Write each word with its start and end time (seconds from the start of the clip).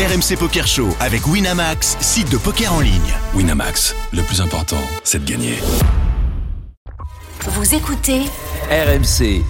RMC 0.00 0.36
Poker 0.38 0.66
Show 0.66 0.88
avec 0.98 1.26
Winamax, 1.26 1.96
site 2.00 2.30
de 2.30 2.38
poker 2.38 2.72
en 2.72 2.80
ligne. 2.80 3.12
Winamax, 3.34 3.94
le 4.12 4.22
plus 4.22 4.40
important, 4.40 4.80
c'est 5.04 5.22
de 5.24 5.30
gagner. 5.30 5.58
Vous 7.46 7.74
écoutez 7.74 8.20
RMC. 8.70 9.42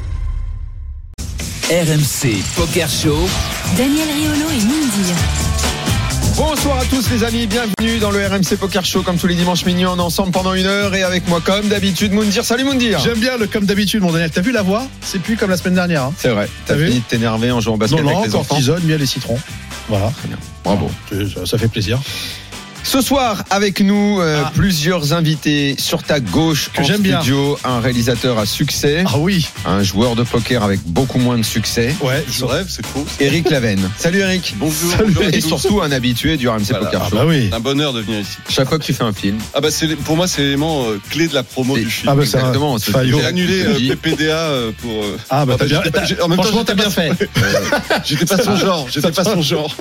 RMC 1.71 2.43
Poker 2.57 2.89
Show. 2.89 3.17
Daniel 3.77 4.09
Riolo 4.09 4.51
et 4.51 4.65
Mindy. 4.65 5.13
Bonsoir 6.37 6.79
à 6.79 6.85
tous 6.87 7.09
les 7.11 7.23
amis, 7.23 7.47
bienvenue 7.47 7.99
dans 8.01 8.11
le 8.11 8.27
RMC 8.27 8.57
Poker 8.59 8.85
Show 8.85 9.03
comme 9.03 9.19
tous 9.19 9.27
les 9.27 9.35
dimanches 9.35 9.65
minuit, 9.67 9.85
on 9.87 9.97
est 9.99 10.01
ensemble 10.01 10.33
pendant 10.33 10.55
une 10.55 10.67
heure 10.67 10.95
et 10.95 11.03
avec 11.03 11.29
moi 11.29 11.41
comme 11.45 11.69
d'habitude 11.69 12.13
Moundir. 12.13 12.45
Salut 12.45 12.65
Moundir 12.65 12.99
J'aime 12.99 13.19
bien 13.19 13.37
le 13.37 13.47
comme 13.47 13.67
d'habitude 13.67 14.03
mon 14.03 14.11
Daniel. 14.11 14.31
T'as 14.31 14.41
vu 14.41 14.51
la 14.51 14.63
voix? 14.63 14.85
C'est 15.03 15.21
plus 15.21 15.37
comme 15.37 15.51
la 15.51 15.57
semaine 15.59 15.75
dernière. 15.75 16.05
hein. 16.05 16.15
C'est 16.17 16.31
vrai, 16.31 16.49
t'as 16.67 16.75
fini 16.77 17.01
de 17.01 17.05
t'énerver 17.05 17.51
en 17.53 17.61
jouant 17.61 17.75
au 17.75 17.79
basket 17.79 17.99
Non, 18.01 18.11
non, 18.11 18.19
avec 18.19 18.31
les 18.31 18.37
enfants. 18.37 18.57
tisane, 18.57 18.83
miel 18.85 19.03
et 19.03 19.07
citron. 19.07 19.39
Voilà. 19.91 20.13
Bravo. 20.63 20.89
Ça, 21.35 21.47
ça 21.47 21.59
fait 21.59 21.67
plaisir. 21.67 22.01
Ce 22.83 23.03
soir 23.03 23.45
avec 23.51 23.81
nous 23.81 24.21
euh, 24.21 24.43
Ah. 24.45 24.51
plusieurs 24.55 25.13
invités 25.13 25.77
sur 25.79 26.03
ta 26.03 26.19
gauche 26.19 26.71
Que 26.73 26.81
en 26.81 26.85
j'aime 26.85 27.03
bien. 27.03 27.19
studio, 27.21 27.57
un 27.63 27.79
réalisateur 27.79 28.39
à 28.39 28.47
succès, 28.47 29.05
Ah 29.07 29.19
oui. 29.19 29.47
un 29.65 29.83
joueur 29.83 30.17
de 30.17 30.23
poker 30.25 30.65
avec 30.65 30.81
beaucoup 30.87 31.19
moins 31.19 31.39
de 31.39 31.45
succès, 31.45 31.95
Ouais. 32.03 32.25
Je 32.29 32.45
rêve, 32.45 32.67
c'est 32.69 32.85
faux. 32.85 33.07
Eric 33.21 33.49
Lavenne. 33.51 33.89
Salut 33.99 34.21
Eric. 34.21 34.55
Bonjour, 34.57 34.91
Salut. 34.93 35.13
bonjour 35.13 35.33
Et 35.35 35.41
surtout 35.41 35.83
un 35.83 35.93
habitué 35.93 36.37
du 36.37 36.49
RMC 36.49 36.65
Voilà. 36.71 36.87
Poker 36.87 37.03
Ah 37.05 37.09
Show. 37.11 37.17
bah 37.17 37.25
oui. 37.29 37.51
un 37.53 37.61
bonheur 37.61 37.93
de 37.93 38.01
venir 38.01 38.21
ici. 38.21 38.39
Chaque 38.49 38.69
fois 38.69 38.79
que 38.79 38.85
tu 38.85 38.93
fais 38.95 39.05
un 39.05 39.13
film, 39.13 39.39
Ah 39.55 39.61
bah 39.61 39.69
pour 40.05 40.17
moi 40.17 40.27
c'est 40.27 40.43
l'élément 40.43 40.85
euh, 40.89 40.99
clé 41.11 41.29
de 41.29 41.35
la 41.35 41.43
promo 41.45 41.77
du 41.77 41.89
film. 41.89 42.09
Ah 42.11 42.17
bah 42.17 42.23
exactement. 42.23 42.77
J'ai 42.79 43.25
annulé 43.25 43.63
euh. 43.67 43.95
PPDA 43.95 44.37
euh, 44.37 44.73
pour. 44.81 45.05
euh, 45.05 45.17
Ah 45.29 45.45
bah 45.47 45.55
Ah 45.55 45.59
t'as 45.59 45.65
bah, 45.65 45.69
bien. 45.69 45.81
j'étais 45.85 45.91
pas- 46.01 46.07
t'as- 46.17 46.25
en 46.25 46.29
même 46.29 46.39
temps, 46.39 46.43
Franchement 46.45 46.65
t'as 46.65 46.75
bien 46.75 46.91
fait. 46.91 47.11
J'étais 48.05 48.27
pas 48.27 48.43
son 48.43 48.57
genre. 48.57 48.87
J'étais 48.91 49.13
pas 49.13 49.25
son 49.25 49.43
genre. 49.43 49.77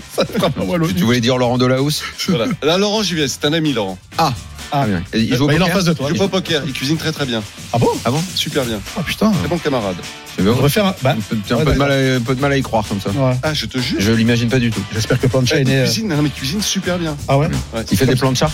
tu 0.95 1.03
voulais 1.03 1.21
dire 1.21 1.37
Laurent 1.37 1.57
Delahousse 1.57 2.03
Voilà. 2.27 2.45
Laurent 2.89 3.03
vais. 3.15 3.27
C'est 3.27 3.45
un 3.45 3.53
ami 3.53 3.71
Laurent. 3.73 3.97
Ah, 4.17 4.33
Ah. 4.71 4.85
bien. 4.87 5.03
Et 5.13 5.19
il 5.19 5.35
joue 5.35 5.43
au 5.43 5.47
Bah, 5.47 5.53
il 5.53 5.61
est 5.61 5.63
en 5.63 5.67
face 5.67 5.85
de 5.85 5.93
toi. 5.93 6.07
Il 6.09 6.13
joue 6.13 6.19
pas 6.19 6.25
au 6.25 6.29
poker. 6.29 6.63
Il 6.65 6.73
cuisine 6.73 6.97
très 6.97 7.11
très 7.11 7.25
bien. 7.25 7.43
Ah 7.73 7.77
bon? 7.77 7.89
Ah 8.05 8.09
bon? 8.11 8.21
Super 8.35 8.65
bien. 8.65 8.79
Ah 8.97 9.03
putain. 9.03 9.31
Très 9.31 9.47
bon 9.47 9.57
camarade. 9.59 9.95
C'est 10.39 10.43
bien. 10.43 10.51
On 10.53 10.55
devrait 10.55 10.69
faire 10.69 10.85
un. 10.85 10.95
Bah. 11.01 11.11
Un 11.11 11.15
peu, 11.35 11.35
un 11.53 11.57
Ouais, 11.57 11.65
peu 11.65 11.73
de 11.73 11.77
mal 11.77 11.91
à, 11.91 12.15
un 12.15 12.21
peu 12.21 12.35
de 12.35 12.39
mal 12.41 12.51
à 12.53 12.57
y 12.57 12.61
croire 12.61 12.85
comme 12.87 13.01
ça. 13.01 13.09
ouais. 13.09 13.35
Ah 13.43 13.53
je 13.53 13.65
te 13.65 13.77
jure. 13.77 13.99
Je 13.99 14.11
l'imagine 14.13 14.47
pas 14.49 14.59
du 14.59 14.71
tout. 14.71 14.81
J'espère 14.93 15.19
que 15.19 15.27
Plancha 15.27 15.55
Eh, 15.57 15.59
est 15.59 15.61
il 15.63 15.67
né. 15.67 15.77
euh, 15.79 15.83
cuisine, 15.83 16.07
non 16.07 16.21
mais 16.21 16.29
il 16.29 16.31
cuisine 16.31 16.61
super 16.61 16.97
bien. 16.97 17.17
Ah 17.27 17.37
ouais. 17.37 17.47
Ouais. 17.73 17.81
Il 17.91 17.97
fait 17.97 18.05
des 18.05 18.15
plans 18.15 18.31
de 18.31 18.37
chat 18.37 18.51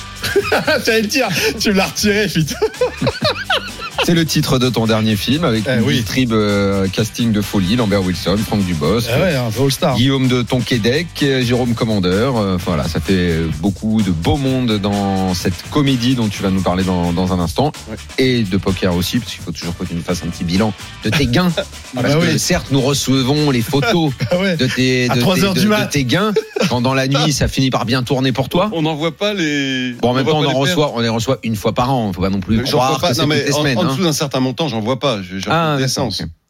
J'allais 0.85 1.01
le 1.01 1.07
dire. 1.07 1.27
Tu 1.59 1.71
l'as 1.73 1.85
retiré, 1.85 2.25
vite. 2.27 2.55
C'est 4.03 4.13
le 4.13 4.25
titre 4.25 4.59
de 4.59 4.69
ton 4.69 4.85
dernier 4.85 5.15
film 5.15 5.45
avec 5.45 5.63
Eh 5.67 5.77
une 5.77 5.81
oui. 5.81 6.05
euh, 6.31 6.87
casting 6.89 7.31
de 7.31 7.41
folie, 7.41 7.75
Lambert 7.75 8.03
Wilson, 8.03 8.37
Franck 8.37 8.63
Dubos, 8.63 8.99
ouais, 8.99 9.33
un 9.35 9.49
vrai 9.49 9.63
All-Star. 9.63 9.95
Guillaume 9.95 10.27
de 10.27 10.43
Tonquédec, 10.43 11.07
Jérôme 11.41 11.73
Commandeur. 11.73 12.37
euh, 12.37 12.57
voilà, 12.63 12.87
ça 12.87 12.99
fait 12.99 13.35
beaucoup 13.61 14.03
de 14.03 14.11
beau 14.11 14.37
monde 14.37 14.77
dans 14.79 15.33
cette 15.33 15.55
comédie 15.71 16.13
dont 16.13 16.27
tu 16.27 16.43
vas 16.43 16.51
nous 16.51 16.61
parler 16.61 16.83
dans, 16.83 17.13
dans 17.13 17.33
un 17.33 17.39
instant. 17.39 17.71
Ouais. 17.89 17.95
Et 18.19 18.43
de 18.43 18.57
poker 18.57 18.93
aussi, 18.95 19.17
parce 19.17 19.31
qu'il 19.31 19.41
faut 19.41 19.51
toujours 19.51 19.75
que 19.75 19.85
tu 19.85 19.95
nous 19.95 20.03
fasses 20.03 20.21
un 20.23 20.27
petit 20.29 20.43
bilan 20.43 20.71
de 21.03 21.09
tes 21.09 21.25
gains. 21.25 21.51
Ah 21.97 22.01
parce 22.01 22.13
bah 22.15 22.19
que 22.21 22.31
oui. 22.33 22.39
certes, 22.39 22.67
nous 22.71 22.81
recevons 22.81 23.51
les 23.51 23.61
photos 23.61 24.11
ouais. 24.39 24.57
de 24.57 24.65
tes, 24.67 25.09
À 25.09 25.15
de 25.15 25.19
3 25.21 25.35
tes- 25.35 25.43
heures 25.43 25.53
de- 25.53 25.59
du 25.59 25.65
de 25.65 25.69
mat. 25.69 25.85
tes 25.87 26.03
gains. 26.03 26.33
Quand 26.69 26.81
dans 26.81 26.93
la 26.93 27.07
nuit, 27.07 27.31
ça 27.31 27.47
finit 27.47 27.69
par 27.69 27.85
bien 27.85 28.03
tourner 28.03 28.31
pour 28.31 28.49
toi. 28.49 28.69
On 28.73 28.81
n'envoie 28.81 29.15
pas 29.15 29.33
les. 29.33 29.93
Bon, 30.01 30.09
en 30.09 30.13
même 30.13 30.23
voit 30.23 30.33
temps, 30.33 30.39
on 30.39 30.45
en 30.45 30.49
les 30.49 30.55
reçoit, 30.57 30.91
on 30.95 30.99
les 30.99 31.09
reçoit 31.09 31.39
une 31.43 31.55
fois 31.55 31.73
par 31.73 31.93
an. 31.93 32.11
Faut 32.13 32.21
pas 32.21 32.29
non 32.29 32.39
plus. 32.41 32.57
J'en 32.65 32.77
croire 32.77 32.89
vois 32.91 32.99
pas. 32.99 33.09
que 33.09 33.13
c'est 33.15 33.21
Non 33.21 33.27
toutes 33.27 33.37
mais 33.37 33.45
les 33.45 33.53
en, 33.53 33.57
semaines. 33.59 33.77
en 33.77 33.81
hein. 33.83 33.85
dessous 33.91 34.03
d'un 34.03 34.13
certain 34.13 34.39
montant, 34.41 34.67
j'en 34.67 34.79
vois 34.81 34.99
pas. 34.99 35.21
J'ai 35.21 35.37
Ah, 35.49 35.77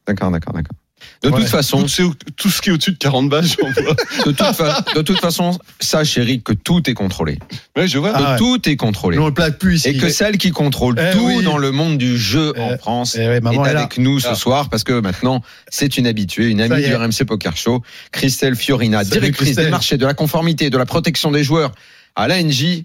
d'accord, 0.08 0.32
d'accord, 0.32 0.54
d'accord. 0.54 0.76
De 1.23 1.30
Ouais. 1.30 1.39
toute 1.39 1.48
façon, 1.50 1.81
Tout, 1.84 1.88
c'est- 1.88 2.03
tout 2.36 2.50
ce 2.50 2.61
qui 2.61 2.70
est 2.70 2.73
au-dessus 2.73 2.92
de 2.92 2.98
40 2.98 3.30
balles, 3.30 3.45
j'en 3.45 3.70
vois. 3.72 3.94
de 4.25 4.31
toute, 4.31 4.56
fa- 4.56 4.84
de 4.95 5.02
toute 5.02 5.20
façon, 5.20 5.58
sache 5.80 6.17
Eric 6.17 6.44
que 6.44 6.53
tout 6.53 6.88
est 6.89 6.94
contrôlé. 6.94 7.39
Ouais, 7.75 7.88
je 7.88 7.98
vois. 7.98 8.11
Ah 8.14 8.31
ouais. 8.34 8.38
Tout 8.38 8.70
est 8.70 8.75
contrôlé. 8.75 9.17
Mais 9.17 9.23
on 9.23 9.28
le 9.28 9.33
plaque 9.33 9.58
plus 9.58 9.78
ici. 9.78 9.89
Et 9.89 9.98
que 9.98 10.09
celle 10.09 10.38
qui 10.38 10.52
contrôle 10.52 10.95
Eh 11.00 11.14
tout 11.16 11.26
oui. 11.38 11.44
dans 11.44 11.58
le 11.58 11.72
monde 11.72 11.98
du 11.98 12.17
jeu 12.17 12.54
Eh, 12.55 12.60
en 12.61 12.77
France 12.77 13.16
eh 13.20 13.27
ouais, 13.27 13.42
maman 13.42 13.66
est 13.66 13.70
avec 13.70 13.98
nous 13.98 14.20
ce 14.20 14.27
Ah. 14.30 14.36
soir 14.36 14.70
parce 14.70 14.83
que 14.83 14.99
maintenant 14.99 15.42
c'est 15.70 15.98
une 15.98 16.08
habituée, 16.08 16.48
une 16.48 16.61
amie 16.61 16.83
du. 16.83 16.93
RMC 16.95 17.26
Poker 17.26 17.55
Show, 17.58 17.82
Christelle 18.11 18.55
Fiorina, 18.55 18.99
Salut, 18.99 19.10
directrice 19.11 19.48
Christelle. 19.48 19.66
des 19.66 19.72
marchés, 19.72 19.98
de 19.98 20.05
la 20.05 20.14
conformité, 20.14 20.70
de 20.70 20.77
la 20.77 20.86
protection 20.86 21.32
des 21.32 21.43
joueurs 21.43 21.72
à 22.16 22.27
l'ANJ. 22.27 22.83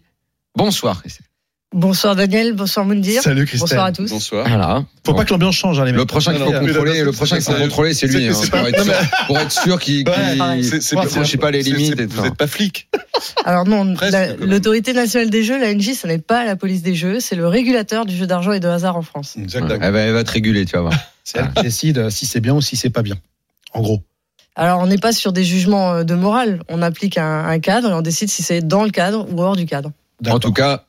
Bonsoir 0.56 1.00
Christelle. 1.02 1.26
Bonsoir 1.72 2.16
Daniel, 2.16 2.52
bonsoir 2.52 2.84
Moundir. 2.84 3.22
Salut 3.22 3.46
Christelle. 3.46 3.68
Bonsoir 3.68 3.86
à 3.86 3.92
tous. 3.92 4.10
Bonsoir. 4.10 4.48
Voilà. 4.48 4.84
Faut 5.06 5.12
Bon. 5.12 5.18
pas 5.18 5.24
que 5.24 5.30
l'ambiance 5.30 5.54
change, 5.54 5.78
hein, 5.78 5.84
les 5.84 5.92
mecs. 5.92 6.00
Le 6.00 6.04
prochain 6.06 6.32
qu'il 6.34 6.42
faut 6.42 6.50
contrôler, 6.50 7.00
le 7.04 7.12
c'est- 7.12 7.16
prochain 7.16 7.36
qu'il 7.36 7.44
faut 7.44 7.52
contrôler, 7.60 7.94
c'est 7.94 8.06
lui, 8.08 8.28
C'est- 8.34 8.44
hein, 8.46 8.58
pour, 8.58 8.66
être 8.66 8.82
sûr, 8.82 8.92
mais- 8.92 9.26
pour 9.28 9.38
être 9.38 9.52
sûr 9.52 9.78
qu'il 9.80 10.04
pas- 10.04 10.12
franchit 11.06 11.36
pas 11.36 11.52
les 11.52 11.62
limites. 11.62 12.00
Vous 12.10 12.22
n'êtes 12.22 12.34
pas 12.34 12.48
flic. 12.48 12.88
Alors 13.44 13.66
non, 13.68 13.94
la- 14.10 14.34
l'autorité 14.34 14.92
nationale 14.94 15.30
des 15.30 15.44
jeux, 15.44 15.60
l'ANJ, 15.60 15.94
ce 15.94 16.08
n'est 16.08 16.18
pas 16.18 16.44
la 16.44 16.56
police 16.56 16.82
des 16.82 16.96
jeux, 16.96 17.20
c'est 17.20 17.36
le 17.36 17.46
régulateur 17.46 18.04
du 18.04 18.16
jeu 18.16 18.26
d'argent 18.26 18.50
et 18.50 18.58
de 18.60 18.66
hasard 18.66 18.96
en 18.96 19.02
France. 19.02 19.36
Exactement. 19.40 19.78
elle, 19.80 19.92
va, 19.92 20.00
elle 20.00 20.12
va 20.12 20.24
te 20.24 20.32
réguler, 20.32 20.64
tu 20.64 20.72
vas 20.72 20.82
voir. 20.82 20.94
C'est 21.22 21.38
elle 21.38 21.52
qui 21.52 21.62
décide 21.62 21.98
euh, 21.98 22.10
si 22.10 22.26
c'est 22.26 22.40
bien 22.40 22.54
ou 22.54 22.60
si 22.60 22.74
c'est 22.76 22.90
pas 22.90 23.02
bien. 23.02 23.14
En 23.74 23.82
gros. 23.82 24.02
Alors 24.56 24.80
on 24.80 24.86
n'est 24.88 24.98
pas 24.98 25.12
sur 25.12 25.32
des 25.32 25.44
jugements 25.44 25.92
euh, 25.92 26.02
de 26.02 26.16
morale, 26.16 26.62
on 26.68 26.82
applique 26.82 27.16
un, 27.18 27.44
un 27.44 27.60
cadre 27.60 27.90
et 27.90 27.94
on 27.94 28.00
décide 28.02 28.28
si 28.28 28.42
c'est 28.42 28.66
dans 28.66 28.82
le 28.82 28.90
cadre 28.90 29.28
ou 29.30 29.40
hors 29.40 29.54
du 29.54 29.66
cadre. 29.66 29.92
En 30.28 30.40
tout 30.40 30.52
cas, 30.52 30.84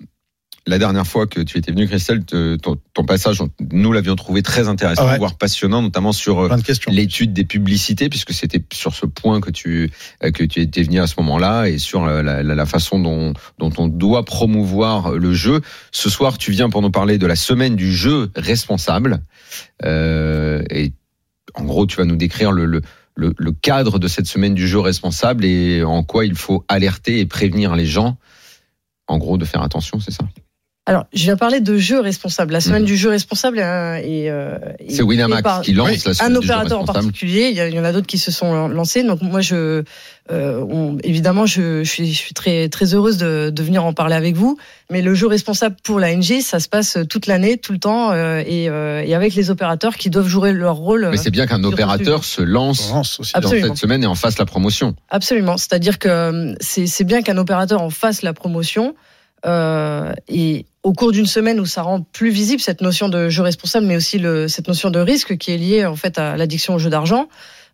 la 0.68 0.78
dernière 0.78 1.08
fois 1.08 1.26
que 1.26 1.40
tu 1.42 1.58
étais 1.58 1.72
venu, 1.72 1.88
Christelle, 1.88 2.24
te- 2.24 2.56
ton, 2.56 2.78
ton 2.94 3.04
passage, 3.04 3.40
nous 3.72 3.92
l'avions 3.92 4.16
trouvé 4.16 4.44
très 4.44 4.68
intéressant, 4.68 5.04
Ah 5.08 5.12
ouais. 5.14 5.18
voire 5.18 5.36
passionnant, 5.36 5.82
notamment 5.82 6.12
sur 6.12 6.40
euh, 6.40 6.48
de 6.92 6.96
l'étude 6.96 7.34
des 7.34 7.46
publicités, 7.46 8.10
puisque 8.10 8.32
c'était 8.34 8.64
sur 8.72 8.94
ce 8.94 9.06
point 9.08 9.42
que 9.42 9.50
tu 9.50 9.92
euh, 10.24 10.30
que 10.32 10.44
tu 10.44 10.62
étais 10.62 10.84
venu 10.84 11.00
à 11.00 11.08
ce 11.08 11.16
moment-là, 11.18 11.66
et 11.68 11.80
sur 11.80 12.06
la, 12.06 12.22
la- 12.22 12.44
la 12.44 12.66
façon 12.66 13.00
dont, 13.00 13.34
dont 13.58 13.72
on 13.78 13.88
doit 13.88 14.24
promouvoir 14.24 15.12
le 15.14 15.34
jeu. 15.34 15.62
Ce 15.92 16.10
soir, 16.10 16.38
tu 16.38 16.52
viens 16.52 16.70
pour 16.70 16.82
nous 16.84 16.92
parler 16.92 17.18
de 17.18 17.26
la 17.26 17.36
semaine 17.36 17.76
du 17.76 17.92
jeu 17.92 18.30
responsable, 18.36 19.22
Euh, 19.84 20.64
et 20.70 20.94
en 21.56 21.64
gros, 21.66 21.86
tu 21.88 21.98
vas 21.98 22.06
nous 22.06 22.16
décrire 22.16 22.52
le, 22.52 22.66
le 22.66 22.82
le, 23.16 23.34
le 23.38 23.52
cadre 23.52 24.00
de 24.00 24.08
cette 24.08 24.26
semaine 24.26 24.54
du 24.54 24.68
jeu 24.70 24.80
responsable 24.80 25.44
et 25.44 25.84
en 25.84 26.02
quoi 26.02 26.26
il 26.26 26.36
faut 26.36 26.64
alerter 26.70 27.20
et 27.20 27.26
prévenir 27.26 27.76
les 27.76 27.86
gens, 27.86 28.18
en 29.08 29.18
gros, 29.18 29.38
de 29.38 29.44
faire 29.44 29.62
attention, 29.62 30.00
c'est 30.00 30.12
ça? 30.12 30.24
Alors, 30.88 31.06
je 31.14 31.24
viens 31.26 31.38
parler 31.38 31.60
de 31.60 31.78
jeu 31.78 32.00
responsable. 32.00 32.54
La 32.54 32.60
semaine 32.60 32.82
Mhm. 32.82 32.88
du 32.88 32.98
jeu 32.98 33.10
responsable 33.10 33.60
euh, 33.60 33.98
est, 33.98 34.32
euh, 34.32 34.58
est 34.80 34.90
C'est 34.90 35.04
Winamax 35.04 35.44
par 35.44 35.62
qui 35.62 35.74
lance 35.74 35.90
Oui, 35.90 36.02
la 36.08 36.14
semaine 36.16 36.36
un 36.36 36.40
du 36.40 36.48
jeu 36.48 36.52
opérateur 36.54 36.80
en 36.82 36.86
particulier. 36.86 37.50
Il 37.52 37.56
y, 37.56 37.60
a- 37.60 37.68
il 37.68 37.76
y 37.76 37.80
en 37.80 37.84
a 37.84 37.92
d'autres 37.92 38.08
qui 38.08 38.18
se 38.18 38.32
sont 38.32 38.68
lancés. 38.68 39.04
Donc 39.04 39.22
moi, 39.22 39.42
je, 39.42 39.84
euh, 40.32 40.66
on- 40.68 40.98
évidemment, 41.04 41.46
je, 41.46 41.84
je 41.84 41.90
suis, 41.90 42.12
je 42.12 42.18
suis 42.18 42.34
très 42.34 42.68
très 42.68 42.96
heureuse 42.96 43.18
de, 43.18 43.52
de 43.54 43.64
venir 43.64 43.86
en 43.86 43.94
parler 43.94 44.16
avec 44.16 44.36
vous. 44.36 44.58
Mais 44.90 45.04
le 45.04 45.14
jeu 45.14 45.28
responsable 45.28 45.76
pour 45.84 46.00
l'ANG, 46.00 46.42
ça 46.42 46.60
se 46.60 46.68
passe 46.68 46.98
toute 47.08 47.28
l'année, 47.28 47.58
tout 47.58 47.74
le 47.74 47.80
temps, 47.80 48.12
euh, 48.12 48.42
et, 48.44 48.68
euh, 48.68 49.04
et 49.06 49.14
avec 49.14 49.36
les 49.36 49.52
opérateurs 49.52 49.96
qui 49.98 50.10
doivent 50.10 50.28
jouer 50.28 50.52
leur 50.52 50.78
rôle. 50.78 51.10
Mais 51.12 51.18
c'est 51.18 51.30
bien 51.30 51.46
qu'un 51.46 51.64
opérateur 51.64 52.24
se 52.24 52.42
lance 52.42 52.92
aussi. 53.20 53.34
Dans 53.40 53.50
cette 53.50 53.78
semaine 53.78 54.04
et 54.04 54.08
en 54.08 54.16
fasse 54.16 54.40
la 54.40 54.46
promotion. 54.46 54.96
Absolument. 55.12 55.58
C'est-à-dire 55.58 56.00
que 56.00 56.10
euh, 56.10 56.56
c'est 56.60 56.88
c'est 56.88 57.04
bien 57.04 57.22
qu'un 57.22 57.38
opérateur 57.38 57.84
en 57.84 57.92
fasse 57.92 58.24
la 58.24 58.34
promotion. 58.34 58.96
euh, 59.44 60.14
et 60.28 60.68
au 60.84 60.94
cours 60.94 61.12
d'une 61.12 61.26
semaine 61.26 61.60
où 61.60 61.66
ça 61.66 61.84
rend 61.84 62.02
plus 62.02 62.32
visible 62.32 62.62
cette 62.62 62.82
notion 62.82 63.10
de 63.10 63.30
jeu 63.30 63.44
responsable, 63.44 63.86
mais 63.86 63.96
aussi 63.96 64.18
le, 64.18 64.48
cette 64.48 64.68
notion 64.68 64.90
de 64.90 65.00
risque 65.00 65.38
qui 65.38 65.52
est 65.52 65.58
liée 65.58 65.86
en 65.86 65.96
fait 65.96 66.18
à 66.18 66.38
l'addiction 66.38 66.76
au 66.76 66.80
jeu 66.80 66.90
d'argent. 66.90 67.28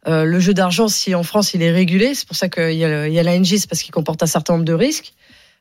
Euh, 0.07 0.25
le 0.25 0.40
jeu 0.40 0.53
d'argent, 0.53 0.88
si 0.88 1.16
en 1.16 1.23
France 1.23 1.53
il 1.53 1.62
est 1.62 1.72
régulé, 1.72 2.13
c'est 2.13 2.28
pour 2.28 2.35
ça 2.35 2.50
qu'il 2.50 2.73
y 2.73 2.85
a, 2.85 3.23
l'ANJ, 3.23 3.57
c'est 3.57 3.69
parce 3.69 3.81
qu'il 3.81 3.94
comporte 3.94 4.23
un 4.23 4.28
certain 4.28 4.53
nombre 4.53 4.66
de 4.66 4.73
risques. 4.73 5.13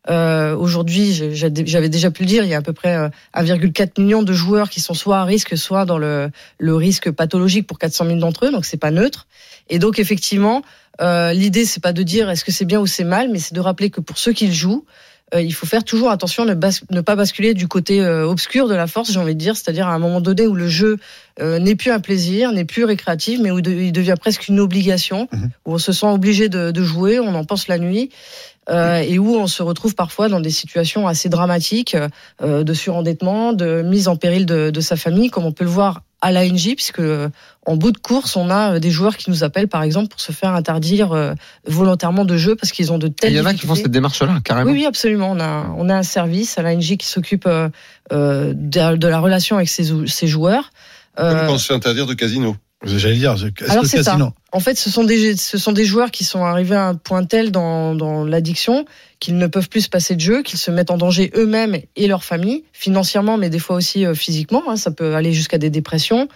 Euh, 0.08 0.54
Aujourd'hui, 0.54 1.12
j'avais 1.32 1.88
déjà 1.88 2.12
pu 2.12 2.22
le 2.22 2.28
dire, 2.28 2.44
il 2.44 2.50
y 2.50 2.54
a 2.54 2.58
à 2.58 2.62
peu 2.62 2.72
près 2.72 2.96
euh, 2.96 3.08
1,4 3.34 4.00
million 4.00 4.22
de 4.22 4.32
joueurs 4.32 4.70
qui 4.70 4.80
sont 4.80 4.94
soit 4.94 5.18
à 5.18 5.24
risque, 5.24 5.56
soit 5.56 5.84
dans 5.84 5.98
le, 5.98 6.30
le 6.58 6.76
risque 6.76 7.10
pathologique 7.10 7.66
pour 7.66 7.78
400 7.78 8.06
000 8.06 8.18
d'entre 8.18 8.46
eux, 8.46 8.52
donc 8.52 8.64
c'est 8.64 8.76
pas 8.76 8.92
neutre. 8.92 9.26
Et 9.68 9.80
donc 9.80 9.98
effectivement, 9.98 10.62
euh, 11.00 11.32
l'idée 11.32 11.64
c'est 11.64 11.82
pas 11.82 11.92
de 11.92 12.02
dire 12.02 12.30
est-ce 12.30 12.44
que 12.44 12.52
c'est 12.52 12.64
bien 12.64 12.80
ou 12.80 12.86
c'est 12.86 13.04
mal, 13.04 13.30
mais 13.30 13.38
c'est 13.38 13.54
de 13.54 13.60
rappeler 13.60 13.90
que 13.90 14.00
pour 14.00 14.18
ceux 14.18 14.32
qui 14.32 14.46
le 14.46 14.52
jouent, 14.52 14.84
euh, 14.84 15.15
il 15.34 15.52
faut 15.52 15.66
faire 15.66 15.82
toujours 15.84 16.10
attention 16.10 16.44
à 16.44 16.46
ne, 16.46 16.54
bas- 16.54 16.80
ne 16.90 17.00
pas 17.00 17.16
basculer 17.16 17.52
du 17.52 17.66
côté 17.68 18.00
euh, 18.00 18.26
obscur 18.26 18.68
de 18.68 18.74
la 18.74 18.86
force, 18.86 19.10
j'ai 19.10 19.18
envie 19.18 19.34
de 19.34 19.40
dire, 19.40 19.56
c'est-à-dire 19.56 19.88
à 19.88 19.92
un 19.94 19.98
moment 19.98 20.20
donné 20.20 20.46
où 20.46 20.54
le 20.54 20.68
jeu 20.68 20.98
euh, 21.40 21.58
n'est 21.58 21.74
plus 21.74 21.90
un 21.90 21.98
plaisir, 22.00 22.52
n'est 22.52 22.64
plus 22.64 22.84
récréatif, 22.84 23.40
mais 23.42 23.50
où 23.50 23.60
de- 23.60 23.70
il 23.72 23.92
devient 23.92 24.14
presque 24.20 24.46
une 24.48 24.60
obligation, 24.60 25.28
Mhm. 25.32 25.50
où 25.66 25.74
on 25.74 25.78
se 25.78 25.92
sent 25.92 26.06
obligé 26.06 26.48
de, 26.48 26.70
de 26.70 26.82
jouer, 26.82 27.18
on 27.18 27.34
en 27.34 27.44
pense 27.44 27.66
la 27.68 27.78
nuit, 27.78 28.10
euh, 28.70 28.98
et 29.00 29.18
où 29.18 29.34
on 29.36 29.46
se 29.48 29.62
retrouve 29.62 29.94
parfois 29.94 30.28
dans 30.28 30.40
des 30.40 30.50
situations 30.50 31.06
assez 31.08 31.28
dramatiques 31.28 31.96
euh, 32.42 32.62
de 32.64 32.74
surendettement, 32.74 33.52
de 33.52 33.82
mise 33.82 34.08
en 34.08 34.16
péril 34.16 34.46
de, 34.46 34.70
de 34.70 34.80
sa 34.80 34.96
famille, 34.96 35.30
comme 35.30 35.44
on 35.44 35.52
peut 35.52 35.64
le 35.64 35.70
voir 35.70 36.02
à 36.22 36.32
l'ANJ, 36.32 36.74
puisque 36.74 37.00
euh, 37.00 37.28
en 37.66 37.76
bout 37.76 37.92
de 37.92 37.98
course, 37.98 38.36
on 38.36 38.48
a 38.48 38.74
euh, 38.74 38.78
des 38.78 38.90
joueurs 38.90 39.16
qui 39.16 39.30
nous 39.30 39.44
appellent, 39.44 39.68
par 39.68 39.82
exemple, 39.82 40.08
pour 40.08 40.20
se 40.20 40.32
faire 40.32 40.54
interdire 40.54 41.12
euh, 41.12 41.34
volontairement 41.66 42.24
de 42.24 42.36
jeu 42.36 42.56
parce 42.56 42.72
qu'ils 42.72 42.92
ont 42.92 42.98
de 42.98 43.08
telles 43.08 43.32
Il 43.32 43.36
y 43.36 43.40
en 43.40 43.46
a 43.46 43.54
qui 43.54 43.66
font 43.66 43.74
cette 43.74 43.90
démarche-là, 43.90 44.40
carrément. 44.42 44.70
Oui, 44.70 44.78
oui, 44.78 44.86
absolument. 44.86 45.30
On 45.30 45.40
a, 45.40 45.66
on 45.76 45.88
a 45.88 45.94
un 45.94 46.02
service 46.02 46.58
à 46.58 46.62
l'ANJ 46.62 46.96
qui 46.96 47.06
s'occupe 47.06 47.46
euh, 47.46 47.68
euh, 48.12 48.52
de, 48.54 48.96
de 48.96 49.08
la 49.08 49.18
relation 49.18 49.56
avec 49.56 49.68
ses, 49.68 49.92
ses 50.06 50.26
joueurs. 50.26 50.70
Comme 51.16 51.26
Euh, 51.26 51.46
quand 51.46 51.54
on 51.54 51.58
se 51.58 51.66
fait 51.66 51.74
interdire 51.74 52.06
de 52.06 52.14
casino. 52.14 52.56
J'allais 52.84 53.16
dire, 53.16 53.34
Alors, 53.68 53.86
c'est 53.86 54.02
ça. 54.02 54.18
En 54.52 54.60
fait, 54.60 54.76
ce 54.76 54.90
sont 54.90 55.04
des 55.04 55.36
ce 55.36 55.58
sont 55.58 55.72
des 55.72 55.84
joueurs 55.84 56.10
qui 56.10 56.24
sont 56.24 56.44
arrivés 56.44 56.76
à 56.76 56.88
un 56.88 56.94
point 56.94 57.24
tel 57.24 57.50
dans 57.50 57.94
dans 57.94 58.24
l'addiction 58.24 58.84
qu'ils 59.18 59.38
ne 59.38 59.46
peuvent 59.46 59.68
plus 59.68 59.82
se 59.82 59.88
passer 59.88 60.14
de 60.14 60.20
jeu, 60.20 60.42
qu'ils 60.42 60.58
se 60.58 60.70
mettent 60.70 60.90
en 60.90 60.98
danger 60.98 61.32
eux-mêmes 61.36 61.78
et 61.96 62.06
leur 62.06 62.22
famille, 62.22 62.64
financièrement, 62.72 63.38
mais 63.38 63.48
des 63.48 63.58
fois 63.58 63.76
aussi 63.76 64.04
euh, 64.04 64.14
physiquement. 64.14 64.62
hein. 64.68 64.76
ça 64.76 64.90
peut 64.90 65.14
aller 65.14 65.32
jusqu'à 65.32 65.58
des 65.58 65.70
dépressions. 65.70 66.28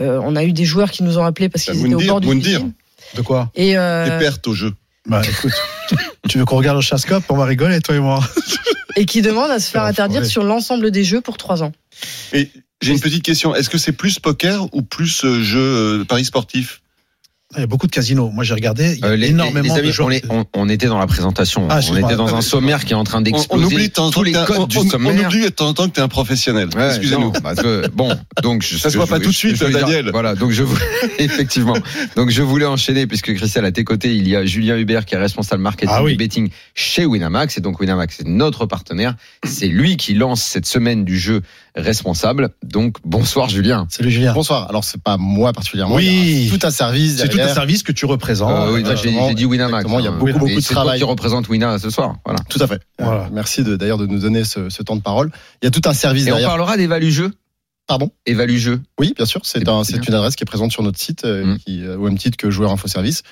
Euh, 0.00 0.20
on 0.22 0.34
a 0.34 0.42
eu 0.44 0.52
des 0.52 0.64
joueurs 0.64 0.90
qui 0.90 1.04
nous 1.04 1.18
ont 1.18 1.24
appelés 1.24 1.48
parce 1.48 1.64
qu'ils 1.64 1.86
étaient 1.86 1.94
au 1.94 2.00
bord 2.00 2.20
du 2.20 2.28
suicide. 2.28 2.72
De 3.16 3.22
quoi 3.22 3.50
Et 3.54 3.78
euh, 3.78 4.18
Des 4.18 4.24
pertes 4.24 4.46
au 4.48 4.54
jeu. 4.54 4.72
Bah 5.06 5.22
écoute, 5.28 5.52
tu 6.28 6.38
veux 6.38 6.44
qu'on 6.44 6.56
regarde 6.56 6.76
le 6.76 6.82
chasse-cop 6.82 7.22
On 7.28 7.36
va 7.36 7.44
rigoler, 7.44 7.80
toi 7.80 7.94
et 7.94 8.00
moi. 8.00 8.20
et 8.96 9.04
qui 9.04 9.22
demandent 9.22 9.50
à 9.50 9.60
se 9.60 9.70
faire 9.70 9.84
interdire 9.84 10.26
sur 10.26 10.42
l'ensemble 10.42 10.90
des 10.90 11.04
jeux 11.04 11.20
pour 11.20 11.36
trois 11.36 11.62
ans. 11.62 11.72
Et 12.32 12.50
j'ai 12.84 12.92
une 12.92 13.00
petite 13.00 13.22
question. 13.22 13.54
Est-ce 13.54 13.70
que 13.70 13.78
c'est 13.78 13.92
plus 13.92 14.18
poker 14.18 14.66
ou 14.74 14.82
plus 14.82 15.24
euh, 15.24 15.42
jeu 15.42 15.60
euh, 15.60 16.04
paris 16.04 16.24
sportif? 16.24 16.80
Il 17.56 17.60
y 17.60 17.62
a 17.62 17.68
beaucoup 17.68 17.86
de 17.86 17.92
casinos. 17.92 18.30
Moi, 18.30 18.42
j'ai 18.42 18.54
regardé. 18.54 18.94
Il 18.94 18.98
y 19.00 19.04
a 19.04 19.08
Euh, 19.10 19.16
les, 19.16 19.28
énormément 19.28 19.62
les 19.62 19.78
amis, 19.78 19.88
de 19.88 19.92
joueurs. 19.92 20.08
on, 20.08 20.10
est- 20.10 20.24
on- 20.28 20.44
on 20.54 20.68
était 20.68 20.88
dans 20.88 20.98
la 20.98 21.06
présentation. 21.06 21.68
Ah, 21.70 21.78
on 21.88 21.96
était 21.96 22.16
dans 22.16 22.34
un 22.34 22.40
sommaire 22.40 22.84
qui 22.84 22.94
est 22.94 22.96
en 22.96 23.04
train 23.04 23.18
on, 23.18 23.20
on 23.20 23.22
d'exploser 23.22 23.64
oublie 23.66 23.90
tous 23.90 24.22
les 24.24 24.32
codes 24.32 24.56
on- 24.58 24.66
du 24.66 24.78
on- 24.78 24.80
on 24.80 24.88
sommaire. 24.90 25.28
oublie 25.28 25.42
de 25.42 25.48
temps 25.50 25.68
en 25.68 25.74
temps 25.74 25.88
que 25.88 25.94
tu 25.94 26.00
es 26.00 26.02
un 26.02 26.08
professionnel. 26.08 26.68
Ouais, 26.74 26.88
Excusez-nous. 26.88 27.30
que, 27.30 27.86
bon, 27.90 28.12
donc 28.42 28.64
je, 28.64 28.76
Ça 28.76 28.90
se 28.90 28.96
voit 28.96 29.06
pas 29.06 29.20
tout 29.20 29.30
de 29.30 29.34
suite, 29.34 29.54
je 29.54 29.60
voulais 29.66 29.76
dire- 29.78 29.86
Daniel. 29.86 30.10
voilà, 30.10 30.34
donc 30.34 30.50
je 30.50 30.64
voulais, 30.64 30.82
effectivement. 31.20 31.76
Donc 32.16 32.30
je 32.30 32.42
voulais 32.42 32.66
enchaîner 32.66 33.06
puisque 33.06 33.32
Christelle 33.34 33.66
à 33.66 33.70
tes 33.72 33.84
côtés, 33.84 34.16
il 34.16 34.26
y 34.26 34.34
a 34.34 34.44
Julien 34.44 34.76
Hubert 34.76 35.04
qui 35.04 35.14
est 35.14 35.18
responsable 35.18 35.62
marketing 35.62 35.94
Ah 35.96 36.02
oui. 36.02 36.12
du 36.12 36.16
betting 36.16 36.48
chez 36.74 37.06
Winamax 37.06 37.56
et 37.56 37.60
donc 37.60 37.78
Winamax 37.78 38.16
c'est 38.16 38.26
notre 38.26 38.66
partenaire. 38.66 39.14
C'est 39.44 39.68
lui 39.68 39.96
qui 39.96 40.14
lance 40.14 40.42
cette 40.42 40.66
semaine 40.66 41.04
du 41.04 41.20
jeu 41.20 41.42
responsable. 41.74 42.50
Donc 42.62 42.96
bonsoir 43.04 43.48
Julien. 43.48 43.86
Salut 43.90 44.10
Julien. 44.10 44.32
Bonsoir. 44.32 44.68
Alors 44.68 44.84
c'est 44.84 45.02
pas 45.02 45.16
moi 45.16 45.52
particulièrement. 45.52 45.96
Oui. 45.96 46.48
tout 46.50 46.64
un 46.66 46.70
service. 46.70 47.16
C'est 47.18 47.28
tout 47.28 47.38
un 47.40 47.52
service 47.52 47.82
que 47.82 47.92
tu 47.92 48.06
représentes. 48.06 48.50
Euh, 48.68 48.74
oui, 48.74 48.82
euh, 48.84 48.96
j'ai 48.96 49.34
dit 49.34 49.44
Winamax. 49.44 49.88
il 49.88 49.92
y 50.04 50.06
a 50.06 50.10
hein. 50.10 50.16
beaucoup, 50.18 50.32
beaucoup 50.38 50.46
de 50.54 50.60
c'est 50.60 50.72
toi 50.74 50.82
travail. 50.82 50.98
qui 50.98 51.04
représente 51.04 51.48
Wina 51.48 51.78
ce 51.78 51.90
soir. 51.90 52.16
Voilà. 52.24 52.40
Tout 52.48 52.62
à 52.62 52.66
fait. 52.66 52.80
Voilà. 52.98 53.22
Euh, 53.22 53.28
merci 53.32 53.62
de- 53.64 53.76
d'ailleurs 53.76 53.98
de 53.98 54.06
nous 54.06 54.20
donner 54.20 54.44
ce, 54.44 54.68
ce 54.70 54.82
temps 54.82 54.96
de 54.96 55.02
parole. 55.02 55.30
Il 55.62 55.66
y 55.66 55.68
a 55.68 55.70
tout 55.70 55.82
un 55.88 55.94
service 55.94 56.26
Et 56.26 56.30
on 56.32 56.34
derrière. 56.34 56.48
parlera 56.50 56.76
d'Evalue 56.76 57.10
Jeu. 57.10 57.32
Pardon? 57.86 58.10
Évalue 58.24 58.56
Jeu. 58.56 58.80
Oui, 58.98 59.12
bien 59.14 59.26
sûr. 59.26 59.42
C'est 59.44 59.68
un, 59.68 59.84
c'est 59.84 59.92
c'est 59.92 59.98
bien. 59.98 60.08
une 60.08 60.14
adresse 60.14 60.36
qui 60.36 60.44
est 60.44 60.46
présente 60.46 60.72
sur 60.72 60.82
notre 60.82 60.98
site, 60.98 61.24
euh, 61.26 61.44
Mm. 61.44 61.58
qui, 61.58 61.84
euh, 61.84 61.96
au 61.98 62.04
même 62.04 62.16
titre 62.16 62.36
que 62.38 62.50
Joueur 62.50 62.70
Info 62.72 62.88
Service. 62.88 63.22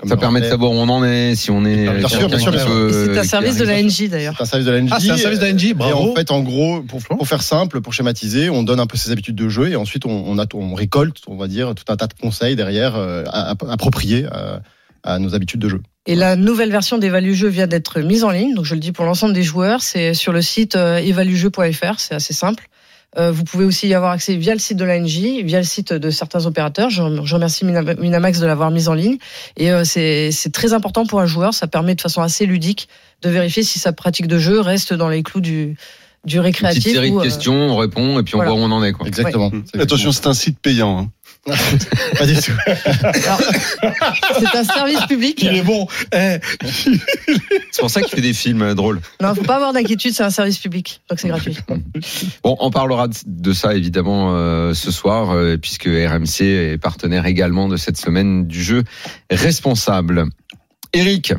Comme 0.00 0.08
Ça 0.08 0.16
permet 0.16 0.40
de 0.40 0.46
savoir 0.46 0.70
où 0.70 0.76
on 0.76 0.88
en 0.88 1.04
est, 1.04 1.34
si 1.34 1.50
on 1.50 1.62
est. 1.66 1.86
Bien 1.98 2.08
sûr, 2.08 2.26
bien 2.26 2.38
sûr, 2.38 2.54
c'est 2.54 3.18
un 3.18 3.22
service 3.22 3.58
de 3.58 3.64
la 3.64 3.82
NJ 3.82 4.08
d'ailleurs. 4.08 4.34
C'est 4.34 4.44
un 4.44 4.46
service 4.46 4.66
de 4.66 4.72
la 4.72 4.80
NJ. 4.80 4.88
Ah, 4.92 4.98
c'est 4.98 5.10
un 5.10 5.16
service 5.18 5.38
de 5.40 5.44
la 5.44 5.52
NJ, 5.52 5.64
Et 5.66 5.74
bravo. 5.74 6.12
en 6.12 6.14
fait, 6.14 6.30
en 6.30 6.40
gros, 6.40 6.80
pour, 6.80 7.02
pour 7.02 7.28
faire 7.28 7.42
simple, 7.42 7.82
pour 7.82 7.92
schématiser, 7.92 8.48
on 8.48 8.62
donne 8.62 8.80
un 8.80 8.86
peu 8.86 8.96
ses 8.96 9.10
habitudes 9.10 9.34
de 9.34 9.50
jeu 9.50 9.68
et 9.68 9.76
ensuite 9.76 10.06
on, 10.06 10.24
on, 10.26 10.38
a, 10.38 10.46
on 10.54 10.72
récolte, 10.72 11.18
on 11.26 11.36
va 11.36 11.48
dire, 11.48 11.74
tout 11.74 11.84
un 11.92 11.96
tas 11.96 12.06
de 12.06 12.14
conseils 12.14 12.56
derrière 12.56 12.96
euh, 12.96 13.24
appropriés 13.30 14.24
à, 14.24 14.62
à 15.02 15.18
nos 15.18 15.34
habitudes 15.34 15.60
de 15.60 15.68
jeu. 15.68 15.82
Et 16.06 16.14
la 16.14 16.34
nouvelle 16.34 16.70
version 16.70 16.96
d'Evalue 16.96 17.34
Jeu 17.34 17.48
vient 17.48 17.66
d'être 17.66 18.00
mise 18.00 18.24
en 18.24 18.30
ligne. 18.30 18.54
Donc 18.54 18.64
je 18.64 18.74
le 18.74 18.80
dis 18.80 18.92
pour 18.92 19.04
l'ensemble 19.04 19.34
des 19.34 19.42
joueurs, 19.42 19.82
c'est 19.82 20.14
sur 20.14 20.32
le 20.32 20.40
site 20.40 20.76
euh, 20.76 20.96
evalujeu.fr, 20.96 21.98
c'est 22.00 22.14
assez 22.14 22.32
simple. 22.32 22.68
Euh, 23.18 23.32
vous 23.32 23.42
pouvez 23.42 23.64
aussi 23.64 23.88
y 23.88 23.94
avoir 23.94 24.12
accès 24.12 24.36
via 24.36 24.52
le 24.52 24.60
site 24.60 24.76
de 24.76 24.84
l'ANJ, 24.84 25.42
via 25.44 25.58
le 25.58 25.64
site 25.64 25.92
de 25.92 26.10
certains 26.10 26.46
opérateurs. 26.46 26.90
Je, 26.90 27.02
je 27.24 27.34
remercie 27.34 27.64
Mina- 27.64 27.82
Winamax 27.98 28.38
de 28.38 28.46
l'avoir 28.46 28.70
mise 28.70 28.88
en 28.88 28.94
ligne. 28.94 29.18
Et 29.56 29.72
euh, 29.72 29.82
c'est 29.84 30.30
c'est 30.30 30.52
très 30.52 30.72
important 30.74 31.04
pour 31.06 31.20
un 31.20 31.26
joueur. 31.26 31.52
Ça 31.52 31.66
permet 31.66 31.96
de 31.96 32.00
façon 32.00 32.22
assez 32.22 32.46
ludique 32.46 32.88
de 33.22 33.28
vérifier 33.30 33.64
si 33.64 33.78
sa 33.80 33.92
pratique 33.92 34.28
de 34.28 34.38
jeu 34.38 34.60
reste 34.60 34.94
dans 34.94 35.08
les 35.08 35.24
clous 35.24 35.40
du, 35.40 35.76
du 36.24 36.36
Une 36.36 36.42
récréatif. 36.42 36.84
petite 36.84 36.94
série 36.94 37.10
de 37.10 37.16
ou, 37.16 37.20
euh, 37.20 37.22
questions, 37.24 37.54
on 37.54 37.76
répond 37.76 38.18
et 38.20 38.22
puis 38.22 38.36
on 38.36 38.38
voilà. 38.38 38.52
voit 38.52 38.60
où 38.60 38.62
on 38.64 38.70
en 38.70 38.84
est. 38.84 38.92
Quoi. 38.92 39.08
Exactement. 39.08 39.50
Attention, 39.78 40.12
c'est 40.12 40.26
un 40.28 40.34
site 40.34 40.60
payant. 40.60 40.98
hein. 41.00 41.10
pas 42.18 42.26
du 42.26 42.34
tout. 42.34 42.52
c'est 44.38 44.56
un 44.56 44.64
service 44.64 45.06
public. 45.06 45.42
Il 45.42 45.56
est 45.56 45.62
bon. 45.62 45.86
Eh, 46.14 46.36
C'est 47.72 47.80
pour 47.80 47.90
ça 47.90 48.02
qu'il 48.02 48.10
fait 48.14 48.20
des 48.20 48.34
films 48.34 48.62
euh, 48.62 48.74
drôles. 48.74 49.00
Non, 49.22 49.34
faut 49.34 49.42
pas 49.42 49.56
avoir 49.56 49.72
d'inquiétude, 49.72 50.12
c'est 50.14 50.22
un 50.22 50.30
service 50.30 50.58
public, 50.58 51.00
donc 51.08 51.18
c'est 51.18 51.28
gratuit. 51.28 51.56
Bon, 52.42 52.56
on 52.60 52.70
parlera 52.70 53.08
de- 53.26 53.52
ça 53.52 53.74
évidemment 53.74 54.32
euh, 54.34 54.74
ce 54.74 54.90
soir, 54.90 55.30
euh, 55.30 55.56
puisque 55.56 55.84
RMC 55.86 56.40
est 56.42 56.78
partenaire 56.78 57.26
également 57.26 57.68
de 57.68 57.76
cette 57.76 57.96
semaine 57.96 58.46
du 58.46 58.62
jeu 58.62 58.84
responsable. 59.30 60.26
Eric, 60.92 61.32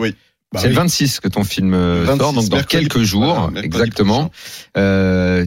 Oui. 0.00 0.14
bah 0.52 0.60
c'est 0.60 0.68
oui. 0.68 0.74
le 0.74 0.80
26 0.80 1.20
que 1.20 1.28
ton 1.28 1.44
film 1.44 1.74
euh, 1.74 2.04
26, 2.04 2.18
sort, 2.18 2.32
donc 2.32 2.48
dans 2.48 2.56
mercredi 2.56 2.88
quelques 2.88 3.02
jours, 3.04 3.40
Voilà, 3.50 3.60
exactement. 3.62 4.30
Euh, 4.76 5.46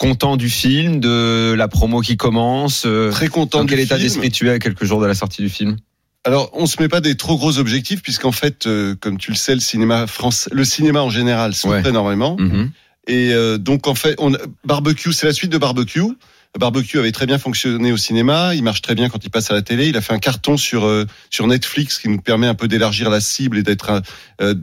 content 0.00 0.38
du 0.38 0.48
film, 0.48 0.98
de 0.98 1.52
la 1.56 1.68
promo 1.68 2.00
qui 2.00 2.16
commence. 2.16 2.84
euh, 2.86 3.10
Très 3.10 3.28
content 3.28 3.60
dans 3.60 3.66
quel 3.66 3.80
état 3.80 3.98
d'esprit 3.98 4.30
tu 4.30 4.48
es 4.48 4.50
à 4.50 4.58
quelques 4.58 4.84
jours 4.84 4.98
de 5.00 5.06
la 5.06 5.14
sortie 5.14 5.42
du 5.42 5.50
film 5.50 5.76
Alors, 6.24 6.48
on 6.54 6.64
se 6.64 6.80
met 6.82 6.88
pas 6.88 7.02
des 7.02 7.16
trop 7.16 7.36
gros 7.36 7.58
objectifs 7.58 8.00
puisqu'en 8.02 8.32
fait, 8.32 8.66
euh, 8.66 8.94
comme 8.98 9.18
tu 9.18 9.30
le 9.30 9.36
sais, 9.36 9.54
le 9.54 9.60
cinéma 9.60 10.06
français, 10.06 10.48
le 10.52 10.64
cinéma 10.64 11.02
en 11.02 11.10
général 11.10 11.54
souffre 11.54 11.74
Ouais. 11.82 11.88
énormément. 11.88 12.36
Mhm. 12.38 12.70
Et 13.08 13.32
euh, 13.34 13.58
donc 13.58 13.86
en 13.88 13.94
fait, 13.94 14.14
on, 14.18 14.32
barbecue, 14.64 15.12
c'est 15.12 15.26
la 15.26 15.34
suite 15.34 15.52
de 15.52 15.58
barbecue. 15.58 16.00
Barbecue 16.58 16.98
avait 16.98 17.12
très 17.12 17.26
bien 17.26 17.38
fonctionné 17.38 17.92
au 17.92 17.96
cinéma, 17.98 18.54
il 18.56 18.62
marche 18.64 18.80
très 18.82 18.94
bien 18.94 19.08
quand 19.10 19.22
il 19.22 19.30
passe 19.30 19.50
à 19.50 19.54
la 19.54 19.62
télé. 19.62 19.86
Il 19.88 19.96
a 19.96 20.00
fait 20.00 20.14
un 20.14 20.18
carton 20.18 20.56
sur 20.56 20.84
euh, 20.84 21.04
sur 21.28 21.46
Netflix 21.46 21.98
qui 21.98 22.08
nous 22.08 22.20
permet 22.20 22.46
un 22.48 22.54
peu 22.54 22.68
d'élargir 22.68 23.10
la 23.10 23.20
cible 23.20 23.58
et 23.58 23.62
d'être. 23.62 24.02
euh, 24.40 24.54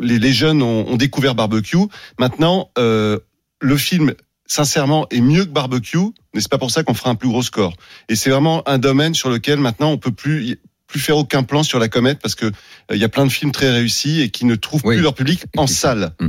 les, 0.00 0.18
les 0.18 0.32
jeunes 0.32 0.62
ont, 0.62 0.86
ont 0.88 0.96
découvert 0.96 1.34
barbecue. 1.36 1.78
Maintenant, 2.18 2.70
euh, 2.78 3.18
le 3.60 3.76
film, 3.76 4.14
sincèrement, 4.54 5.06
est 5.10 5.20
mieux 5.20 5.44
que 5.44 5.50
barbecue, 5.50 5.98
mais 6.34 6.40
c'est 6.40 6.50
pas 6.50 6.58
pour 6.58 6.70
ça 6.72 6.82
qu'on 6.82 6.94
fera 6.94 7.10
un 7.10 7.14
plus 7.14 7.28
gros 7.28 7.42
score. 7.42 7.74
Et 8.08 8.16
c'est 8.16 8.30
vraiment 8.30 8.68
un 8.68 8.78
domaine 8.78 9.14
sur 9.14 9.30
lequel 9.30 9.58
maintenant 9.60 9.90
on 9.92 9.98
peut 9.98 10.10
plus 10.12 10.58
plus 10.88 10.98
faire 10.98 11.16
aucun 11.16 11.44
plan 11.44 11.62
sur 11.62 11.78
la 11.78 11.86
comète 11.88 12.18
parce 12.20 12.34
que 12.34 12.46
euh, 12.46 12.50
il 12.90 12.96
y 12.98 13.04
a 13.04 13.08
plein 13.08 13.24
de 13.24 13.30
films 13.30 13.52
très 13.52 13.70
réussis 13.70 14.20
et 14.22 14.28
qui 14.30 14.44
ne 14.44 14.56
trouvent 14.56 14.80
Oui. 14.84 14.96
plus 14.96 15.02
leur 15.04 15.14
public 15.14 15.44
en 15.56 15.68
salle. 15.68 16.14
Mm. 16.20 16.28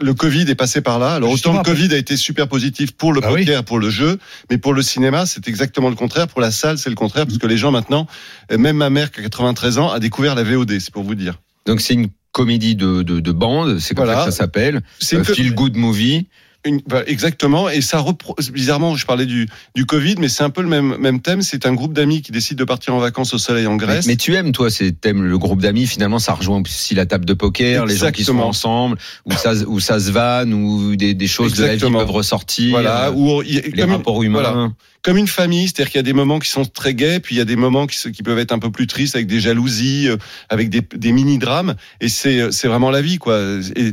Le 0.00 0.14
Covid 0.14 0.42
est 0.50 0.56
passé 0.56 0.80
par 0.80 0.98
là. 0.98 1.14
Alors 1.14 1.30
Justement, 1.30 1.60
autant 1.60 1.70
le 1.70 1.76
Covid 1.76 1.94
a 1.94 1.96
été 1.96 2.16
super 2.16 2.48
positif 2.48 2.90
pour 2.90 3.12
le 3.12 3.20
Ah 3.22 3.32
oui. 3.32 3.44
poker, 3.44 3.62
pour 3.64 3.78
le 3.78 3.88
jeu, 3.88 4.18
mais 4.50 4.58
pour 4.58 4.74
le 4.74 4.82
cinéma, 4.82 5.26
c'est 5.26 5.46
exactement 5.46 5.88
le 5.90 5.94
contraire. 5.94 6.26
Pour 6.26 6.40
la 6.40 6.50
salle, 6.50 6.76
c'est 6.76 6.90
le 6.90 6.96
contraire, 6.96 7.24
parce 7.24 7.38
que 7.38 7.46
les 7.46 7.56
gens 7.56 7.70
maintenant, 7.70 8.08
euh, 8.50 8.58
même 8.58 8.76
ma 8.78 8.90
mère 8.90 9.12
qui 9.12 9.20
a 9.20 9.22
93 9.22 9.78
ans, 9.78 9.90
a 9.90 10.00
découvert 10.00 10.34
la 10.34 10.42
VOD. 10.42 10.80
C'est 10.80 10.90
pour 10.92 11.04
vous 11.04 11.14
dire. 11.14 11.38
Donc 11.66 11.80
c'est 11.80 11.94
une 11.94 12.08
comédie 12.32 12.74
de, 12.74 13.02
de, 13.02 13.20
de 13.20 13.32
bande, 13.32 13.78
c'est 13.78 13.94
comme 13.94 14.06
Voilà. 14.06 14.22
ça 14.22 14.26
que 14.26 14.32
ça 14.32 14.38
s'appelle. 14.38 14.82
C'est 14.98 15.14
une, 15.16 15.22
Euh, 15.22 15.24
Feel 15.34 15.54
Good 15.54 15.76
Movie. 15.76 16.26
Une- 16.66 16.80
bah, 16.86 17.02
exactement, 17.06 17.68
et 17.70 17.80
ça 17.80 17.98
repro- 17.98 18.34
bizarrement, 18.52 18.94
je 18.96 19.06
parlais 19.06 19.24
du, 19.26 19.48
du 19.74 19.86
Covid, 19.86 20.16
mais 20.18 20.28
c'est 20.28 20.42
un 20.44 20.50
peu 20.50 20.60
le 20.62 20.68
même 20.68 20.96
même 20.98 21.20
thème. 21.20 21.40
C'est 21.42 21.64
un 21.66 21.72
groupe 21.72 21.92
d'amis 21.94 22.20
qui 22.22 22.32
décide 22.32 22.58
de 22.58 22.64
partir 22.64 22.94
en 22.94 22.98
vacances 22.98 23.32
au 23.32 23.38
soleil 23.38 23.66
en 23.66 23.76
Grèce. 23.76 24.06
mais 24.06 24.16
tu 24.16 24.34
aimes, 24.34 24.52
toi, 24.52 24.70
c'est 24.70 24.92
t'aimes 24.92 25.24
le 25.24 25.38
groupe 25.38 25.62
d'amis. 25.62 25.86
Finalement, 25.86 26.18
ça 26.18 26.34
rejoint 26.34 26.60
aussi 26.60 26.94
la 26.94 27.06
table 27.06 27.24
de 27.24 27.32
poker, 27.34 27.86
les 27.86 27.96
gens 27.96 28.10
qui 28.10 28.24
sont 28.24 28.32
Exactement. 28.32 28.48
ensemble, 28.48 28.98
où 29.24 29.32
ça, 29.32 29.54
où 29.66 29.80
ça 29.80 29.98
se 30.00 30.10
vanne, 30.10 30.52
où 30.52 30.96
des, 30.96 31.14
des 31.14 31.26
choses 31.26 31.54
de 31.54 31.62
la 31.62 31.68
vie 31.68 31.74
Exactement. 31.74 32.00
peuvent 32.00 32.10
ressortir. 32.10 32.70
voilà, 32.70 33.08
euh, 33.08 33.12
où 33.12 33.42
il 33.42 33.54
y 33.54 33.58
a- 33.58 33.62
les 33.62 33.84
rapports 33.84 34.22
humains. 34.22 34.42
voilà. 34.42 34.68
Comme 35.02 35.16
une 35.16 35.26
famille, 35.28 35.66
c'est-à-dire 35.66 35.90
qu'il 35.90 35.98
y 35.98 36.00
a 36.00 36.04
des 36.04 36.12
moments 36.12 36.38
qui 36.38 36.50
sont 36.50 36.64
très 36.64 36.94
gais, 36.94 37.20
puis 37.20 37.34
il 37.36 37.38
y 37.38 37.40
a 37.40 37.44
des 37.44 37.56
moments 37.56 37.86
qui, 37.86 38.22
peuvent 38.22 38.38
être 38.38 38.52
un 38.52 38.58
peu 38.58 38.70
plus 38.70 38.86
tristes, 38.86 39.14
avec 39.14 39.26
des 39.26 39.40
jalousies, 39.40 40.08
euh, 40.08 40.16
avec 40.48 40.68
des, 40.68 40.82
des 40.94 41.12
mini-drames, 41.12 41.74
et 42.00 42.08
c'est 42.08 42.40
euh, 42.40 42.50
vraiment 42.64 42.90
la 42.90 43.00
vie, 43.00 43.18
quoi. 43.18 43.38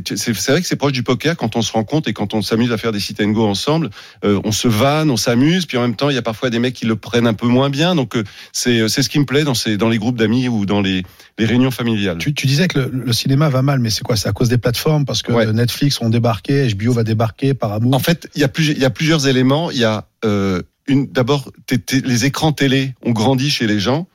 C'est 0.04 0.32
vrai 0.48 0.60
que 0.60 0.66
c'est 0.66 0.76
proche 0.76 0.92
du 0.92 1.02
poker 1.02 1.36
quand 1.36 1.56
on 1.56 1.62
se 1.62 1.72
rencontre 1.72 2.08
et 2.08 2.12
quand 2.12 2.34
on 2.34 2.42
s'amuse 2.42 2.72
à 2.72 2.78
faire 2.78 2.92
des 2.92 3.00
sit 3.00 3.20
and 3.20 3.30
go 3.30 3.46
ensemble, 3.46 3.90
euh, 4.24 4.40
on 4.44 4.52
se 4.52 4.68
vanne, 4.68 5.10
on 5.10 5.16
s'amuse, 5.16 5.66
puis 5.66 5.78
en 5.78 5.82
même 5.82 5.96
temps, 5.96 6.10
il 6.10 6.14
y 6.14 6.18
a 6.18 6.22
parfois 6.22 6.50
des 6.50 6.58
mecs 6.58 6.74
qui 6.74 6.86
le 6.86 6.96
prennent 6.96 7.26
un 7.26 7.34
peu 7.34 7.46
moins 7.46 7.70
bien, 7.70 7.94
donc 7.94 8.16
euh, 8.16 8.24
c'est 8.52 8.88
c'est 8.88 9.02
ce 9.02 9.08
qui 9.08 9.18
me 9.18 9.24
plaît 9.24 9.44
dans, 9.44 9.54
ces, 9.54 9.76
dans 9.76 9.88
les 9.88 9.98
groupes 9.98 10.18
d'amis 10.18 10.48
ou 10.48 10.66
dans 10.66 10.80
les, 10.80 11.02
les 11.38 11.44
réunions 11.46 11.70
familiales. 11.70 12.18
Tu, 12.18 12.34
tu 12.34 12.46
disais 12.46 12.68
que 12.68 12.78
le, 12.80 12.90
le 13.06 13.12
cinéma 13.12 13.48
va 13.48 13.62
mal, 13.62 13.78
mais 13.78 13.90
c'est 13.90 14.02
quoi? 14.02 14.16
C'est 14.16 14.28
à 14.28 14.32
cause 14.32 14.48
des 14.48 14.58
plateformes? 14.58 15.04
Parce 15.04 15.22
que 15.22 15.32
Ouais. 15.38 15.52
Netflix 15.52 16.00
ont 16.00 16.08
débarqué, 16.08 16.68
HBO 16.74 16.92
va 16.92 17.04
débarquer, 17.04 17.54
Paramount. 17.54 17.92
En 17.92 17.98
fait, 17.98 18.28
il 18.34 18.40
y 18.40 18.44
a 18.44 18.48
y 18.58 18.84
a 18.84 18.90
plusieurs 18.90 19.28
éléments. 19.28 19.70
Il 19.70 19.78
y 19.78 19.84
a 19.84 20.06
euh, 20.24 20.62
d'abord, 20.88 21.50
les 21.90 22.24
écrans 22.24 22.52
télé 22.52 22.94
ont 23.02 23.12
grandi 23.12 23.50
chez 23.50 23.66
les 23.66 23.80
gens. 23.80 24.08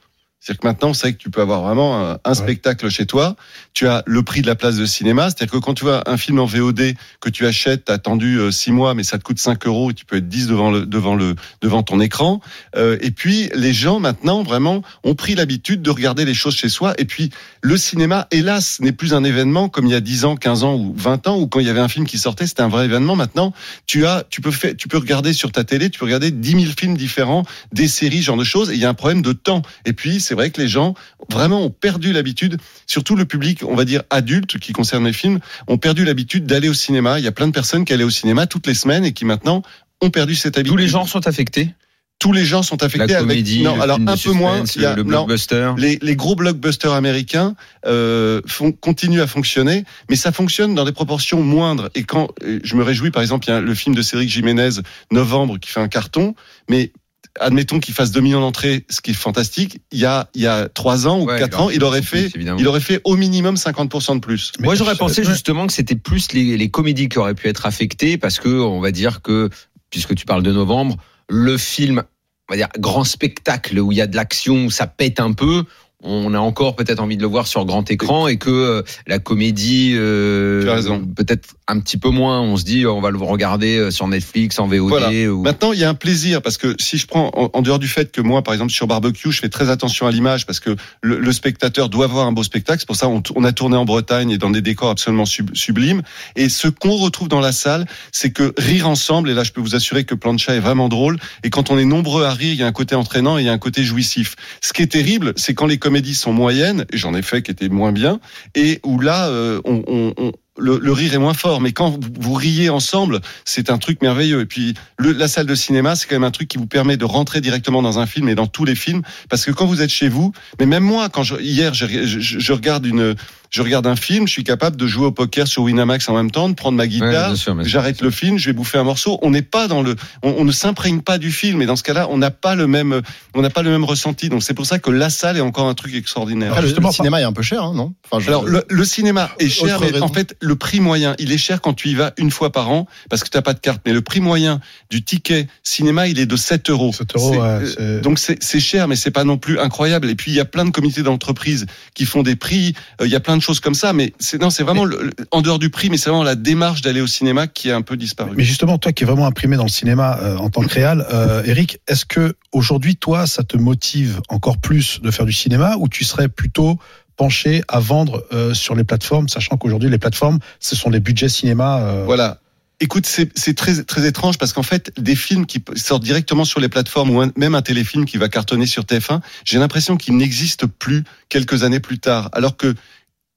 C'est-à-dire 0.43 0.59
que 0.59 0.67
maintenant, 0.67 0.93
c'est 0.93 1.13
que 1.13 1.17
tu 1.17 1.29
peux 1.29 1.39
avoir 1.39 1.61
vraiment 1.61 1.97
un, 1.97 2.11
un 2.15 2.29
Ouais. 2.29 2.35
spectacle 2.35 2.89
chez 2.89 3.05
toi. 3.05 3.37
Tu 3.73 3.87
as 3.87 4.03
le 4.05 4.23
prix 4.23 4.41
de 4.41 4.47
la 4.47 4.55
place 4.55 4.75
de 4.75 4.85
cinéma. 4.85 5.29
C'est-à-dire 5.29 5.53
que 5.53 5.57
quand 5.57 5.73
tu 5.73 5.85
vois 5.85 6.03
un 6.09 6.17
film 6.17 6.37
en 6.39 6.45
VOD 6.45 6.95
que 7.21 7.29
tu 7.29 7.45
achètes, 7.47 7.85
t'as 7.85 7.93
attendu 7.93 8.39
euh, 8.39 8.51
six 8.51 8.73
mois, 8.73 8.93
mais 8.93 9.03
ça 9.03 9.17
te 9.17 9.23
coûte 9.23 9.39
5 9.39 9.65
euros 9.67 9.91
et 9.91 9.93
tu 9.93 10.03
peux 10.03 10.17
être 10.17 10.27
10 10.27 10.47
devant 10.47 10.69
le, 10.69 10.85
devant 10.85 11.15
le, 11.15 11.35
devant 11.61 11.81
ton 11.81 12.01
écran. 12.01 12.41
Euh, 12.75 12.97
et 12.99 13.11
puis, 13.11 13.49
les 13.55 13.71
gens 13.71 13.99
maintenant, 14.01 14.43
vraiment, 14.43 14.81
ont 15.05 15.15
pris 15.15 15.33
l'habitude 15.35 15.81
de 15.81 15.89
regarder 15.89 16.25
les 16.25 16.33
choses 16.33 16.55
chez 16.55 16.67
soi. 16.67 16.93
Et 16.97 17.05
puis, 17.05 17.29
le 17.61 17.77
cinéma, 17.77 18.27
hélas, 18.31 18.81
n'est 18.81 18.91
plus 18.91 19.13
un 19.13 19.23
événement 19.23 19.69
comme 19.69 19.85
il 19.85 19.91
y 19.93 19.95
a 19.95 20.01
10 20.01 20.25
ans, 20.25 20.35
15 20.35 20.63
ans 20.65 20.75
ou 20.75 20.93
20 20.97 21.27
ans 21.27 21.37
où 21.39 21.47
quand 21.47 21.61
il 21.61 21.67
y 21.67 21.69
avait 21.69 21.79
un 21.79 21.87
film 21.87 22.05
qui 22.05 22.17
sortait, 22.17 22.47
c'était 22.47 22.63
un 22.63 22.67
vrai 22.67 22.83
événement. 22.83 23.15
Maintenant, 23.15 23.53
tu 23.85 24.05
as, 24.05 24.25
tu 24.29 24.41
peux 24.41 24.51
faire, 24.51 24.73
tu 24.75 24.89
peux 24.89 24.97
regarder 24.97 25.31
sur 25.31 25.53
ta 25.53 25.63
télé, 25.63 25.89
tu 25.89 25.99
peux 25.99 26.05
regarder 26.05 26.31
10 26.31 26.51
000 26.63 26.73
films 26.77 26.97
différents, 26.97 27.45
des 27.71 27.87
séries, 27.87 28.21
genre 28.21 28.35
de 28.35 28.43
choses. 28.43 28.71
Et 28.71 28.73
il 28.73 28.79
y 28.81 28.85
a 28.85 28.89
un 28.89 28.93
problème 28.93 29.21
de 29.21 29.31
temps. 29.31 29.61
Et 29.85 29.93
puis, 29.93 30.19
c'est 30.19 30.32
vrai 30.33 30.49
que 30.51 30.61
les 30.61 30.67
gens 30.67 30.93
vraiment 31.29 31.61
ont 31.63 31.69
perdu 31.69 32.13
l'habitude, 32.13 32.57
surtout 32.87 33.15
le 33.15 33.25
public, 33.25 33.63
on 33.63 33.75
va 33.75 33.85
dire 33.85 34.03
adulte, 34.09 34.59
qui 34.59 34.73
concerne 34.73 35.05
les 35.05 35.13
films, 35.13 35.39
ont 35.67 35.77
perdu 35.77 36.05
l'habitude 36.05 36.45
d'aller 36.45 36.69
au 36.69 36.73
cinéma. 36.73 37.19
Il 37.19 37.25
y 37.25 37.27
a 37.27 37.31
plein 37.31 37.47
de 37.47 37.53
personnes 37.53 37.85
qui 37.85 37.93
allaient 37.93 38.03
au 38.03 38.09
cinéma 38.09 38.47
toutes 38.47 38.67
les 38.67 38.73
semaines 38.75 39.05
et 39.05 39.13
qui 39.13 39.25
maintenant 39.25 39.61
ont 40.01 40.09
perdu 40.09 40.35
cette 40.35 40.57
habitude. 40.57 40.71
Tous 40.73 40.77
les 40.77 40.87
genres 40.87 41.07
sont 41.07 41.27
affectés? 41.27 41.73
tous 42.19 42.31
les 42.31 42.45
gens 42.45 42.63
sont 42.63 42.77
La 42.79 42.85
affectés 42.85 43.15
comédie, 43.15 43.55
avec 43.55 43.63
non 43.65 43.75
le 43.75 43.81
alors 43.81 43.99
un 44.07 44.15
peu 44.15 44.31
moins 44.31 44.63
il 44.77 44.81
y 44.81 44.85
a- 44.85 44.95
le 44.95 45.03
non, 45.03 45.25
blockbuster. 45.25 45.73
les, 45.77 45.99
les 46.01 46.15
gros 46.15 46.35
blockbusters 46.35 46.93
américains 46.93 47.53
euh, 47.85 48.39
font, 48.45 48.71
continuent 48.71 49.19
à 49.19 49.27
fonctionner, 49.27 49.83
mais 50.09 50.15
ça 50.15 50.31
fonctionne 50.31 50.73
dans 50.73 50.85
des 50.85 50.93
proportions 50.93 51.41
moindres. 51.41 51.89
Et 51.95 52.03
quand 52.03 52.29
euh, 52.43 52.59
je 52.63 52.75
me 52.77 52.83
réjouis, 52.83 53.11
par 53.11 53.21
exemple, 53.23 53.47
il 53.47 53.49
y 53.49 53.53
a 53.53 53.59
le 53.59 53.75
film 53.75 53.93
de 53.93 54.01
Cédric 54.01 54.29
Jiménez, 54.29 54.69
Novembre, 55.11 55.57
qui 55.59 55.69
fait 55.69 55.81
un 55.81 55.89
carton, 55.89 56.33
mais 56.69 56.93
admettons 57.39 57.79
qu'il 57.79 57.93
fasse 57.93 58.11
2 58.11 58.21
millions 58.21 58.41
d'entrées, 58.41 58.85
ce 58.89 59.01
qui 59.01 59.11
est 59.11 59.15
fantastique. 59.15 59.81
Il 59.91 59.99
y 59.99 60.05
a 60.05 60.29
il 60.33 60.41
y 60.41 60.47
a 60.47 60.69
trois 60.69 61.07
ans 61.07 61.19
ou 61.19 61.25
Ouais, 61.25 61.39
quatre 61.39 61.57
il 61.57 61.61
ans, 61.61 61.63
aurait 61.65 61.75
il 61.75 61.83
aurait 61.83 62.01
fait 62.01 62.29
plus, 62.29 62.45
il 62.59 62.67
aurait 62.67 62.79
fait 62.79 63.01
au 63.03 63.15
minimum 63.15 63.55
50% 63.55 64.15
de 64.15 64.19
plus. 64.19 64.51
Moi, 64.59 64.75
j'aurais 64.75 64.95
pensé 64.95 65.23
justement 65.23 65.67
que 65.67 65.73
c'était 65.73 65.95
plus 65.95 66.31
les, 66.33 66.57
les 66.57 66.69
comédies 66.69 67.09
qui 67.09 67.17
auraient 67.17 67.35
pu 67.35 67.47
être 67.47 67.65
affectées 67.65 68.17
parce 68.17 68.39
que, 68.39 68.49
on 68.49 68.79
va 68.79 68.91
dire 68.91 69.21
que, 69.21 69.49
puisque 69.89 70.15
tu 70.15 70.25
parles 70.25 70.43
de 70.43 70.51
novembre, 70.51 70.97
le 71.29 71.57
film, 71.57 72.03
on 72.49 72.53
va 72.53 72.57
dire, 72.57 72.69
grand 72.77 73.03
spectacle 73.03 73.79
où 73.79 73.91
il 73.91 73.97
y 73.97 74.01
a 74.01 74.07
de 74.07 74.15
l'action, 74.15 74.65
où 74.65 74.71
ça 74.71 74.87
pète 74.87 75.19
un 75.19 75.33
peu, 75.33 75.63
on 76.03 76.33
a 76.33 76.39
encore 76.39 76.75
peut-être 76.75 76.99
envie 76.99 77.17
de 77.17 77.21
le 77.21 77.27
voir 77.27 77.47
sur 77.47 77.65
grand 77.65 77.89
écran 77.89 78.27
et 78.27 78.37
que 78.37 78.49
euh, 78.49 78.81
la 79.07 79.19
comédie, 79.19 79.93
euh, 79.95 80.79
peut-être 81.15 81.55
un 81.67 81.79
petit 81.79 81.97
peu 81.97 82.09
moins, 82.09 82.41
on 82.41 82.57
se 82.57 82.65
dit, 82.65 82.85
on 82.85 82.99
va 82.99 83.09
le 83.09 83.17
regarder 83.17 83.77
euh, 83.77 83.91
sur 83.91 84.07
Netflix, 84.07 84.59
en 84.59 84.67
VOD. 84.67 84.89
Voilà. 84.89 85.09
Ou... 85.31 85.41
Maintenant, 85.41 85.71
il 85.71 85.79
y 85.79 85.83
a 85.83 85.89
un 85.89 85.93
plaisir 85.93 86.41
parce 86.41 86.57
que 86.57 86.75
si 86.79 86.97
je 86.97 87.07
prends 87.07 87.31
en, 87.33 87.49
en 87.53 87.61
dehors 87.61 87.79
du 87.79 87.87
fait 87.87 88.11
que 88.11 88.21
moi, 88.21 88.41
par 88.43 88.53
exemple, 88.53 88.71
sur 88.71 88.85
barbecue, 88.85 89.31
je 89.31 89.39
fais 89.39 89.49
très 89.49 89.69
attention 89.69 90.05
à 90.05 90.11
l'image 90.11 90.45
parce 90.45 90.59
que 90.59 90.75
le, 91.01 91.19
le 91.19 91.31
spectateur 91.31 91.89
doit 91.89 92.07
voir 92.07 92.27
un 92.27 92.31
beau 92.33 92.43
spectacle. 92.43 92.79
C'est 92.79 92.87
pour 92.87 92.95
ça 92.97 93.07
on, 93.07 93.23
on 93.35 93.43
a 93.43 93.53
tourné 93.53 93.77
en 93.77 93.85
Bretagne 93.85 94.29
et 94.31 94.37
dans 94.37 94.49
des 94.49 94.61
décors 94.61 94.89
absolument 94.89 95.25
sub- 95.25 95.55
sublimes. 95.55 96.01
Et 96.35 96.49
ce 96.49 96.67
qu'on 96.67 96.97
retrouve 96.97 97.29
dans 97.29 97.39
la 97.39 97.53
salle, 97.53 97.85
c'est 98.11 98.31
que 98.31 98.53
rire 98.57 98.89
ensemble. 98.89 99.29
Et 99.29 99.33
là, 99.33 99.43
je 99.43 99.51
peux 99.51 99.61
vous 99.61 99.75
assurer 99.75 100.03
que 100.03 100.15
Plancha 100.15 100.55
est 100.55 100.59
vraiment 100.59 100.89
drôle. 100.89 101.17
Et 101.43 101.49
quand 101.49 101.71
on 101.71 101.77
est 101.77 101.85
nombreux 101.85 102.25
à 102.25 102.31
rire, 102.31 102.53
il 102.53 102.59
y 102.59 102.63
a 102.63 102.67
un 102.67 102.71
côté 102.73 102.95
entraînant 102.95 103.37
et 103.37 103.41
il 103.41 103.45
y 103.45 103.49
a 103.49 103.53
un 103.53 103.57
côté 103.57 103.83
jouissif. 103.83 104.35
Ce 104.61 104.73
qui 104.73 104.81
est 104.81 104.87
terrible, 104.87 105.33
c'est 105.37 105.53
quand 105.53 105.65
les 105.65 105.77
comédies 105.93 106.15
sont 106.15 106.33
moyennes. 106.33 106.85
Et 106.91 106.97
j'en 106.97 107.13
ai 107.13 107.21
fait 107.21 107.43
qui 107.43 107.51
étaient 107.51 107.69
moins 107.69 107.91
bien. 107.91 108.19
Et 108.55 108.79
où 108.83 108.99
là, 108.99 109.27
euh, 109.27 109.61
on, 109.63 109.83
on- 110.17 110.31
le, 110.57 110.91
rire 110.91 111.13
est 111.15 111.19
moins 111.19 111.33
fort, 111.33 111.61
mais 111.61 111.71
quand 111.71 111.97
vous, 112.19 112.33
riez 112.33 112.69
ensemble, 112.69 113.21
c'est 113.43 113.71
un 113.71 113.79
truc 113.79 114.01
merveilleux. 114.03 114.41
Et 114.41 114.45
puis, 114.45 114.75
la 114.99 115.27
salle 115.27 115.47
de 115.47 115.55
cinéma, 115.55 115.95
c'est 115.95 116.07
quand 116.07 116.15
même 116.15 116.23
un 116.23 116.31
truc 116.31 116.47
qui 116.47 116.59
vous 116.59 116.67
permet 116.67 116.95
de 116.95 117.05
rentrer 117.05 117.41
directement 117.41 117.81
dans 117.81 117.97
un 117.97 118.05
film 118.05 118.29
et 118.29 118.35
dans 118.35 118.45
tous 118.45 118.63
les 118.63 118.75
films, 118.75 119.01
parce 119.29 119.45
que 119.45 119.51
quand 119.51 119.65
vous 119.65 119.81
êtes 119.81 119.89
chez 119.89 120.09
vous, 120.09 120.31
mais 120.59 120.67
même 120.67 120.83
moi, 120.83 121.09
quand 121.09 121.23
hier, 121.39 121.73
je 121.73 122.53
regarde 122.53 122.85
une, 122.85 123.15
je 123.53 123.61
regarde 123.61 123.85
un 123.85 123.95
film, 123.95 124.27
je 124.27 124.31
suis 124.33 124.43
capable 124.43 124.75
de 124.77 124.87
jouer 124.87 125.05
au 125.05 125.11
poker 125.11 125.47
sur 125.47 125.61
Winamax 125.61 126.09
en 126.09 126.15
même 126.15 126.31
temps, 126.31 126.49
de 126.49 126.55
prendre 126.55 126.75
ma 126.75 126.83
Ouais, 126.83 126.89
guitare, 126.89 127.27
bien 127.27 127.35
sûr, 127.35 127.53
bien 127.53 127.63
sûr. 127.63 127.71
j'arrête 127.71 128.01
le 128.01 128.09
film, 128.09 128.39
je 128.39 128.47
vais 128.47 128.53
bouffer 128.53 128.79
un 128.79 128.83
morceau. 128.83 129.19
On 129.21 129.29
n'est 129.29 129.43
pas 129.43 129.67
dans 129.67 129.83
le, 129.83 129.95
on, 130.23 130.31
on 130.39 130.43
ne 130.43 130.51
s'imprègne 130.51 131.01
pas 131.01 131.19
du 131.19 131.31
film, 131.31 131.61
et 131.61 131.67
dans 131.67 131.75
ce 131.75 131.83
cas-là, 131.83 132.07
on 132.09 132.17
n'a 132.17 132.31
pas 132.31 132.55
le 132.55 132.65
même, 132.65 133.01
on 133.35 133.41
n'a 133.43 133.51
pas 133.51 133.61
le 133.61 133.69
même 133.69 133.83
ressenti. 133.83 134.29
Donc 134.29 134.41
c'est 134.41 134.55
pour 134.55 134.65
ça 134.65 134.79
que 134.79 134.89
la 134.89 135.11
salle 135.11 135.37
est 135.37 135.41
encore 135.41 135.67
un 135.67 135.75
truc 135.75 135.93
extraordinaire. 135.93 136.49
Après, 136.49 136.61
le- 136.63 136.67
justement, 136.67 136.87
le 136.89 136.93
cinéma 136.95 137.21
est 137.21 137.25
un 137.25 137.31
peu 137.31 137.43
cher, 137.43 137.63
hein, 137.63 137.73
non 137.75 137.93
Enfin, 138.09 138.19
je- 138.19 138.27
Alors 138.29 138.43
le, 138.45 138.63
le 138.67 138.85
cinéma 138.85 139.29
est 139.37 139.49
cher, 139.49 139.79
mais 139.81 140.01
en 140.01 140.07
fait 140.07 140.35
le 140.41 140.55
prix 140.55 140.79
moyen, 140.79 141.15
il 141.19 141.31
est 141.31 141.37
cher 141.37 141.61
quand 141.61 141.73
tu 141.73 141.89
y 141.89 141.93
vas 141.93 142.13
une 142.17 142.31
fois 142.31 142.51
par 142.51 142.71
an 142.71 142.87
parce 143.11 143.23
que 143.23 143.29
tu 143.29 143.37
n'as 143.37 143.43
pas 143.43 143.53
de 143.53 143.59
carte. 143.59 143.81
Mais 143.85 143.93
le 143.93 144.01
prix 144.01 144.19
moyen 144.19 144.61
du 144.89 145.03
ticket 145.03 145.47
cinéma, 145.61 146.07
il 146.07 146.17
est 146.17 146.25
de 146.25 146.35
7 146.35 146.71
euros. 146.71 146.91
7 146.91 147.15
euros, 147.15 147.35
ouais, 147.39 147.59
euh, 147.79 148.01
donc 148.01 148.17
c'est 148.17 148.41
c'est 148.41 148.59
cher, 148.59 148.87
mais 148.87 148.95
c'est 148.95 149.11
pas 149.11 149.23
non 149.25 149.37
plus 149.37 149.59
incroyable. 149.59 150.09
Et 150.09 150.15
puis 150.15 150.31
il 150.31 150.35
y 150.35 150.39
a 150.39 150.45
plein 150.45 150.65
de 150.65 150.71
comités 150.71 151.03
d'entreprise 151.03 151.67
qui 151.93 152.05
font 152.05 152.23
des 152.23 152.35
prix. 152.35 152.73
euh, 152.99 153.05
Il 153.05 153.11
y 153.11 153.15
a 153.15 153.19
plein 153.19 153.37
de 153.37 153.42
choses 153.43 153.59
comme 153.59 153.75
ça, 153.75 153.93
mais 153.93 154.13
c'est 154.19 154.41
non, 154.41 154.49
c'est 154.49 154.63
vraiment 154.63 154.85
le- 154.85 155.11
en 155.31 155.41
dehors 155.41 155.59
du 155.59 155.69
prix, 155.69 155.89
mais 155.89 155.97
c'est 155.97 156.09
vraiment 156.09 156.23
la 156.23 156.35
démarche 156.35 156.81
d'aller 156.81 157.01
au 157.01 157.07
cinéma 157.07 157.47
qui 157.47 157.69
est 157.69 157.73
un 157.73 157.81
peu 157.83 157.97
disparu. 157.97 158.31
Mais 158.35 158.43
justement, 158.43 158.77
toi 158.77 158.91
qui 158.93 159.03
es 159.03 159.05
vraiment 159.05 159.27
imprimé 159.27 159.55
dans 159.57 159.63
le 159.63 159.69
cinéma 159.69 160.17
euh, 160.21 160.37
en 160.37 160.49
tant 160.49 160.61
que 160.61 160.73
réal, 160.73 161.05
euh, 161.11 161.43
Eric, 161.45 161.79
est-ce 161.87 162.05
que 162.05 162.35
aujourd'hui, 162.51 162.95
toi, 162.95 163.27
ça 163.27 163.43
te 163.43 163.57
motive 163.57 164.21
encore 164.29 164.57
plus 164.57 164.99
de 165.01 165.11
faire 165.11 165.25
du 165.25 165.33
cinéma 165.33 165.75
ou 165.79 165.87
tu 165.87 166.03
serais 166.03 166.29
plutôt 166.29 166.79
penché 167.15 167.61
à 167.67 167.79
vendre 167.79 168.25
euh, 168.33 168.53
sur 168.55 168.73
les 168.75 168.83
plateformes, 168.83 169.27
sachant 169.29 169.57
qu'aujourd'hui, 169.57 169.89
les 169.89 169.99
plateformes, 169.99 170.39
ce 170.59 170.75
sont 170.75 170.89
des 170.89 170.99
budgets 170.99 171.29
cinéma. 171.29 171.79
euh, 171.81 172.03
Voilà. 172.05 172.39
Écoute, 172.79 173.05
c'est 173.05 173.53
très 173.55 173.83
très 173.83 174.05
étrange 174.07 174.37
parce 174.37 174.51
qu'en 174.51 174.63
fait, 174.63 174.91
des 174.99 175.15
films 175.15 175.45
qui 175.45 175.63
sortent 175.75 176.03
directement 176.03 176.43
sur 176.43 176.59
les 176.59 176.67
plateformes 176.67 177.11
ou 177.11 177.21
un- 177.21 177.31
même 177.37 177.55
un 177.55 177.61
téléfilm 177.61 178.03
qui 178.05 178.17
va 178.17 178.27
cartonner 178.29 178.65
sur 178.65 178.83
TF1, 178.83 179.21
j'ai 179.45 179.57
l'impression 179.59 179.95
qu'il 179.95 180.17
n'existe 180.17 180.65
plus 180.65 181.03
quelques 181.29 181.63
années 181.63 181.79
plus 181.79 181.99
tard. 181.99 182.29
Alors 182.33 182.57
que 182.57 182.73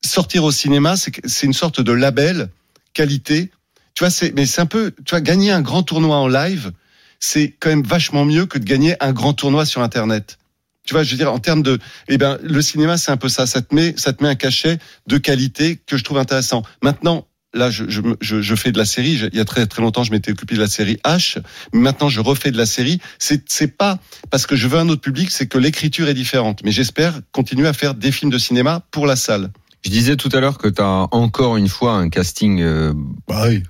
sortir 0.07 0.45
au 0.45 0.53
cinéma, 0.53 0.97
c'est 0.97 1.47
une 1.47 1.53
sorte 1.53 1.81
de 1.81 1.93
label 1.93 2.49
qualité. 2.95 3.51
Tu 3.95 4.05
vois, 4.05 4.11
c'est 4.11 4.35
mais 4.35 4.47
c'est 4.47 4.61
un 4.61 4.67
peu, 4.67 4.93
tu 5.05 5.11
vois, 5.11 5.21
gagner 5.21 5.51
un 5.51 5.63
grand 5.63 5.83
tournoi 5.83 6.17
en 6.17 6.29
live, 6.29 6.73
c'est 7.21 7.55
quand 7.61 7.71
même 7.71 7.83
vachement 7.83 8.25
mieux 8.25 8.47
que 8.47 8.59
de 8.59 8.65
gagner 8.65 8.97
un 9.01 9.13
grand 9.13 9.33
tournoi 9.33 9.65
sur 9.65 9.83
Internet. 9.83 10.39
Tu 10.85 10.95
vois, 10.95 11.03
je 11.03 11.11
veux 11.11 11.17
dire, 11.17 11.33
en 11.33 11.39
termes 11.39 11.63
de, 11.63 11.79
eh 12.09 12.17
ben, 12.17 12.39
le 12.43 12.63
cinéma, 12.63 12.97
c'est 12.97 13.11
un 13.11 13.17
peu 13.17 13.29
ça. 13.29 13.47
Ça 13.47 13.61
te 13.61 13.75
met, 13.75 13.95
ça 13.97 14.13
te 14.13 14.23
met 14.23 14.29
un 14.29 14.37
cachet 14.37 14.79
de 15.09 15.19
qualité 15.19 15.81
que 15.85 15.97
je 15.97 16.05
trouve 16.05 16.19
intéressant. 16.19 16.63
Maintenant, 16.81 17.27
là, 17.55 17.71
je, 17.71 18.55
fais 18.55 18.71
de 18.71 18.79
la 18.79 18.85
série. 18.85 19.19
Il 19.33 19.37
y 19.37 19.41
a 19.41 19.45
très 19.45 19.67
très 19.67 19.83
longtemps, 19.83 20.05
je 20.05 20.13
m'étais 20.13 20.31
occupé 20.31 20.55
de 20.55 20.61
la 20.61 20.69
série 20.69 20.99
H. 21.05 21.39
Mais 21.73 21.81
maintenant, 21.81 22.09
je 22.09 22.21
refais 22.21 22.53
de 22.53 22.57
la 22.57 22.67
série. 22.67 23.01
C'est 23.19 23.51
c'est 23.51 23.77
pas 23.77 23.99
parce 24.31 24.47
que 24.47 24.55
je 24.55 24.69
veux 24.69 24.79
un 24.79 24.89
autre 24.89 25.01
public, 25.01 25.31
c'est 25.31 25.47
que 25.47 25.59
l'écriture 25.59 26.09
est 26.09 26.15
différente. 26.15 26.61
Mais 26.65 26.71
j'espère 26.71 27.21
continuer 27.33 27.67
à 27.67 27.73
faire 27.73 27.95
des 27.95 28.13
films 28.13 28.31
de 28.31 28.39
cinéma 28.39 28.83
pour 28.91 29.07
la 29.07 29.17
salle. 29.17 29.51
Je 29.87 29.91
disais 29.93 30.17
tout 30.17 30.31
à 30.33 30.41
l'heure 30.41 30.59
que 30.59 30.67
tu 30.67 30.83
as 30.83 31.07
encore 31.13 31.57
une 31.57 31.69
fois 31.69 31.93
un 31.93 32.09
casting 32.09 32.61
euh, 32.61 32.93
Bah 33.29 33.45
oui. 33.49 33.63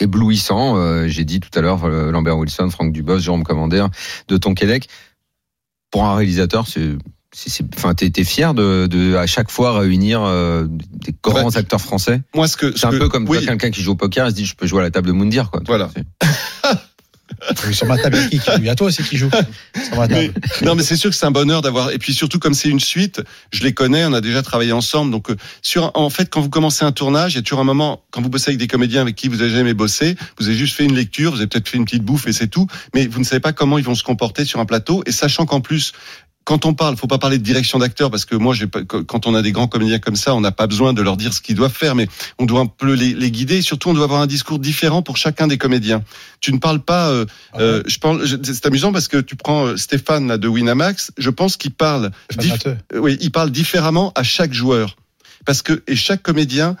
éblouissant. 0.00 0.76
Euh, 0.76 1.06
J'ai 1.06 1.22
dit 1.24 1.38
tout 1.38 1.56
à 1.56 1.60
l'heure 1.60 1.84
euh, 1.84 2.10
Lambert 2.10 2.36
Wilson, 2.36 2.70
Franck 2.70 2.92
Dubos, 2.92 3.20
Jérôme 3.20 3.44
Commander 3.44 3.86
de 4.26 4.36
Tonquédec. 4.36 4.88
Pour 5.92 6.04
un 6.06 6.16
réalisateur, 6.16 6.66
c'est 6.66 6.96
enfin 7.76 7.94
t'es 7.94 8.24
fier 8.24 8.52
de, 8.52 8.88
de 8.90 9.14
à 9.14 9.26
chaque 9.28 9.48
fois 9.48 9.78
réunir 9.78 10.22
euh, 10.24 10.66
des 10.68 11.14
grands 11.22 11.50
Bah, 11.50 11.58
acteurs 11.58 11.80
français? 11.80 12.20
Moi, 12.34 12.48
ce 12.48 12.56
que 12.56 12.72
ce 12.72 12.78
C'est 12.78 12.86
un 12.86 12.90
que- 12.90 12.98
peu 12.98 13.08
comme 13.08 13.28
oui, 13.28 13.44
quelqu'un 13.46 13.70
qui 13.70 13.80
joue 13.80 13.92
au 13.92 13.96
poker, 13.96 14.26
il 14.26 14.30
se 14.30 14.34
dit 14.34 14.46
je 14.46 14.56
peux 14.56 14.66
jouer 14.66 14.80
à 14.80 14.82
la 14.82 14.90
table 14.90 15.06
de 15.06 15.12
Moundir 15.12 15.52
quoi. 15.52 15.60
Voilà. 15.66 15.88
C'est- 17.56 17.72
Sur 17.72 17.86
ma 17.86 17.96
table, 17.98 18.18
qui 18.30 18.38
joue 18.38 18.70
a 18.70 18.74
toi 18.74 18.86
aussi 18.88 19.02
qui 19.02 19.16
joue. 19.16 19.30
Mais- 20.08 20.30
non, 20.62 20.74
mais 20.74 20.82
c'est 20.82 20.96
sûr 20.96 21.10
que 21.10 21.16
c'est 21.16 21.26
un 21.26 21.30
bonheur 21.30 21.62
d'avoir. 21.62 21.90
Et 21.92 21.98
puis 21.98 22.12
surtout, 22.14 22.38
comme 22.38 22.54
c'est 22.54 22.68
une 22.68 22.80
suite, 22.80 23.22
je 23.52 23.62
les 23.64 23.72
connais, 23.72 24.04
on 24.04 24.12
a 24.12 24.20
déjà 24.20 24.42
travaillé 24.42 24.72
ensemble. 24.72 25.10
Donc, 25.10 25.30
euh, 25.30 25.36
sur, 25.62 25.90
en 25.94 26.10
fait, 26.10 26.30
quand 26.30 26.40
vous 26.40 26.48
commencez 26.50 26.84
un 26.84 26.92
tournage, 26.92 27.32
il 27.34 27.36
y 27.36 27.38
a 27.38 27.42
toujours 27.42 27.60
un 27.60 27.64
moment, 27.64 28.02
quand 28.10 28.20
vous 28.22 28.28
bossez 28.28 28.50
avec 28.50 28.58
des 28.58 28.66
comédiens 28.66 29.00
avec 29.02 29.14
qui 29.16 29.28
vous 29.28 29.40
avez 29.42 29.50
jamais 29.50 29.74
bossé, 29.74 30.16
vous 30.38 30.48
avez 30.48 30.56
juste 30.56 30.76
fait 30.76 30.84
une 30.84 30.94
lecture, 30.94 31.32
vous 31.32 31.38
avez 31.38 31.46
peut-être 31.46 31.68
fait 31.68 31.76
une 31.78 31.84
petite 31.84 32.02
bouffe 32.04 32.26
et 32.26 32.32
c'est 32.32 32.48
tout. 32.48 32.66
Mais 32.94 33.06
vous 33.06 33.18
ne 33.18 33.24
savez 33.24 33.40
pas 33.40 33.52
comment 33.52 33.78
ils 33.78 33.84
vont 33.84 33.94
se 33.94 34.02
comporter 34.02 34.44
sur 34.44 34.60
un 34.60 34.64
plateau. 34.66 35.02
Et 35.06 35.12
sachant 35.12 35.46
qu'en 35.46 35.60
plus, 35.60 35.92
quand 36.44 36.66
on 36.66 36.74
parle, 36.74 36.96
faut 36.96 37.06
pas 37.06 37.18
parler 37.18 37.38
de 37.38 37.42
direction 37.42 37.78
d'acteur 37.78 38.10
parce 38.10 38.24
que 38.26 38.36
moi, 38.36 38.54
j'ai 38.54 38.66
pas- 38.66 38.82
quand 38.84 39.26
on 39.26 39.34
a 39.34 39.40
des 39.40 39.50
grands 39.52 39.66
comédiens 39.66 39.98
comme 39.98 40.16
ça, 40.16 40.34
on 40.34 40.40
n'a 40.42 40.52
pas 40.52 40.66
besoin 40.66 40.92
de 40.92 41.00
leur 41.00 41.16
dire 41.16 41.32
ce 41.32 41.40
qu'ils 41.40 41.54
doivent 41.56 41.72
faire, 41.72 41.94
mais 41.94 42.06
on 42.38 42.44
doit 42.44 42.60
un 42.60 42.66
peu 42.66 42.92
les, 42.92 43.14
les 43.14 43.30
guider. 43.30 43.56
Et 43.56 43.62
surtout, 43.62 43.88
on 43.88 43.94
doit 43.94 44.04
avoir 44.04 44.20
un 44.20 44.26
discours 44.26 44.58
différent 44.58 45.00
pour 45.02 45.16
chacun 45.16 45.46
des 45.46 45.56
comédiens. 45.58 46.02
Tu 46.40 46.52
ne 46.52 46.58
parles 46.58 46.80
pas. 46.80 47.08
euh, 47.08 47.24
euh, 47.58 47.82
je 47.86 47.98
parle. 47.98 48.26
C'est 48.44 48.66
amusant 48.66 48.92
parce 48.92 49.08
que 49.08 49.16
tu 49.16 49.36
prends 49.36 49.66
euh, 49.68 49.76
Stéphane 49.76 50.28
là, 50.28 50.36
de 50.38 50.46
Winamax. 50.48 51.12
Je 51.16 51.30
pense 51.30 51.56
qu'il 51.56 51.70
parle. 51.72 52.10
Dif- 52.42 52.50
oui, 52.94 53.16
il 53.20 53.30
parle 53.30 53.50
différemment 53.50 54.12
à 54.14 54.22
chaque 54.22 54.52
joueur 54.52 54.96
parce 55.46 55.62
que 55.62 55.82
et 55.86 55.96
chaque 55.96 56.22
comédien, 56.22 56.76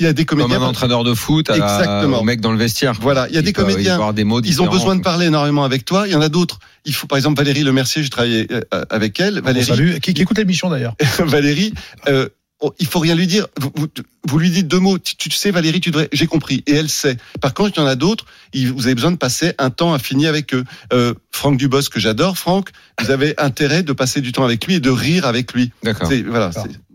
il 0.00 0.04
y 0.04 0.08
a 0.08 0.12
des 0.12 0.24
Comme 0.24 0.40
comédiens. 0.40 0.60
un 0.62 0.68
entraîneur 0.68 1.04
de 1.04 1.14
foot 1.14 1.48
à 1.50 1.54
Exactement. 1.56 2.20
au 2.20 2.24
mec 2.24 2.40
dans 2.40 2.50
le 2.52 2.58
vestiaire. 2.58 2.94
Voilà, 3.00 3.28
il 3.28 3.34
y 3.34 3.36
a 3.36 3.40
Il 3.40 3.44
des 3.44 3.52
peut- 3.52 3.62
comédiens. 3.62 3.94
avoir 3.94 4.12
des 4.12 4.24
mots 4.24 4.40
Ils 4.42 4.60
ont 4.60 4.66
besoin 4.68 4.96
de 4.96 5.02
parler 5.02 5.26
énormément 5.26 5.64
avec 5.64 5.84
toi. 5.84 6.06
Il 6.08 6.12
y 6.12 6.16
en 6.16 6.20
a 6.20 6.28
d'autres. 6.28 6.58
Il 6.84 6.94
faut, 6.94 7.06
par 7.06 7.16
exemple, 7.16 7.38
Valérie 7.38 7.62
Lemercier, 7.62 8.02
j'ai 8.02 8.10
travaillé 8.10 8.48
euh, 8.50 8.60
avec 8.90 9.20
elle. 9.20 9.40
Valérie, 9.40 9.64
Salut. 9.66 10.00
Qui, 10.00 10.12
qui 10.14 10.22
écoute 10.22 10.36
l'émission 10.38 10.68
d'ailleurs 10.68 10.94
Valérie, 11.20 11.72
euh, 12.08 12.28
oh, 12.60 12.74
il 12.80 12.86
faut 12.88 12.98
rien 12.98 13.14
lui 13.14 13.28
dire. 13.28 13.46
Vous, 13.60 13.70
vous, 13.76 13.86
vous 14.28 14.38
lui 14.40 14.50
dites 14.50 14.66
deux 14.66 14.80
mots. 14.80 14.98
Tu, 14.98 15.16
tu 15.16 15.30
sais, 15.30 15.52
Valérie, 15.52 15.80
tu 15.80 15.90
devrais. 15.92 16.08
J'ai 16.12 16.26
compris. 16.26 16.64
Et 16.66 16.74
elle 16.74 16.88
sait. 16.88 17.16
Par 17.40 17.54
contre, 17.54 17.74
il 17.76 17.80
y 17.80 17.82
en 17.84 17.86
a 17.86 17.94
d'autres. 17.94 18.26
il- 18.52 18.72
Vous 18.72 18.86
avez 18.86 18.96
besoin 18.96 19.12
de 19.12 19.16
passer 19.16 19.52
un 19.58 19.70
temps 19.70 19.94
infini 19.94 20.26
avec 20.26 20.54
eux. 20.54 20.64
Euh, 20.92 21.14
Franck 21.30 21.56
Dubos, 21.56 21.82
que 21.90 22.00
j'adore, 22.00 22.36
Franck, 22.36 22.70
vous 23.00 23.12
avez 23.12 23.34
intérêt 23.40 23.84
de 23.84 23.92
passer 23.92 24.20
du 24.20 24.32
temps 24.32 24.44
avec 24.44 24.66
lui 24.66 24.74
et 24.74 24.80
de 24.80 24.90
rire 24.90 25.24
avec 25.24 25.52
lui. 25.52 25.70
D'accord. 25.84 26.08
C'est- 26.08 26.22
Voilà. 26.22 26.50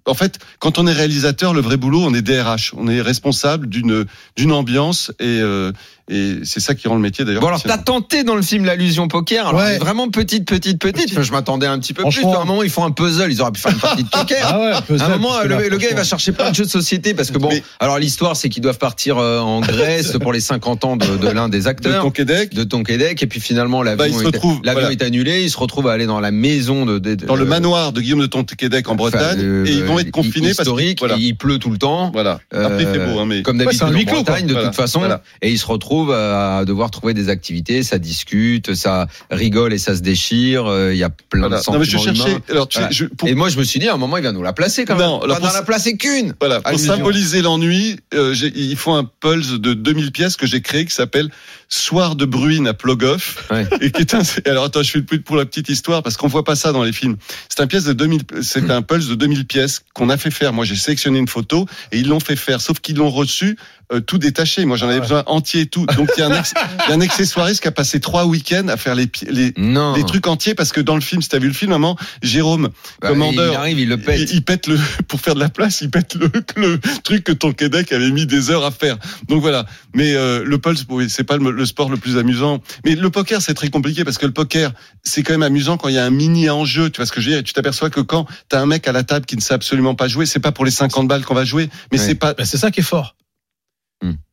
En 0.09 0.15
fait, 0.15 0.39
quand 0.59 0.79
on 0.79 0.87
est 0.87 0.93
réalisateur, 0.93 1.53
le 1.53 1.61
vrai 1.61 1.77
boulot, 1.77 2.01
on 2.01 2.13
est 2.13 2.21
DRH. 2.21 2.73
On 2.75 2.87
est 2.87 3.01
responsable 3.01 3.67
d'une 3.67 4.05
d'une 4.35 4.51
ambiance 4.51 5.11
et, 5.19 5.39
euh, 5.41 5.71
et 6.09 6.39
c'est 6.43 6.59
ça 6.59 6.75
qui 6.75 6.87
rend 6.87 6.95
le 6.95 7.01
métier 7.01 7.23
d'ailleurs. 7.25 7.41
Bon 7.41 7.47
alors 7.47 7.61
t'as 7.61 7.77
tenté 7.77 8.23
dans 8.23 8.35
le 8.35 8.41
film 8.41 8.65
l'allusion 8.65 9.07
poker, 9.07 9.47
alors 9.47 9.61
Ouais. 9.61 9.77
vraiment 9.77 10.09
petite 10.09 10.45
petite 10.47 10.79
petite. 10.79 11.11
Enfin, 11.11 11.21
je 11.21 11.31
m'attendais 11.31 11.67
un 11.67 11.77
petit 11.79 11.93
peu 11.93 12.03
plus. 12.03 12.23
À 12.25 12.41
un 12.41 12.45
moment 12.45 12.63
ils 12.63 12.69
font 12.69 12.83
un 12.83 12.91
puzzle, 12.91 13.31
ils 13.31 13.41
auraient 13.41 13.51
pu 13.51 13.61
faire 13.61 13.71
une 13.73 13.79
partie 13.79 14.03
de 14.03 14.09
poker. 14.09 14.37
Ah 14.51 14.59
ouais, 14.59 14.99
À 14.99 15.05
un 15.05 15.09
moment, 15.09 15.41
le, 15.43 15.69
le 15.69 15.77
gars, 15.77 15.89
il 15.91 15.95
va 15.95 16.03
chercher 16.03 16.31
plein 16.31 16.49
de 16.49 16.55
jeux 16.55 16.63
de 16.65 16.69
société 16.69 17.13
parce 17.13 17.29
que 17.31 17.37
bon, 17.37 17.49
Mais- 17.49 17.63
alors 17.79 17.99
l'histoire, 17.99 18.35
c'est 18.35 18.49
qu'ils 18.49 18.63
doivent 18.63 18.77
partir 18.79 19.17
euh, 19.17 19.39
en 19.39 19.59
Grèce 19.61 20.17
pour 20.19 20.33
les 20.33 20.39
50 20.39 20.85
ans 20.85 20.97
de, 20.97 21.17
de 21.17 21.27
l'un 21.29 21.49
des 21.49 21.61
de 21.61 21.67
acteurs. 21.67 22.03
De 22.03 22.63
Tonquédec, 22.63 23.21
et 23.21 23.27
puis 23.27 23.39
finalement 23.39 23.83
l'avion 23.83 23.97
Bah, 24.05 24.07
est, 24.07 24.71
voilà. 24.73 24.91
est 24.91 25.03
annulé, 25.03 25.43
il 25.43 25.49
se 25.51 25.57
retrouve 25.57 25.87
à 25.87 25.91
aller 25.93 26.05
dans 26.05 26.19
la 26.19 26.31
maison 26.31 26.85
de, 26.85 26.97
de- 26.99 27.15
de- 27.15 27.25
dans 27.25 27.35
le 27.35 27.43
euh, 27.43 27.47
manoir 27.47 27.91
de 27.93 28.01
Guillaume 28.01 28.21
de 28.21 28.25
Tonquédec 28.25 28.87
en 28.89 28.95
Bretagne, 28.95 29.37
enfin, 29.37 29.43
euh, 29.43 29.65
et 29.65 29.71
ils 29.71 29.83
vont 29.83 29.99
être 29.99 30.11
confinés 30.11 30.47
parce 30.55 30.59
historique, 30.61 30.99
que 30.99 31.05
voilà. 31.07 31.17
pleut 31.37 31.59
tout 31.59 31.69
le 31.69 31.77
temps. 31.77 32.09
Voilà. 32.11 32.39
Après, 32.51 32.83
il 32.83 32.87
fait 32.87 33.05
beau, 33.05 33.19
hein, 33.19 33.25
mais 33.27 33.41
Comme 33.43 33.57
d'habitude 33.57 33.79
c'est 33.79 33.85
un 33.85 33.95
en. 33.95 34.03
Bretagne 34.23 34.47
de 34.47 34.55
toute 34.55 34.75
façon, 34.75 35.01
et 35.41 35.51
il 35.51 35.59
se 35.59 35.65
retrouve 35.67 35.98
retrouve 35.99 36.11
à 36.13 36.65
devoir 36.65 36.91
trouver 36.91 37.13
des 37.13 37.29
activités, 37.29 37.83
ça 37.83 37.97
discute, 37.99 38.73
ça 38.75 39.07
rigole 39.31 39.73
et 39.73 39.77
ça 39.77 39.95
se 39.95 40.01
déchire. 40.01 40.65
euh, 40.67 40.93
Il 40.93 40.97
y 40.97 41.03
a 41.03 41.09
plein 41.09 41.41
Voilà. 41.41 41.47
de 41.49 41.59
Non, 41.59 41.63
sentiments 41.63 41.79
mais 41.79 41.85
je 41.85 41.97
cherchais. 41.97 42.31
humains. 42.31 42.41
Alors, 42.49 42.67
tu 42.67 42.75
sais, 42.75 42.79
Voilà. 42.81 42.91
je- 42.91 43.05
pour- 43.05 43.27
Et 43.27 43.35
moi, 43.35 43.49
je 43.49 43.57
me 43.57 43.63
suis 43.63 43.79
dit, 43.79 43.87
à 43.87 43.93
un 43.93 43.97
moment, 43.97 44.17
il 44.17 44.23
va 44.23 44.31
nous 44.31 44.41
la 44.43 44.53
placer 44.53 44.85
quand 44.85 44.95
même. 44.95 45.05
Non, 45.05 45.21
alors 45.21 45.39
pour- 45.39 45.47
la 45.51 45.61
placer 45.63 45.97
qu'une. 45.97 46.33
Voilà, 46.39 46.61
pour 46.61 46.79
symboliser 46.79 47.41
l'ennui, 47.41 47.97
euh, 48.13 48.33
il 48.55 48.75
faut 48.75 48.91
un 48.93 49.03
pulse 49.19 49.51
de 49.59 49.73
2000 49.73 50.11
pièces 50.11 50.35
que 50.37 50.47
j'ai 50.47 50.61
créé 50.61 50.85
qui 50.85 50.93
s'appelle 50.93 51.29
Soir 51.71 52.15
de 52.15 52.25
Bruine 52.25 52.67
à 52.67 52.73
Plogoff. 52.73 53.47
Ouais. 53.51 53.67
Et 53.81 53.91
qui 53.91 54.01
est 54.01 54.13
un, 54.15 54.21
alors 54.45 54.65
attends, 54.65 54.81
je 54.81 54.89
fais 54.89 54.99
le 54.99 55.05
plus 55.05 55.21
pour 55.21 55.35
la 55.35 55.45
petite 55.45 55.69
histoire 55.69 56.01
parce 56.01 56.17
qu'on 56.17 56.27
voit 56.27 56.43
pas 56.43 56.55
ça 56.55 56.71
dans 56.71 56.83
les 56.83 56.91
films. 56.91 57.17
C'est 57.47 57.61
un 57.61 57.67
pièce 57.67 57.83
de 57.83 57.93
2000, 57.93 58.21
c'est 58.41 58.69
un 58.71 58.81
pulse 58.81 59.07
de 59.07 59.15
2000 59.15 59.45
pièces 59.45 59.83
qu'on 59.93 60.09
a 60.09 60.17
fait 60.17 60.31
faire. 60.31 60.51
Moi, 60.51 60.65
j'ai 60.65 60.75
sélectionné 60.75 61.19
une 61.19 61.27
photo 61.27 61.67
et 61.91 61.99
ils 61.99 62.07
l'ont 62.07 62.19
fait 62.19 62.35
faire, 62.35 62.59
sauf 62.59 62.79
qu'ils 62.79 62.95
l'ont 62.97 63.11
reçu 63.11 63.55
euh, 63.91 63.99
tout 64.01 64.17
détaché. 64.19 64.65
Moi, 64.65 64.77
j'en 64.77 64.85
avais 64.87 64.95
Ouais. 64.95 65.01
besoin 65.01 65.23
entier 65.27 65.61
et 65.61 65.65
tout. 65.67 65.85
Donc 65.85 66.09
il 66.17 66.19
y 66.19 66.23
a 66.23 66.27
un, 66.27 66.39
ex- 66.39 66.53
il 66.87 66.89
y 66.89 66.93
a 66.93 66.95
un 66.95 67.01
accessoiriste 67.01 67.61
qui 67.61 67.67
a 67.67 67.71
passé 67.71 67.99
trois 67.99 68.25
week-ends 68.25 68.67
à 68.67 68.77
faire 68.77 68.93
les, 68.95 69.07
pi- 69.07 69.25
les, 69.29 69.53
Non. 69.57 69.93
les 69.95 70.03
trucs 70.03 70.25
entiers 70.27 70.53
parce 70.55 70.71
que 70.71 70.81
dans 70.81 70.95
le 70.95 71.01
film, 71.01 71.21
si 71.21 71.29
t'as 71.29 71.39
vu 71.39 71.47
le 71.47 71.53
film, 71.53 71.71
maman, 71.71 71.95
Jérôme, 72.23 72.69
Bah, 73.01 73.09
commandeur, 73.09 73.53
Il 73.53 73.55
arrive, 73.57 73.79
il 73.79 73.89
le 73.89 73.97
pète. 73.97 74.19
il, 74.31 74.35
il 74.37 74.43
pète 74.43 74.67
le 74.67 74.77
pour 75.07 75.21
faire 75.21 75.33
de 75.35 75.39
la 75.39 75.49
place, 75.49 75.81
il 75.81 75.89
pète 75.91 76.15
le, 76.15 76.31
le 76.55 76.79
truc 77.03 77.23
que 77.23 77.31
ton 77.31 77.51
Québec 77.53 77.91
avait 77.91 78.09
mis 78.11 78.25
des 78.25 78.49
heures 78.51 78.65
à 78.65 78.71
faire. 78.71 78.97
Donc 79.27 79.41
voilà. 79.41 79.65
Mais 79.95 80.13
euh, 80.15 80.43
le 80.43 80.57
pulse, 80.59 80.85
oui, 80.89 81.09
c'est 81.09 81.23
pas 81.23 81.37
le, 81.37 81.58
le 81.59 81.65
sport 81.67 81.89
le 81.89 81.97
plus 81.97 82.17
amusant. 82.17 82.59
Mais 82.85 82.95
le 82.95 83.09
poker, 83.11 83.41
c'est 83.41 83.53
très 83.53 83.69
compliqué 83.69 84.03
parce 84.03 84.17
que 84.17 84.25
le 84.25 84.31
poker, 84.31 84.71
c'est 85.03 85.21
quand 85.21 85.33
même 85.33 85.43
amusant 85.43 85.77
quand 85.77 85.89
il 85.89 85.95
y 85.95 85.99
a 85.99 86.05
un 86.05 86.09
mini 86.09 86.49
enjeu. 86.49 86.89
Tu 86.89 86.97
vois 86.97 87.05
ce 87.05 87.11
que 87.11 87.21
je 87.21 87.27
veux 87.27 87.31
dire? 87.33 87.39
Et 87.41 87.43
Tu 87.43 87.53
t'aperçois 87.53 87.89
que 87.89 87.99
quand 88.01 88.25
t'as 88.47 88.59
un 88.61 88.65
mec 88.65 88.87
à 88.87 88.91
la 88.91 89.03
table 89.03 89.25
qui 89.25 89.35
ne 89.35 89.41
sait 89.41 89.53
absolument 89.53 89.93
pas 89.95 90.07
jouer, 90.07 90.25
c'est 90.25 90.39
pas 90.39 90.51
pour 90.51 90.65
les 90.65 90.71
50 90.71 91.07
balles 91.07 91.23
qu'on 91.23 91.35
va 91.35 91.45
jouer, 91.45 91.69
mais 91.91 91.99
Ouais. 91.99 92.05
c'est 92.05 92.15
pas. 92.15 92.33
Ben, 92.33 92.45
c'est 92.45 92.57
ça 92.57 92.71
qui 92.71 92.79
est 92.79 92.83
fort. 92.83 93.15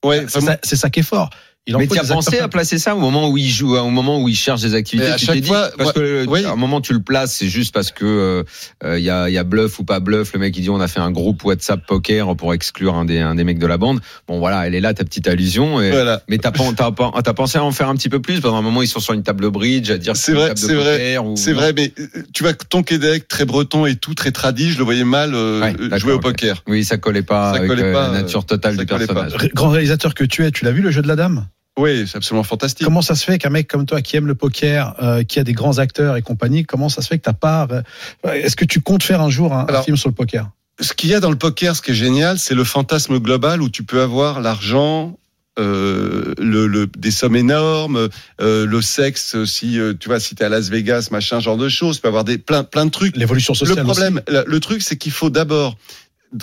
Ouais. 0.05 0.21
C'est 0.29 0.39
vraiment. 0.39 0.47
ça, 0.53 0.59
c'est 0.63 0.77
ça 0.77 0.91
qui 0.91 1.01
est 1.01 1.03
fort. 1.03 1.31
Il 1.69 1.77
Mais 1.77 1.89
tu 1.89 1.99
as 1.99 2.05
pensé 2.05 2.39
à 2.39 2.47
placer 2.47 2.79
ça 2.79 2.95
au 2.95 3.01
moment 3.01 3.29
où 3.29 3.37
il 3.37 3.49
joue, 3.49 3.77
au 3.77 3.91
moment 3.91 4.21
où 4.23 4.29
il 4.29 4.37
cherche 4.37 4.61
des 4.63 4.75
activités 4.75 5.09
Mais 5.09 5.15
à 5.15 5.17
tu 5.17 5.27
chaque 5.27 5.35
t'es 5.35 5.41
dit, 5.41 5.49
fois, 5.49 5.71
parce 5.77 5.93
que 5.93 6.25
oui. 6.29 6.45
à 6.45 6.53
un 6.53 6.57
moment 6.57 6.81
tu 6.81 6.93
le 6.93 7.01
places, 7.03 7.35
c'est 7.35 7.49
juste 7.49 7.75
parce 7.75 7.91
que 7.91 8.05
euh, 8.05 8.43
euh, 8.85 8.99
il 9.01 9.05
y, 9.05 9.11
a, 9.11 9.29
il 9.29 9.33
y 9.35 9.39
a 9.39 9.43
bluff 9.43 9.81
ou 9.81 9.85
pas 9.85 9.99
bluff. 9.99 10.33
Le 10.33 10.39
mec 10.39 10.57
il 10.57 10.61
dit 10.61 10.71
on 10.71 10.79
a 10.81 10.87
fait 10.87 11.01
un 11.01 11.11
groupe 11.11 11.43
WhatsApp 11.45 11.85
poker 11.85 12.37
pour 12.37 12.55
exclure 12.55 12.95
un 12.95 13.05
des, 13.05 13.19
un 13.19 13.35
des 13.35 13.43
mecs 13.43 13.59
de 13.59 13.67
la 13.67 13.79
bande. 13.79 13.99
Bon 14.29 14.39
voilà, 14.39 14.65
elle 14.69 14.77
est 14.77 14.81
là 14.81 14.95
ta 14.95 15.03
petite 15.03 15.27
allusion. 15.27 15.81
Et, 15.81 15.91
Voilà. 15.91 16.23
Mais 16.29 16.39
t'as 16.39 16.53
pas, 16.53 16.63
t'as 16.77 16.93
pas, 16.93 17.11
t'as 17.25 17.33
pensé 17.35 17.59
à 17.59 17.65
en 17.65 17.73
faire 17.73 17.89
un 17.89 17.97
petit 17.97 18.09
peu 18.11 18.21
plus. 18.21 18.41
Pendant 18.41 18.59
un 18.59 18.63
moment 18.63 18.83
ils 18.83 18.89
sont 18.89 19.01
sur 19.01 19.15
une 19.15 19.25
table 19.25 19.51
bridge 19.51 19.91
à 19.91 19.99
dire 19.99 20.13
que 20.13 20.19
C'est 20.21 20.35
vrai, 20.35 20.53
c'est 20.55 20.75
vrai, 20.75 21.17
C'est 21.35 21.53
vrai, 21.53 21.73
mais 21.73 21.93
euh, 21.99 22.07
tu 22.33 22.45
vois, 22.45 22.53
ton 22.55 22.85
Québec, 22.85 23.27
très 23.27 23.45
breton 23.45 23.87
et 23.87 23.97
tout, 23.97 24.15
très 24.15 24.31
tradi, 24.31 24.71
je 24.71 24.79
le 24.79 24.85
voyais 24.85 25.03
mal 25.03 25.35
euh, 25.35 25.61
Ouais, 25.63 25.99
jouer 25.99 26.13
au 26.13 26.17
ok. 26.19 26.23
poker. 26.23 26.63
Oui, 26.69 26.85
ça 26.85 26.97
collait 26.97 27.23
pas 27.23 27.51
Ça 27.55 27.59
avec 27.59 27.69
collait 27.71 27.83
euh, 27.83 27.93
pas, 27.93 28.13
la 28.13 28.23
nature 28.23 28.45
totale 28.47 28.77
du 28.77 28.87
pas. 28.87 28.99
personnage. 28.99 29.33
Grand 29.53 29.71
réalisateur 29.71 30.15
que 30.15 30.23
tu 30.23 30.45
es, 30.45 30.53
tu 30.53 30.65
l'as 30.65 30.71
vu 30.73 30.81
le 30.81 30.93
jeu 30.93 31.03
de 31.03 31.09
la 31.09 31.17
dame? 31.17 31.49
Oui, 31.79 32.07
c'est 32.07 32.17
absolument 32.17 32.43
fantastique. 32.43 32.87
Comment 32.87 33.03
ça 33.03 33.15
se 33.15 33.25
fait 33.25 33.39
qu'un 33.39 33.51
mec 33.51 33.69
comme 33.69 33.85
toi 33.85 34.01
qui 34.01 34.17
aime 34.17 34.27
le 34.27 34.35
poker, 34.35 34.95
euh, 35.03 35.25
qui 35.25 35.39
a 35.39 35.45
des 35.45 35.53
grands 35.53 35.79
acteurs 35.79 36.17
et 36.17 36.23
compagnie, 36.23 36.65
comment 36.65 36.89
ça 36.89 37.03
se 37.03 37.09
fait 37.09 37.19
que 37.19 37.25
t'as 37.25 37.33
pas 37.35 37.69
euh, 37.71 38.33
Est-ce 38.33 38.57
que 38.57 38.65
tu 38.65 38.81
comptes 38.81 39.03
faire 39.03 39.21
un 39.21 39.29
jour 39.31 39.53
un, 39.53 39.67
film 39.83 39.97
sur 39.97 40.09
le 40.09 40.15
poker? 40.15 40.49
ce 40.81 40.93
qu'il 40.93 41.09
y 41.11 41.15
a 41.15 41.21
dans 41.21 41.31
le 41.31 41.37
poker, 41.39 41.75
ce 41.75 41.81
qui 41.83 41.93
est 41.93 41.95
génial, 41.95 42.39
c'est 42.39 42.55
le 42.55 42.65
fantasme 42.65 43.19
global 43.19 43.63
où 43.63 43.71
tu 43.71 43.83
peux 43.83 44.03
avoir 44.03 44.41
l'argent, 44.43 45.19
euh, 45.59 46.35
le, 46.39 46.67
le- 46.67 46.87
des 46.87 47.11
sommes 47.11 47.37
énormes, 47.37 48.09
euh, 48.43 48.67
le 48.67 48.83
sexe 48.83 49.35
aussi. 49.35 49.79
euh, 49.79 49.95
tu 49.99 50.09
vois, 50.09 50.21
si 50.21 50.35
t'es 50.35 50.45
à 50.45 50.51
Las 50.51 50.69
Vegas, 50.69 51.09
machin, 51.11 51.41
genre 51.41 51.57
de 51.57 51.71
choses, 51.71 51.97
tu 51.97 52.03
peux 52.03 52.09
avoir 52.09 52.25
des 52.25 52.37
plein 52.37 52.63
plein 52.63 52.85
de 52.85 52.91
trucs. 52.91 53.17
L'évolution 53.17 53.55
sociale. 53.55 53.79
Le 53.79 53.85
problème, 53.85 54.21
le 54.29 54.61
truc, 54.61 54.83
c'est 54.83 54.97
qu'il 54.99 55.13
faut 55.13 55.31
d'abord, 55.31 55.79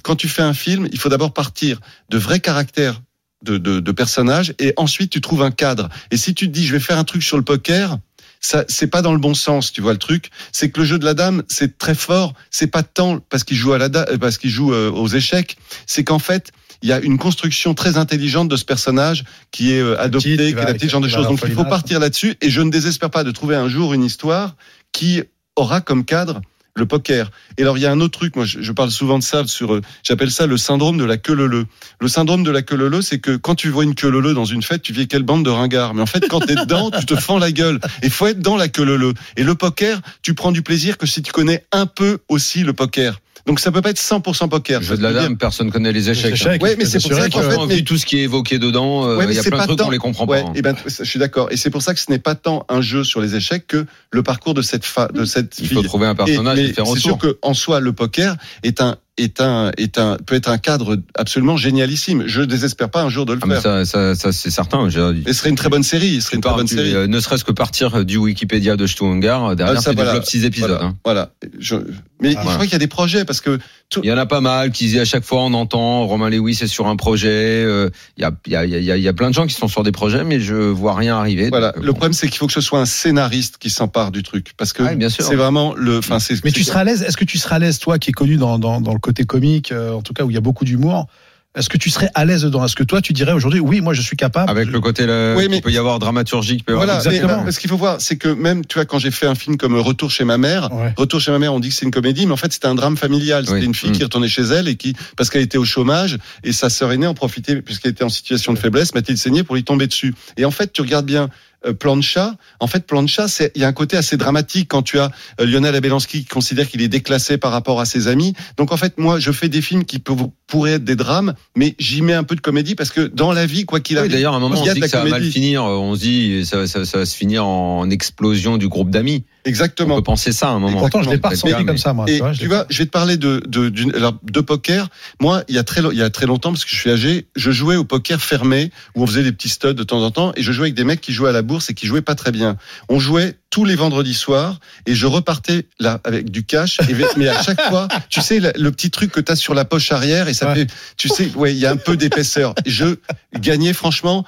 quand 0.01 0.15
tu 0.15 0.27
fais 0.27 0.41
un 0.41 0.53
film, 0.55 0.87
il 0.91 0.97
faut 0.99 1.09
d'abord 1.09 1.31
partir 1.33 1.79
de 2.09 2.17
vrais 2.17 2.39
caractères. 2.39 3.01
De, 3.43 3.57
de, 3.57 3.81
de 3.81 3.91
personnages 3.91 4.53
et 4.57 4.73
ensuite 4.77 5.11
tu 5.11 5.19
trouves 5.19 5.43
un 5.43 5.51
cadre. 5.51 5.89
Et 6.11 6.17
si 6.17 6.33
tu 6.33 6.47
te 6.47 6.53
dis 6.53 6.65
je 6.65 6.71
vais 6.71 6.79
faire 6.79 6.97
un 6.97 7.03
truc 7.03 7.23
sur 7.23 7.35
le 7.35 7.43
poker 7.43 7.97
ça 8.39 8.63
c'est 8.67 8.87
pas 8.87 9.01
dans 9.01 9.11
le 9.11 9.19
bon 9.19 9.33
sens 9.33 9.73
tu 9.73 9.81
vois 9.81 9.91
le 9.91 9.99
truc. 9.99 10.29
C'est 10.53 10.69
que 10.69 10.79
le 10.79 10.85
jeu 10.85 10.97
de 10.97 11.03
la 11.03 11.13
dame 11.13 11.43
c'est 11.49 11.77
très 11.77 11.95
fort 11.95 12.33
c'est 12.51 12.67
pas 12.67 12.83
tant 12.83 13.19
parce 13.19 13.43
qu'il 13.43 13.57
joue 13.57 13.73
à 13.73 13.77
la 13.77 13.85
euh, 13.85 14.17
parce 14.17 14.37
qu'il 14.37 14.49
joue 14.49 14.73
euh, 14.73 14.89
aux 14.91 15.07
échecs. 15.07 15.57
C'est 15.87 16.05
qu'en 16.05 16.19
fait 16.19 16.51
il 16.81 16.89
y 16.89 16.93
a 16.93 16.99
une 16.99 17.17
construction 17.17 17.73
très 17.73 17.97
intelligente 17.97 18.49
de 18.49 18.57
ce 18.57 18.65
personnage 18.65 19.23
qui 19.51 19.73
est 19.73 19.79
euh, 19.79 19.99
adopté, 19.99 20.35
qui 20.35 20.43
est 20.43 20.57
adapté, 20.57 20.87
ce 20.87 20.91
genre 20.91 21.01
de 21.01 21.07
choses. 21.07 21.27
Donc 21.27 21.41
il 21.45 21.53
faut 21.53 21.65
partir 21.65 21.99
là-dessus 21.99 22.35
et 22.41 22.49
je 22.49 22.61
ne 22.61 22.69
désespère 22.69 23.09
pas 23.09 23.23
de 23.23 23.31
trouver 23.31 23.55
un 23.55 23.69
jour 23.69 23.93
une 23.93 24.03
histoire 24.03 24.55
qui 24.91 25.23
aura 25.55 25.81
comme 25.81 26.05
cadre 26.05 26.41
le 26.75 26.85
poker. 26.85 27.29
Et 27.57 27.61
alors 27.61 27.77
il 27.77 27.81
y 27.81 27.85
a 27.85 27.91
un 27.91 27.99
autre 27.99 28.17
truc, 28.17 28.35
moi 28.35 28.45
je, 28.45 28.61
je 28.61 28.71
parle 28.71 28.91
souvent 28.91 29.19
de 29.19 29.23
ça 29.23 29.45
sur, 29.45 29.75
euh, 29.75 29.81
j'appelle 30.03 30.31
ça 30.31 30.47
le 30.47 30.57
syndrome 30.57 30.97
de 30.97 31.03
la 31.03 31.17
queue 31.17 31.33
leu 31.33 31.65
Le 31.99 32.07
syndrome 32.07 32.43
de 32.43 32.51
la 32.51 32.61
queue 32.61 32.75
leu 32.75 33.01
c'est 33.01 33.19
que 33.19 33.35
quand 33.35 33.55
tu 33.55 33.69
vois 33.69 33.83
une 33.83 33.95
queue 33.95 34.09
leu 34.09 34.33
dans 34.33 34.45
une 34.45 34.63
fête, 34.63 34.81
tu 34.81 34.91
dis 34.91 35.07
quelle 35.07 35.23
bande 35.23 35.45
de 35.45 35.49
ringards. 35.49 35.93
Mais 35.93 36.01
en 36.01 36.07
fait 36.07 36.27
quand 36.27 36.39
t'es 36.39 36.55
dedans, 36.65 36.89
tu 36.91 37.05
te 37.05 37.15
fends 37.15 37.37
la 37.37 37.51
gueule. 37.51 37.79
Et 38.01 38.09
faut 38.09 38.27
être 38.27 38.39
dans 38.39 38.57
la 38.57 38.67
queue 38.67 38.83
leu 38.83 39.13
Et 39.37 39.43
le 39.43 39.55
poker, 39.55 40.01
tu 40.21 40.33
prends 40.33 40.51
du 40.51 40.61
plaisir 40.61 40.97
que 40.97 41.05
si 41.05 41.21
tu 41.21 41.31
connais 41.31 41.65
un 41.71 41.85
peu 41.85 42.19
aussi 42.27 42.63
le 42.63 42.73
poker. 42.73 43.19
Donc 43.45 43.59
ça 43.59 43.71
peut 43.73 43.81
pas 43.81 43.89
être 43.89 43.99
100% 43.99 44.47
poker. 44.47 44.81
Jeu 44.81 44.95
de 44.95 45.03
la 45.03 45.11
dame, 45.11 45.37
personne 45.37 45.69
connaît 45.69 45.91
les 45.91 46.09
échecs. 46.09 46.27
Les 46.31 46.33
échecs, 46.33 46.63
Ouais, 46.63 46.75
mais 46.77 46.85
c'est 46.85 47.01
pour 47.01 47.11
ça 47.13 47.29
qu'en 47.29 47.41
que- 47.41 47.49
fait, 47.49 47.57
mais- 47.67 47.75
vu 47.75 47.83
tout 47.83 47.97
ce 47.97 48.05
qui 48.05 48.17
est 48.19 48.23
évoqué 48.23 48.57
dedans, 48.57 49.05
euh, 49.05 49.17
Ouais, 49.17 49.25
il 49.25 49.27
mais 49.27 49.35
y 49.35 49.39
a 49.39 49.43
c'est 49.43 49.49
plein 49.49 49.57
de 49.57 49.63
pas 49.63 49.67
trucs 49.67 49.79
qu'on 49.79 49.89
les 49.91 49.97
comprend 49.97 50.25
Ouais, 50.25 50.43
pas. 50.43 50.49
hein. 50.49 50.53
et 50.55 50.61
ben, 50.61 50.75
je 50.87 51.03
suis 51.03 51.19
d'accord. 51.19 51.49
Et 51.51 51.57
c'est 51.57 51.69
pour 51.69 51.81
ça 51.81 51.93
que 51.93 51.99
ce 51.99 52.09
n'est 52.09 52.19
pas 52.19 52.35
tant 52.35 52.65
un 52.69 52.79
jeu 52.81 53.03
sur 53.03 53.19
les 53.19 53.35
échecs 53.35 53.67
que 53.67 53.85
le 54.11 54.23
parcours 54.23 54.53
de 54.53 54.61
cette, 54.61 54.85
fa- 54.85 55.09
de 55.13 55.25
cette 55.25 55.59
Il 55.59 55.67
fille. 55.67 55.75
faut 55.75 55.83
trouver 55.83 56.07
un 56.07 56.15
personnage 56.15 56.57
et, 56.59 56.67
mais 56.67 56.73
faire 56.73 56.87
c'est 56.87 56.99
sûr 56.99 57.17
que 57.17 57.37
en 57.41 57.53
soi, 57.53 57.81
le 57.81 57.91
poker 57.91 58.37
est 58.63 58.79
un, 58.79 58.95
est 59.17 59.41
un, 59.41 59.71
est 59.77 59.97
un, 59.99 60.17
peut 60.25 60.33
être 60.35 60.49
un 60.49 60.57
cadre 60.57 60.97
absolument 61.15 61.55
génialissime. 61.55 62.23
Je 62.25 62.41
désespère 62.41 62.89
pas 62.89 63.03
un 63.03 63.09
jour 63.09 63.25
de 63.25 63.33
le 63.33 63.39
Ah, 63.43 63.45
mais 63.45 63.53
faire. 63.61 63.85
ça, 63.85 63.85
ça, 63.85 64.15
ça 64.15 64.31
c'est 64.31 64.49
certain. 64.49 64.87
Et 64.87 64.91
ce 64.91 65.33
serait 65.33 65.49
une 65.49 65.55
très 65.55 65.69
bonne 65.69 65.83
série. 65.83 66.15
Ce 66.15 66.27
serait 66.27 66.35
une 66.37 66.41
très 66.41 66.53
bonne 66.55 66.67
série. 66.67 66.95
euh, 66.95 67.05
ne 67.07 67.19
serait-ce 67.19 67.43
que 67.43 67.51
partir 67.51 68.05
du 68.05 68.17
Wikipédia 68.17 68.75
de 68.75 68.87
Stuttgart, 68.87 69.55
derrière 69.55 69.75
Ah, 69.77 69.81
ça, 69.81 69.91
tu 69.91 69.95
voilà. 69.97 70.11
développes 70.13 70.27
six 70.27 70.45
épisodes. 70.45 70.69
Voilà. 70.71 70.85
hein. 70.85 70.95
voilà. 71.05 71.31
Je- 71.59 71.75
mais 72.21 72.33
Ah, 72.37 72.41
je 72.43 72.47
crois 72.53 72.63
qu'il 72.63 72.71
y 72.73 72.75
a 72.75 72.79
des 72.79 72.87
projets 72.87 73.23
parce 73.25 73.41
que 73.41 73.59
Il 74.03 74.07
y 74.09 74.11
en 74.13 74.17
a 74.17 74.25
pas 74.25 74.41
mal 74.41 74.71
qui 74.71 74.97
à 74.99 75.05
chaque 75.05 75.23
fois 75.23 75.41
on 75.43 75.53
entend 75.53 76.07
Romain 76.07 76.29
Lewis 76.29 76.59
est 76.61 76.67
sur 76.67 76.87
un 76.87 76.95
projet. 76.95 77.29
euh, 77.65 77.89
Il 78.17 78.21
y, 78.21 78.25
a, 78.25 78.31
il 78.45 78.51
y, 78.51 78.55
a, 78.55 78.65
il 78.65 78.83
y, 78.83 78.91
a, 78.91 78.97
il 78.97 79.03
y 79.03 79.07
a 79.07 79.13
plein 79.13 79.29
de 79.29 79.33
gens 79.35 79.45
qui 79.45 79.53
sont 79.53 79.67
sur 79.67 79.83
des 79.83 79.91
projets, 79.91 80.23
mais 80.23 80.39
je 80.39 80.55
vois 80.55 80.95
rien 80.95 81.17
arriver. 81.17 81.49
voilà. 81.49 81.67
donc, 81.73 81.77
euh, 81.77 81.81
Le 81.81 81.87
bon. 81.87 81.93
problème, 81.93 82.13
c'est 82.13 82.27
qu'il 82.27 82.37
faut 82.37 82.47
que 82.47 82.53
ce 82.53 82.61
soit 82.61 82.79
un 82.79 82.85
scénariste 82.85 83.57
qui 83.57 83.69
s'empare 83.69 84.11
du 84.11 84.23
truc 84.23 84.51
parce 84.57 84.73
que 84.73 84.83
Ouais, 84.83 85.09
sûr. 85.09 85.23
c'est 85.25 85.35
vraiment 85.35 85.73
le. 85.75 85.97
Enfin, 85.99 86.19
c'est. 86.19 86.43
Mais 86.43 86.51
tu 86.51 86.63
seras 86.63 86.79
à 86.81 86.83
l'aise. 86.83 87.03
Est-ce 87.03 87.17
que 87.17 87.25
tu 87.25 87.37
seras 87.37 87.57
à 87.57 87.59
l'aise, 87.59 87.79
toi, 87.79 87.99
qui 87.99 88.09
es 88.09 88.13
connu 88.13 88.37
dans, 88.37 88.57
dans, 88.59 88.81
dans 88.81 88.93
le 88.93 88.99
côté 88.99 89.23
comique, 89.25 89.71
euh, 89.71 89.91
en 89.93 90.01
tout 90.01 90.13
cas 90.13 90.23
où 90.23 90.29
il 90.29 90.33
y 90.33 90.37
a 90.37 90.41
beaucoup 90.41 90.65
d'humour 90.65 91.07
Est-ce 91.55 91.69
que 91.69 91.77
tu 91.77 91.91
serais 91.91 92.09
à 92.15 92.25
l'aise 92.25 92.41
dedans 92.41 92.65
Est-ce 92.65 92.75
que 92.75 92.83
toi, 92.83 92.99
tu 92.99 93.13
dirais 93.13 93.31
aujourd'hui, 93.31 93.59
oui, 93.59 93.79
moi, 93.79 93.93
je 93.93 94.01
suis 94.01 94.17
capable 94.17 94.49
Avec 94.49 94.69
le 94.69 94.79
côté 94.79 95.05
là, 95.05 95.35
Oui, 95.37 95.47
mais- 95.49 95.61
peut 95.61 95.71
y 95.71 95.77
avoir 95.77 95.99
dramaturgique, 95.99 96.61
il 96.61 96.63
peut 96.63 96.71
y 96.71 96.75
avoir 96.75 96.87
Voilà, 96.87 97.01
mais, 97.07 97.15
Exactement. 97.15 97.45
euh, 97.47 97.51
ce 97.51 97.59
qu'il 97.59 97.69
faut 97.69 97.77
voir, 97.77 98.01
c'est 98.01 98.15
que 98.15 98.27
même, 98.29 98.65
tu 98.65 98.73
vois, 98.73 98.85
quand 98.85 98.97
j'ai 98.97 99.11
fait 99.11 99.27
un 99.27 99.35
film 99.35 99.57
comme 99.57 99.75
Retour 99.75 100.09
chez 100.09 100.23
ma 100.23 100.39
mère, 100.39 100.71
Ouais. 100.73 100.93
Retour 100.97 101.21
chez 101.21 101.31
ma 101.31 101.37
mère, 101.37 101.53
on 101.53 101.59
dit 101.59 101.69
que 101.69 101.75
c'est 101.75 101.85
une 101.85 101.91
comédie, 101.91 102.25
mais 102.25 102.33
en 102.33 102.37
fait, 102.37 102.51
c'était 102.51 102.65
un 102.65 102.73
drame 102.73 102.97
familial. 102.97 103.45
C'était 103.45 103.59
Oui. 103.59 103.65
une 103.65 103.75
fille 103.75 103.91
Mm. 103.91 103.93
qui 103.93 104.03
retournait 104.03 104.27
chez 104.27 104.41
elle 104.41 104.67
et 104.67 104.75
qui, 104.75 104.95
parce 105.15 105.29
qu'elle 105.29 105.43
était 105.43 105.59
au 105.59 105.65
chômage, 105.65 106.17
et 106.43 106.53
sa 106.53 106.71
sœur 106.71 106.91
aînée 106.91 107.05
en 107.05 107.13
profitait, 107.13 107.61
puisqu'elle 107.61 107.91
était 107.91 108.03
en 108.03 108.09
situation 108.09 108.51
de 108.53 108.57
faiblesse, 108.57 108.89
le 108.95 109.15
saigné 109.15 109.43
pour 109.43 109.53
lui 109.55 109.63
tomber 109.63 109.85
dessus. 109.85 110.15
Et 110.37 110.45
en 110.45 110.51
fait, 110.51 110.73
tu 110.73 110.81
regardes 110.81 111.05
bien, 111.05 111.29
euh, 111.65 111.73
Plan 111.73 111.95
de 111.97 112.01
chat, 112.01 112.35
en 112.59 112.67
fait, 112.67 112.85
Plan 112.85 113.03
de 113.03 113.07
chat, 113.09 113.27
c'est, 113.27 113.51
il 113.55 113.61
y 113.61 113.65
a 113.65 113.67
un 113.67 113.73
côté 113.73 113.97
assez 113.97 114.17
dramatique 114.17 114.67
quand 114.69 114.81
tu 114.81 114.99
as 114.99 115.11
euh, 115.39 115.45
Lionel 115.45 115.75
Abelanski 115.75 116.19
qui 116.21 116.25
considère 116.25 116.67
qu'il 116.67 116.81
est 116.81 116.87
déclassé 116.87 117.37
par 117.37 117.51
rapport 117.51 117.79
à 117.79 117.85
ses 117.85 118.07
amis. 118.07 118.33
Donc, 118.57 118.71
en 118.71 118.77
fait, 118.77 118.97
moi, 118.97 119.19
je 119.19 119.31
fais 119.31 119.49
des 119.49 119.61
films 119.61 119.85
qui 119.85 119.99
peuvent, 119.99 120.27
pourraient 120.47 120.73
être 120.73 120.83
des 120.83 120.95
drames, 120.95 121.33
mais 121.55 121.75
j'y 121.79 122.01
mets 122.01 122.13
un 122.13 122.23
peu 122.23 122.35
de 122.35 122.41
comédie 122.41 122.75
parce 122.75 122.89
que 122.91 123.01
dans 123.01 123.31
la 123.31 123.45
vie, 123.45 123.65
quoi 123.65 123.79
qu'il 123.79 123.95
Oui, 123.95 123.99
arrive, 123.99 124.11
D'ailleurs, 124.11 124.33
à 124.33 124.37
un 124.37 124.39
moment, 124.39 124.55
on 124.59 124.65
se 124.65 124.71
dit 124.71 124.79
que 124.79 124.87
ça 124.87 125.03
va 125.03 125.09
mal 125.09 125.23
finir. 125.23 125.63
euh, 125.63 125.75
On 125.77 125.95
se 125.95 125.99
dit 126.01 126.45
ça, 126.45 126.67
ça, 126.67 126.85
ça 126.85 126.99
va 126.99 127.05
se 127.05 127.15
finir 127.15 127.45
en 127.45 127.89
explosion 127.89 128.57
du 128.57 128.67
groupe 128.67 128.89
d'amis. 128.89 129.23
On 129.45 129.49
Exactement. 129.49 129.95
peut 129.97 130.03
penser 130.03 130.31
ça 130.31 130.47
à 130.47 130.51
un 130.51 130.59
moment. 130.59 130.79
Pourtant, 130.79 131.03
je 131.03 131.09
l'ai 131.09 131.17
pas 131.17 131.29
ressenti 131.29 131.53
comme 131.53 131.65
mais- 131.71 131.77
ça, 131.77 131.91
moi. 131.91 132.05
Et 132.07 132.13
tu 132.13 132.19
vois, 132.19 132.31
je 132.31 132.37
tu 132.37 132.43
l'ai 132.43 132.47
vois, 132.47 132.59
pas. 132.61 132.67
je 132.69 132.77
vais 132.77 132.85
te 132.85 132.91
parler 132.91 133.17
de 133.17 133.41
de, 133.45 133.67
d'une- 133.67 133.93
alors, 133.93 134.13
de 134.23 134.39
poker. 134.41 134.87
Moi, 135.19 135.43
il 135.49 135.55
y 135.55 135.57
a 135.57 135.63
très 135.63 135.81
il 135.91 135.97
y 135.97 136.01
a 136.01 136.09
très 136.09 136.25
longtemps 136.27 136.51
parce 136.53 136.63
que 136.63 136.71
je 136.71 136.77
suis 136.77 136.89
âgé, 136.89 137.27
je 137.35 137.51
jouais 137.51 137.75
au 137.75 137.83
poker 137.83 138.21
fermé 138.21 138.71
où 138.95 139.03
on 139.03 139.07
faisait 139.07 139.23
des 139.23 139.33
petits 139.33 139.49
studs 139.49 139.73
de 139.73 139.83
temps 139.83 140.01
en 140.01 140.11
temps 140.11 140.31
et 140.37 140.43
je 140.43 140.51
jouais 140.53 140.65
avec 140.67 140.75
des 140.75 140.85
mecs 140.85 141.01
qui 141.01 141.11
jouaient 141.11 141.29
à 141.29 141.33
la 141.33 141.41
bourse 141.41 141.69
et 141.69 141.73
qui 141.73 141.87
jouaient 141.87 142.01
pas 142.01 142.15
très 142.15 142.31
bien. 142.31 142.55
On 142.87 142.99
jouait 142.99 143.37
tous 143.49 143.65
les 143.65 143.75
vendredis 143.75 144.13
soirs 144.13 144.59
et 144.85 144.95
je 144.95 145.05
repartais 145.07 145.67
là 145.79 145.99
avec 146.05 146.31
du 146.31 146.43
cash 146.45 146.79
et, 146.89 146.95
mais 147.17 147.27
à 147.27 147.43
chaque 147.43 147.61
fois, 147.69 147.87
tu 148.09 148.21
sais 148.21 148.39
le, 148.39 148.51
le 148.55 148.71
petit 148.71 148.91
truc 148.91 149.11
que 149.11 149.19
tu 149.19 149.31
as 149.31 149.35
sur 149.35 149.53
la 149.53 149.65
poche 149.65 149.91
arrière 149.91 150.27
et 150.29 150.33
ça 150.33 150.47
Ouais. 150.47 150.55
fait 150.55 150.67
tu 150.97 151.09
sais 151.09 151.29
ouais, 151.35 151.51
il 151.53 151.59
y 151.59 151.65
a 151.65 151.71
un 151.71 151.77
peu 151.77 151.97
d'épaisseur. 151.97 152.55
Je 152.65 152.95
gagnais 153.37 153.73
franchement 153.73 154.25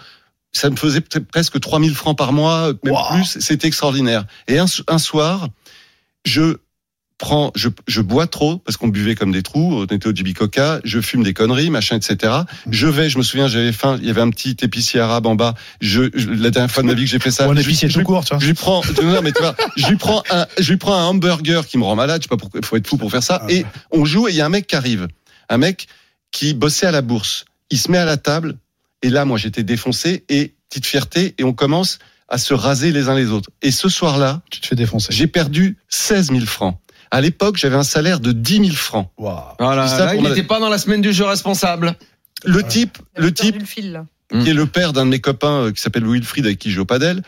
ça 0.55 0.69
me 0.69 0.75
faisait 0.75 1.01
presque 1.01 1.59
3000 1.59 1.93
francs 1.93 2.17
par 2.17 2.31
mois, 2.33 2.73
même 2.83 2.93
Wow. 2.93 3.03
plus, 3.15 3.39
c'était 3.39 3.67
extraordinaire. 3.67 4.25
Et 4.47 4.57
un, 4.57 4.65
un 4.87 4.97
soir, 4.97 5.49
je 6.23 6.57
prends, 7.17 7.51
je, 7.55 7.69
je 7.87 8.01
bois 8.01 8.27
trop 8.27 8.57
parce 8.57 8.77
qu'on 8.77 8.87
buvait 8.89 9.15
comme 9.15 9.31
des 9.31 9.43
trous. 9.43 9.73
On 9.81 9.85
était 9.85 10.07
au 10.07 10.15
JB 10.15 10.33
Coca. 10.33 10.79
Je 10.83 10.99
fume 11.01 11.23
des 11.23 11.33
conneries, 11.33 11.69
machin, 11.69 11.95
etc. 11.97 12.33
Je 12.69 12.87
vais, 12.87 13.09
je 13.09 13.17
me 13.17 13.23
souviens, 13.23 13.47
j'avais 13.47 13.71
faim. 13.71 13.97
Il 14.01 14.07
y 14.07 14.09
avait 14.09 14.21
un 14.21 14.29
petit 14.29 14.55
épicier 14.61 14.99
arabe 14.99 15.25
en 15.27 15.35
bas. 15.35 15.55
Je, 15.81 16.09
je- 16.13 16.29
la 16.29 16.49
dernière 16.51 16.71
fois 16.71 16.83
de 16.83 16.87
ma 16.87 16.93
vie 16.93 17.03
que 17.05 17.09
j'ai 17.09 17.19
fait 17.19 17.31
ça. 17.31 17.45
Un 17.49 17.55
épicier 17.55 17.87
tout 17.89 18.01
court, 18.03 18.23
tu 18.25 18.33
vois. 18.33 18.39
je 18.39 18.47
lui 18.47 18.53
prends, 18.53 18.81
non, 19.03 19.21
mais 19.21 19.31
tu 19.31 19.41
vois, 19.41 19.55
je 19.77 19.87
lui 19.87 19.97
prends 19.97 20.23
un, 20.31 20.45
je 20.59 20.69
lui 20.71 20.77
prends 20.77 20.95
un 20.95 21.03
hamburger 21.05 21.65
qui 21.67 21.77
me 21.77 21.83
rend 21.83 21.95
malade. 21.95 22.21
Je 22.21 22.23
sais 22.23 22.29
pas 22.29 22.37
pourquoi, 22.37 22.61
faut 22.63 22.75
être 22.77 22.87
fou 22.87 22.97
pour 22.97 23.11
faire 23.11 23.23
ça. 23.23 23.39
Ah 23.43 23.51
Et 23.51 23.65
on 23.91 24.03
joue 24.05 24.27
et 24.27 24.31
il 24.31 24.35
y 24.37 24.41
a 24.41 24.45
un 24.45 24.49
mec 24.49 24.67
qui 24.67 24.75
arrive. 24.75 25.07
Un 25.49 25.57
mec 25.57 25.87
qui 26.31 26.53
bossait 26.53 26.85
à 26.87 26.91
la 26.91 27.01
bourse. 27.01 27.45
Il 27.71 27.77
se 27.77 27.89
met 27.91 27.97
à 27.97 28.05
la 28.05 28.17
table. 28.17 28.57
Et 29.01 29.09
là, 29.09 29.25
moi, 29.25 29.37
j'étais 29.37 29.63
défoncé. 29.63 30.23
Et 30.29 30.55
petite 30.69 30.85
fierté 30.85 31.35
et 31.37 31.43
on 31.43 31.53
commence 31.53 31.99
à 32.27 32.37
se 32.37 32.53
raser 32.53 32.91
les 32.91 33.07
uns 33.09 33.15
les 33.15 33.27
autres. 33.29 33.49
Et 33.61 33.71
ce 33.71 33.87
soir-là, 33.87 34.41
Tu 34.49 34.59
te 34.59 34.65
fais 34.67 34.75
défoncer. 34.75 35.09
j'ai 35.13 35.27
perdu 35.27 35.77
16 35.89 36.31
000 36.31 36.45
francs. 36.45 36.77
À 37.11 37.21
l'époque, 37.21 37.55
j'avais 37.57 37.75
un 37.75 37.83
salaire 37.83 38.19
de 38.19 38.31
10 38.31 38.55
000 38.65 38.69
francs. 38.71 39.09
Waouh. 39.17 39.39
Voilà, 39.59 39.87
ça 39.87 40.05
là, 40.05 40.15
il 40.15 40.23
n'était 40.23 40.43
pas 40.43 40.59
dans 40.59 40.69
la 40.69 40.79
semaine 40.79 41.01
du 41.01 41.13
jeu 41.13 41.23
responsable. 41.25 41.95
Le 42.43 42.63
type, 42.63 42.97
le 43.15 43.31
type 43.33 43.59
le 43.59 43.65
fil, 43.65 43.91
là. 43.91 44.05
qui 44.41 44.49
est 44.49 44.53
le 44.53 44.65
père 44.65 44.91
d'un 44.91 45.05
de 45.05 45.11
mes 45.11 45.19
copains 45.21 45.65
euh, 45.67 45.71
qui 45.71 45.81
s'appelle 45.81 46.05
Wilfried 46.05 46.45
avec 46.45 46.57
qui 46.59 46.69
je 46.71 46.75
joue 46.75 46.81
au 46.81 46.85
padel. 46.85 47.21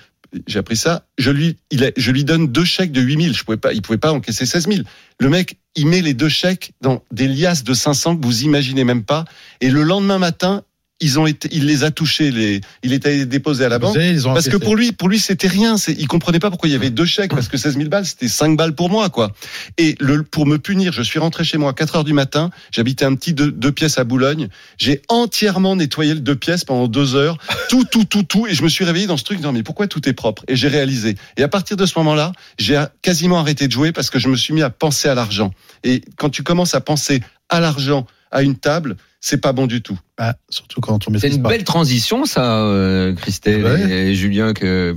J'ai 0.47 0.59
appris 0.59 0.75
ça. 0.75 1.05
Je 1.17 1.31
lui, 1.31 1.57
il 1.71 1.85
a- 1.85 1.91
je 1.95 2.11
lui 2.11 2.23
donne 2.25 2.47
deux 2.47 2.65
chèques 2.65 2.91
de 2.91 2.99
8000. 3.01 3.33
Je 3.35 3.43
pouvais 3.43 3.55
pas, 3.57 3.71
il 3.71 3.81
pouvait 3.81 3.97
pas 3.99 4.11
encaisser 4.11 4.45
16 4.45 4.67
000. 4.67 4.79
Le 5.19 5.29
mec, 5.29 5.57
il 5.75 5.85
met 5.87 6.01
les 6.01 6.13
deux 6.13 6.27
chèques 6.27 6.73
dans 6.81 7.01
des 7.11 7.27
liasses 7.27 7.63
de 7.63 7.73
500 7.73 8.17
que 8.17 8.25
vous 8.25 8.43
imaginez 8.43 8.83
même 8.83 9.03
pas. 9.03 9.23
Et 9.61 9.69
le 9.69 9.83
lendemain 9.83 10.17
matin, 10.17 10.63
ils 10.99 11.19
ont 11.19 11.27
été, 11.27 11.47
il 11.51 11.65
les 11.65 11.83
a 11.83 11.91
touchés. 11.91 12.31
Les, 12.31 12.61
il 12.83 12.93
était 12.93 13.25
déposé 13.25 13.65
à 13.65 13.69
la 13.69 13.79
banque. 13.79 13.95
Vous 13.95 14.01
savez, 14.01 14.11
ils 14.11 14.27
ont 14.27 14.33
Parce 14.33 14.49
que 14.49 14.57
pour 14.57 14.75
lui, 14.75 14.91
pour 14.91 15.09
lui, 15.09 15.19
c'était 15.19 15.47
rien. 15.47 15.75
Il 15.87 16.07
comprenait 16.07 16.39
pas 16.39 16.49
pourquoi 16.49 16.69
il 16.69 16.71
y 16.71 16.75
avait 16.75 16.89
deux 16.89 17.05
chèques. 17.05 17.31
Parce 17.31 17.47
que 17.47 17.57
16 17.57 17.77
000 17.77 17.89
balles, 17.89 18.05
c'était 18.05 18.27
5 18.27 18.57
balles 18.57 18.73
pour 18.73 18.89
moi, 18.89 19.09
quoi. 19.09 19.31
Et 19.77 19.95
le, 19.99 20.23
pour 20.23 20.47
me 20.47 20.57
punir, 20.57 20.93
je 20.93 21.03
suis 21.03 21.19
rentré 21.19 21.43
chez 21.43 21.57
moi 21.57 21.71
à 21.71 21.73
4 21.73 21.97
heures 21.97 22.03
du 22.03 22.13
matin. 22.13 22.49
J'habitais 22.71 23.05
un 23.05 23.13
petit 23.15 23.33
deux, 23.33 23.51
deux 23.51 23.71
pièces 23.71 23.99
à 23.99 24.03
Boulogne. 24.03 24.49
J'ai 24.77 25.01
entièrement 25.07 25.75
nettoyé 25.75 26.13
le 26.15 26.19
deux 26.19 26.35
pièces 26.35 26.63
pendant 26.63 26.87
deux 26.87 27.15
heures. 27.15 27.37
Tout, 27.69 27.83
tout, 27.83 28.05
tout, 28.05 28.23
tout. 28.23 28.47
Et 28.47 28.55
je 28.55 28.63
me 28.63 28.69
suis 28.69 28.85
réveillé 28.85 29.07
dans 29.07 29.17
ce 29.17 29.23
truc, 29.23 29.37
disant, 29.37 29.53
mais 29.53 29.63
pourquoi 29.63 29.87
tout 29.87 30.07
est 30.09 30.13
propre? 30.13 30.43
Et 30.47 30.55
j'ai 30.55 30.67
réalisé. 30.67 31.15
Et 31.37 31.43
à 31.43 31.47
partir 31.47 31.77
de 31.77 31.85
ce 31.85 31.97
moment-là, 31.99 32.31
j'ai 32.57 32.83
quasiment 33.01 33.39
arrêté 33.39 33.67
de 33.67 33.71
jouer 33.71 33.91
parce 33.91 34.09
que 34.09 34.19
je 34.19 34.29
me 34.29 34.35
suis 34.35 34.53
mis 34.53 34.63
à 34.63 34.69
penser 34.69 35.07
à 35.07 35.15
l'argent. 35.15 35.51
Et 35.83 36.01
quand 36.17 36.29
tu 36.29 36.43
commences 36.43 36.75
à 36.75 36.81
penser 36.81 37.21
à 37.49 37.59
l'argent, 37.59 38.07
à 38.31 38.41
une 38.41 38.55
table, 38.55 38.97
c'est 39.19 39.37
pas 39.41 39.51
bon 39.53 39.67
du 39.67 39.81
tout. 39.81 39.97
Ah, 40.17 40.35
surtout 40.49 40.81
quand 40.81 41.07
on 41.07 41.17
C'est 41.19 41.29
une 41.29 41.41
pas. 41.41 41.49
belle 41.49 41.63
transition, 41.63 42.25
ça, 42.25 42.59
euh, 42.61 43.13
Christelle 43.15 43.63
Ouais. 43.63 43.81
et 43.91 44.15
Julien, 44.15 44.53
que 44.53 44.95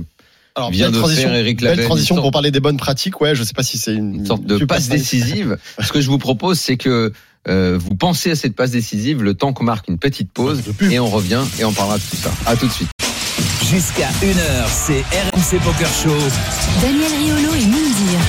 Alors, 0.55 0.71
vient 0.71 0.85
belle 0.87 0.93
de 0.95 0.99
transition, 0.99 1.29
faire 1.29 1.35
Eric 1.37 1.61
belle 1.61 1.83
transition 1.83 2.15
sorte- 2.15 2.23
pour 2.25 2.31
parler 2.31 2.51
des 2.51 2.59
bonnes 2.59 2.77
pratiques. 2.77 3.19
Ouais, 3.21 3.35
je 3.35 3.43
sais 3.43 3.53
pas 3.53 3.63
si 3.63 3.77
c'est 3.77 3.93
une, 3.93 4.15
une 4.15 4.25
sorte 4.25 4.43
de 4.45 4.63
passe 4.65 4.87
transition. 4.89 5.19
décisive. 5.19 5.57
Ce 5.81 5.91
que 5.91 6.01
je 6.01 6.07
vous 6.09 6.17
propose, 6.19 6.59
c'est 6.59 6.77
que 6.77 7.11
euh, 7.47 7.77
vous 7.81 7.95
pensez 7.95 8.31
à 8.31 8.35
cette 8.35 8.55
passe 8.55 8.71
décisive 8.71 9.23
le 9.23 9.33
temps 9.33 9.51
qu'on 9.53 9.63
marque 9.63 9.87
une 9.87 9.97
petite 9.97 10.31
pause 10.31 10.61
et 10.91 10.99
on 10.99 11.07
revient 11.09 11.41
et 11.59 11.65
on 11.65 11.73
parlera 11.73 11.97
de 11.97 12.03
tout 12.03 12.15
ça. 12.15 12.31
À 12.45 12.55
tout 12.55 12.67
de 12.67 12.71
suite. 12.71 12.89
Jusqu'à 13.63 14.09
1h, 14.21 14.67
c'est 14.69 15.01
RMC 15.01 15.59
Poker 15.63 15.87
Show. 16.03 16.17
Daniel 16.81 17.11
Riolo 17.19 17.53
et 17.55 17.65
Mindir. 17.65 18.19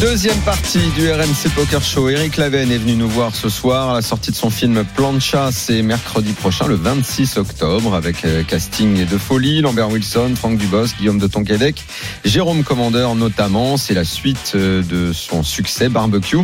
Deuxième 0.00 0.38
partie 0.38 0.88
du 0.96 1.12
RMC 1.12 1.50
Poker 1.54 1.82
Show. 1.82 2.08
Eric 2.08 2.38
Laven 2.38 2.72
est 2.72 2.78
venu 2.78 2.94
nous 2.94 3.08
voir 3.08 3.36
ce 3.36 3.50
soir 3.50 3.90
à 3.90 3.94
la 3.94 4.00
sortie 4.00 4.30
de 4.30 4.36
son 4.36 4.48
film 4.48 4.82
Plancha. 4.96 5.52
C'est 5.52 5.82
mercredi 5.82 6.32
prochain, 6.32 6.66
le 6.66 6.74
26 6.74 7.36
octobre, 7.36 7.94
avec 7.94 8.24
euh, 8.24 8.42
casting 8.42 9.04
de 9.04 9.18
folie. 9.18 9.60
Lambert 9.60 9.90
Wilson, 9.90 10.32
Franck 10.36 10.56
Dubos, 10.56 10.86
Guillaume 10.98 11.18
de 11.18 11.26
Tonquédec, 11.26 11.84
Jérôme 12.24 12.64
Commandeur 12.64 13.14
notamment. 13.14 13.76
C'est 13.76 13.92
la 13.92 14.04
suite 14.04 14.52
euh, 14.54 14.82
de 14.82 15.12
son 15.12 15.42
succès 15.42 15.90
Barbecue. 15.90 16.38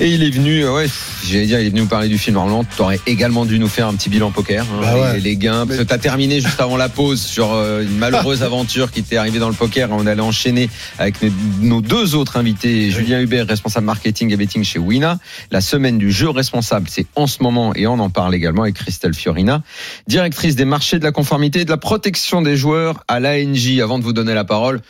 Et 0.00 0.10
il 0.10 0.24
est 0.24 0.30
venu, 0.30 0.64
euh, 0.64 0.74
ouais, 0.74 0.86
j'allais 1.24 1.46
dire, 1.46 1.60
il 1.60 1.66
est 1.66 1.70
venu 1.70 1.82
nous 1.82 1.86
parler 1.86 2.08
du 2.08 2.18
film. 2.18 2.34
Normalement, 2.34 2.64
tu 2.64 2.82
aurais 2.82 2.98
également 3.06 3.44
dû 3.44 3.60
nous 3.60 3.68
faire 3.68 3.86
un 3.86 3.94
petit 3.94 4.08
bilan 4.10 4.32
poker, 4.32 4.64
hein, 4.64 4.78
Bah 4.80 4.94
ouais. 4.98 5.14
les, 5.14 5.20
les 5.20 5.36
gains. 5.36 5.66
Parce 5.66 5.78
que 5.78 5.84
t'as 5.84 5.98
terminé 5.98 6.40
juste 6.40 6.60
avant 6.60 6.76
la 6.76 6.88
pause 6.88 7.20
sur 7.22 7.52
euh, 7.52 7.82
une 7.82 7.96
malheureuse 7.98 8.42
aventure 8.42 8.90
qui 8.90 9.04
t'est 9.04 9.16
arrivée 9.16 9.38
dans 9.38 9.48
le 9.48 9.54
poker. 9.54 9.88
On 9.92 10.04
allait 10.08 10.20
enchaîner 10.20 10.68
avec 10.98 11.22
nos, 11.22 11.30
nos 11.60 11.80
deux 11.80 12.16
autres 12.16 12.36
invités, 12.38 12.90
Julien 12.90 13.20
Hubert, 13.20 13.46
responsable 13.46 13.86
marketing 13.86 14.32
et 14.32 14.36
betting 14.36 14.64
chez 14.64 14.80
Wina. 14.80 15.18
La 15.52 15.60
semaine 15.60 15.96
du 15.96 16.10
jeu 16.10 16.28
responsable, 16.28 16.88
c'est 16.90 17.06
en 17.14 17.28
ce 17.28 17.40
moment 17.44 17.72
et 17.76 17.86
on 17.86 18.00
en 18.00 18.10
parle 18.10 18.34
également 18.34 18.62
avec 18.62 18.74
Christelle 18.74 19.14
Fiorina, 19.14 19.62
directrice 20.08 20.56
des 20.56 20.64
marchés 20.64 20.98
de 20.98 21.04
la 21.04 21.12
conformité 21.12 21.60
et 21.60 21.64
de 21.64 21.70
la 21.70 21.76
protection 21.76 22.42
des 22.42 22.56
joueurs 22.56 23.04
à 23.06 23.20
l'ANJ. 23.20 23.78
Avant 23.80 24.00
de 24.00 24.04
vous 24.04 24.12
donner 24.12 24.34
la 24.34 24.44
parole, 24.44 24.80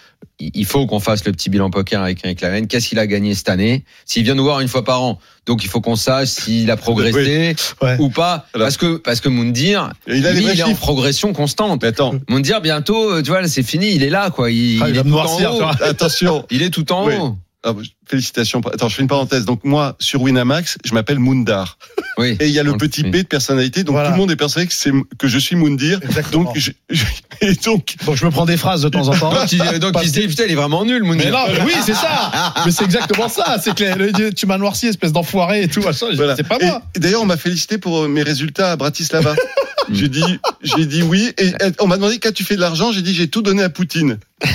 il 0.41 0.65
faut 0.65 0.87
qu'on 0.87 1.01
fasse 1.01 1.25
le 1.25 1.33
petit 1.33 1.49
bilan 1.51 1.71
poker 1.71 2.03
avec 2.03 2.25
Eric 2.25 2.41
Lavenne. 2.41 2.67
Qu'est-ce 2.67 2.89
qu'il 2.89 2.99
a 2.99 3.07
gagné 3.07 3.35
cette 3.35 3.49
année? 3.49 3.85
S'il 4.05 4.25
vient 4.25 4.35
nous 4.35 4.43
voir 4.43 4.61
une 4.61 4.69
fois 4.69 4.85
par 4.85 5.03
an, 5.03 5.19
donc 5.47 5.63
il 5.65 5.69
faut 5.71 5.81
qu'on 5.81 5.97
sache 5.97 6.29
s'il 6.29 6.71
a 6.71 6.77
progressé 6.77 7.55
Ouais. 7.81 7.97
ou 8.01 8.09
pas. 8.09 8.47
Alors- 8.55 8.67
Parce 8.67 8.77
que 8.77 8.97
parce 8.97 9.21
que 9.21 9.29
Moundir, 9.29 9.93
il 10.09 10.27
a 10.27 10.33
lui, 10.33 10.45
il 10.53 10.59
est 10.59 10.63
en 10.65 10.75
progression 10.75 11.33
constante. 11.33 11.83
Mais 11.83 11.89
attends, 11.89 12.15
Moundir, 12.29 12.61
bientôt, 12.61 13.13
euh, 13.13 13.23
tu 13.23 13.31
vois, 13.31 13.47
c'est 13.49 13.63
fini, 13.63 13.95
il 13.95 14.03
est 14.03 14.11
là, 14.11 14.31
quoi. 14.31 14.51
Il, 14.51 14.83
Ah, 14.83 14.89
il 14.89 14.97
est 14.97 15.03
tout 15.03 15.13
en 15.15 15.57
haut. 15.57 15.63
attention. 15.83 16.45
Il 16.51 16.63
est 16.63 16.71
tout 16.71 16.91
en 16.93 17.07
Oui. 17.07 17.15
haut. 17.17 17.37
Ah, 17.67 17.73
félicitations. 18.07 18.61
Attends, 18.73 18.89
je 18.89 18.95
fais 18.97 19.03
une 19.03 19.09
parenthèse. 19.09 19.45
Donc 19.47 19.65
moi, 19.65 19.97
sur 19.99 20.21
Winamax, 20.21 20.77
je 20.85 20.93
m'appelle 20.93 21.19
Moundar. 21.19 21.79
Oui. 22.19 22.37
Et 22.39 22.47
il 22.47 22.53
y 22.53 22.59
a 22.59 22.63
le 22.63 22.77
petit. 22.77 23.03
P 23.05 23.23
de 23.23 23.29
personnalité. 23.29 23.85
Donc 23.85 23.95
Voilà. 23.95 24.09
tout 24.11 24.15
le 24.15 24.21
monde 24.21 24.31
est 24.31 24.37
persuadé 24.37 24.67
que, 24.69 24.75
c'est, 24.75 24.93
que 25.19 25.27
je 25.29 25.39
suis 25.39 25.57
Moundir. 25.57 25.99
Exactement. 26.03 26.45
Donc, 26.45 26.59
je, 26.59 26.71
je- 26.91 27.05
et 27.41 27.55
donc, 27.55 27.97
Donc 28.05 28.17
je 28.17 28.25
me 28.27 28.31
prends 28.31 28.45
des 28.45 28.57
phrases 28.57 28.83
de 28.83 28.89
temps 28.91 29.09
en 29.09 29.17
temps. 29.17 29.33
Donc, 29.33 29.51
il, 29.53 29.59
donc, 29.79 29.95
il 30.03 30.09
se 30.09 30.13
dit, 30.21 30.29
putain, 30.29 30.45
il 30.45 30.53
est 30.53 30.57
vraiment 30.57 30.85
nul, 30.85 31.03
Moundir. 31.03 31.25
Mais 31.25 31.31
non, 31.31 31.45
mais 31.49 31.63
oui, 31.65 31.73
c'est 31.85 31.95
ça. 31.95 32.53
Mais 32.67 32.71
c'est 32.71 32.85
exactement 32.85 33.29
ça. 33.29 33.57
C'est 33.63 33.75
que 33.75 33.85
le- 33.99 34.11
le- 34.13 34.33
tu 34.35 34.47
m'as 34.47 34.59
noirci, 34.59 34.87
espèce 34.89 35.13
d'enfoiré 35.13 35.63
et 35.63 35.69
tout. 35.69 35.81
machin. 35.83 36.07
Voilà. 36.15 36.37
C'est 36.37 36.47
pas 36.47 36.59
moi. 36.61 36.83
Et, 36.95 36.99
d'ailleurs, 37.01 37.23
on 37.23 37.27
m'a 37.27 37.37
félicité 37.39 37.79
pour 37.79 38.03
euh, 38.05 38.09
mes 38.09 38.23
résultats 38.23 38.73
à 38.73 38.77
Bratislava. 38.77 39.35
j'ai 39.93 40.09
dit, 40.09 40.39
j'ai 40.63 40.87
dit 40.87 41.03
oui. 41.03 41.33
Et 41.39 41.53
on 41.81 41.87
m'a 41.87 41.97
demandé 41.97 42.19
quand 42.19 42.33
tu 42.33 42.45
fais 42.45 42.57
de 42.57 42.61
l'argent? 42.61 42.93
J'ai 42.93 43.03
dit 43.03 43.15
j'ai 43.15 43.29
tout 43.29 43.43
donné 43.43 43.63
à 43.63 43.69
Poutine. 43.71 44.19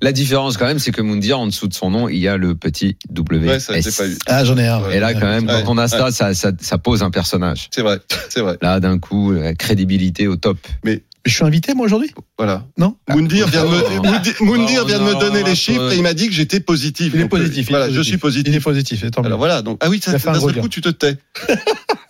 La 0.00 0.12
différence, 0.12 0.56
quand 0.56 0.66
même, 0.66 0.78
c'est 0.78 0.92
que 0.92 1.02
Moundir, 1.02 1.38
en 1.40 1.46
dessous 1.46 1.66
de 1.66 1.74
son 1.74 1.90
nom, 1.90 2.08
il 2.08 2.18
y 2.18 2.28
a 2.28 2.36
le 2.36 2.54
petit 2.54 2.96
W. 3.10 3.48
Ouais, 3.48 3.60
ça, 3.60 3.72
pas 3.72 4.08
eu. 4.08 4.16
Ah, 4.26 4.44
j'en 4.44 4.56
ai 4.56 4.66
un. 4.66 4.80
ouais. 4.80 4.96
Et 4.96 5.00
là, 5.00 5.12
quand 5.12 5.26
même, 5.26 5.46
Ouais. 5.48 5.62
quand 5.64 5.72
on 5.72 5.78
a 5.78 5.88
ça, 5.88 6.10
ça, 6.12 6.34
ça, 6.34 6.52
ça 6.60 6.78
pose 6.78 7.02
un 7.02 7.10
personnage. 7.10 7.68
C'est 7.72 7.82
vrai, 7.82 7.98
c'est 8.28 8.40
vrai. 8.40 8.58
Là, 8.62 8.78
d'un 8.80 8.98
coup, 8.98 9.32
la 9.32 9.54
crédibilité 9.54 10.28
au 10.28 10.36
top. 10.36 10.58
Mais 10.84 11.02
je 11.24 11.32
suis 11.34 11.44
invité, 11.44 11.74
moi, 11.74 11.86
aujourd'hui? 11.86 12.10
Voilà. 12.38 12.64
Non? 12.76 12.96
Moundir 13.08 13.48
vient 13.48 13.64
de 13.64 13.68
me. 13.70 14.00
Moundir- 14.02 14.34
Moundir 14.40 14.84
vient 14.86 14.98
de 14.98 15.04
me 15.04 15.12
non, 15.14 15.18
donner 15.18 15.42
les 15.42 15.56
chiffres 15.56 15.92
et 15.92 15.96
il 15.96 16.02
m'a 16.02 16.14
dit 16.14 16.28
que 16.28 16.32
j'étais 16.34 16.60
positif. 16.60 17.12
Il 17.14 17.20
est 17.20 17.24
euh, 17.24 17.28
positif. 17.28 17.68
Voilà, 17.68 17.86
positif. 17.86 18.04
je 18.04 18.08
suis 18.08 18.18
positif. 18.18 18.52
Il 18.52 18.56
est 18.56 18.60
positif. 18.60 19.04
et 19.04 19.10
tant 19.10 19.22
mieux. 19.22 19.26
Alors 19.26 19.38
voilà. 19.38 19.62
Donc 19.62 19.78
ah 19.82 19.88
oui, 19.88 20.00
ça, 20.02 20.16
fait 20.18 20.30
d'un 20.30 20.38
gros 20.38 20.50
seul 20.50 20.60
coup 20.60 20.68
tu 20.68 20.80
te 20.80 20.88
tais. 20.90 21.16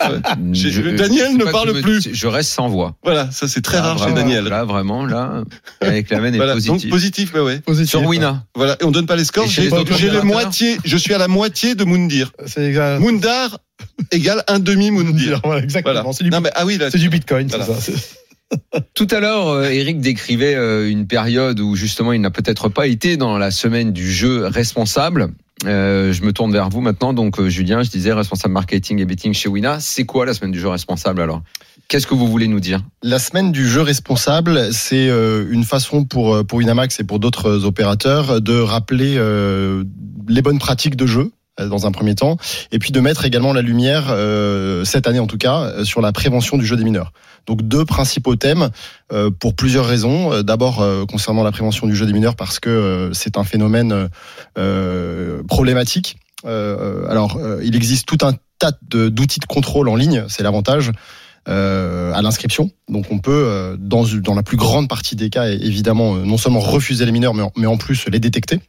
Je- 0.52 0.96
Daniel 0.96 1.36
ne 1.36 1.44
parle 1.44 1.72
me- 1.72 1.80
plus. 1.82 2.08
Je 2.12 2.26
reste 2.26 2.50
sans 2.50 2.68
voix. 2.68 2.96
Voilà, 3.02 3.30
ça 3.30 3.48
c'est 3.48 3.62
très 3.62 3.78
Là, 3.78 3.82
rare 3.94 4.06
chez 4.08 4.12
Daniel. 4.14 4.44
Là, 4.44 4.64
vraiment, 4.64 5.04
là, 5.04 5.42
avec 5.80 6.10
la 6.10 6.18
est 6.18 6.36
Voilà, 6.36 6.54
donc 6.54 6.64
positive. 6.66 6.90
positif, 6.90 7.32
bah 7.32 7.42
ouais. 7.42 7.58
Positif. 7.60 7.90
Sur 7.90 8.04
Wina. 8.06 8.44
Voilà, 8.54 8.76
et 8.80 8.84
on 8.84 8.90
donne 8.90 9.06
pas 9.06 9.16
les 9.16 9.24
scores. 9.24 9.46
J'ai 9.48 9.70
le 9.70 10.22
moitié, 10.22 10.78
je 10.84 10.96
suis 10.96 11.14
à 11.14 11.18
la 11.18 11.28
moitié 11.28 11.74
de 11.74 11.84
Moundir. 11.84 12.32
C'est 12.46 12.66
exact. 12.66 13.00
Moundar 13.00 13.58
égale 14.12 14.42
un 14.48 14.58
demi 14.58 14.90
Moundir. 14.90 15.40
Voilà, 15.44 15.62
exactement. 15.62 15.94
Voilà. 15.94 16.12
C'est 16.12 16.24
du, 16.24 16.30
Non 16.30 16.40
mais 16.40 16.50
ah 16.54 16.64
oui 16.64 16.78
là. 16.78 16.90
du 16.90 17.08
bitcoin, 17.08 17.48
Voilà. 17.48 17.66
c'est 17.80 17.92
ça. 17.96 17.98
Tout 18.94 19.06
à 19.10 19.20
l'heure, 19.20 19.48
euh, 19.48 19.64
Eric 19.68 20.00
décrivait 20.00 20.54
euh, 20.54 20.88
une 20.90 21.06
période 21.06 21.60
où 21.60 21.76
justement 21.76 22.14
il 22.14 22.20
n'a 22.22 22.30
peut-être 22.30 22.70
pas 22.70 22.86
été 22.86 23.18
dans 23.18 23.36
la 23.36 23.50
semaine 23.50 23.92
du 23.92 24.10
jeu 24.10 24.46
responsable. 24.46 25.28
Euh, 25.64 26.12
je 26.12 26.22
me 26.22 26.32
tourne 26.32 26.52
vers 26.52 26.68
vous 26.68 26.80
maintenant. 26.80 27.12
Donc, 27.12 27.38
euh, 27.40 27.48
Julien, 27.48 27.82
je 27.82 27.90
disais 27.90 28.12
responsable 28.12 28.54
marketing 28.54 29.00
et 29.00 29.04
betting 29.04 29.32
chez 29.32 29.48
Wina. 29.48 29.80
C'est 29.80 30.04
quoi 30.04 30.24
la 30.24 30.34
semaine 30.34 30.52
du 30.52 30.60
jeu 30.60 30.68
responsable 30.68 31.20
alors? 31.20 31.42
Qu'est-ce 31.88 32.06
que 32.06 32.14
vous 32.14 32.28
voulez 32.28 32.48
nous 32.48 32.60
dire? 32.60 32.82
La 33.02 33.18
semaine 33.18 33.50
du 33.50 33.66
jeu 33.66 33.80
responsable, 33.80 34.72
c'est 34.72 35.08
euh, 35.08 35.46
une 35.50 35.64
façon 35.64 36.04
pour 36.04 36.46
pour 36.46 36.58
Winamax 36.58 37.00
et 37.00 37.04
pour 37.04 37.18
d'autres 37.18 37.64
opérateurs 37.64 38.40
de 38.40 38.58
rappeler 38.58 39.18
les 40.28 40.42
bonnes 40.42 40.58
pratiques 40.58 40.96
de 40.96 41.06
jeu 41.06 41.32
dans 41.66 41.86
un 41.86 41.92
premier 41.92 42.14
temps, 42.14 42.36
et 42.72 42.78
puis 42.78 42.92
de 42.92 43.00
mettre 43.00 43.24
également 43.24 43.52
la 43.52 43.62
lumière, 43.62 44.06
euh, 44.10 44.84
cette 44.84 45.06
année 45.06 45.18
en 45.18 45.26
tout 45.26 45.38
cas, 45.38 45.60
euh, 45.60 45.84
sur 45.84 46.00
la 46.00 46.12
prévention 46.12 46.56
du 46.58 46.66
jeu 46.66 46.76
des 46.76 46.84
mineurs. 46.84 47.12
Donc 47.46 47.62
deux 47.62 47.84
principaux 47.84 48.36
thèmes 48.36 48.68
euh, 49.12 49.30
pour 49.30 49.54
plusieurs 49.54 49.86
raisons. 49.86 50.32
Euh, 50.32 50.42
D'abord 50.42 50.80
euh, 50.80 51.06
concernant 51.06 51.42
la 51.42 51.52
prévention 51.52 51.86
du 51.86 51.96
jeu 51.96 52.06
des 52.06 52.12
mineurs 52.12 52.36
parce 52.36 52.60
que 52.60 52.68
euh, 52.68 53.12
c'est 53.12 53.38
un 53.38 53.44
phénomène 53.44 54.08
euh, 54.58 55.42
problématique. 55.44 56.18
Euh, 56.46 57.08
alors 57.08 57.36
euh, 57.36 57.60
il 57.64 57.74
existe 57.74 58.06
tout 58.06 58.18
un 58.24 58.34
tas 58.58 58.72
d'outils 58.82 59.40
de 59.40 59.46
contrôle 59.46 59.88
en 59.88 59.96
ligne, 59.96 60.24
c'est 60.28 60.42
l'avantage 60.42 60.92
euh, 61.48 62.12
à 62.12 62.20
l'inscription. 62.20 62.70
Donc 62.88 63.06
on 63.10 63.18
peut, 63.18 63.44
euh, 63.46 63.76
dans, 63.78 64.04
la 64.34 64.42
plus 64.42 64.56
grande 64.56 64.88
partie 64.88 65.16
des 65.16 65.30
cas, 65.30 65.48
évidemment, 65.48 66.16
euh, 66.16 66.24
non 66.24 66.36
seulement 66.36 66.60
refuser 66.60 67.06
les 67.06 67.12
mineurs, 67.12 67.32
mais 67.34 67.66
en, 67.66 67.76
plus 67.78 68.06
les 68.08 68.20
détecter. 68.20 68.60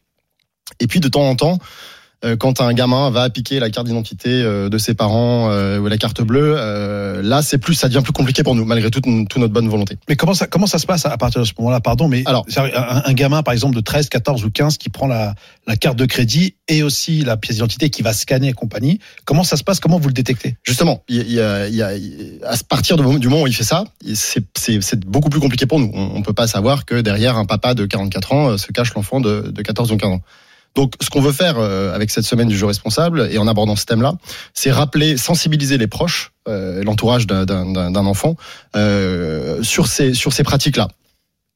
Et 0.78 0.86
puis 0.86 1.00
de 1.00 1.08
temps 1.08 1.28
en 1.28 1.36
temps, 1.36 1.58
euh, 1.58 1.64
quand 2.38 2.60
un 2.60 2.72
gamin 2.74 3.08
va 3.10 3.30
piquer 3.30 3.60
la 3.60 3.70
carte 3.70 3.86
d'identité 3.86 4.28
euh, 4.30 4.68
de 4.68 4.76
ses 4.78 4.94
parents 4.94 5.50
euh, 5.50 5.78
ou 5.78 5.86
la 5.86 5.96
carte 5.96 6.20
bleue, 6.20 6.54
euh, 6.56 7.22
là 7.22 7.40
c'est 7.42 7.58
plus, 7.58 7.74
ça 7.74 7.88
devient 7.88 8.02
plus 8.02 8.12
compliqué 8.12 8.42
pour 8.42 8.54
nous, 8.54 8.64
malgré 8.64 8.90
toute, 8.90 9.04
toute 9.04 9.36
notre 9.38 9.52
bonne 9.52 9.68
volonté. 9.68 9.96
Mais 10.08 10.16
comment 10.16 10.34
ça, 10.34 10.46
comment 10.46 10.66
ça 10.66 10.78
se 10.78 10.86
passe 10.86 11.06
à 11.06 11.16
partir 11.16 11.40
de 11.40 11.46
ce 11.46 11.52
moment-là? 11.58 11.80
Pardon, 11.80 12.08
mais 12.08 12.22
Alors- 12.26 12.44
un, 12.56 13.02
un 13.06 13.12
gamin, 13.14 13.42
par 13.42 13.54
exemple, 13.54 13.74
de 13.74 13.80
13, 13.80 14.08
14 14.10 14.44
ou 14.44 14.50
15 14.50 14.76
qui 14.76 14.90
prend 14.90 15.06
la, 15.06 15.34
la 15.66 15.76
carte 15.76 15.96
de 15.96 16.04
crédit 16.06 16.54
et 16.68 16.82
aussi 16.82 17.22
la 17.22 17.36
pièce 17.36 17.56
d'identité 17.56 17.90
qui 17.90 18.02
va 18.02 18.12
scanner 18.12 18.48
et 18.48 18.52
compagnie, 18.52 18.98
comment 19.24 19.42
ça 19.44 19.56
se 19.56 19.64
passe? 19.64 19.80
Comment 19.80 19.98
vous 19.98 20.08
le 20.08 20.14
détectez? 20.14 20.56
Justement, 20.62 21.02
il 21.08 21.16
y 21.32 21.40
a, 21.40 21.68
il 21.68 21.74
y 21.74 21.82
a- 21.82 21.96
il 21.96 22.38
y 22.40 22.44
a- 22.44 22.50
à 22.50 22.56
partir 22.68 22.96
du 22.96 23.02
moment, 23.02 23.18
du 23.18 23.28
moment 23.28 23.42
où 23.42 23.46
il 23.46 23.54
fait 23.54 23.64
ça, 23.64 23.84
c'est- 24.14 25.04
beaucoup 25.06 25.30
plus 25.30 25.40
compliqué 25.40 25.66
pour 25.66 25.80
nous. 25.80 25.90
On, 25.94 26.16
on 26.16 26.22
peut 26.22 26.32
pas 26.34 26.46
savoir 26.46 26.84
que 26.84 27.00
derrière 27.00 27.36
un 27.38 27.46
papa 27.46 27.74
de 27.74 27.86
44 27.86 28.32
ans 28.32 28.50
euh, 28.50 28.56
se 28.58 28.70
cache 28.72 28.92
l'enfant 28.94 29.20
de, 29.20 29.50
de 29.50 29.62
14 29.62 29.90
ou 29.92 29.96
15 29.96 30.12
ans. 30.12 30.20
Donc, 30.76 30.94
ce 31.00 31.10
qu'on 31.10 31.20
veut 31.20 31.32
faire 31.32 31.58
euh, 31.58 31.92
avec 31.94 32.10
cette 32.10 32.24
semaine 32.24 32.48
du 32.48 32.56
jeu 32.56 32.66
responsable 32.66 33.28
et 33.32 33.38
en 33.38 33.46
abordant 33.48 33.74
ce 33.76 33.84
thème-là, 33.86 34.14
c'est 34.54 34.70
rappeler, 34.70 35.16
sensibiliser 35.16 35.78
les 35.78 35.88
proches, 35.88 36.32
euh, 36.48 36.82
l'entourage 36.84 37.26
d'un- 37.26 37.94
enfant 38.06 38.36
euh, 38.76 39.62
sur 39.62 39.86
ces 39.88 40.14
sur 40.14 40.32
ces 40.32 40.42
pratiques-là. 40.44 40.88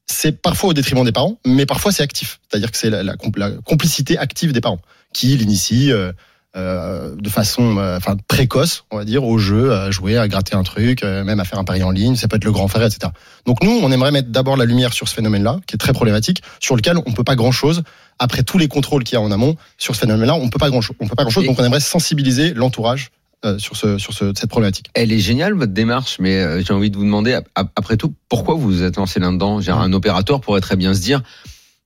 C'est 0.07 0.41
parfois 0.41 0.69
au 0.69 0.73
détriment 0.73 1.03
des 1.05 1.11
parents, 1.11 1.39
mais 1.45 1.65
parfois 1.65 1.91
c'est 1.91 2.03
actif. 2.03 2.39
C'est-à-dire 2.49 2.71
que 2.71 2.77
c'est 2.77 2.89
la, 2.89 3.03
la 3.03 3.15
compl- 3.15 3.39
la 3.39 3.51
complicité 3.51 4.17
active 4.17 4.51
des 4.51 4.61
parents 4.61 4.79
qui 5.13 5.27
l'initient 5.37 5.91
euh, 5.91 6.11
euh, 6.55 7.15
de 7.17 7.29
façon 7.29 7.77
euh, 7.77 7.97
enfin 7.97 8.15
précoce, 8.27 8.85
on 8.91 8.97
va 8.97 9.05
dire, 9.05 9.23
au 9.23 9.37
jeu, 9.37 9.73
à 9.73 9.91
jouer, 9.91 10.17
à 10.17 10.27
gratter 10.27 10.55
un 10.55 10.63
truc, 10.63 11.03
euh, 11.03 11.23
même 11.23 11.39
à 11.39 11.43
faire 11.45 11.59
un 11.59 11.63
pari 11.63 11.83
en 11.83 11.91
ligne. 11.91 12.15
Ça 12.15 12.27
peut 12.27 12.37
être 12.37 12.45
le 12.45 12.51
grand 12.51 12.67
frère, 12.67 12.83
etc. 12.85 13.11
Donc 13.45 13.63
nous, 13.63 13.77
on 13.83 13.91
aimerait 13.91 14.11
mettre 14.11 14.29
d'abord 14.29 14.55
la 14.57 14.65
lumière 14.65 14.93
sur 14.93 15.07
ce 15.07 15.13
phénomène-là, 15.15 15.59
qui 15.67 15.75
est 15.75 15.77
très 15.77 15.93
problématique, 15.93 16.41
sur 16.59 16.75
lequel 16.75 16.97
on 17.05 17.11
peut 17.11 17.23
pas 17.23 17.35
grand-chose. 17.35 17.83
Après 18.19 18.43
tous 18.43 18.57
les 18.57 18.67
contrôles 18.69 19.03
qu'il 19.03 19.15
y 19.15 19.17
a 19.17 19.21
en 19.21 19.31
amont 19.31 19.57
sur 19.77 19.95
ce 19.95 19.99
phénomène-là, 20.01 20.35
on 20.35 20.47
peut 20.49 20.59
pas 20.59 20.69
grand-chose. 20.69 20.95
On 21.01 21.07
peut 21.07 21.15
pas 21.15 21.23
grand-chose. 21.23 21.43
Et- 21.43 21.47
Donc 21.47 21.59
on 21.59 21.63
aimerait 21.65 21.79
sensibiliser 21.81 22.53
l'entourage 22.53 23.09
euh, 23.43 23.59
sur 23.59 23.75
ce 23.75 23.97
sur 23.97 24.13
ce, 24.13 24.31
cette 24.33 24.49
problématique. 24.49 24.87
Elle 24.93 25.11
est 25.11 25.19
géniale 25.19 25.53
votre 25.53 25.73
démarche, 25.73 26.17
mais 26.19 26.37
euh, 26.37 26.63
j'ai 26.65 26.73
envie 26.73 26.89
de 26.89 26.95
vous 26.95 27.03
demander 27.03 27.33
ap- 27.33 27.49
ap- 27.55 27.71
après 27.75 27.97
tout 27.97 28.13
pourquoi 28.29 28.55
vous 28.55 28.61
vous 28.61 28.83
êtes 28.83 28.95
lancé 28.95 29.19
là-dedans? 29.19 29.59
J'ai 29.59 29.71
un 29.71 29.91
opérateur 29.91 30.39
pourrait 30.39 30.61
très 30.61 30.77
bien 30.77 30.93
se 30.93 31.01
dire 31.01 31.21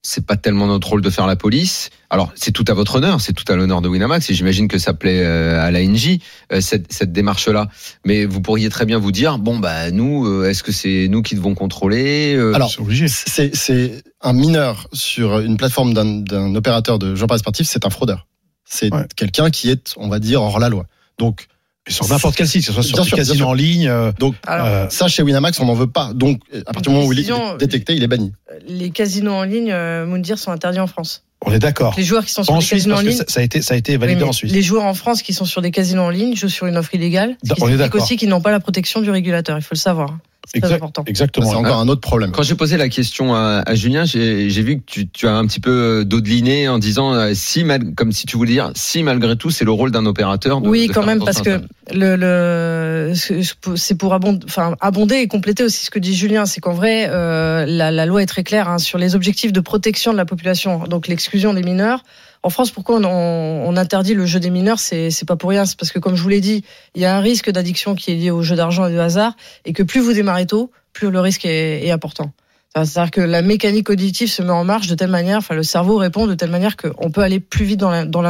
c'est 0.02 0.26
pas 0.26 0.38
tellement 0.38 0.68
notre 0.68 0.88
rôle 0.90 1.02
de 1.02 1.10
faire 1.10 1.28
la 1.28 1.36
police. 1.36 1.90
Alors 2.10 2.32
c'est 2.36 2.52
tout 2.52 2.64
à 2.70 2.74
votre 2.74 2.96
honneur, 2.96 3.20
c'est 3.20 3.34
tout 3.34 3.44
à 3.52 3.56
l'honneur 3.56 3.82
de 3.82 3.90
Winamax 3.90 4.30
et 4.30 4.34
j'imagine 4.34 4.68
que 4.68 4.78
ça 4.78 4.94
plaît 4.94 5.24
euh, 5.26 5.62
à 5.62 5.72
la 5.72 5.84
NJ 5.86 6.20
euh, 6.54 6.62
cette, 6.62 6.92
cette 6.92 7.12
démarche-là. 7.12 7.68
Mais 8.06 8.26
vous 8.26 8.42
pourriez 8.42 8.70
très 8.70 8.86
bien 8.86 8.98
vous 8.98 9.12
dire 9.12 9.38
bon 9.40 9.60
bah 9.60 9.92
nous 9.92 10.26
euh, 10.26 10.50
est-ce 10.50 10.64
que 10.64 10.72
c'est 10.72 11.08
nous 11.10 11.22
qui 11.22 11.36
devons 11.36 11.54
contrôler 11.54 12.36
Alors, 12.54 12.72
C'est 13.08 14.02
un 14.22 14.34
mineur 14.34 14.88
sur 14.94 15.40
une 15.40 15.58
plateforme 15.58 15.94
d'un 15.94 16.56
opérateur 16.56 16.98
de 16.98 17.16
jeux 17.16 17.28
paris 17.28 17.40
sportifs, 17.40 17.68
c'est 17.68 17.86
un 17.86 17.90
fraudeur. 17.90 18.28
C'est 18.66 18.94
Ouais. 18.94 19.06
quelqu'un 19.16 19.50
qui 19.50 19.70
est, 19.70 19.94
on 19.98 20.10
va 20.10 20.20
dire, 20.20 20.42
hors 20.42 20.60
la 20.60 20.70
loi. 20.70 20.86
Donc 21.18 21.48
sur 21.88 22.08
n'importe 22.08 22.36
quel 22.36 22.48
site, 22.48 22.62
que 22.62 22.68
ce 22.68 22.74
soit 22.74 22.84
sur 22.84 23.04
sûr, 23.04 23.26
sûr. 23.26 23.48
en 23.48 23.54
ligne. 23.54 23.88
euh, 23.88 24.12
donc 24.20 24.36
Alors, 24.46 24.66
euh, 24.66 24.90
ça 24.90 25.08
chez 25.08 25.24
Winamax, 25.24 25.60
on 25.60 25.66
n'en 25.66 25.74
veut 25.74 25.90
pas. 25.90 26.14
Donc 26.14 26.42
à 26.54 26.74
partir 26.74 26.92
du 26.92 26.98
moment 26.98 27.08
où 27.08 27.14
il 27.14 27.20
est 27.20 27.58
détecté, 27.58 27.96
il 27.96 28.04
est 28.04 28.08
banni. 28.08 28.34
les 28.68 28.92
casinos 28.92 29.32
en 29.34 29.44
ligne, 29.44 29.72
euh, 29.72 30.06
Moundir, 30.06 30.38
sont 30.38 30.52
interdits 30.52 30.80
en 30.80 30.88
France. 30.88 31.24
On 31.46 31.52
est 31.54 31.60
d'accord. 31.60 31.94
Les 31.98 32.04
joueurs 32.04 32.26
qui 32.26 32.32
sont 32.32 32.44
sur 32.44 32.54
en 32.54 32.58
des 32.60 32.64
Suisse, 32.66 32.84
casinos 32.84 32.96
en 32.96 33.00
que 33.02 33.08
ligne. 33.08 33.18
ça, 33.18 33.24
ça 33.28 33.40
a 33.40 33.44
été, 33.44 33.62
ça 33.62 33.74
a 33.74 33.78
été 33.78 33.96
validé 33.98 34.24
en 34.24 34.32
Suisse. 34.34 34.52
Les 34.52 34.62
joueurs 34.62 34.84
en 34.86 34.94
France 34.94 35.22
qui 35.22 35.34
sont 35.34 35.46
sur 35.46 35.62
des 35.62 35.72
casinos 35.72 36.04
en 36.04 36.10
ligne 36.10 36.36
jouent 36.36 36.50
sur 36.50 36.66
une 36.68 36.78
offre 36.78 36.94
illégale. 36.96 37.38
Ce 37.48 37.54
qui 37.54 37.64
On 37.64 37.70
est 37.70 37.96
aussi 37.96 38.18
qu'ils 38.18 38.30
n'ont 38.30 38.42
pas 38.42 38.52
la 38.52 38.60
protection 38.60 39.02
du 39.02 39.10
régulateur. 39.10 39.58
Il 39.58 39.62
faut 39.62 39.74
le 39.74 39.78
savoir. 39.78 40.18
C'est 40.52 40.60
très 40.62 40.70
Exact- 40.70 40.78
important. 40.78 41.04
Exactement. 41.06 41.50
C'est 41.52 41.56
encore 41.58 41.78
un 41.80 41.88
autre 41.90 42.02
problème. 42.02 42.32
Quand 42.32 42.42
j'ai 42.42 42.56
posé 42.56 42.76
la 42.78 42.90
question 42.90 43.36
à, 43.36 43.62
à 43.66 43.76
Julien, 43.76 44.04
j'ai 44.06 44.50
j'ai 44.50 44.64
vu 44.64 44.78
que 44.78 44.84
tu, 44.86 45.08
tu 45.08 45.28
as 45.28 45.36
un 45.36 45.46
petit 45.46 45.60
peu 45.60 46.04
dodeliné 46.06 46.68
en 46.68 46.80
disant 46.80 47.14
euh, 47.14 47.32
si 47.36 47.64
mal, 47.64 47.94
comme 47.94 48.12
si 48.12 48.26
tu 48.26 48.36
voulais 48.36 48.54
dire 48.54 48.72
si 48.74 49.04
malgré 49.04 49.36
tout 49.36 49.52
c'est 49.52 49.64
le 49.66 49.70
rôle 49.72 49.92
d'un 49.92 50.08
opérateur. 50.08 50.60
De, 50.62 50.68
Oui, 50.68 50.88
de 50.88 50.94
quand 50.94 51.06
même, 51.06 51.20
parce 51.24 51.42
que 51.42 51.62
le, 51.94 52.16
le 52.16 52.79
c'est 53.14 53.96
pour 53.96 54.14
abonder, 54.14 55.18
et 55.18 55.28
compléter 55.28 55.64
aussi 55.64 55.86
ce 55.86 55.92
que 55.92 56.00
dit 56.00 56.16
Julien, 56.16 56.46
c'est 56.46 56.62
qu'en 56.62 56.74
vrai, 56.74 57.08
euh, 57.10 57.66
la, 57.66 58.06
loi 58.06 58.22
est 58.22 58.26
très 58.26 58.44
claire 58.44 58.70
hein, 58.70 58.78
sur 58.78 58.98
les 58.98 59.16
objectifs 59.16 59.54
de 59.54 59.60
protection 59.60 60.12
de 60.12 60.18
la 60.18 60.26
population, 60.26 60.80
donc 60.86 61.08
l'exclusion 61.08 61.54
des 61.54 61.64
mineurs. 61.64 62.04
En 62.42 62.50
France, 62.50 62.72
pourquoi 62.72 62.98
on, 62.98 63.76
interdit 63.76 64.14
le 64.14 64.26
jeu 64.26 64.40
des 64.40 64.50
mineurs? 64.50 64.80
C'est 64.80 65.26
pas 65.28 65.36
pour 65.36 65.50
rien, 65.50 65.66
c'est 65.66 65.78
parce 65.78 65.92
que 65.92 66.00
comme 66.00 66.16
je 66.16 66.24
vous 66.24 66.30
l'ai 66.30 66.42
dit, 66.42 66.64
il 66.96 67.02
y 67.02 67.06
a 67.06 67.16
un 67.16 67.20
risque 67.20 67.50
d'addiction 67.50 67.96
qui 67.96 68.12
est 68.12 68.16
lié 68.16 68.32
au 68.32 68.42
jeu 68.42 68.56
d'argent 68.56 68.88
et 68.88 68.94
de 68.94 69.00
hasard, 69.00 69.34
et 69.66 69.74
que 69.74 69.84
plus 69.84 70.00
vous 70.00 70.14
démarrez 70.14 70.46
tôt, 70.46 70.72
plus 70.94 71.12
le 71.12 71.20
risque 71.20 71.46
est 71.46 71.92
important. 71.92 72.32
C'est-à-dire 72.76 73.12
que 73.12 73.22
la 73.22 73.42
mécanique 73.42 73.88
cognitive 73.88 74.30
se 74.30 74.44
met 74.44 74.52
en 74.52 74.64
marche 74.64 74.88
de 74.88 74.96
telle 74.96 75.10
manière, 75.10 75.40
enfin 75.40 75.56
le 75.56 75.64
cerveau 75.64 75.98
répond 75.98 76.28
de 76.28 76.36
telle 76.36 76.52
manière 76.52 76.78
qu'on 76.78 77.10
peut 77.10 77.22
aller 77.22 77.40
plus 77.40 77.66
vite 77.66 77.80
dans 77.80 78.22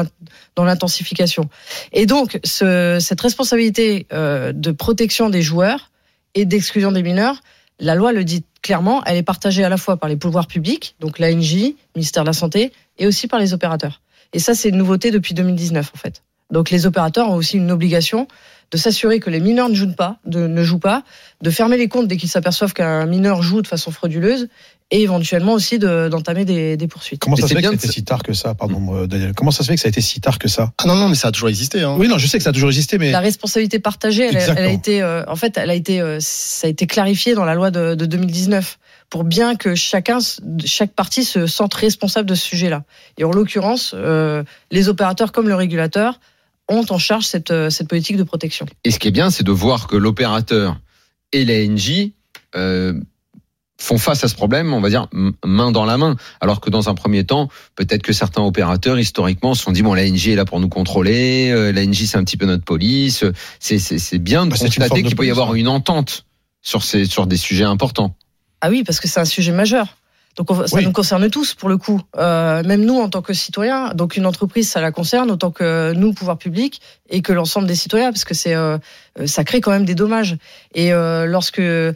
l'intensification. 0.57 1.49
Et 1.91 2.05
donc 2.05 2.39
ce, 2.45 2.97
cette 3.01 3.19
responsabilité 3.19 4.07
euh, 4.13 4.53
de 4.53 4.71
protection 4.71 5.29
des 5.29 5.41
joueurs 5.41 5.91
et 6.35 6.45
d'exclusion 6.45 6.91
des 6.93 7.03
mineurs, 7.03 7.41
la 7.79 7.95
loi 7.95 8.13
le 8.13 8.23
dit 8.23 8.45
clairement, 8.61 9.03
elle 9.05 9.17
est 9.17 9.23
partagée 9.23 9.63
à 9.63 9.69
la 9.69 9.77
fois 9.77 9.97
par 9.97 10.09
les 10.09 10.17
pouvoirs 10.17 10.47
publics, 10.47 10.95
donc 10.99 11.19
l'ANJ, 11.19 11.73
ministère 11.95 12.23
de 12.23 12.27
la 12.27 12.33
Santé, 12.33 12.71
et 12.97 13.07
aussi 13.07 13.27
par 13.27 13.39
les 13.39 13.53
opérateurs. 13.53 14.01
Et 14.31 14.39
ça, 14.39 14.53
c'est 14.53 14.69
une 14.69 14.77
nouveauté 14.77 15.11
depuis 15.11 15.33
2019 15.33 15.91
en 15.93 15.97
fait. 15.97 16.23
Donc 16.51 16.69
les 16.69 16.85
opérateurs 16.85 17.29
ont 17.29 17.35
aussi 17.35 17.57
une 17.57 17.71
obligation 17.71 18.27
de 18.71 18.77
s'assurer 18.77 19.19
que 19.19 19.29
les 19.29 19.39
mineurs 19.39 19.69
ne 19.69 19.73
jouent 19.75 19.93
pas, 19.95 20.17
de, 20.25 20.47
ne 20.47 20.63
jouent 20.63 20.79
pas, 20.79 21.03
de 21.41 21.49
fermer 21.49 21.77
les 21.77 21.87
comptes 21.87 22.07
dès 22.07 22.17
qu'ils 22.17 22.29
s'aperçoivent 22.29 22.73
qu'un 22.73 23.05
mineur 23.05 23.41
joue 23.41 23.61
de 23.61 23.67
façon 23.67 23.91
frauduleuse, 23.91 24.47
et 24.91 25.03
éventuellement 25.03 25.53
aussi 25.53 25.77
de- 25.77 26.07
d'entamer 26.09 26.45
des, 26.45 26.75
des 26.75 26.87
poursuites. 26.87 27.21
Comment 27.21 27.35
Mais 27.35 27.41
ça 27.43 27.47
se 27.47 27.53
fait 27.53 27.61
que 27.61 27.67
ça 27.67 27.71
a 27.71 27.75
été 27.75 27.87
si 27.87 28.03
tard 28.03 28.23
que 28.23 28.33
ça, 28.33 28.55
pardon, 28.55 28.95
euh, 28.95 29.05
Daniel? 29.07 29.33
Comment 29.35 29.51
ça 29.51 29.63
se 29.63 29.67
fait 29.69 29.75
que 29.75 29.81
ça 29.81 29.87
a 29.87 29.89
été 29.89 30.01
si 30.01 30.19
tard 30.19 30.39
que 30.39 30.47
ça? 30.47 30.71
Ah 30.79 30.85
non 30.87 30.95
non, 30.95 31.09
mais 31.09 31.15
ça 31.15 31.27
a 31.27 31.31
toujours 31.31 31.49
existé. 31.49 31.81
Hein. 31.81 31.95
Oui, 31.99 32.07
non, 32.07 32.17
je 32.17 32.25
sais 32.25 32.37
que 32.39 32.43
ça 32.43 32.49
a 32.49 32.53
toujours 32.53 32.69
existé, 32.69 32.97
mais 32.97 33.11
La 33.11 33.19
responsabilité 33.19 33.77
partagée, 33.77 34.23
elle, 34.23 34.37
a- 34.37 34.39
elle 34.39 34.49
a 34.49 34.51
Exactement. 34.51 34.77
été, 34.77 35.01
euh, 35.03 35.23
en 35.27 35.35
fait, 35.35 35.57
elle 35.57 35.69
a 35.69 35.75
été, 35.75 36.01
euh, 36.01 36.17
ça 36.19 36.65
a 36.65 36.69
été 36.71 36.87
clarifié 36.87 37.35
dans 37.35 37.45
la 37.45 37.53
loi 37.53 37.69
de, 37.69 37.93
de 37.93 38.05
2019 38.07 38.79
pour 39.11 39.23
bien 39.25 39.55
que 39.55 39.75
chacun, 39.75 40.17
chaque 40.65 40.93
partie 40.93 41.23
se 41.23 41.45
sente 41.45 41.73
responsable 41.75 42.27
de 42.27 42.33
ce 42.35 42.45
sujet-là. 42.45 42.83
Et 43.19 43.23
en 43.23 43.31
l'occurrence, 43.31 43.93
euh, 43.95 44.43
les 44.71 44.89
opérateurs 44.89 45.31
comme 45.31 45.47
le 45.47 45.55
régulateur 45.55 46.19
ont 46.69 46.85
en 46.89 46.97
charge 46.97 47.25
cette, 47.25 47.51
euh, 47.51 47.69
cette 47.69 47.87
politique 47.89 48.15
de 48.17 48.23
protection. 48.23 48.65
Et 48.83 48.91
ce 48.91 48.99
qui 48.99 49.07
est 49.07 49.11
bien, 49.11 49.29
c'est 49.29 49.43
de 49.43 49.51
voir 49.51 49.87
que 49.87 49.95
l'opérateur 49.97 50.79
et 51.33 51.43
la 51.45 51.65
NJ 51.67 52.11
euh, 52.55 52.93
font 53.81 53.97
face 53.97 54.23
à 54.23 54.27
ce 54.27 54.35
problème, 54.35 54.73
on 54.73 54.81
va 54.81 54.89
dire, 54.89 55.07
main 55.45 55.71
dans 55.71 55.85
la 55.85 55.97
main. 55.97 56.15
Alors 56.41 56.59
que 56.61 56.69
dans 56.69 56.89
un 56.89 56.95
premier 56.95 57.23
temps, 57.25 57.49
peut-être 57.75 58.01
que 58.03 58.11
certains 58.13 58.41
opérateurs, 58.41 58.99
historiquement, 58.99 59.53
se 59.55 59.63
sont 59.63 59.71
dit, 59.71 59.81
bon, 59.83 59.93
la 59.93 60.09
NJ 60.09 60.29
est 60.29 60.35
là 60.35 60.45
pour 60.45 60.59
nous 60.59 60.67
contrôler, 60.69 61.49
euh, 61.51 61.71
la 61.71 61.85
NJ, 61.85 62.05
c'est 62.05 62.17
un 62.17 62.23
petit 62.23 62.37
peu 62.37 62.45
notre 62.45 62.65
police. 62.65 63.23
C'est- 63.59 63.79
C'est 63.79 63.97
c'est 63.99 64.17
bien 64.19 64.45
de 64.45 64.51
Bah, 64.51 64.57
constater 64.59 65.03
qu'il 65.03 65.15
peut 65.15 65.25
y 65.25 65.31
avoir 65.31 65.51
ouais. 65.51 65.59
une 65.59 65.67
entente 65.69 66.25
sur, 66.61 66.83
ces, 66.83 67.05
sur 67.05 67.25
des 67.25 67.37
sujets 67.37 67.63
importants. 67.63 68.15
Ah 68.61 68.69
oui, 68.69 68.83
parce 68.83 68.99
que 68.99 69.07
c'est 69.07 69.21
un 69.21 69.25
sujet 69.25 69.53
majeur. 69.53 69.95
Donc 70.39 70.49
on- 70.51 70.65
ça 70.65 70.77
Oui. 70.77 70.85
nous 70.85 70.93
concerne 70.93 71.29
tous 71.29 71.53
pour 71.53 71.67
le 71.67 71.75
coup, 71.77 72.01
Euh, 72.17 72.63
même 72.63 72.85
nous 72.85 72.97
en 72.97 73.09
tant 73.09 73.21
que 73.21 73.33
citoyens. 73.33 73.89
Donc 73.93 74.15
une 74.15 74.25
entreprise, 74.25 74.69
ça 74.69 74.79
la 74.79 74.91
concerne 74.93 75.29
autant 75.31 75.51
que 75.51 75.91
nous, 75.93 76.13
pouvoir 76.13 76.37
public, 76.37 76.79
et 77.09 77.21
que 77.21 77.33
l'ensemble 77.33 77.67
des 77.67 77.75
citoyens, 77.75 78.11
parce 78.13 78.23
que 78.23 78.33
c'est 78.33 78.55
euh, 78.55 78.77
euh, 79.19 79.27
ça 79.27 79.43
crée 79.43 79.59
quand 79.59 79.71
même 79.71 79.83
des 79.85 79.95
dommages. 79.95 80.37
Et 80.73 80.93
euh, 80.93 81.25
lorsque 81.25 81.59
euh, 81.59 81.91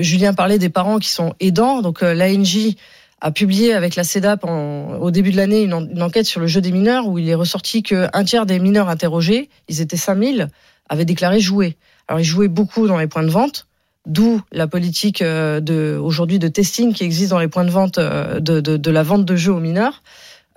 Julien 0.00 0.34
parlait 0.34 0.58
des 0.58 0.68
parents 0.68 0.98
qui 0.98 1.08
sont 1.08 1.32
aidants, 1.40 1.80
donc 1.80 2.02
euh, 2.02 2.12
l'ANJ 2.12 2.76
a 3.22 3.30
publié 3.30 3.72
avec 3.72 3.96
la 3.96 4.04
CEDAP 4.04 4.44
en- 4.44 4.98
au 5.00 5.10
début 5.10 5.32
de 5.32 5.38
l'année 5.38 5.62
une, 5.62 5.72
en- 5.72 5.86
une 5.86 6.02
enquête 6.02 6.26
sur 6.26 6.40
le 6.42 6.46
jeu 6.46 6.60
des 6.60 6.72
mineurs 6.72 7.06
où 7.08 7.18
il 7.18 7.26
est 7.28 7.34
ressorti 7.34 7.82
qu'un 7.82 8.24
tiers 8.24 8.44
des 8.44 8.58
mineurs 8.58 8.90
interrogés, 8.90 9.48
ils 9.68 9.80
étaient 9.80 9.96
5000, 9.96 10.48
avaient 10.90 11.06
déclaré 11.06 11.40
jouer. 11.40 11.76
Alors 12.06 12.20
ils 12.20 12.24
jouaient 12.24 12.48
beaucoup 12.48 12.86
dans 12.86 12.98
les 12.98 13.06
points 13.06 13.22
de 13.24 13.30
vente, 13.30 13.66
D'où 14.08 14.40
la 14.52 14.66
politique 14.66 15.20
euh, 15.20 15.60
de 15.60 15.98
aujourd'hui 16.02 16.38
de 16.38 16.48
testing 16.48 16.94
qui 16.94 17.04
existe 17.04 17.30
dans 17.30 17.38
les 17.38 17.46
points 17.46 17.66
de 17.66 17.70
vente 17.70 17.98
euh, 17.98 18.40
de, 18.40 18.60
de, 18.60 18.78
de 18.78 18.90
la 18.90 19.02
vente 19.02 19.26
de 19.26 19.36
jeux 19.36 19.52
aux 19.52 19.60
mineurs. 19.60 20.02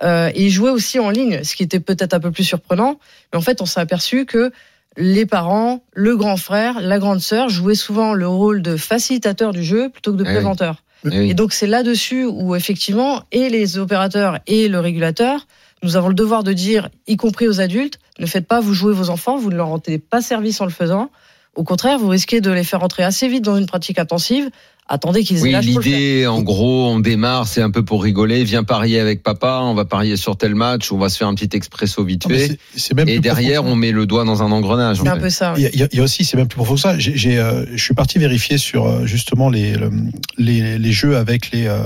Euh, 0.02 0.30
et 0.34 0.46
ils 0.46 0.50
jouaient 0.50 0.70
aussi 0.70 0.98
en 0.98 1.10
ligne, 1.10 1.44
ce 1.44 1.54
qui 1.54 1.62
était 1.62 1.78
peut-être 1.78 2.14
un 2.14 2.20
peu 2.20 2.30
plus 2.30 2.44
surprenant. 2.44 2.98
Mais 3.32 3.38
en 3.38 3.42
fait, 3.42 3.60
on 3.60 3.66
s'est 3.66 3.78
aperçu 3.78 4.24
que 4.24 4.50
les 4.96 5.26
parents, 5.26 5.84
le 5.92 6.16
grand 6.16 6.38
frère, 6.38 6.80
la 6.80 6.98
grande 6.98 7.20
sœur 7.20 7.50
jouaient 7.50 7.74
souvent 7.74 8.14
le 8.14 8.26
rôle 8.26 8.62
de 8.62 8.76
facilitateur 8.76 9.52
du 9.52 9.62
jeu 9.62 9.90
plutôt 9.90 10.12
que 10.12 10.16
de 10.16 10.24
Eh 10.24 10.32
préventeur. 10.32 10.82
Eh 11.04 11.08
oui. 11.08 11.30
Et 11.30 11.34
donc 11.34 11.52
c'est 11.52 11.66
là-dessus 11.66 12.24
où 12.24 12.54
effectivement, 12.54 13.22
et 13.32 13.50
les 13.50 13.78
opérateurs 13.78 14.38
et 14.46 14.68
le 14.68 14.80
régulateur, 14.80 15.46
nous 15.82 15.96
avons 15.96 16.08
le 16.08 16.14
devoir 16.14 16.42
de 16.42 16.52
dire, 16.52 16.88
y 17.06 17.16
compris 17.16 17.48
aux 17.48 17.60
adultes, 17.60 17.98
ne 18.18 18.26
faites 18.26 18.46
pas 18.46 18.60
vous 18.60 18.72
jouer 18.72 18.94
vos 18.94 19.10
enfants, 19.10 19.36
vous 19.36 19.50
ne 19.50 19.56
leur 19.56 19.68
rendez 19.68 19.98
pas 19.98 20.22
service 20.22 20.60
en 20.60 20.64
le 20.64 20.70
faisant. 20.70 21.10
Au 21.54 21.64
contraire, 21.64 21.98
vous 21.98 22.08
risquez 22.08 22.40
de 22.40 22.50
les 22.50 22.64
faire 22.64 22.80
rentrer 22.80 23.02
assez 23.02 23.28
vite 23.28 23.44
dans 23.44 23.56
une 23.56 23.66
pratique 23.66 23.98
intensive. 23.98 24.48
Attendez 24.88 25.22
qu'ils 25.22 25.38
aient 25.46 25.56
Oui, 25.56 25.64
l'idée, 25.64 26.26
en 26.26 26.42
gros, 26.42 26.88
on 26.88 26.98
démarre, 26.98 27.46
c'est 27.46 27.62
un 27.62 27.70
peu 27.70 27.84
pour 27.84 28.02
rigoler. 28.02 28.42
Viens 28.42 28.64
parier 28.64 28.98
avec 29.00 29.22
papa, 29.22 29.60
on 29.62 29.74
va 29.74 29.84
parier 29.84 30.16
sur 30.16 30.36
tel 30.36 30.54
match, 30.54 30.90
on 30.92 30.98
va 30.98 31.08
se 31.08 31.16
faire 31.18 31.28
un 31.28 31.34
petit 31.34 31.56
expresso 31.56 32.02
vite 32.04 32.26
fait. 32.26 32.58
même 32.94 33.08
Et 33.08 33.20
derrière, 33.20 33.64
on 33.64 33.74
met 33.76 33.92
le 33.92 34.06
doigt 34.06 34.24
dans 34.24 34.42
un 34.42 34.50
engrenage. 34.50 35.00
en 35.00 35.04
C'est 35.04 35.08
un 35.10 35.14
fait. 35.14 35.20
peu 35.20 35.30
ça. 35.30 35.54
Il 35.56 35.62
y, 35.62 35.66
a, 35.66 35.70
il 35.72 35.78
y 35.78 35.82
a- 35.84 35.88
il 35.92 35.98
y 35.98 36.00
a 36.00 36.02
aussi, 36.04 36.24
c'est 36.24 36.36
même 36.36 36.48
plus 36.48 36.56
profond 36.56 36.74
que 36.74 36.80
ça. 36.80 36.98
J'ai, 36.98 37.38
euh, 37.38 37.64
je 37.74 37.82
suis 37.82 37.94
parti 37.94 38.18
vérifier 38.18 38.58
sur 38.58 38.86
euh, 38.86 39.06
justement 39.06 39.48
les, 39.50 39.74
le- 39.74 39.90
les, 40.36 40.78
les 40.78 40.92
jeux 40.92 41.16
avec 41.16 41.52
les, 41.52 41.68
euh, 41.68 41.84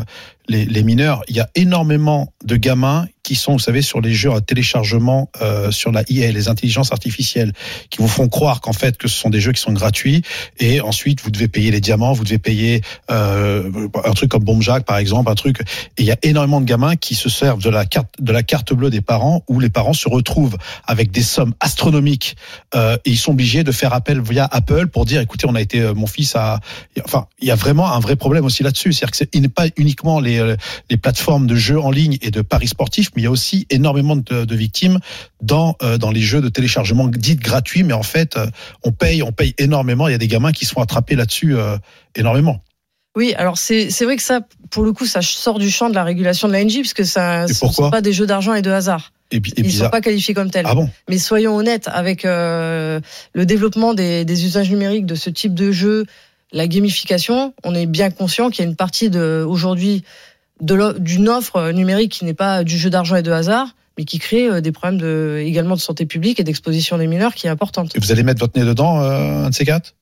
les, 0.49 0.65
les 0.65 0.83
mineurs. 0.83 1.23
Il 1.29 1.37
y 1.37 1.41
a 1.41 1.51
énormément 1.55 2.33
de 2.45 2.57
gamins 2.57 3.07
qui 3.27 3.35
sont, 3.35 3.55
vous 3.55 3.59
savez, 3.59 3.83
sur 3.83 4.01
les 4.01 4.15
jeux 4.15 4.31
à 4.33 4.41
téléchargement 4.41 5.29
euh, 5.43 5.73
sur 5.73 5.91
la 5.91 6.05
IA, 6.09 6.31
les 6.31 6.47
intelligences 6.47 6.93
artificielles, 6.93 7.53
qui 7.91 7.99
vous 7.99 8.07
font 8.07 8.29
croire 8.29 8.61
qu'en 8.61 8.73
fait 8.73 8.97
que 8.97 9.09
ce 9.09 9.19
sont 9.19 9.31
des 9.31 9.41
jeux 9.41 9.51
qui 9.51 9.61
sont 9.61 9.73
gratuits. 9.73 10.23
Et 10.61 10.81
ensuite 10.81 11.23
vous 11.23 11.33
devez 11.33 11.49
payer 11.49 11.73
les 11.73 11.81
diamants, 11.81 12.13
vous 12.13 12.23
devez 12.23 12.39
payer 12.39 12.83
euh, 13.11 13.89
un 14.05 14.13
truc 14.13 14.31
comme 14.31 14.45
Bomb 14.45 14.63
Jack 14.63 14.85
par 14.85 14.99
exemple, 14.99 15.29
un 15.29 15.35
truc. 15.35 15.61
Et 15.99 16.03
il 16.03 16.05
y 16.05 16.13
a 16.13 16.19
énormément 16.23 16.61
de 16.61 16.67
gamins 16.67 16.95
qui 16.95 17.17
se 17.17 17.29
servent 17.29 17.61
de 17.61 17.69
la 17.69 17.85
carte 17.85 18.15
de 18.21 18.31
la 18.31 18.45
carte 18.45 18.73
bleue 18.73 18.91
des 18.91 19.01
parents 19.01 19.43
où 19.49 19.59
les 19.59 19.71
parents 19.71 19.93
se 19.93 20.09
retrouvent 20.09 20.57
avec 20.87 21.11
des 21.11 21.23
sommes 21.23 21.55
astronomiques. 21.59 22.37
Euh, 22.77 22.97
et 23.05 23.11
ils 23.11 23.19
sont 23.19 23.33
obligés 23.33 23.65
de 23.65 23.73
faire 23.73 23.93
appel 23.93 24.21
via 24.21 24.49
Apple 24.53 24.87
pour 24.87 25.05
dire 25.05 25.21
écoutez 25.21 25.49
on 25.49 25.57
a 25.57 25.61
été 25.61 25.81
euh, 25.81 25.95
mon 25.95 26.07
fils 26.07 26.37
a 26.37 26.61
enfin 27.05 27.27
il 27.41 27.49
y 27.49 27.51
a 27.51 27.57
vraiment 27.57 27.91
un 27.93 27.99
vrai 27.99 28.15
problème 28.15 28.45
aussi 28.45 28.63
là-dessus. 28.63 28.93
C'est-à-dire 28.93 29.11
que 29.11 29.17
c'est 29.17 29.49
pas 29.49 29.67
uniquement 29.77 30.21
les 30.21 30.39
euh, 30.39 30.55
les 30.91 30.97
plateformes 30.97 31.49
de 31.49 31.57
jeux 31.57 31.81
en 31.81 31.91
ligne 31.91 32.19
et 32.23 32.31
de 32.31 32.41
paris 32.41 32.69
sportifs 32.69 33.11
mais 33.17 33.23
il 33.23 33.25
y 33.25 33.29
a 33.29 33.31
aussi 33.31 33.67
énormément 33.71 34.15
de, 34.17 34.45
de 34.45 34.55
victimes 34.55 34.99
dans 35.43 35.75
euh, 35.83 35.99
dans 35.99 36.11
les 36.11 36.21
jeux 36.21 36.41
de 36.41 36.49
téléchargement 36.49 37.09
dits 37.09 37.37
gratuits, 37.37 37.83
mais 37.83 37.95
en 37.95 38.03
fait, 38.03 38.37
euh, 38.37 38.47
on 38.85 38.93
paye 38.93 39.23
on 39.23 39.33
paye 39.33 39.55
énormément. 39.59 40.07
Il 40.09 40.13
y 40.13 40.15
a 40.15 40.19
des 40.19 40.29
gamins 40.29 40.53
qui 40.53 40.67
se 40.67 40.73
font 40.73 40.83
attraper 40.83 41.17
là-dessus 41.17 41.57
euh, 41.57 41.77
énormément. 42.15 42.63
Oui, 43.17 43.33
alors 43.39 43.57
c'est 43.57 43.89
c'est 43.91 44.05
vrai 44.05 44.17
que 44.17 44.23
ça, 44.23 44.41
pour 44.71 44.85
le 44.85 44.93
coup, 44.93 45.07
ça 45.07 45.23
sort 45.23 45.59
du 45.59 45.71
champ 45.71 45.89
de 45.89 45.95
la 45.95 46.05
régulation 46.05 46.49
de 46.49 46.53
la 46.53 46.63
NJ, 46.63 46.81
puisque 46.81 47.05
ça, 47.07 47.47
ne 47.47 47.53
sont 47.53 47.91
pas 47.91 48.03
des 48.03 48.13
jeux 48.13 48.27
d'argent 48.27 48.53
et 48.53 48.63
de 48.63 48.71
hasard. 48.71 49.13
Et, 49.31 49.41
puis- 49.41 49.53
et 49.57 49.61
Ils 49.61 49.67
ne 49.67 49.71
sont 49.71 49.89
pas 49.89 50.03
qualifiés 50.03 50.35
comme 50.35 50.51
tels. 50.51 50.67
Ah 50.69 50.75
bon 50.75 50.89
Mais 51.09 51.19
soyons 51.19 51.57
honnêtes, 51.57 51.89
avec 51.91 52.25
le 52.25 53.01
développement 53.35 53.95
des, 53.95 54.25
des 54.27 54.45
usages 54.45 54.71
numériques 54.71 55.07
de 55.07 55.15
ce 55.15 55.31
type 55.31 55.55
de 55.55 55.73
jeu, 55.73 56.05
la 56.53 56.69
gamification, 56.69 57.55
on 57.65 57.75
est 57.75 57.87
bien 57.87 58.11
conscient 58.11 58.51
qu'il 58.51 58.65
y 58.65 58.67
a 58.67 58.71
une 58.71 58.77
partie 58.77 59.11
de 59.11 59.45
aujourd'hui 59.49 60.05
d'une 60.61 61.29
offre 61.29 61.73
numérique 61.73 62.13
qui 62.13 62.25
n'est 62.25 62.35
pas 62.35 62.65
du 62.65 62.79
jeu 62.79 62.91
d'argent 62.91 63.17
et 63.17 63.23
de 63.23 63.31
hasard, 63.31 63.69
mais 63.99 64.05
qui 64.05 64.19
crée 64.19 64.49
euh, 64.49 64.61
des 64.61 64.73
problèmes 64.73 65.01
de, 65.01 65.43
également 65.45 65.75
de 65.75 65.81
santé 65.81 66.07
publique 66.07 66.41
et 66.41 66.45
d'exposition 66.45 66.99
des 66.99 67.07
mineurs 67.07 67.35
qui 67.35 67.47
est 67.47 67.51
importante. 67.51 67.95
Et 67.97 67.99
vous 67.99 68.13
allez 68.13 68.23
mettre 68.23 68.41
votre 68.41 68.59
nez 68.59 68.65
dedans, 68.65 69.01
euh, 69.03 69.45
un 69.45 69.51
de 69.51 69.55
ces 69.55 69.65
quatre? 69.65 69.95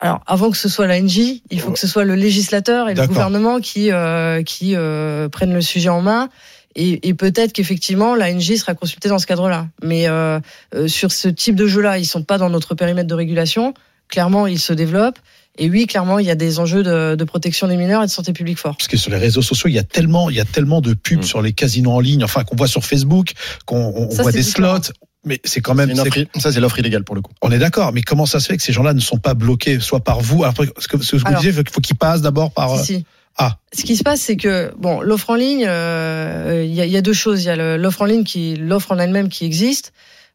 Alors, 0.00 0.20
avant 0.26 0.50
que 0.50 0.56
ce 0.56 0.68
soit 0.68 0.86
la 0.86 1.00
NJ, 1.00 1.42
il 1.50 1.60
faut 1.60 1.72
que 1.72 1.78
ce 1.78 1.88
soit 1.88 2.04
le 2.04 2.14
législateur 2.14 2.88
et 2.88 2.94
le 2.94 3.06
gouvernement 3.06 3.60
qui 3.60 3.90
euh, 3.90 4.42
qui 4.44 4.76
euh, 4.76 5.28
prennent 5.28 5.54
le 5.54 5.60
sujet 5.60 5.88
en 5.88 6.02
main. 6.02 6.28
Et, 6.76 7.08
et 7.08 7.14
peut-être 7.14 7.52
qu'effectivement 7.52 8.14
la 8.14 8.32
NJ 8.32 8.56
sera 8.56 8.74
consultée 8.74 9.08
dans 9.08 9.18
ce 9.18 9.26
cadre-là. 9.26 9.66
Mais 9.82 10.08
euh, 10.08 10.38
euh, 10.74 10.86
sur 10.86 11.10
ce 11.10 11.28
type 11.28 11.56
de 11.56 11.66
jeu-là, 11.66 11.98
ils 11.98 12.04
sont 12.04 12.22
pas 12.22 12.38
dans 12.38 12.50
notre 12.50 12.76
périmètre 12.76 13.08
de 13.08 13.14
régulation. 13.14 13.74
Clairement, 14.06 14.46
ils 14.46 14.60
se 14.60 14.72
développent. 14.72 15.18
Et 15.58 15.68
oui, 15.68 15.86
clairement, 15.86 16.18
il 16.18 16.26
y 16.26 16.30
a 16.30 16.34
des 16.36 16.58
enjeux 16.60 16.82
de, 16.82 17.14
de 17.16 17.24
protection 17.24 17.66
des 17.68 17.76
mineurs 17.76 18.02
et 18.02 18.06
de 18.06 18.10
santé 18.10 18.32
publique 18.32 18.58
forts. 18.58 18.76
Parce 18.76 18.88
que 18.88 18.96
sur 18.96 19.10
les 19.10 19.16
réseaux 19.18 19.42
sociaux, 19.42 19.68
il 19.68 19.74
y 19.74 19.78
a 19.78 19.82
tellement, 19.82 20.30
il 20.30 20.36
y 20.36 20.40
a 20.40 20.44
tellement 20.44 20.80
de 20.80 20.94
pubs 20.94 21.18
Mm. 21.18 21.22
sur 21.24 21.42
les 21.42 21.52
casinos 21.52 21.90
en 21.92 22.00
ligne, 22.00 22.22
enfin 22.24 22.44
qu'on 22.44 22.54
voit 22.56 22.68
sur 22.68 22.84
Facebook, 22.84 23.32
qu'on 23.66 24.06
voit 24.08 24.30
des 24.32 24.42
différent. 24.42 24.76
slots. 24.82 24.92
Mais 25.24 25.40
c'est 25.44 25.60
quand 25.60 25.74
même, 25.74 25.90
offre- 25.90 26.26
ça 26.40 26.52
c'est 26.52 26.60
l'offre 26.60 26.78
illégale 26.78 27.02
pour 27.02 27.14
le 27.16 27.20
coup. 27.22 27.32
on 27.42 27.50
est 27.50 27.58
d'accord. 27.58 27.92
Mais 27.92 28.02
comment 28.02 28.24
ça 28.24 28.38
se 28.38 28.46
fait 28.46 28.56
que 28.56 28.62
ces 28.62 28.72
gens-là 28.72 28.94
ne 28.94 29.00
sont 29.00 29.18
pas 29.18 29.34
bloqués, 29.34 29.80
soit 29.80 30.00
par 30.04 30.20
vous? 30.20 30.44
Après, 30.44 30.66
ce 30.78 30.86
que, 30.86 31.02
ce 31.02 31.12
que 31.12 31.16
vous 31.16 31.26
Alors. 31.26 31.40
disiez, 31.40 31.52
il 31.60 31.68
faut 31.70 31.80
qu'ils 31.80 31.96
passent 31.96 32.22
d'abord 32.22 32.52
par. 32.52 32.74
euh, 32.74 32.78
Si, 32.78 32.94
si. 32.98 33.04
ah. 33.36 33.58
Ce 33.76 33.82
qui 33.82 33.96
se 33.96 34.04
passe, 34.04 34.20
c'est 34.20 34.36
que 34.36 34.72
bon, 34.78 35.00
l'offre 35.00 35.30
en 35.30 35.34
ligne, 35.34 35.66
euh, 35.68 36.64
il 36.64 36.72
y, 36.72 36.88
y 36.88 36.96
a 36.96 37.00
deux 37.02 37.12
choses. 37.12 37.42
Il 37.42 37.46
y 37.46 37.50
a 37.50 37.76
l'offre 37.76 38.02
en 38.02 38.04
ligne 38.06 38.22
qui, 38.24 38.54
l'offre 38.56 38.92
en 38.92 38.98
elle-même 38.98 39.28
qui 39.28 39.44
existe. 39.44 39.92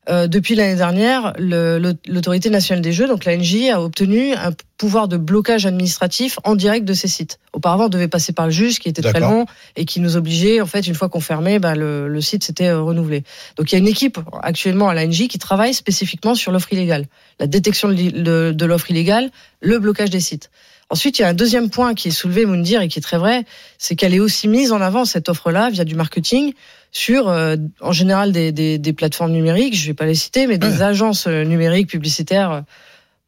Euh, 0.09 0.27
depuis 0.27 0.55
l'année 0.55 0.75
dernière, 0.75 1.33
l'autorité 1.39 2.49
nationale 2.49 2.81
des 2.81 2.91
jeux, 2.91 3.07
donc 3.07 3.23
la 3.25 3.37
NJ, 3.37 3.69
a 3.71 3.81
obtenu 3.81 4.33
un 4.33 4.51
pouvoir 4.77 5.07
de 5.07 5.15
blocage 5.15 5.65
administratif 5.65 6.39
en 6.43 6.55
direct 6.55 6.83
de 6.85 6.93
ces 6.93 7.07
sites. 7.07 7.39
Auparavant, 7.53 7.85
on 7.85 7.89
devait 7.89 8.09
passer 8.09 8.33
par 8.33 8.45
le 8.47 8.51
juge, 8.51 8.79
qui 8.79 8.89
était 8.89 9.01
très 9.01 9.19
long 9.29 9.45
et 9.77 9.85
qui 9.85 10.01
nous 10.01 10.17
obligeait, 10.17 10.59
en 10.59 10.65
fait, 10.65 10.85
une 10.87 10.95
fois 10.95 11.07
qu'on 11.07 11.21
fermait, 11.21 11.59
ben, 11.59 11.73
le, 11.75 12.09
le 12.09 12.21
site 12.21 12.43
s'était 12.43 12.67
euh, 12.67 12.81
renouvelé. 12.81 13.23
Donc 13.55 13.71
il 13.71 13.75
y 13.75 13.77
a 13.77 13.79
une 13.79 13.87
équipe 13.87 14.19
actuellement 14.41 14.89
à 14.89 14.93
la 14.93 15.07
NJ 15.07 15.29
qui 15.29 15.39
travaille 15.39 15.73
spécifiquement 15.73 16.35
sur 16.35 16.51
l'offre 16.51 16.73
illégale, 16.73 17.05
la 17.39 17.47
détection 17.47 17.87
de, 17.87 17.93
de- 17.95 18.51
de 18.51 18.65
l'offre 18.65 18.91
illégale, 18.91 19.31
le 19.61 19.79
blocage 19.79 20.09
des 20.09 20.19
sites. 20.19 20.49
Ensuite, 20.89 21.17
il 21.17 21.21
y 21.21 21.25
a 21.25 21.29
un 21.29 21.33
deuxième 21.33 21.69
point 21.69 21.93
qui 21.95 22.09
est 22.09 22.11
soulevé, 22.11 22.45
Moundir, 22.45 22.81
et 22.81 22.87
qui 22.89 22.99
est 22.99 23.01
très 23.01 23.17
vrai, 23.17 23.45
c'est 23.77 23.95
qu'elle 23.95 24.13
est 24.13 24.19
aussi 24.19 24.47
mise 24.49 24.71
en 24.73 24.81
avant, 24.81 25.05
cette 25.05 25.29
offre-là, 25.29 25.69
via 25.69 25.85
du 25.85 25.95
marketing, 25.95 26.53
sur, 26.93 27.27
euh, 27.27 27.57
en 27.81 27.91
général, 27.91 28.31
des, 28.31 28.51
des, 28.51 28.77
des 28.77 28.93
plateformes 28.93 29.31
numériques, 29.31 29.75
je 29.75 29.87
vais 29.87 29.93
pas 29.95 30.05
les 30.05 30.15
citer, 30.15 30.45
mais 30.47 30.57
des 30.59 30.67
Ouais. 30.77 30.81
agences 30.83 31.25
euh, 31.27 31.43
numériques 31.43 31.89
publicitaires, 31.89 32.51
euh, 32.51 32.61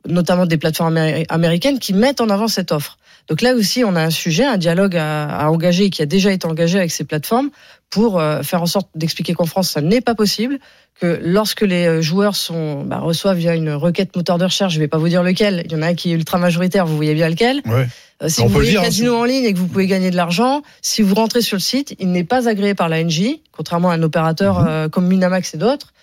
notamment 0.08 0.46
des 0.46 0.58
plateformes 0.58 0.96
améri- 0.96 1.26
américaines, 1.30 1.80
qui 1.80 1.94
mettent 1.94 2.22
en 2.22 2.30
avant 2.30 2.48
cette 2.48 2.72
offre. 2.72 2.98
Donc 3.28 3.42
là 3.42 3.56
aussi, 3.56 3.84
on 3.84 3.96
a 3.96 4.04
un 4.04 4.12
sujet, 4.12 4.46
un 4.46 4.58
dialogue 4.58 4.96
à, 4.96 5.26
à 5.26 5.50
engager, 5.50 5.90
qui 5.90 6.04
a 6.04 6.06
déjà 6.06 6.32
été 6.32 6.46
engagé 6.48 6.78
avec 6.78 6.92
ces 6.92 7.06
plateformes, 7.06 7.50
pour 7.90 8.20
euh, 8.20 8.42
faire 8.42 8.62
en 8.62 8.66
sorte 8.66 8.90
d'expliquer 8.96 9.34
qu'en 9.34 9.46
France, 9.46 9.70
ça 9.70 9.82
n'est 9.82 10.02
pas 10.02 10.16
possible, 10.16 10.60
que 11.00 11.20
lorsque 11.24 11.62
les 11.62 11.86
euh, 11.88 12.02
joueurs 12.02 12.36
sont, 12.36 12.84
bah, 12.84 13.00
reçoivent 13.00 13.38
via 13.38 13.56
une 13.56 13.72
requête 13.72 14.16
moteur 14.16 14.38
de 14.38 14.44
recherche, 14.46 14.74
je 14.74 14.80
vais 14.80 14.88
pas 14.88 14.98
vous 14.98 15.08
dire 15.08 15.24
lequel, 15.24 15.62
il 15.66 15.72
y 15.72 15.76
en 15.76 15.82
a 15.82 15.88
un 15.88 15.94
qui 15.94 16.12
est 16.12 16.16
ultra 16.16 16.38
majoritaire, 16.38 16.86
vous 16.86 16.96
voyez 16.96 17.14
bien 17.14 17.30
lequel, 17.30 17.62
Ouais. 17.66 17.88
euh, 18.24 18.28
si 18.30 18.42
On 18.42 18.48
vous 18.48 18.54
voulez 18.54 18.70
dire, 18.70 18.82
hein, 18.82 18.86
casino 18.86 19.16
en 19.16 19.24
ligne 19.24 19.46
et 19.46 19.54
que 19.54 19.58
vous 19.60 19.68
pouvez 19.68 19.88
gagner 19.88 20.12
de 20.12 20.16
l'argent, 20.16 20.62
si 20.82 21.02
vous 21.02 21.16
rentrez 21.16 21.42
sur 21.42 21.56
le 21.56 21.62
site, 21.62 21.96
il 22.00 22.12
n'est 22.12 22.24
pas 22.24 22.50
agréé 22.50 22.74
par 22.76 22.90
la 22.90 23.02
NJ, 23.04 23.40
contrairement 23.52 23.92
à 23.92 23.96
un 23.96 24.04
opérateur 24.04 24.60
Mhm. 24.62 24.68
euh, 24.68 24.90
comme 24.90 25.08
Winamax 25.08 25.54
et 25.54 25.58
d'autres. 25.58 25.94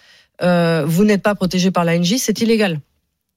Euh, 0.42 0.84
vous 0.86 1.04
n'êtes 1.04 1.22
pas 1.22 1.34
protégé 1.34 1.70
par 1.70 1.84
la 1.84 1.98
NJ, 1.98 2.16
c'est 2.18 2.40
illégal. 2.40 2.80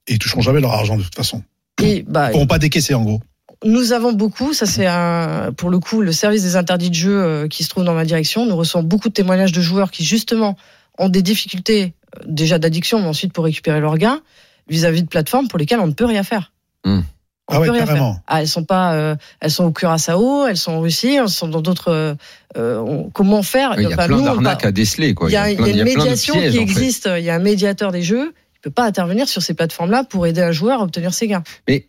Et 0.07 0.13
ils 0.13 0.19
toucheront 0.19 0.41
jamais 0.41 0.61
leur 0.61 0.71
argent 0.71 0.97
de 0.97 1.03
toute 1.03 1.15
façon. 1.15 1.43
Et 1.83 2.03
bah, 2.07 2.29
Ils 2.29 2.31
pourront 2.33 2.47
pas 2.47 2.57
décaisser 2.59 2.93
en 2.93 3.03
gros. 3.03 3.21
Nous 3.63 3.93
avons 3.93 4.11
beaucoup, 4.13 4.53
ça 4.53 4.65
c'est 4.65 4.85
un, 4.87 5.51
pour 5.55 5.69
le 5.69 5.79
coup 5.79 6.01
le 6.01 6.11
service 6.11 6.43
des 6.43 6.55
interdits 6.55 6.89
de 6.89 6.95
jeu 6.95 7.15
euh, 7.23 7.47
qui 7.47 7.63
se 7.63 7.69
trouve 7.69 7.83
dans 7.83 7.93
ma 7.93 8.05
direction. 8.05 8.45
Nous 8.45 8.55
recevons 8.55 8.83
beaucoup 8.83 9.09
de 9.09 9.13
témoignages 9.13 9.51
de 9.51 9.61
joueurs 9.61 9.91
qui 9.91 10.03
justement 10.03 10.57
ont 10.97 11.09
des 11.09 11.21
difficultés 11.21 11.93
euh, 12.17 12.23
déjà 12.27 12.59
d'addiction, 12.59 12.99
mais 12.99 13.07
ensuite 13.07 13.33
pour 13.33 13.45
récupérer 13.45 13.79
leurs 13.79 13.97
gains 13.97 14.21
vis-à-vis 14.67 15.03
de 15.03 15.07
plateformes 15.07 15.47
pour 15.47 15.59
lesquelles 15.59 15.79
on 15.79 15.87
ne 15.87 15.93
peut 15.93 16.05
rien 16.05 16.23
faire. 16.23 16.51
Hmm. 16.85 17.01
On 17.47 17.53
Ah 17.55 17.59
ouais, 17.59 17.67
peut 17.67 17.73
rien 17.73 17.85
carrément. 17.85 18.13
faire. 18.13 18.21
Ah, 18.27 18.41
elles 18.41 18.47
sont 18.47 18.63
pas, 18.63 18.93
euh, 18.95 19.15
elles 19.39 19.51
sont 19.51 19.65
au 19.65 19.71
Curaçao, 19.71 20.47
elles 20.47 20.57
sont 20.57 20.71
en 20.71 20.79
Russie, 20.81 21.13
elles 21.13 21.29
sont 21.29 21.47
dans 21.47 21.61
d'autres. 21.61 21.91
euh, 22.57 22.79
on- 22.79 23.09
comment 23.11 23.43
faire? 23.43 23.75
Il 23.77 23.83
y 23.83 23.85
a 23.85 23.89
Enfin, 23.89 24.07
plein 24.07 24.21
d'arnaques 24.21 24.65
à 24.65 24.71
déceler, 24.71 25.13
quoi. 25.13 25.29
Il 25.29 25.33
y 25.33 25.35
a, 25.35 25.51
il 25.51 25.59
y 25.59 25.61
a 25.61 25.63
plein- 25.63 25.73
une 25.75 25.83
médiation 25.83 26.33
pièges, 26.33 26.53
qui 26.53 26.57
en 26.57 26.61
fait. 26.65 26.71
existe. 26.71 27.09
Il 27.17 27.23
y 27.23 27.29
a 27.29 27.35
un 27.35 27.39
médiateur 27.39 27.91
des 27.91 28.01
jeux. 28.01 28.33
Il 28.55 28.59
peut 28.61 28.71
pas 28.71 28.85
intervenir 28.85 29.27
sur 29.29 29.43
ces 29.43 29.53
plateformes-là 29.53 30.05
pour 30.05 30.25
aider 30.25 30.41
un 30.41 30.51
joueur 30.51 30.79
à 30.81 30.83
obtenir 30.85 31.13
ses 31.13 31.27
gains. 31.27 31.43
Mais 31.67 31.85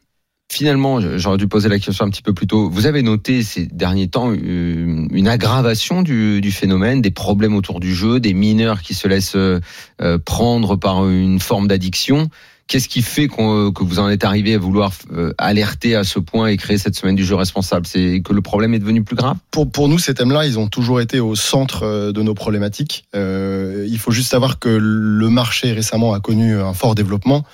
finalement, 0.50 1.00
j'aurais 1.18 1.38
dû 1.38 1.48
poser 1.48 1.68
la 1.68 1.78
question 1.78 2.04
un 2.04 2.10
petit 2.10 2.22
peu 2.22 2.32
plus 2.32 2.46
tôt. 2.46 2.70
Vous 2.70 2.86
avez 2.86 3.02
noté 3.02 3.42
ces 3.42 3.66
derniers 3.66 4.08
temps 4.08 4.30
euh, 4.30 5.06
une 5.10 5.28
aggravation 5.28 6.02
du, 6.02 6.50
phénomène, 6.52 7.02
des 7.02 7.10
problèmes 7.10 7.54
autour 7.54 7.80
du 7.80 7.94
jeu, 7.94 8.20
des 8.20 8.34
mineurs 8.34 8.82
qui 8.82 8.94
se 8.94 9.08
laissent 9.08 9.36
euh, 9.36 9.60
euh, 10.00 10.18
prendre 10.18 10.76
par 10.76 11.08
une 11.08 11.40
forme 11.40 11.68
d'addiction. 11.68 12.28
Qu'est-ce 12.68 12.88
qui 12.88 13.02
fait 13.02 13.28
que 13.28 13.84
vous 13.84 14.00
en 14.00 14.08
êtes 14.08 14.24
arrivé 14.24 14.54
à 14.54 14.58
vouloir 14.58 14.90
alerter 15.38 15.94
à 15.94 16.02
ce 16.02 16.18
point 16.18 16.48
et 16.48 16.56
créer 16.56 16.78
cette 16.78 16.96
semaine 16.96 17.14
du 17.14 17.24
jeu 17.24 17.36
responsable? 17.36 17.86
C'est 17.86 18.22
que 18.24 18.32
le 18.32 18.42
problème 18.42 18.74
est 18.74 18.80
devenu 18.80 19.04
plus 19.04 19.14
grave? 19.14 19.36
Pour, 19.52 19.88
nous, 19.88 20.00
ces 20.00 20.14
thèmes-là, 20.14 20.46
ils 20.46 20.58
ont 20.58 20.66
toujours 20.66 21.00
été 21.00 21.20
au 21.20 21.36
centre 21.36 22.10
de 22.10 22.22
nos 22.22 22.34
problématiques. 22.34 23.06
Il 23.14 23.98
faut 24.00 24.10
juste 24.10 24.32
savoir 24.32 24.58
que 24.58 24.68
le 24.68 25.28
marché 25.30 25.74
récemment 25.74 26.12
a 26.12 26.18
connu 26.18 26.58
un 26.58 26.72
fort 26.72 26.96
développement. 26.96 27.44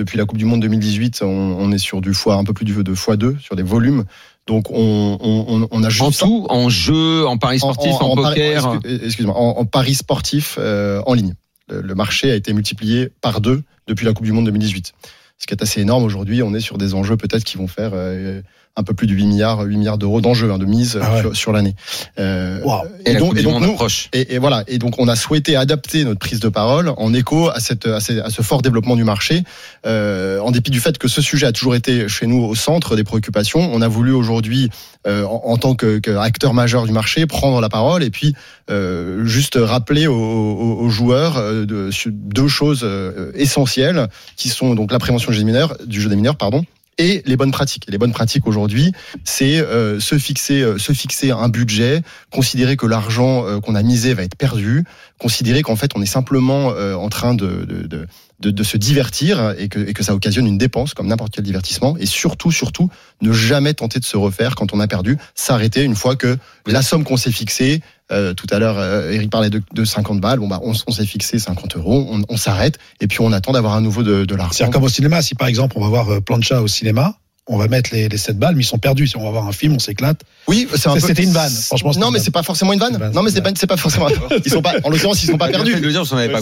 Depuis 0.00 0.16
la 0.18 0.24
Coupe 0.24 0.38
du 0.38 0.46
Monde 0.46 0.60
2018, 0.62 1.20
on, 1.22 1.26
on 1.26 1.70
est 1.72 1.78
sur 1.78 2.00
du 2.00 2.14
fois 2.14 2.36
un 2.36 2.44
peu 2.44 2.52
plus 2.54 2.64
du 2.64 2.72
de 2.72 2.94
x2 2.94 3.38
sur 3.38 3.54
des 3.54 3.62
volumes. 3.62 4.04
Donc 4.46 4.70
on, 4.70 5.18
on, 5.20 5.68
on 5.70 5.84
a 5.84 5.90
juste 5.90 6.22
En 6.22 6.26
tout, 6.26 6.46
en 6.48 6.68
jeu, 6.70 7.26
en 7.26 7.36
paris 7.36 7.58
sportif, 7.58 7.92
en, 8.00 8.16
pari- 8.16 8.34
poker 8.36 8.74
excuse- 8.82 9.00
Excuse-moi, 9.04 9.36
en, 9.36 9.58
en 9.58 9.64
paris 9.66 9.94
sportif 9.94 10.56
euh, 10.58 11.02
en 11.06 11.12
ligne. 11.12 11.34
Le, 11.68 11.82
le 11.82 11.94
marché 11.94 12.30
a 12.30 12.34
été 12.34 12.52
multiplié 12.54 13.10
par 13.20 13.40
deux 13.42 13.62
depuis 13.86 14.06
la 14.06 14.12
Coupe 14.14 14.24
du 14.24 14.32
Monde 14.32 14.46
2018. 14.46 14.94
Ce 15.38 15.46
qui 15.46 15.52
est 15.54 15.62
assez 15.62 15.80
énorme 15.82 16.04
aujourd'hui. 16.04 16.42
On 16.42 16.54
est 16.54 16.60
sur 16.60 16.78
des 16.78 16.94
enjeux 16.94 17.16
peut-être 17.18 17.44
qui 17.44 17.58
vont 17.58 17.68
faire 17.68 17.90
euh, 17.94 18.40
un 18.76 18.82
peu 18.82 18.94
plus 18.94 19.06
de 19.06 19.12
8 19.12 19.26
milliards, 19.26 19.60
8 19.62 19.76
milliards 19.76 19.98
d'euros 19.98 20.20
d'enjeux 20.20 20.50
hein, 20.50 20.56
de 20.58 20.64
mise 20.64 20.98
Ah 21.02 21.14
ouais. 21.14 21.20
sur, 21.20 21.36
sur 21.36 21.52
l'année. 21.52 21.74
Euh, 22.18 22.60
Waouh. 22.62 22.84
Et, 23.04 23.12
la 23.14 23.18
donc, 23.20 23.36
et 23.38 23.42
donc 23.42 23.60
nous, 23.60 23.76
et, 24.12 24.34
et 24.34 24.38
voilà. 24.38 24.64
Et 24.68 24.78
donc, 24.78 24.94
on 24.98 25.08
a 25.08 25.16
souhaité 25.16 25.56
adapter 25.56 26.04
notre 26.04 26.20
prise 26.20 26.40
de 26.40 26.48
parole 26.48 26.92
en 26.96 27.12
écho 27.12 27.50
à, 27.50 27.58
cette, 27.60 27.86
à, 27.86 28.00
ces- 28.00 28.20
à 28.20 28.30
ce 28.30 28.42
fort 28.42 28.62
développement 28.62 28.96
du 28.96 29.04
marché. 29.04 29.42
Euh, 29.86 30.38
en 30.40 30.50
dépit 30.50 30.70
du 30.70 30.80
fait 30.80 30.96
que 30.98 31.08
ce 31.08 31.20
sujet 31.20 31.46
a 31.46 31.52
toujours 31.52 31.74
été 31.74 32.08
chez 32.08 32.26
nous 32.26 32.42
au 32.42 32.54
centre 32.54 32.96
des 32.96 33.04
préoccupations, 33.04 33.60
on 33.72 33.82
a 33.82 33.88
voulu 33.88 34.12
aujourd'hui, 34.12 34.70
euh, 35.06 35.24
en, 35.24 35.42
en 35.46 35.56
tant 35.58 35.74
que, 35.74 35.98
que 35.98 36.12
acteur 36.12 36.54
majeur 36.54 36.86
du 36.86 36.92
marché, 36.92 37.26
prendre 37.26 37.60
la 37.60 37.68
parole 37.68 38.02
et 38.04 38.10
puis 38.10 38.34
euh, 38.70 39.24
juste 39.24 39.58
rappeler 39.60 40.06
aux, 40.06 40.14
aux- 40.14 40.78
aux 40.80 40.88
joueurs 40.88 41.36
euh, 41.38 41.66
de, 41.66 41.90
deux 42.06 42.48
choses 42.48 42.80
euh, 42.84 43.32
essentielles 43.34 44.08
qui 44.36 44.48
sont 44.48 44.74
donc 44.74 44.92
la 44.92 44.98
prévention 44.98 45.30
du 45.32 45.36
jeu 45.36 45.42
des 45.42 45.46
mineurs, 45.46 45.76
du 45.86 46.00
jeu 46.00 46.08
des 46.08 46.16
mineurs, 46.16 46.36
pardon. 46.36 46.64
Et 47.00 47.22
les 47.24 47.38
bonnes 47.38 47.50
pratiques. 47.50 47.86
Les 47.88 47.96
bonnes 47.96 48.12
pratiques 48.12 48.46
aujourd'hui, 48.46 48.92
c'est 49.24 49.58
euh, 49.58 49.98
se 50.00 50.18
fixer, 50.18 50.60
euh, 50.60 50.76
se 50.76 50.92
fixer 50.92 51.30
un 51.30 51.48
budget, 51.48 52.02
considérer 52.30 52.76
que 52.76 52.84
l'argent 52.84 53.46
euh, 53.46 53.58
qu'on 53.58 53.74
a 53.74 53.82
misé 53.82 54.12
va 54.12 54.22
être 54.22 54.36
perdu, 54.36 54.84
considérer 55.18 55.62
qu'en 55.62 55.76
fait 55.76 55.92
on 55.94 56.02
est 56.02 56.06
simplement 56.06 56.66
en 56.66 57.08
train 57.08 57.32
de, 57.32 58.06
de, 58.40 58.50
de 58.50 58.62
se 58.62 58.76
divertir 58.76 59.54
et 59.58 59.68
que, 59.68 59.78
et 59.78 59.92
que 59.92 60.02
ça 60.02 60.14
occasionne 60.14 60.46
une 60.46 60.58
dépense 60.58 60.94
comme 60.94 61.06
n'importe 61.06 61.32
quel 61.32 61.44
divertissement. 61.44 61.96
Et 61.98 62.06
surtout, 62.06 62.50
surtout, 62.50 62.90
ne 63.20 63.32
jamais 63.32 63.74
tenter 63.74 64.00
de 64.00 64.04
se 64.04 64.16
refaire 64.16 64.54
quand 64.54 64.72
on 64.72 64.80
a 64.80 64.88
perdu, 64.88 65.18
s'arrêter 65.34 65.84
une 65.84 65.94
fois 65.94 66.16
que 66.16 66.38
la 66.66 66.82
somme 66.82 67.04
qu'on 67.04 67.16
s'est 67.16 67.32
fixée, 67.32 67.82
euh, 68.10 68.34
tout 68.34 68.46
à 68.50 68.58
l'heure, 68.58 68.78
euh, 68.78 69.10
Eric 69.10 69.30
parlait 69.30 69.50
de, 69.50 69.62
de 69.72 69.84
50 69.84 70.20
balles, 70.20 70.40
bon 70.40 70.48
bah 70.48 70.60
on, 70.62 70.72
on 70.86 70.92
s'est 70.92 71.06
fixé 71.06 71.38
50 71.38 71.76
euros, 71.76 72.08
on, 72.10 72.22
on 72.28 72.36
s'arrête 72.36 72.78
et 73.00 73.06
puis 73.06 73.20
on 73.20 73.32
attend 73.32 73.52
d'avoir 73.52 73.74
un 73.74 73.80
nouveau 73.80 74.02
de, 74.02 74.24
de 74.24 74.34
l'argent. 74.34 74.64
C'est 74.66 74.70
comme 74.70 74.82
au 74.82 74.88
cinéma. 74.88 75.22
Si 75.22 75.34
par 75.34 75.48
exemple 75.48 75.76
on 75.78 75.82
va 75.82 75.88
voir 75.88 76.08
euh, 76.10 76.20
Plancha 76.20 76.60
au 76.60 76.68
cinéma, 76.68 77.14
on 77.52 77.58
va 77.58 77.68
mettre 77.68 77.90
les, 77.92 78.08
les 78.08 78.16
7 78.16 78.38
balles, 78.38 78.54
mais 78.54 78.62
ils 78.62 78.66
sont 78.66 78.78
perdus. 78.78 79.06
Si 79.08 79.16
on 79.16 79.24
va 79.24 79.30
voir 79.30 79.46
un 79.46 79.52
film, 79.52 79.74
on 79.74 79.78
s'éclate. 79.78 80.20
Oui, 80.48 80.66
c'est 80.74 80.88
un 80.88 80.94
peu. 80.94 81.00
C'était 81.00 81.24
une 81.24 81.32
vanne. 81.32 81.50
Franchement, 81.52 81.92
c'était 81.92 82.00
Non, 82.00 82.08
une 82.08 82.14
mais 82.14 82.20
c'est 82.20 82.30
pas 82.30 82.42
forcément 82.42 82.72
une 82.72 82.78
vanne. 82.78 82.94
Une 82.94 82.98
vanne, 83.00 83.12
Non, 83.14 83.22
mais 83.22 83.30
c'est 83.30 83.42
pas, 83.42 83.52
pas 83.66 83.76
forcément. 83.76 84.06
Ils 84.44 84.50
sont 84.50 84.62
pas. 84.62 84.74
En 84.84 84.90
l'occurrence, 84.90 85.22
ils 85.22 85.26
sont 85.26 85.36
pas 85.38 85.48
perdus. 85.48 85.74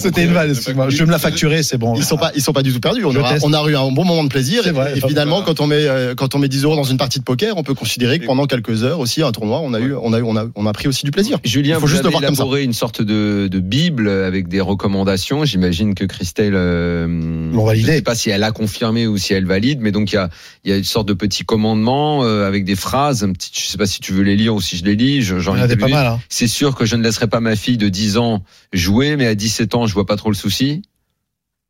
C'était 0.01 0.25
une 0.25 0.33
vanne. 0.33 0.51
excuse-moi. 0.51 0.91
Je 0.91 0.97
vais 0.99 1.07
me 1.07 1.11
la 1.11 1.19
facturer, 1.19 1.63
c'est 1.63 1.79
bon. 1.79 1.95
Ils 1.97 2.05
sont 2.05 2.17
pas, 2.19 2.31
ils 2.35 2.43
sont 2.43 2.53
pas 2.53 2.63
du 2.63 2.73
tout 2.73 2.81
perdus. 2.81 3.05
On, 3.05 3.15
aura, 3.17 3.35
on 3.43 3.53
a 3.53 3.69
eu 3.69 3.77
un 3.77 3.91
bon 3.91 4.05
moment 4.05 4.23
de 4.25 4.29
plaisir. 4.29 4.63
Et 4.67 5.01
finalement, 5.01 5.43
quand 5.43 5.61
on 5.61 5.67
met, 5.67 5.87
euh, 5.87 6.15
quand 6.15 6.35
on 6.35 6.39
met 6.39 6.49
10 6.49 6.65
euros 6.65 6.77
dans 6.77 6.85
une 6.85 6.99
partie 6.99 7.19
de 7.19 7.25
poker, 7.25 7.57
on 7.57 7.63
peut 7.63 7.75
considérer 7.75 8.19
que 8.19 8.27
pendant 8.27 8.47
quelques 8.47 8.83
heures 8.85 9.01
aussi, 9.01 9.23
un 9.23 9.33
tournoi, 9.33 9.61
on 9.63 9.73
a 9.75 9.81
eu, 9.81 9.95
on 9.95 10.13
a 10.13 10.19
eu, 10.19 10.23
on 10.23 10.37
a, 10.37 10.45
on 10.55 10.67
a 10.67 10.73
pris 10.73 10.89
aussi 10.89 11.05
du 11.05 11.11
plaisir. 11.11 11.39
Julien, 11.45 11.71
Il 11.71 11.75
faut 11.75 11.81
vous 11.83 11.87
juste 11.89 12.03
le 12.03 12.09
avez 12.09 12.13
voir 12.13 12.23
comme 12.23 12.35
ça. 12.35 12.43
élaboré 12.43 12.63
une 12.65 12.73
sorte 12.75 13.01
de, 13.03 13.49
de 13.51 13.59
bible 13.61 14.09
avec 14.09 14.49
des 14.49 14.61
recommandations. 14.61 15.45
J'imagine 15.45 15.95
que 15.95 16.05
Christelle, 16.05 16.53
euh, 16.55 17.07
L'ont 17.53 17.65
validé. 17.65 17.93
je 17.93 17.97
sais 17.97 18.03
pas 18.03 18.15
si 18.15 18.31
elle 18.31 18.43
a 18.45 18.51
confirmé 18.53 19.07
ou 19.07 19.17
si 19.19 19.33
elle 19.35 19.47
valide, 19.47 19.81
mais 19.81 19.93
donc 19.93 20.13
il 20.13 20.17
y 20.17 20.19
a, 20.19 20.29
il 20.65 20.71
y 20.71 20.75
a 20.75 20.77
une 20.77 20.85
sorte 20.85 20.98
de 21.05 21.13
petit 21.15 21.45
commandement 21.45 22.25
euh, 22.25 22.47
avec 22.47 22.65
des 22.65 22.77
phrases. 22.77 23.23
Un 23.25 23.33
petit, 23.33 23.51
je 23.55 23.67
sais 23.67 23.79
pas 23.79 23.87
si 23.87 24.01
tu 24.01 24.13
veux 24.13 24.23
les 24.23 24.37
lire 24.37 24.55
ou 24.55 24.61
si 24.61 24.77
je 24.77 24.85
les 24.85 24.97
lis. 24.97 25.23
J'en 25.23 25.39
y 25.57 25.59
en 25.61 25.63
a 25.63 25.67
des 25.67 25.75
ai 25.75 25.77
pas 25.77 25.89
mal. 25.89 26.07
Hein. 26.07 26.21
C'est 26.29 26.47
sûr 26.49 26.75
que 26.75 26.85
je 26.87 26.97
ne 26.97 27.03
laisserai 27.03 27.27
pas 27.27 27.41
ma 27.41 27.57
fille 27.57 27.77
de 27.79 27.89
10 27.89 28.17
ans 28.19 28.43
jouer, 28.73 29.17
mais 29.17 29.27
à 29.27 29.35
17 29.35 29.75
ans, 29.75 29.87
je 29.87 29.95
vois 29.95 30.07
pas 30.07 30.17
trop 30.17 30.31
le 30.31 30.37
souci. 30.37 30.83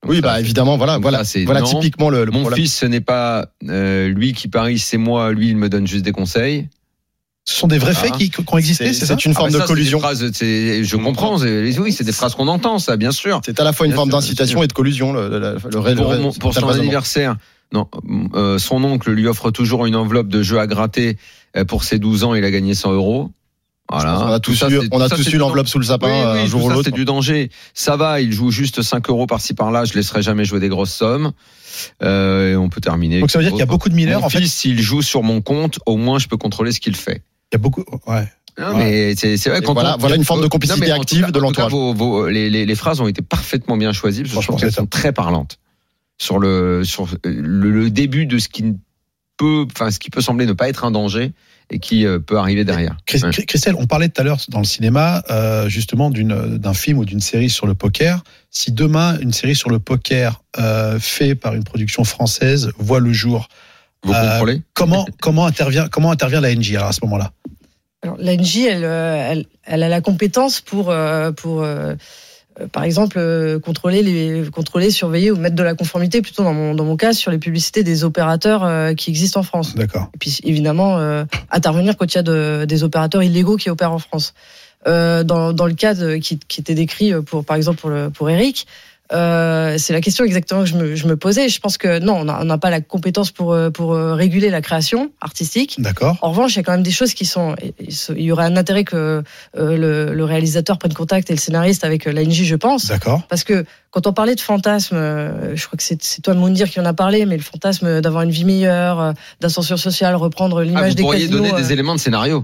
Donc 0.02 0.10
Oui, 0.12 0.16
ça, 0.16 0.22
bah 0.22 0.40
évidemment, 0.40 0.76
voilà, 0.76 0.98
voilà, 0.98 1.24
c'est 1.24 1.44
voilà 1.44 1.60
non. 1.60 1.66
typiquement 1.80 2.08
le, 2.08 2.24
le 2.24 2.30
Mon 2.30 2.42
problème. 2.42 2.60
fils, 2.60 2.72
ce 2.76 2.86
n'est 2.86 3.00
pas 3.00 3.48
euh, 3.68 4.08
lui 4.08 4.32
qui 4.32 4.46
parie, 4.48 4.78
c'est 4.78 4.96
moi. 4.96 5.32
Lui, 5.32 5.48
il 5.48 5.56
me 5.56 5.68
donne 5.68 5.86
juste 5.88 6.04
des 6.04 6.12
conseils. 6.12 6.68
Ce 7.44 7.54
sont 7.54 7.66
des 7.66 7.78
vrais 7.78 7.92
Ah. 7.96 8.00
faits 8.00 8.12
qui, 8.12 8.28
qui 8.30 8.40
ont 8.46 8.58
existé, 8.58 8.92
C'est 8.92 9.24
une 9.24 9.32
Ah, 9.32 9.34
forme 9.34 9.48
bah 9.50 9.54
de 9.54 9.62
ça, 9.62 9.66
collusion. 9.66 9.98
phrases, 10.00 10.20
je 10.22 10.96
comprends. 10.96 11.38
Oui, 11.40 11.92
c'est 11.92 12.04
des 12.04 12.12
phrases 12.12 12.34
qu'on 12.34 12.46
entend, 12.46 12.78
ça, 12.78 12.96
bien 12.98 13.10
sûr. 13.10 13.40
C'est 13.44 13.58
à 13.58 13.64
la 13.64 13.72
fois 13.72 13.86
une 13.86 13.92
Bien 13.92 13.96
forme 13.96 14.10
d'incitation 14.10 14.62
et 14.62 14.66
de 14.68 14.72
collusion. 14.74 15.12
Le, 15.14 15.28
le, 15.30 15.38
le, 15.40 15.94
pour, 15.96 16.14
mon- 16.14 16.30
son 16.32 16.48
raisonnement. 16.50 16.70
anniversaire, 16.72 17.36
non, 17.72 17.86
euh, 18.34 18.58
son 18.58 18.82
oncle 18.84 19.10
lui 19.10 19.26
offre 19.26 19.50
toujours 19.50 19.86
une 19.86 19.96
enveloppe 19.96 20.28
de 20.28 20.42
jeux 20.42 20.58
à 20.58 20.66
gratter. 20.66 21.18
Euh, 21.56 21.64
Pour 21.64 21.84
ses 21.84 21.98
12 21.98 22.24
ans, 22.24 22.34
il 22.34 22.44
a 22.44 22.50
gagné 22.50 22.74
100 22.74 22.92
euros. 22.92 23.30
Voilà. 23.90 24.20
On 24.20 24.26
a 24.32 24.38
Tout 24.40 24.50
tous 24.52 24.56
ça, 24.58 24.68
eu, 24.70 24.80
on 24.92 25.00
a 25.00 25.08
ça, 25.08 25.16
tous 25.16 25.28
eu 25.32 25.38
l'enveloppe 25.38 25.66
sous 25.68 25.78
le 25.78 25.84
sapin 25.86 26.08
Oui, 26.08 26.12
oui, 26.12 26.40
un 26.40 26.46
jour 26.46 26.60
tout 26.60 26.66
ou 26.66 26.68
ça, 26.68 26.74
l'autre. 26.74 26.84
c'est 26.90 26.94
du 26.94 27.04
danger. 27.06 27.50
Ça 27.72 27.96
va, 27.96 28.20
il 28.20 28.32
joue 28.32 28.50
juste 28.50 28.82
5 28.82 29.08
euros 29.08 29.26
par-ci 29.26 29.54
par-là. 29.54 29.86
Je 29.86 29.94
laisserai 29.94 30.20
jamais 30.22 30.44
jouer 30.44 30.60
des 30.60 30.68
grosses 30.68 30.92
sommes. 30.92 31.32
Euh, 32.02 32.52
et 32.52 32.56
on 32.56 32.68
peut 32.68 32.80
terminer. 32.80 33.20
Donc 33.20 33.30
ça 33.30 33.38
veut 33.38 33.44
dire 33.44 33.52
qu'il 33.52 33.60
y 33.60 33.62
a 33.62 33.66
beaucoup 33.66 33.88
de 33.88 33.94
mineurs. 33.94 34.20
Mon 34.20 34.26
En 34.26 34.30
fait, 34.30 34.40
il 34.40 34.48
s'il 34.48 34.80
joue 34.80 35.00
sur 35.02 35.22
mon 35.22 35.40
compte, 35.40 35.78
au 35.86 35.96
moins 35.96 36.18
je 36.18 36.28
peux 36.28 36.36
contrôler 36.36 36.72
ce 36.72 36.80
qu'il 36.80 36.96
fait. 36.96 37.22
y 37.52 37.56
a 37.56 37.58
beaucoup. 37.58 37.84
Ouais. 38.06 38.28
Non, 38.58 38.76
mais 38.76 39.14
c'est 39.14 39.36
vrai 39.48 39.62
quand 39.62 39.72
voilà- 39.72 39.94
on- 39.94 39.98
voilà 39.98 40.16
une 40.16 40.24
forme 40.24 40.42
de 40.42 40.48
complicité 40.48 40.90
active 40.90 41.26
cas- 41.26 41.30
de 41.30 41.38
l'entourage. 41.38 41.72
les, 42.32 42.50
les- 42.50 42.66
les 42.66 42.74
phrases 42.74 43.00
ont 43.00 43.06
été 43.06 43.22
parfaitement 43.22 43.76
bien 43.76 43.92
choisies. 43.92 44.22
Parce 44.22 44.34
que 44.34 44.40
je 44.42 44.46
pense 44.48 44.60
qu'elles 44.60 44.72
sont 44.72 44.86
très 44.86 45.12
parlantes 45.12 45.58
sur 46.18 46.38
le 46.38 46.84
sur 46.84 47.08
le, 47.24 47.70
le 47.70 47.90
début 47.90 48.26
de 48.26 48.38
ce 48.38 48.48
qui 48.48 48.74
peut, 49.36 49.66
enfin 49.72 49.90
ce 49.90 49.98
qui 49.98 50.10
peut 50.10 50.20
sembler 50.20 50.46
ne 50.46 50.52
pas 50.52 50.68
être 50.68 50.84
un 50.84 50.90
danger 50.90 51.32
et 51.70 51.78
qui 51.78 52.06
euh, 52.06 52.18
peut 52.18 52.38
arriver 52.38 52.64
derrière. 52.64 52.96
Chris- 53.06 53.22
Ouais. 53.24 53.30
Christelle, 53.30 53.74
on 53.78 53.86
parlait 53.86 54.08
tout 54.08 54.20
à 54.20 54.24
l'heure 54.24 54.38
dans 54.48 54.58
le 54.58 54.64
cinéma 54.64 55.22
euh, 55.30 55.68
justement 55.68 56.10
d'une 56.10 56.56
d'un 56.58 56.74
film 56.74 56.98
ou 56.98 57.04
d'une 57.04 57.20
série 57.20 57.50
sur 57.50 57.66
le 57.66 57.74
poker. 57.74 58.22
Si 58.50 58.72
demain 58.72 59.18
une 59.20 59.32
série 59.32 59.54
sur 59.54 59.70
le 59.70 59.78
poker 59.78 60.42
euh, 60.58 60.98
fait 60.98 61.34
par 61.34 61.54
une 61.54 61.64
production 61.64 62.04
française 62.04 62.72
voit 62.78 63.00
le 63.00 63.12
jour, 63.12 63.48
Vous 64.04 64.12
Euh, 64.12 64.30
contrôlez 64.30 64.62
comment 64.74 65.06
comment 65.20 65.46
intervient 65.46 65.88
comment 65.88 66.10
intervient 66.10 66.40
la 66.40 66.54
NJ 66.54 66.76
à 66.76 66.92
ce 66.92 67.00
moment-là? 67.04 67.32
Alors, 68.02 68.16
l'ANJ, 68.18 68.58
elle, 68.58 68.84
euh, 68.84 69.28
elle, 69.32 69.46
elle 69.64 69.82
a 69.82 69.88
la 69.88 70.00
compétence 70.00 70.60
pour, 70.60 70.88
euh, 70.90 71.32
pour 71.32 71.62
par 72.72 72.82
exemple, 72.84 73.18
euh, 73.18 73.58
contrôler, 73.60 74.02
les, 74.02 74.50
contrôler, 74.50 74.90
surveiller 74.90 75.30
ou 75.30 75.36
mettre 75.36 75.54
de 75.54 75.62
la 75.62 75.74
conformité, 75.74 76.22
plutôt 76.22 76.42
dans 76.42 76.52
mon, 76.54 76.74
dans 76.74 76.84
mon 76.84 76.96
cas, 76.96 77.12
sur 77.12 77.30
les 77.30 77.38
publicités 77.38 77.84
des 77.84 78.04
opérateurs 78.04 78.64
euh, 78.64 78.94
qui 78.94 79.10
existent 79.10 79.40
en 79.40 79.42
France. 79.44 79.74
D'accord. 79.76 80.10
Et 80.14 80.18
puis, 80.18 80.38
évidemment, 80.44 80.98
euh, 80.98 81.24
intervenir 81.50 81.96
quand 81.96 82.12
il 82.12 82.16
y 82.16 82.18
a 82.18 82.22
de- 82.22 82.64
des 82.66 82.82
opérateurs 82.84 83.22
illégaux 83.22 83.56
qui 83.56 83.70
opèrent 83.70 83.92
en 83.92 83.98
France. 83.98 84.34
Euh, 84.86 85.24
dans, 85.24 85.52
dans 85.52 85.66
le 85.66 85.74
cas 85.74 85.94
de- 85.94 86.16
qui, 86.16 86.38
qui 86.38 86.60
était 86.60 86.74
décrit 86.74 87.12
pour, 87.26 87.44
par 87.44 87.56
exemple, 87.56 87.78
pour, 87.80 87.90
le, 87.90 88.10
pour 88.10 88.30
Eric, 88.30 88.66
euh, 89.12 89.76
c'est 89.78 89.92
la 89.92 90.00
question 90.00 90.24
exactement 90.24 90.60
que 90.60 90.66
je 90.66 90.76
me, 90.76 90.94
je 90.94 91.06
me 91.06 91.16
posais. 91.16 91.48
Je 91.48 91.60
pense 91.60 91.78
que 91.78 91.98
non, 91.98 92.16
on 92.16 92.24
n'a 92.24 92.40
on 92.40 92.44
n'a 92.44 92.58
pas 92.58 92.70
la 92.70 92.80
compétence 92.80 93.30
pour, 93.30 93.52
euh, 93.52 93.70
pour 93.70 93.94
euh, 93.94 94.14
réguler 94.14 94.50
la 94.50 94.60
création 94.60 95.10
artistique. 95.20 95.76
D'accord. 95.78 96.16
En 96.22 96.30
revanche, 96.30 96.54
il 96.54 96.56
y 96.56 96.60
a 96.60 96.62
quand 96.62 96.72
même 96.72 96.82
des 96.82 96.90
choses 96.90 97.14
qui 97.14 97.24
sont. 97.24 97.54
Il 97.78 98.20
y 98.22 98.32
aurait 98.32 98.44
un 98.44 98.56
intérêt 98.56 98.84
que 98.84 99.22
le, 99.56 100.12
le 100.12 100.24
réalisateur 100.24 100.78
prenne 100.78 100.94
contact 100.94 101.30
et 101.30 101.32
le 101.34 101.38
scénariste 101.38 101.84
avec 101.84 102.04
l'ANJ, 102.04 102.44
je 102.44 102.56
pense. 102.56 102.86
D'accord. 102.86 103.22
Parce 103.28 103.44
que 103.44 103.64
quand 103.90 104.06
on 104.06 104.12
parlait 104.12 104.34
de 104.34 104.40
fantasme, 104.40 104.96
je 105.54 105.66
crois 105.66 105.76
que 105.76 105.82
c'est 105.82 106.02
c'est 106.02 106.20
toi 106.22 106.34
de 106.34 106.38
Moundir 106.38 106.68
qui 106.68 106.78
en 106.80 106.84
a 106.84 106.92
parlé, 106.94 107.24
mais 107.26 107.36
le 107.36 107.42
fantasme 107.42 108.00
d'avoir 108.00 108.22
une 108.22 108.30
vie 108.30 108.44
meilleure, 108.44 109.14
d'ascension 109.40 109.76
sociale, 109.76 110.14
reprendre 110.16 110.60
Ah, 110.60 110.64
l'image 110.64 110.90
vous 110.90 110.94
des 110.96 111.02
pourriez 111.02 111.20
casinos. 111.22 111.38
donner 111.38 111.52
euh, 111.54 111.56
des 111.56 111.72
éléments 111.72 111.94
de 111.94 112.00
scénario. 112.00 112.42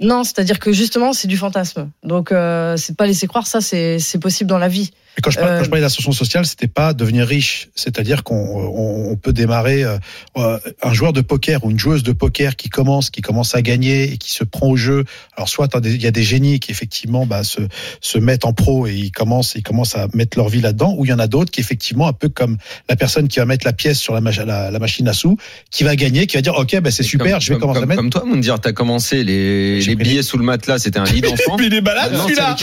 Non, 0.00 0.24
c'est-à-dire 0.24 0.58
que 0.58 0.72
justement, 0.72 1.12
c'est 1.12 1.28
du 1.28 1.36
fantasme. 1.36 1.90
Donc, 2.04 2.32
euh, 2.32 2.76
c'est 2.78 2.92
de 2.92 2.96
pas 2.96 3.06
laisser 3.06 3.26
croire 3.26 3.46
ça, 3.46 3.60
c'est 3.60 3.98
c'est 3.98 4.18
possible 4.18 4.48
dans 4.48 4.58
la 4.58 4.68
vie. 4.68 4.92
Et 5.18 5.22
quand 5.22 5.30
je, 5.30 5.38
parle, 5.38 5.50
Euh, 5.50 5.58
quand 5.58 5.64
je 5.64 5.70
parlais 5.70 5.82
d'ascension 5.82 6.12
sociale, 6.12 6.46
c'était 6.46 6.68
pas 6.68 6.94
devenir 6.94 7.26
riche, 7.26 7.68
c'est-à-dire 7.74 8.22
qu'on 8.22 8.36
on, 8.36 9.10
on 9.12 9.16
peut 9.16 9.32
démarrer 9.32 9.82
euh, 9.84 9.98
euh, 10.38 10.58
un 10.82 10.92
joueur 10.94 11.12
de 11.12 11.20
poker 11.20 11.64
ou 11.64 11.70
une 11.70 11.78
joueuse 11.78 12.02
de 12.02 12.12
poker 12.12 12.54
qui 12.56 12.68
commence, 12.68 13.10
qui 13.10 13.20
commence 13.20 13.54
à 13.54 13.62
gagner 13.62 14.12
et 14.12 14.18
qui 14.18 14.32
se 14.32 14.44
prend 14.44 14.68
au 14.68 14.76
jeu. 14.76 15.04
Alors 15.36 15.48
soit 15.48 15.68
il 15.84 16.00
y 16.02 16.06
a 16.06 16.10
des 16.10 16.22
génies 16.22 16.60
qui 16.60 16.70
effectivement 16.70 17.26
bah, 17.26 17.42
se 17.44 17.60
se 18.00 18.18
mettent 18.18 18.44
en 18.44 18.52
pro 18.52 18.86
et 18.86 18.94
ils 18.94 19.10
commencent 19.12 19.54
ils 19.56 19.62
commencent 19.62 19.96
à 19.96 20.06
mettre 20.14 20.38
leur 20.38 20.48
vie 20.48 20.60
là-dedans, 20.60 20.94
ou 20.96 21.04
il 21.04 21.08
y 21.08 21.12
en 21.12 21.18
a 21.18 21.26
d'autres 21.26 21.50
qui 21.50 21.60
effectivement 21.60 22.06
un 22.08 22.12
peu 22.12 22.28
comme 22.28 22.56
la 22.88 22.96
personne 22.96 23.26
qui 23.28 23.40
va 23.40 23.46
mettre 23.46 23.66
la 23.66 23.72
pièce 23.72 23.98
sur 23.98 24.14
la, 24.14 24.20
la, 24.44 24.70
la 24.70 24.78
machine 24.78 25.08
à 25.08 25.12
sous, 25.12 25.36
qui 25.70 25.82
va 25.84 25.96
gagner, 25.96 26.26
qui 26.26 26.36
va 26.36 26.42
dire 26.42 26.54
ok 26.56 26.80
bah 26.80 26.90
c'est 26.90 27.02
super, 27.02 27.32
comme- 27.32 27.40
je 27.40 27.52
vais 27.52 27.58
comme, 27.58 27.72
commencer 27.72 27.78
à 27.78 27.80
comme, 27.80 27.88
mettre. 27.88 28.00
comme 28.00 28.10
toi, 28.10 28.24
Moundir, 28.24 28.60
t'as 28.60 28.72
commencé 28.72 29.24
les, 29.24 29.80
les 29.80 29.94
billets 29.96 30.22
sous 30.22 30.38
le 30.38 30.44
matelas, 30.44 30.78
c'était 30.78 30.98
un 31.00 31.04
lit 31.12 31.20
d'enfant. 31.20 31.56
Mais 31.58 31.66
il 31.66 31.74
est 31.74 31.80
malade 31.80 32.12
celui-là. 32.22 32.54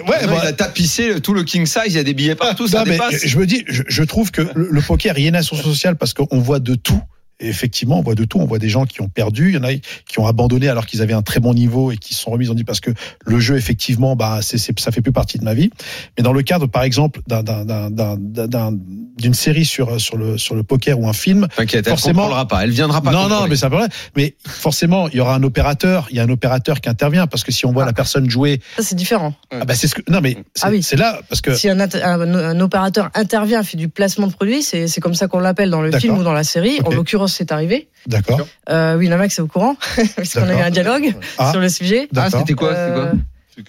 ouais, 0.00 0.26
Non, 0.26 0.32
bah, 0.34 0.40
il 0.44 0.48
a 0.48 0.52
tapissé 0.52 1.20
tout 1.20 1.34
le 1.34 1.42
king 1.42 1.63
size, 1.66 1.82
il 1.86 1.92
y 1.94 1.98
a 1.98 2.04
des 2.04 2.14
billets 2.14 2.34
partout, 2.34 2.66
ça 2.68 2.78
Non, 2.80 2.84
mais 2.86 2.92
dépasse. 2.92 3.26
je 3.26 3.38
me 3.38 3.46
dis, 3.46 3.64
je, 3.66 3.82
je 3.86 4.02
trouve 4.02 4.30
que 4.30 4.42
le, 4.54 4.68
le 4.70 4.80
poker, 4.80 5.18
il 5.18 5.22
y 5.22 5.26
a 5.26 5.28
une 5.28 5.36
ascension 5.36 5.64
sociale 5.64 5.96
parce 5.96 6.14
qu'on 6.14 6.38
voit 6.38 6.60
de 6.60 6.74
tout. 6.74 7.00
Et 7.40 7.48
effectivement, 7.48 7.98
on 7.98 8.02
voit 8.02 8.14
de 8.14 8.24
tout. 8.24 8.38
On 8.38 8.46
voit 8.46 8.58
des 8.60 8.68
gens 8.68 8.84
qui 8.86 9.00
ont 9.00 9.08
perdu, 9.08 9.48
il 9.50 9.54
y 9.54 9.58
en 9.58 9.64
a 9.64 9.72
qui 9.74 10.18
ont 10.20 10.26
abandonné 10.26 10.68
alors 10.68 10.86
qu'ils 10.86 11.02
avaient 11.02 11.14
un 11.14 11.22
très 11.22 11.40
bon 11.40 11.52
niveau 11.54 11.90
et 11.90 11.96
qui 11.96 12.14
se 12.14 12.20
sont 12.20 12.30
remis. 12.30 12.44
Ils 12.46 12.50
ont 12.52 12.54
dit 12.54 12.64
parce 12.64 12.80
que 12.80 12.90
le 13.26 13.40
jeu, 13.40 13.56
effectivement, 13.56 14.14
bah, 14.16 14.38
c'est, 14.42 14.56
c'est- 14.58 14.78
ça 14.78 14.92
fait 14.92 15.00
plus 15.00 15.12
partie 15.12 15.38
de 15.38 15.44
ma 15.44 15.52
vie. 15.54 15.70
Mais 16.16 16.22
dans 16.22 16.32
le 16.32 16.42
cadre, 16.42 16.66
par 16.66 16.82
exemple, 16.84 17.20
d'un, 17.26 17.42
d'un, 17.42 17.64
d'un, 17.64 17.90
d'un- 17.90 18.16
d'un- 18.16 18.72
d'une 19.18 19.34
série 19.34 19.64
sur 19.64 20.00
sur 20.00 20.16
le 20.16 20.38
sur 20.38 20.54
le 20.54 20.62
poker 20.62 20.98
ou 21.00 21.08
un 21.08 21.12
film, 21.12 21.48
T'inquiète, 21.56 21.86
elle 21.86 21.90
forcément- 21.90 22.22
contrôlera 22.22 22.46
pas, 22.48 22.64
elle 22.64 22.70
viendra 22.70 23.00
pas. 23.02 23.10
non, 23.12 23.28
non, 23.28 23.46
mais 23.48 23.56
ça 23.56 23.68
vrai. 23.68 23.88
Mais 24.16 24.36
forcément, 24.46 25.08
il 25.08 25.16
y 25.16 25.20
aura 25.20 25.34
un 25.34 25.42
opérateur. 25.42 26.06
Il 26.10 26.16
y 26.16 26.20
a 26.20 26.22
un 26.22 26.28
opérateur 26.30 26.80
qui 26.80 26.88
intervient 26.88 27.26
parce 27.26 27.42
que 27.44 27.52
si 27.52 27.66
on 27.66 27.72
voit 27.72 27.84
la 27.84 27.92
personne 27.92 28.28
jouer, 28.30 28.60
Ça, 28.76 28.82
c'est 28.82 28.94
différent. 28.94 29.34
ah 29.50 29.64
bah 29.64 29.74
c'est 29.74 29.88
ce 29.88 29.94
que. 29.96 30.02
Non, 30.10 30.20
mais 30.20 30.36
c'est, 30.54 30.66
Ah 30.66 30.70
oui. 30.70 30.82
c'est 30.82 30.96
là 30.96 31.20
parce 31.28 31.40
que. 31.40 31.54
Si 31.54 31.68
un, 31.68 31.78
int- 31.78 32.00
un- 32.02 32.20
un 32.34 32.60
opérateur 32.60 33.10
intervient, 33.14 33.62
fait 33.62 33.76
du 33.76 33.88
placement 33.88 34.26
de 34.28 34.32
produits, 34.32 34.62
c'est 34.62 34.86
c'est 34.88 35.00
comme 35.00 35.14
ça 35.14 35.26
qu'on 35.28 35.40
l'appelle 35.40 35.70
dans 35.70 35.80
le 35.82 35.90
D'accord. 35.90 36.00
film 36.00 36.18
ou 36.18 36.22
dans 36.22 36.32
la 36.32 36.44
série. 36.44 36.78
En 36.84 36.88
Ok. 36.88 36.94
L'occurrence, 37.24 37.34
c'est 37.34 37.52
arrivé. 37.52 37.88
D'accord. 38.06 38.46
Euh, 38.70 38.96
oui, 38.96 39.08
Namax 39.08 39.38
est 39.38 39.42
au 39.42 39.46
courant, 39.46 39.76
puisqu'on 40.16 40.48
a 40.48 40.54
eu 40.54 40.60
un 40.62 40.70
dialogue 40.70 41.14
Ah. 41.38 41.50
sur 41.52 41.60
le 41.60 41.68
sujet. 41.68 42.08
Ah, 42.16 42.28
c'était 42.30 42.54
quoi, 42.54 42.72
Euh, 42.72 43.12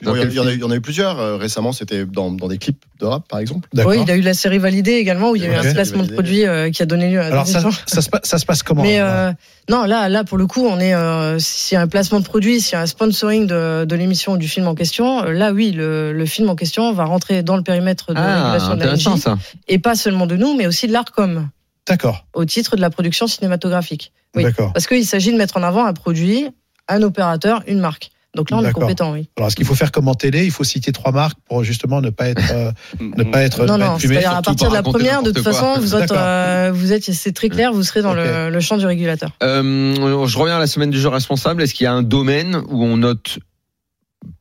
Bon, 0.01 0.16
Il 0.16 0.34
y, 0.34 0.39
en- 0.39 0.45
y 0.45 0.47
a 0.47 0.51
eu- 0.51 0.56
il 0.56 0.60
y 0.62 0.64
en 0.64 0.72
a 0.72 0.76
eu 0.76 0.82
plusieurs. 0.82 1.20
euh, 1.20 1.38
récemment, 1.38 1.72
c'était 1.72 2.06
dans, 2.06 2.32
dans 2.32 2.47
des 2.47 2.58
clips 2.58 2.84
de 2.99 3.06
rap, 3.06 3.28
par 3.28 3.38
exemple. 3.38 3.70
D'accord. 3.72 3.91
Oui, 3.91 3.99
il 4.01 4.10
a 4.10 4.16
eu 4.16 4.22
la 4.22 4.34
série 4.34 4.58
validée 4.58 4.93
également, 4.93 5.30
où 5.30 5.36
il 5.36 5.43
y 5.43 5.45
a 5.45 5.49
eu 5.49 5.53
un 5.53 5.74
placement 5.74 6.01
de 6.01 6.12
produits 6.12 6.43
euh, 6.43 6.72
qui 6.72 6.82
a 6.82 6.88
donné 6.88 7.08
lieu 7.12 7.22
à 7.22 7.26
Alors 7.26 7.43
des 7.45 7.51
ça, 7.51 7.62
ça, 7.86 8.01
se, 8.01 8.10
pa- 8.10 8.20
ça 8.24 8.39
se 8.39 8.47
passe 8.47 8.64
comment 8.64 8.82
Mais 8.82 8.99
euh, 8.99 9.32
non, 9.70 9.84
là, 9.84 10.10
là 10.10 10.24
pour 10.24 10.39
le 10.39 10.47
coup, 10.47 10.66
on 10.66 10.80
est 10.80 10.95
euh, 10.95 11.38
s'il 11.38 11.76
y 11.76 11.78
a 11.78 11.82
un 11.82 11.88
placement 11.88 12.20
de 12.20 12.26
produit, 12.26 12.62
s'il 12.62 12.74
y 12.74 12.78
a 12.78 12.82
un 12.82 12.88
sponsoring 12.88 13.45
de, 13.45 13.86
de 13.86 13.95
l'émission 13.95 14.32
ou 14.32 14.38
du 14.38 14.47
film 14.47 14.68
en 14.68 14.74
question, 14.74 15.22
là 15.26 15.51
oui, 15.53 15.70
le, 15.72 16.14
le 16.14 16.26
film 16.26 16.49
en 16.49 16.56
question 16.56 16.91
va 16.91 17.03
rentrer 17.06 17.43
dans 17.43 17.56
le 17.56 17.62
périmètre 17.62 18.12
de 18.12 18.18
Ah, 18.18 18.53
régulation 18.53 18.76
de 18.78 18.86
la 19.14 19.18
ça. 19.20 19.38
et 19.68 19.78
pas 19.78 19.93
seulement 19.93 20.26
de 20.26 20.36
nous, 20.36 20.58
mais 20.58 20.66
aussi 20.66 20.88
de 20.88 20.93
l'Arcom 20.93 21.47
D'accord. 21.88 22.25
au 22.33 22.45
titre 22.45 22.75
de 22.75 22.81
la 22.81 22.89
production 22.89 23.27
cinématographique. 23.27 24.11
Oui. 24.36 24.43
D'accord. 24.43 24.73
Parce 24.73 24.88
qu'il 24.88 25.05
s'agit 25.05 25.31
de 25.31 25.38
mettre 25.38 25.57
en 25.57 25.63
avant 25.63 25.86
un 25.86 25.93
produit, 25.93 26.47
un 26.88 27.01
opérateur, 27.01 27.63
une 27.67 27.79
marque. 27.79 28.09
Donc 28.36 28.49
là, 28.49 28.57
on 28.57 28.65
est 28.65 28.73
compétent, 28.73 29.13
oui. 29.13 29.29
Alors, 29.38 29.47
est-ce 29.47 29.55
qu'il 29.55 29.65
faut 29.65 29.75
faire 29.75 29.93
comme 29.93 30.09
en 30.09 30.13
télé? 30.13 30.43
Il 30.43 30.51
faut 30.51 30.65
citer 30.65 30.91
trois 30.91 31.13
marques 31.13 31.38
pour 31.47 31.63
justement 31.63 32.01
ne 32.01 32.09
pas 32.09 32.27
être, 32.27 32.51
euh, 32.51 32.71
ne 32.99 33.23
pas 33.23 33.43
être, 33.43 33.65
Non, 33.65 33.77
non, 33.77 33.97
c'est-à-dire 33.97 34.36
à 34.36 34.41
partir 34.41 34.69
de 34.69 34.73
la 34.73 34.83
première, 34.83 35.23
de 35.23 35.31
toute 35.31 35.43
quoi. 35.43 35.53
façon, 35.53 35.79
vous 35.79 35.95
êtes, 35.95 36.11
euh, 36.11 36.71
vous 36.73 36.91
êtes, 36.91 37.03
c'est 37.13 37.31
très 37.31 37.47
clair, 37.47 37.71
vous 37.71 37.83
serez 37.83 38.01
dans 38.01 38.13
le, 38.13 38.49
le 38.49 38.59
champ 38.59 38.75
du 38.75 38.86
régulateur. 38.86 39.31
Euh, 39.41 40.25
je 40.27 40.38
reviens 40.38 40.57
à 40.57 40.59
la 40.59 40.67
semaine 40.67 40.89
du 40.89 40.99
jeu 40.99 41.07
responsable. 41.07 41.63
Est-ce 41.63 41.73
qu'il 41.73 41.86
y 41.86 41.88
a 41.88 41.93
un 41.93 42.03
domaine 42.03 42.61
où 42.67 42.83
on 42.83 42.97
note 42.97 43.39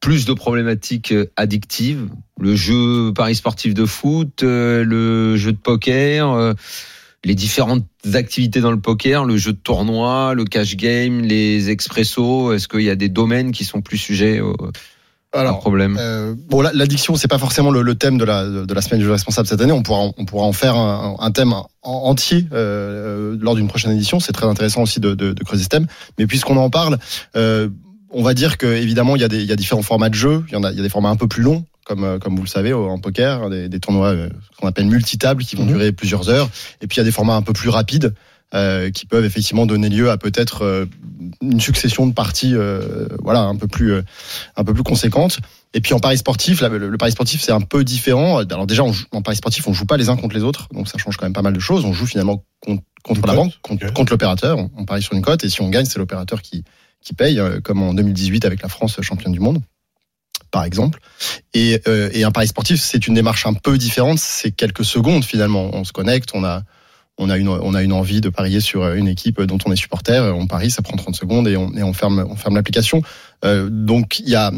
plus 0.00 0.24
de 0.24 0.32
problématiques 0.32 1.14
addictives? 1.36 2.08
Le 2.40 2.56
jeu 2.56 3.12
paris 3.14 3.36
sportif 3.36 3.74
de 3.74 3.86
foot, 3.86 4.42
euh, 4.42 4.84
le 4.84 5.36
jeu 5.36 5.52
de 5.52 5.56
poker, 5.58 6.32
euh, 6.32 6.52
les 7.24 7.34
différentes 7.34 7.84
activités 8.14 8.60
dans 8.60 8.70
le 8.70 8.80
poker, 8.80 9.24
le 9.24 9.36
jeu 9.36 9.52
de 9.52 9.58
tournoi, 9.58 10.34
le 10.34 10.44
cash 10.44 10.76
game, 10.76 11.22
les 11.22 11.70
expressos. 11.70 12.52
Est-ce 12.52 12.68
qu'il 12.68 12.82
y 12.82 12.90
a 12.90 12.96
des 12.96 13.08
domaines 13.08 13.50
qui 13.52 13.64
sont 13.64 13.80
plus 13.80 13.98
sujets 13.98 14.40
au- 14.40 14.56
un 15.36 15.52
problème 15.54 15.96
Euh, 15.98 16.34
bon, 16.48 16.60
la- 16.60 16.72
l'addiction, 16.72 17.16
c'est 17.16 17.26
pas 17.26 17.38
forcément 17.38 17.72
le, 17.72 17.82
le 17.82 17.94
thème 17.96 18.18
de 18.18 18.24
la, 18.24 18.44
de 18.46 18.72
la 18.72 18.80
semaine 18.80 19.00
du 19.00 19.04
jeu 19.06 19.10
responsable 19.10 19.48
cette 19.48 19.60
année. 19.60 19.72
On 19.72 19.82
pourra, 19.82 20.10
on 20.16 20.24
pourra 20.24 20.46
en 20.46 20.52
faire 20.52 20.76
un, 20.76 21.16
un 21.18 21.30
thème 21.32 21.52
en- 21.52 21.66
entier 21.82 22.46
euh, 22.52 23.36
lors 23.40 23.56
d'une 23.56 23.66
prochaine 23.66 23.90
édition. 23.90 24.20
C'est 24.20 24.32
très 24.32 24.46
intéressant 24.46 24.82
aussi 24.82 25.00
de, 25.00 25.14
de, 25.14 25.32
de 25.32 25.42
creuser 25.44 25.64
ce 25.64 25.68
thème. 25.68 25.86
Mais 26.20 26.28
puisqu'on 26.28 26.56
en 26.56 26.70
parle, 26.70 26.98
euh, 27.34 27.68
on 28.10 28.22
va 28.22 28.32
dire 28.32 28.58
que 28.58 28.66
évidemment, 28.66 29.16
il 29.16 29.22
y 29.22 29.24
a 29.24 29.28
des, 29.28 29.40
il 29.40 29.46
y 29.46 29.52
a 29.52 29.56
différents 29.56 29.82
formats 29.82 30.08
de 30.08 30.14
jeux. 30.14 30.44
Il 30.48 30.52
y 30.52 30.56
en 30.56 30.62
a, 30.62 30.70
il 30.70 30.76
y 30.76 30.80
a 30.80 30.84
des 30.84 30.88
formats 30.88 31.08
un 31.10 31.16
peu 31.16 31.26
plus 31.26 31.42
longs. 31.42 31.64
Comme, 31.84 32.04
euh, 32.04 32.18
comme 32.18 32.34
vous 32.36 32.42
le 32.42 32.48
savez, 32.48 32.72
en 32.72 32.98
poker, 32.98 33.50
des, 33.50 33.68
des 33.68 33.78
tournois 33.80 34.08
euh, 34.08 34.28
qu'on 34.58 34.66
appelle 34.68 34.86
multitables 34.86 35.44
qui 35.44 35.54
vont 35.56 35.64
Mhm. 35.64 35.68
durer 35.72 35.92
plusieurs 35.92 36.28
heures. 36.30 36.48
Et 36.80 36.86
puis 36.86 36.96
il 36.96 37.00
y 37.00 37.02
a 37.02 37.04
des 37.04 37.12
formats 37.12 37.34
un 37.36 37.42
peu 37.42 37.52
plus 37.52 37.68
rapides 37.68 38.14
euh, 38.54 38.90
qui 38.90 39.04
peuvent 39.04 39.24
effectivement 39.24 39.66
donner 39.66 39.88
lieu 39.88 40.10
à 40.10 40.16
peut-être 40.16 40.62
euh, 40.62 40.86
une 41.42 41.60
succession 41.60 42.06
de 42.06 42.12
parties, 42.12 42.54
euh, 42.54 43.08
voilà, 43.20 43.40
un 43.40 43.56
peu 43.56 43.66
plus, 43.66 43.92
euh, 43.92 44.02
un 44.56 44.64
peu 44.64 44.72
plus 44.72 44.82
conséquentes. 44.84 45.40
Et 45.74 45.80
puis 45.80 45.92
en 45.92 45.98
paris 45.98 46.18
sportif, 46.18 46.60
là, 46.60 46.68
le, 46.68 46.78
le 46.88 46.96
pari 46.98 47.10
sportif 47.12 47.42
c'est 47.42 47.50
un 47.52 47.60
peu 47.60 47.82
différent. 47.84 48.38
Alors 48.38 48.66
déjà, 48.66 48.84
on 48.84 48.92
joue- 48.92 49.06
en 49.12 49.22
paris 49.22 49.36
sportif, 49.36 49.66
on 49.66 49.72
joue 49.72 49.86
pas 49.86 49.96
les 49.96 50.08
uns 50.08 50.16
contre 50.16 50.36
les 50.36 50.42
autres, 50.44 50.68
donc 50.72 50.88
ça 50.88 50.98
change 50.98 51.16
quand 51.16 51.26
même 51.26 51.32
pas 51.32 51.42
mal 51.42 51.52
de 51.52 51.58
choses. 51.60 51.84
On 51.84 51.92
joue 51.92 52.06
finalement 52.06 52.44
contre, 52.60 52.82
contre 53.02 53.26
la 53.26 53.34
banque, 53.34 53.52
contre, 53.60 54.12
l'opérateur. 54.12 54.56
On, 54.58 54.70
on 54.76 54.84
parie 54.84 55.02
sur 55.02 55.14
une 55.14 55.22
cote 55.22 55.42
et 55.44 55.48
si 55.50 55.60
on 55.60 55.68
gagne, 55.68 55.84
c'est 55.86 55.98
l'opérateur 55.98 56.40
qui 56.40 56.64
qui 57.02 57.12
paye, 57.12 57.38
comme 57.62 57.82
en 57.82 57.92
2018 57.92 58.46
avec 58.46 58.62
la 58.62 58.68
France 58.70 58.98
championne 59.02 59.32
du 59.32 59.40
monde, 59.40 59.58
par 60.50 60.64
exemple. 60.64 61.00
Et, 61.52 61.80
euh, 61.88 62.10
et 62.12 62.24
un 62.24 62.30
pari 62.30 62.46
sportif, 62.46 62.80
c'est 62.80 63.06
une 63.06 63.14
démarche 63.14 63.46
un 63.46 63.54
peu 63.54 63.76
différente. 63.78 64.18
C'est 64.18 64.52
quelques 64.52 64.84
secondes 64.84 65.24
finalement. 65.24 65.70
On 65.72 65.84
se 65.84 65.92
connecte, 65.92 66.30
on 66.34 66.44
a 66.44 66.62
on 67.16 67.30
a 67.30 67.38
une 67.38 67.48
on 67.48 67.74
a 67.74 67.82
une 67.82 67.92
envie 67.92 68.20
de 68.20 68.28
parier 68.28 68.60
sur 68.60 68.92
une 68.92 69.08
équipe 69.08 69.40
dont 69.42 69.58
on 69.66 69.72
est 69.72 69.76
supporter. 69.76 70.32
On 70.34 70.46
parie, 70.46 70.70
ça 70.70 70.82
prend 70.82 70.96
30 70.96 71.14
secondes 71.14 71.48
et 71.48 71.56
on 71.56 71.72
et 71.74 71.82
on 71.82 71.92
ferme 71.92 72.24
on 72.28 72.36
ferme 72.36 72.56
l'application. 72.56 73.02
Euh, 73.44 73.68
donc 73.70 74.18
il 74.20 74.28
y 74.28 74.34
a 74.34 74.52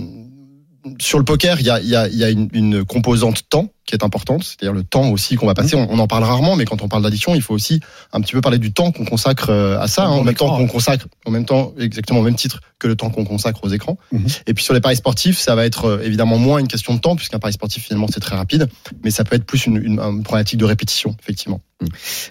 sur 1.01 1.19
le 1.19 1.25
poker, 1.25 1.61
il 1.61 1.67
y 1.67 1.71
a, 1.71 1.81
il 1.81 1.89
y 1.89 1.97
a, 1.97 2.09
il 2.09 2.17
y 2.17 2.25
a 2.25 2.31
une, 2.31 2.49
une 2.53 2.85
composante 2.85 3.49
temps 3.49 3.69
qui 3.87 3.95
est 3.95 4.03
importante, 4.03 4.43
c'est-à-dire 4.43 4.73
le 4.73 4.83
temps 4.83 5.11
aussi 5.11 5.37
qu'on 5.37 5.47
va 5.47 5.55
passer. 5.55 5.77
On, 5.77 5.87
on 5.89 5.99
en 6.01 6.09
parle 6.09 6.25
rarement, 6.25 6.57
mais 6.57 6.65
quand 6.65 6.83
on 6.83 6.89
parle 6.89 7.05
d'addiction, 7.05 7.37
il 7.37 7.43
faut 7.43 7.55
aussi 7.55 7.81
un 8.13 8.21
petit 8.21 8.33
peu 8.33 8.41
parler 8.41 8.59
du 8.59 8.73
temps 8.73 8.91
qu'on 8.91 9.05
consacre 9.05 9.51
euh, 9.51 9.79
à 9.79 9.87
ça, 9.87 10.07
hein, 10.07 10.11
en 10.11 10.25
même 10.25 10.35
temps 10.35 10.57
qu'on 10.57 10.63
ouais. 10.63 10.69
consacre, 10.69 11.07
en 11.25 11.31
même 11.31 11.45
temps 11.45 11.73
exactement 11.79 12.21
au 12.21 12.25
même 12.25 12.35
titre 12.35 12.61
que 12.81 12.89
le 12.89 12.97
temps 12.97 13.11
qu'on 13.11 13.25
consacre 13.25 13.63
aux 13.63 13.69
écrans. 13.69 13.97
Mhm. 14.11 14.27
Et 14.49 14.55
puis 14.55 14.65
sur 14.65 14.75
les 14.75 14.81
paris 14.81 14.97
sportifs, 14.97 15.39
ça 15.39 15.55
va 15.55 15.65
être 15.65 15.85
euh, 15.85 16.03
évidemment 16.03 16.37
moins 16.37 16.59
une 16.59 16.69
question 16.69 16.95
de 16.95 17.01
temps, 17.01 17.15
puisqu'un 17.15 17.39
pari 17.39 17.53
sportif 17.53 17.85
finalement 17.85 18.09
c'est 18.13 18.21
très 18.21 18.35
rapide, 18.35 18.69
mais 19.05 19.11
ça 19.11 19.23
peut 19.23 19.37
être 19.37 19.47
plus 19.47 19.67
une, 19.67 19.77
une, 19.77 20.01
une 20.01 20.23
problématique 20.25 20.59
de 20.59 20.65
répétition, 20.65 21.15
effectivement. 21.23 21.61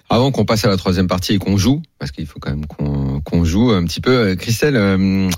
Avant 0.09 0.31
qu'on 0.31 0.43
passe 0.43 0.65
à 0.65 0.67
la 0.67 0.77
troisième 0.77 1.07
partie 1.07 1.33
et 1.33 1.37
qu'on 1.37 1.55
joue, 1.55 1.81
parce 1.99 2.11
qu'il 2.11 2.25
faut 2.25 2.39
quand 2.39 2.49
même 2.49 2.65
qu'on 2.65 3.45
joue 3.45 3.71
un 3.71 3.85
petit 3.85 4.01
peu. 4.01 4.11
Euh, 4.11 4.35
Christelle, 4.35 4.75
euh, 4.75 5.29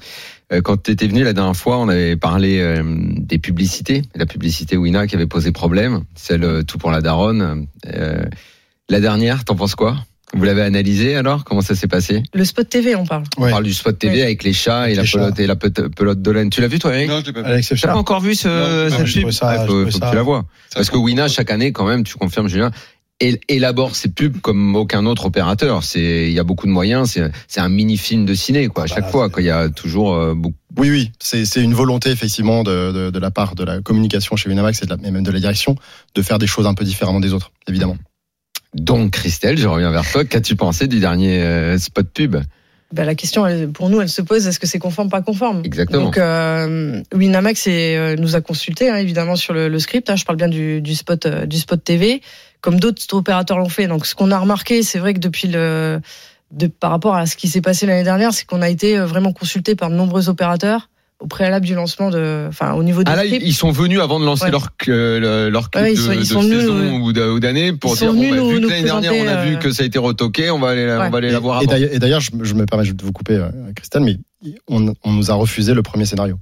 quand 0.63 0.81
tu 0.83 0.91
étais 0.91 1.07
venue 1.07 1.23
la 1.23 1.33
dernière 1.33 1.55
fois, 1.55 1.77
on 1.77 1.89
avait 1.89 2.15
parlé 2.15 2.59
euh, 2.59 2.81
des 3.17 3.37
publicités. 3.39 4.01
La 4.15 4.25
publicité 4.25 4.77
Wina 4.77 5.05
qui 5.07 5.15
avait 5.15 5.27
posé 5.27 5.51
problème, 5.51 6.03
celle 6.15 6.43
euh, 6.43 6.63
tout 6.63 6.77
pour 6.77 6.91
la 6.91 7.01
daronne. 7.01 7.67
Euh, 7.93 8.23
la 8.89 8.99
dernière, 9.01 9.43
t'en 9.43 9.55
penses 9.55 9.75
quoi? 9.75 9.97
Vous 10.33 10.43
l'avez 10.43 10.61
analysé 10.61 11.15
alors? 11.15 11.45
Comment 11.45 11.61
ça 11.61 11.73
s'est 11.73 11.87
passé? 11.87 12.21
Le 12.33 12.43
spot 12.43 12.67
TV, 12.67 12.95
on 12.95 13.05
parle. 13.05 13.23
On 13.37 13.43
Ouais. 13.43 13.49
parle 13.49 13.63
du 13.63 13.73
spot 13.73 13.97
TV 13.97 14.15
Ouais. 14.17 14.23
avec 14.23 14.43
les 14.43 14.51
chats 14.51 14.89
et 14.89 14.95
la 14.95 15.05
chats. 15.05 15.19
pelote 15.19 15.39
et 15.39 15.47
la 15.47 15.55
pe- 15.55 15.69
pelote 15.89 16.21
de 16.21 16.31
laine. 16.31 16.49
Tu 16.49 16.59
l'as 16.59 16.67
vu 16.67 16.79
toi, 16.79 16.93
Eric? 16.93 17.09
Non, 17.09 17.21
je 17.21 17.27
l'ai 17.27 17.33
pas 17.33 17.43
vu. 17.43 17.49
L'exception. 17.55 17.87
pas 17.89 17.95
encore 17.95 18.19
vu 18.19 18.35
ce, 18.35 18.47
Non, 18.49 18.89
cette 18.89 19.15
non, 19.15 19.21
pub 19.23 19.31
ça- 19.31 19.47
Ah, 19.49 19.61
je 19.61 19.67
faut, 19.67 19.85
que 19.85 19.89
tu 20.09 20.15
la 20.15 20.23
vois. 20.23 20.45
Parce 20.75 20.89
que 20.89 20.97
Wina, 20.97 21.29
chaque 21.29 21.49
année, 21.49 21.71
quand 21.71 21.85
même, 21.85 22.03
tu 22.03 22.15
confirmes, 22.15 22.49
Julien, 22.49 22.71
élabore 23.19 23.95
ses 23.95 24.09
pubs 24.09 24.39
comme 24.41 24.75
aucun 24.75 25.05
autre 25.05 25.25
opérateur. 25.25 25.83
C'est, 25.83 26.27
il 26.27 26.31
y 26.33 26.39
a 26.39 26.43
beaucoup 26.43 26.67
de 26.67 26.71
moyens. 26.71 27.11
C'est, 27.11 27.31
c'est 27.47 27.59
un 27.59 27.69
mini 27.69 27.97
film 27.97 28.25
de 28.25 28.33
ciné, 28.33 28.67
quoi. 28.67 28.83
À 28.83 28.87
Bah, 28.87 28.93
chaque 28.95 29.09
fois, 29.09 29.29
quoi. 29.29 29.41
Il 29.41 29.45
y 29.45 29.49
a 29.51 29.69
toujours 29.69 30.13
euh, 30.15 30.33
beaucoup. 30.35 30.55
Oui, 30.77 30.91
oui, 30.91 31.11
c'est 31.19 31.45
c'est 31.45 31.63
une 31.63 31.73
volonté 31.73 32.11
effectivement 32.11 32.63
de, 32.63 32.91
de, 32.91 33.09
de 33.09 33.19
la 33.19 33.31
part 33.31 33.55
de 33.55 33.63
la 33.63 33.81
communication 33.81 34.35
chez 34.35 34.47
Winamax 34.49 34.83
et, 34.83 34.85
de 34.85 34.91
la, 34.95 35.07
et 35.07 35.11
même 35.11 35.23
de 35.23 35.31
la 35.31 35.39
direction 35.39 35.75
de 36.13 36.21
faire 36.21 36.37
des 36.37 36.45
choses 36.45 36.67
un 36.67 36.75
peu 36.75 36.85
différemment 36.85 37.19
des 37.19 37.33
autres, 37.33 37.51
évidemment. 37.67 37.97
Donc, 38.75 39.11
Christelle, 39.11 39.57
je 39.57 39.67
reviens 39.67 39.89
vers 39.91 40.09
toi. 40.11 40.23
Qu'as-tu 40.23 40.55
pensé 40.55 40.87
du 40.87 40.99
dernier 40.99 41.41
euh, 41.41 41.79
spot 41.79 42.07
pub? 42.13 42.35
Bah, 42.93 43.05
la 43.05 43.15
question, 43.15 43.45
elle- 43.47 43.69
pour 43.69 43.89
nous, 43.89 43.99
elle 44.01 44.07
se 44.09 44.21
pose 44.21 44.45
est-ce 44.47 44.59
que 44.59 44.67
c'est 44.67 44.77
conforme, 44.79 45.09
pas 45.09 45.21
conforme? 45.21 45.61
Exactement. 45.65 46.03
Donc, 46.05 46.17
euh, 46.19 47.01
Winamax 47.13 47.67
est, 47.67 47.97
euh, 47.97 48.15
nous 48.17 48.35
a 48.35 48.41
consulté, 48.41 48.89
hein, 48.89 48.97
évidemment, 48.97 49.35
sur 49.35 49.53
le, 49.53 49.67
le 49.69 49.79
script. 49.79 50.09
hein, 50.09 50.15
je 50.15 50.25
parle 50.25 50.37
bien 50.37 50.47
du, 50.47 50.79
du 50.81 50.95
spot, 50.95 51.25
euh, 51.25 51.45
du 51.45 51.57
spot 51.57 51.83
TV, 51.83 52.21
comme 52.61 52.79
d'autres 52.79 53.01
opérateurs 53.13 53.57
l'ont 53.59 53.69
fait. 53.69 53.87
Donc, 53.87 54.05
ce 54.05 54.15
qu'on 54.15 54.31
a 54.31 54.37
remarqué, 54.39 54.83
c'est 54.83 54.99
vrai 54.99 55.13
que 55.13 55.19
depuis 55.19 55.47
le, 55.47 55.99
de, 56.51 56.67
par 56.67 56.91
rapport 56.91 57.15
à 57.15 57.25
ce 57.25 57.35
qui 57.35 57.47
s'est 57.47 57.61
passé 57.61 57.85
l'année 57.85 58.03
dernière, 58.03 58.33
c'est 58.33 58.45
qu'on 58.45 58.61
a 58.61 58.69
été 58.69 58.97
euh, 58.97 59.05
vraiment 59.05 59.33
consulté 59.33 59.75
par 59.75 59.89
de 59.89 59.95
nombreux 59.95 60.29
opérateurs 60.29 60.89
au 61.19 61.25
préalable 61.25 61.65
du 61.65 61.73
lancement 61.73 62.11
de, 62.11 62.45
enfin, 62.47 62.73
au 62.73 62.83
niveau 62.83 63.03
du 63.03 63.11
Ah 63.11 63.15
là, 63.15 63.25
ils 63.25 63.53
sont 63.55 63.71
venus 63.71 63.99
avant 64.01 64.19
de 64.19 64.25
lancer 64.25 64.45
Ouais. 64.45 64.51
leur 64.51 64.67
euh, 64.87 65.49
leur 65.49 65.71
clip 65.71 65.83
Ouais, 65.83 65.93
ils 65.93 65.97
de, 65.97 66.01
sont- 66.01 66.11
ils 66.11 66.19
de 66.19 66.23
sont 66.25 66.41
venus 66.41 66.59
saison 66.59 66.75
nous- 66.75 67.05
ou 67.05 67.11
d'a- 67.11 67.31
ou 67.31 67.39
d'année 67.39 67.73
pour 67.73 67.93
ils 67.95 67.97
sont 67.97 68.05
dire 68.05 68.13
bon, 68.13 68.19
venus 68.19 68.31
bah, 68.31 68.37
nous- 68.37 68.49
vu 68.49 68.61
que 68.61 68.67
l'année 68.69 68.83
dernière 68.83 69.13
on 69.15 69.27
a 69.27 69.43
vu 69.45 69.55
euh, 69.55 69.57
que 69.57 69.71
ça 69.71 69.81
a 69.81 69.85
été 69.87 69.97
retoqué, 69.97 70.51
on 70.51 70.59
va 70.59 70.69
aller 70.69 70.85
la- 70.85 71.07
on 71.07 71.09
va 71.09 71.17
aller 71.17 71.31
la 71.31 71.39
voir 71.39 71.59
Et 71.61 71.63
avant. 71.65 71.71
d'ailleurs- 71.71 71.89
et 71.91 71.97
d'ailleurs, 71.97 72.19
je, 72.19 72.29
je 72.43 72.53
me 72.53 72.67
permets 72.67 72.85
de 72.91 73.03
vous 73.03 73.11
couper, 73.13 73.33
euh, 73.33 73.49
Christelle, 73.75 74.03
mais 74.03 74.17
on, 74.67 74.93
on 75.03 75.11
nous 75.11 75.31
a 75.31 75.33
refusé 75.33 75.73
le 75.73 75.81
premier 75.81 76.05
scénario. 76.05 76.37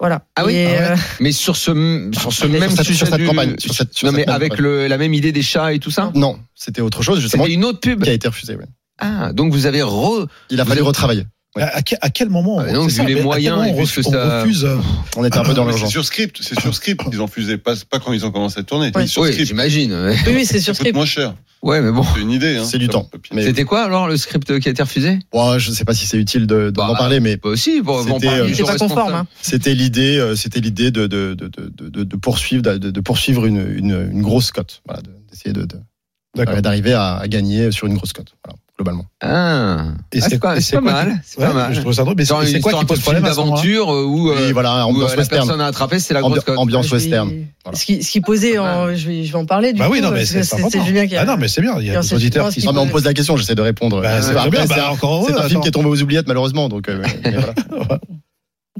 Voilà. 0.00 0.22
Ah 0.36 0.44
oui, 0.46 0.54
Et, 0.54 0.66
ah 0.66 0.70
ouais. 0.70 0.90
euh, 0.92 0.96
Mais 1.20 1.32
sur 1.32 1.56
ce 1.56 2.10
sur 2.12 2.32
ce 2.32 2.40
Sur 2.42 2.48
même 2.48 2.70
sujet 2.70 2.94
sur 2.94 3.06
cette 3.08 3.16
du- 3.16 3.26
campagne, 3.26 3.56
sur 3.58 3.74
cette- 3.74 3.92
sur 3.94 4.06
non 4.06 4.12
cette 4.12 4.20
mais 4.20 4.26
même 4.26 4.34
avec 4.34 4.50
campagne. 4.52 4.64
le, 4.64 4.86
la 4.86 4.96
même 4.98 5.12
idée 5.14 5.32
des 5.32 5.42
chats 5.42 5.72
et 5.72 5.80
tout 5.80 5.90
ça. 5.90 6.12
Non, 6.14 6.38
c'était 6.54 6.80
autre 6.82 7.02
chose 7.02 7.20
justement 7.20 7.42
C'était 7.44 7.54
une 7.54 7.64
autre 7.64 7.80
pub. 7.80 8.04
qui 8.04 8.10
a 8.10 8.12
été 8.12 8.28
refusé. 8.28 8.54
ouais. 8.54 8.64
Ah, 9.00 9.32
donc 9.32 9.52
vous 9.52 9.66
avez 9.66 9.82
re. 9.82 10.26
Il 10.50 10.60
a 10.60 10.62
Vous 10.64 10.68
fallu 10.68 10.80
avez- 10.80 10.88
retravailler. 10.88 11.24
Ouais. 11.56 11.62
À, 11.62 11.78
à 12.02 12.10
quel, 12.10 12.28
moment 12.28 12.60
Ah, 12.60 12.66
c'est 12.90 13.02
vu 13.06 13.14
les 13.14 13.22
moyens 13.22 13.66
et 13.66 13.70
on 13.72 13.82
que 13.84 14.02
ça- 14.02 14.40
refuse 14.42 14.64
euh, 14.64 14.76
On 15.16 15.24
était 15.24 15.38
un 15.38 15.42
peu 15.44 15.54
dans 15.54 15.64
C'est 15.64 15.70
l'urgence. 15.70 15.90
sur 15.90 16.04
script, 16.04 16.38
c'est 16.42 16.60
sur 16.60 16.74
script. 16.74 17.00
Ils 17.10 17.20
en 17.20 17.26
fusaient 17.26 17.56
pas, 17.58 17.74
pas 17.90 17.98
quand 17.98 18.12
ils 18.12 18.24
ont 18.26 18.30
commencé 18.30 18.60
à 18.60 18.62
tourner. 18.62 18.92
Ouais. 18.94 19.06
Sur 19.06 19.22
Oui, 19.22 19.32
script. 19.32 19.48
j'imagine. 19.48 19.92
ouais. 19.92 20.16
oui, 20.26 20.32
oui, 20.36 20.44
c'est 20.44 20.60
sur 20.60 20.76
script. 20.76 20.94
moins 20.94 21.06
cher. 21.06 21.34
Ouais, 21.62 21.80
mais 21.80 21.90
bon. 21.90 22.04
C'est 22.14 22.20
une 22.20 22.30
idée. 22.30 22.58
Hein. 22.58 22.64
C'est 22.64 22.78
du 22.78 22.86
temps. 22.88 23.08
Mais- 23.32 23.42
C'était 23.44 23.64
quoi 23.64 23.82
alors 23.82 24.06
le 24.06 24.16
script 24.16 24.60
qui 24.60 24.68
a 24.68 24.70
été 24.70 24.82
refusé? 24.82 25.18
Bon, 25.32 25.58
je 25.58 25.70
ne 25.70 25.74
sais 25.74 25.84
pas 25.84 25.94
si 25.94 26.06
c'est 26.06 26.18
utile 26.18 26.46
de- 26.46 26.66
de- 26.66 26.70
d'en 26.70 26.92
Bah, 26.92 26.98
parler, 26.98 27.18
mais 27.18 27.36
Bah 27.36 27.48
aussi, 27.48 27.80
bon, 27.80 28.04
C'était, 28.04 28.28
euh, 28.28 28.48
C'est 28.54 28.62
pas 28.64 28.76
conforme. 28.76 29.14
Hein. 29.14 29.26
c'était 29.42 29.74
l'idée, 29.74 30.18
euh, 30.18 30.36
c'était 30.36 30.60
l'idée 30.60 30.90
de, 30.92 31.06
de, 31.08 31.34
de, 31.34 31.48
de, 31.48 31.88
de, 31.88 32.04
de 32.04 32.16
poursuivre, 32.16 32.62
de, 32.62 32.76
de 32.90 33.00
poursuivre 33.00 33.46
une, 33.46 33.66
une, 33.76 34.08
une 34.12 34.22
grosse 34.22 34.52
cote, 34.52 34.82
voilà, 34.86 35.02
de- 35.02 35.10
d'essayer 35.30 35.52
de, 35.52 35.62
de- 35.64 36.60
d'arriver 36.60 36.92
à, 36.92 37.16
à 37.16 37.26
gagner 37.26 37.72
sur 37.72 37.86
une 37.88 37.94
grosse 37.94 38.12
cote, 38.12 38.34
voilà, 38.44 38.56
globalement. 38.78 39.06
Ah, 39.20 39.86
Et 40.12 40.20
Ah, 40.22 40.26
c'est 40.28 40.38
pas, 40.38 40.54
pas 40.54 40.80
mal. 40.80 41.20
C'est 41.24 41.38
pas 41.40 41.52
mal. 41.52 41.74
Je 41.74 41.80
trouve 41.80 41.92
ça 41.92 42.04
drôle. 42.04 42.14
Mais 42.16 42.24
c'est 42.24 42.60
quoi 42.60 42.72
qui 42.74 42.80
de 42.82 42.86
pose 42.86 42.98
film 42.98 43.02
problème 43.02 43.24
à 43.24 43.28
d'aventure 43.28 43.88
où, 43.88 44.30
euh, 44.30 44.50
voilà, 44.52 44.86
où, 44.86 44.90
ambiance 44.90 45.12
euh, 45.12 45.16
la 45.16 45.24
personne 45.26 45.60
a 45.60 45.66
attrapé, 45.66 45.98
c'est 45.98 46.14
la 46.14 46.20
grosse 46.20 46.38
Ambi- 46.38 46.44
cote. 46.44 46.58
ambiance 46.58 46.90
western. 46.92 47.28
Voilà. 47.64 47.76
Ce 47.78 47.84
qui, 47.84 48.02
ce 48.04 48.10
qui 48.10 48.20
posait, 48.20 48.56
en, 48.58 48.94
je, 48.94 49.06
vais, 49.08 49.24
je 49.24 49.32
vais 49.32 49.38
en 49.38 49.46
parler 49.46 49.72
du 49.72 49.80
Bah 49.80 49.86
coup, 49.86 49.92
oui, 49.94 50.00
non, 50.00 50.10
mais 50.12 50.24
c'est 50.24 50.42
Julien 50.84 51.06
qui 51.08 51.16
a. 51.16 51.22
Ah 51.22 51.24
non, 51.24 51.36
mais 51.36 51.48
c'est 51.48 51.60
bien. 51.60 51.74
Il 51.80 51.86
y 51.86 51.90
a 51.94 52.00
des 52.00 52.14
auditeurs 52.14 52.50
qui 52.50 52.60
Non, 52.60 52.66
sont. 52.66 52.72
mais 52.74 52.80
on 52.80 52.86
pose 52.88 53.04
la 53.04 53.14
question, 53.14 53.36
j'essaie 53.36 53.56
de 53.56 53.62
répondre. 53.62 54.00
Bah, 54.00 54.22
c'est 54.22 54.30
après, 54.30 54.50
bien, 54.50 54.60
c'est 54.62 54.68
bah, 54.68 54.92
un- 54.92 55.48
film 55.48 55.60
qui 55.60 55.68
est 55.68 55.72
tombé 55.72 55.88
aux 55.88 56.00
oubliettes, 56.00 56.28
malheureusement. 56.28 56.68
Donc, 56.68 56.88
euh. 56.88 57.02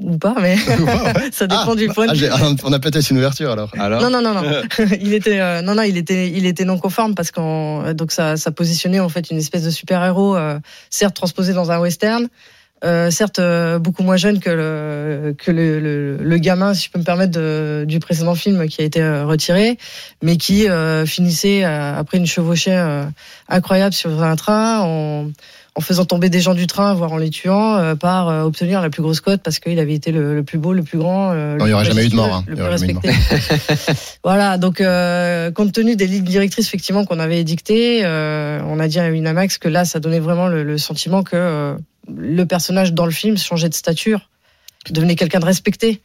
Ou 0.00 0.18
pas, 0.18 0.34
mais 0.40 0.56
ça 1.32 1.46
dépend 1.46 1.72
Ah, 1.72 1.74
du 1.74 1.88
point 1.88 2.06
de 2.06 2.10
ah, 2.10 2.14
vue. 2.14 2.20
j'ai- 2.20 2.30
on 2.64 2.72
a 2.72 2.78
peut-être 2.78 3.10
une 3.10 3.18
ouverture 3.18 3.50
alors. 3.50 3.70
Alors, 3.78 4.00
Non, 4.02 4.10
non, 4.10 4.22
non, 4.22 4.34
non. 4.34 4.42
il 5.00 5.14
était, 5.14 5.40
euh, 5.40 5.62
non, 5.62 5.74
non, 5.74 5.82
il 5.82 5.96
était, 5.96 6.28
il 6.30 6.46
était 6.46 6.64
non 6.64 6.78
conforme 6.78 7.14
parce 7.14 7.30
qu'en, 7.30 7.92
donc 7.94 8.12
ça, 8.12 8.36
ça 8.36 8.50
positionnait 8.50 9.00
en 9.00 9.08
fait 9.08 9.30
une 9.30 9.38
espèce 9.38 9.64
de 9.64 9.70
super 9.70 10.04
héros, 10.04 10.36
euh, 10.36 10.58
certes 10.90 11.16
transposé 11.16 11.52
dans 11.52 11.70
un 11.70 11.78
western, 11.78 12.28
euh, 12.84 13.10
certes 13.10 13.40
euh, 13.40 13.80
beaucoup 13.80 14.04
moins 14.04 14.16
jeune 14.16 14.38
que 14.38 14.50
le, 14.50 15.34
que 15.36 15.50
le, 15.50 15.80
le, 15.80 16.16
le 16.18 16.38
gamin, 16.38 16.74
si 16.74 16.84
je 16.86 16.90
peux 16.92 17.00
me 17.00 17.04
permettre, 17.04 17.32
de, 17.32 17.84
du 17.88 17.98
précédent 17.98 18.36
film 18.36 18.68
qui 18.68 18.80
a 18.82 18.84
été 18.84 19.02
euh, 19.02 19.24
retiré, 19.26 19.78
mais 20.22 20.36
qui 20.36 20.68
euh, 20.68 21.04
finissait 21.04 21.64
euh, 21.64 21.98
après 21.98 22.18
une 22.18 22.26
chevauchée 22.26 22.76
euh, 22.76 23.02
incroyable 23.48 23.94
sur 23.94 24.22
un 24.22 24.36
train 24.36 24.78
en, 24.82 25.26
en 25.78 25.80
faisant 25.80 26.04
tomber 26.04 26.28
des 26.28 26.40
gens 26.40 26.54
du 26.54 26.66
train, 26.66 26.92
voire 26.92 27.12
en 27.12 27.18
les 27.18 27.30
tuant, 27.30 27.76
euh, 27.76 27.94
par 27.94 28.28
euh, 28.28 28.42
obtenir 28.42 28.80
la 28.82 28.90
plus 28.90 29.00
grosse 29.00 29.20
cote 29.20 29.42
parce 29.44 29.60
qu'il 29.60 29.78
avait 29.78 29.94
été 29.94 30.10
le, 30.10 30.34
le 30.34 30.42
plus 30.42 30.58
beau, 30.58 30.72
le 30.72 30.82
plus 30.82 30.98
grand. 30.98 31.30
euh, 31.30 31.56
Non, 31.56 31.66
il 31.66 31.68
y 31.68 31.70
le 31.70 31.74
aurait 31.76 31.84
jamais 31.84 32.04
eu 32.06 32.08
de 32.08 32.16
mort, 32.16 32.34
hein. 32.34 32.44
Le 32.48 32.56
plus 32.56 32.64
respecté. 32.64 33.10
voilà, 34.24 34.58
donc 34.58 34.80
euh, 34.80 35.52
compte 35.52 35.70
tenu 35.72 35.94
des 35.94 36.08
lignes 36.08 36.24
directrices 36.24 36.66
effectivement 36.66 37.04
qu'on 37.04 37.20
avait 37.20 37.38
édictées, 37.40 38.00
euh, 38.04 38.60
on 38.66 38.80
a 38.80 38.88
dit 38.88 38.98
à 38.98 39.08
Winamax 39.08 39.58
que 39.58 39.68
là, 39.68 39.84
ça 39.84 40.00
donnait 40.00 40.18
vraiment 40.18 40.48
le, 40.48 40.64
le 40.64 40.78
sentiment 40.78 41.22
que 41.22 41.36
euh, 41.36 41.74
le 42.12 42.44
personnage 42.44 42.92
dans 42.92 43.04
le 43.04 43.12
film 43.12 43.38
changeait 43.38 43.68
de 43.68 43.74
stature, 43.74 44.28
devenait 44.90 45.14
quelqu'un 45.14 45.38
de 45.38 45.44
respecté, 45.44 46.02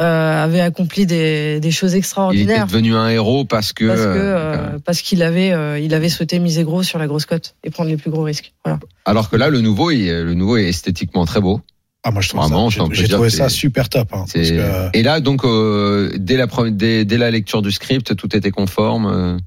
euh, 0.00 0.44
avait 0.44 0.60
accompli 0.60 1.06
des, 1.06 1.60
des 1.60 1.70
choses 1.70 1.90
il 1.92 1.94
était 1.94 1.98
extraordinaires 1.98 2.66
devenu 2.66 2.94
un 2.96 3.08
héros 3.08 3.44
parce 3.44 3.72
que. 3.72 3.86
parce 3.86 4.00
que 4.00 4.06
euh, 4.06 4.54
euh, 4.56 4.78
parce 4.84 5.02
qu'il 5.02 5.22
avait 5.22 5.52
euh, 5.52 5.78
il 5.78 5.94
avait 5.94 6.08
souhaité 6.08 6.38
miser 6.38 6.64
gros 6.64 6.82
sur 6.82 6.98
la 6.98 7.06
grosse 7.06 7.26
cote 7.26 7.54
et 7.64 7.70
prendre 7.70 7.90
les 7.90 7.96
plus 7.96 8.10
gros 8.10 8.22
risques. 8.24 8.52
Voilà. 8.64 8.80
alors 9.04 9.30
que 9.30 9.36
là, 9.36 9.50
le 9.50 9.60
nouveau, 9.60 9.90
il- 9.90 10.06
le 10.08 10.34
nouveau 10.34 10.56
est 10.56 10.68
esthétiquement 10.68 11.24
très 11.26 11.40
beau. 11.40 11.60
Ah, 12.06 12.10
moi, 12.10 12.20
je 12.20 12.28
trouve 12.28 12.40
Vraiment, 12.42 12.68
ça. 12.70 12.84
j'ai- 12.92 13.08
trouvé 13.08 13.30
ça 13.30 13.48
super 13.48 13.88
top. 13.88 14.08
hein, 14.12 14.26
parce 14.26 14.32
C'est- 14.32 14.56
que- 14.56 14.90
Et 14.98 15.02
là, 15.02 15.20
donc, 15.20 15.42
euh, 15.44 16.12
dès, 16.18 16.36
la, 16.36 16.46
dès, 16.70 17.06
dès 17.06 17.16
la 17.16 17.30
lecture 17.30 17.62
du 17.62 17.72
script, 17.72 18.14
tout 18.14 18.36
était 18.36 18.50
conforme. 18.50 19.38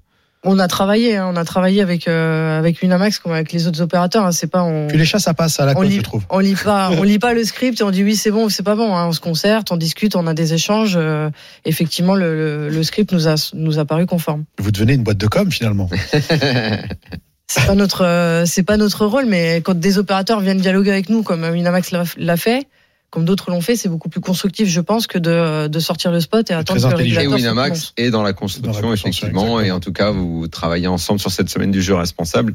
On 0.50 0.60
a 0.60 0.68
travaillé, 0.68 1.18
hein, 1.18 1.30
on 1.32 1.36
a 1.36 1.44
travaillé 1.46 1.82
avec 1.82 2.08
euh, 2.08 2.58
avec 2.58 2.82
Winamax 2.82 3.20
comme 3.20 3.34
avec 3.34 3.52
les 3.52 3.68
autres 3.68 3.82
opérateurs. 3.82 4.26
hein, 4.26 4.32
c'est 4.32 4.48
pas 4.48 4.64
on. 4.64 4.88
Puis 4.88 4.98
les 4.98 5.06
chats, 5.06 5.20
ça 5.20 5.34
passe 5.34 5.60
à 5.60 5.66
la 5.66 5.74
côte, 5.76 5.90
je 5.90 6.02
trouve. 6.02 6.24
on 6.30 6.40
lit 6.40 6.56
pas, 6.56 6.90
on 6.98 7.04
lit 7.04 7.20
pas 7.20 7.34
le 7.34 7.44
script 7.44 7.80
et 7.82 7.84
on 7.84 7.92
dit 7.92 8.04
oui 8.04 8.16
c'est 8.16 8.32
bon 8.32 8.46
ou 8.46 8.50
c'est 8.50 8.64
pas 8.64 8.76
bon. 8.76 8.96
hein. 8.96 9.06
On 9.08 9.12
se 9.12 9.20
concerte, 9.20 9.72
on 9.72 9.78
discute, 9.78 10.16
on 10.16 10.26
a 10.26 10.34
des 10.34 10.54
échanges. 10.54 10.96
euh, 10.96 11.30
effectivement, 11.66 12.16
le, 12.16 12.36
le, 12.36 12.70
le 12.70 12.84
script 12.84 13.12
nous 13.12 13.28
a 13.28 13.36
nous 13.54 13.78
a 13.80 13.86
paru 13.86 14.06
conforme. 14.06 14.46
Vous 14.58 14.72
devenez 14.72 14.94
une 14.94 15.04
boîte 15.04 15.18
de 15.18 15.28
com 15.28 15.52
finalement. 15.52 15.90
C'est 17.50 17.66
pas 17.66 17.76
notre 17.76 18.04
euh, 18.04 18.46
c'est 18.46 18.64
pas 18.64 18.76
notre 18.76 19.06
rôle, 19.06 19.26
mais 19.26 19.62
quand 19.62 19.78
des 19.78 19.98
opérateurs 19.98 20.42
viennent 20.42 20.58
dialoguer 20.60 20.92
avec 20.92 21.08
nous, 21.10 21.24
comme 21.24 21.44
Winamax 21.46 21.92
l'a- 21.92 22.04
l'a 22.18 22.36
fait, 22.36 22.68
comme 23.10 23.26
d'autres 23.26 23.50
l'ont 23.52 23.62
fait, 23.62 23.76
c'est 23.76 23.90
beaucoup 23.90 24.10
plus 24.10 24.20
constructif, 24.22 24.68
je 24.68 24.82
pense, 24.82 25.08
que 25.08 25.18
de, 25.18 25.68
de 25.68 25.80
sortir 25.80 26.12
le 26.12 26.20
spot 26.20 26.50
et 26.52 26.54
attendre 26.54 26.80
très 26.82 26.90
que 26.90 26.94
le 26.96 27.02
intelligent. 27.02 27.22
Se 27.22 27.28
Winamax 27.36 27.94
est 27.98 28.10
dans 28.10 28.22
la 28.24 28.34
construction, 28.34 28.72
Dans 28.72 28.78
la 28.78 28.82
construction, 28.88 29.28
effectivement. 29.28 29.62
Et 29.62 29.72
en 29.72 29.80
tout 29.80 29.94
cas, 29.94 30.12
vous 30.12 30.48
travaillez 30.48 30.88
ensemble 30.88 31.20
sur 31.20 31.32
cette 31.32 31.50
semaine 31.50 31.72
du 31.72 31.82
jeu 31.82 31.96
responsable. 31.96 32.54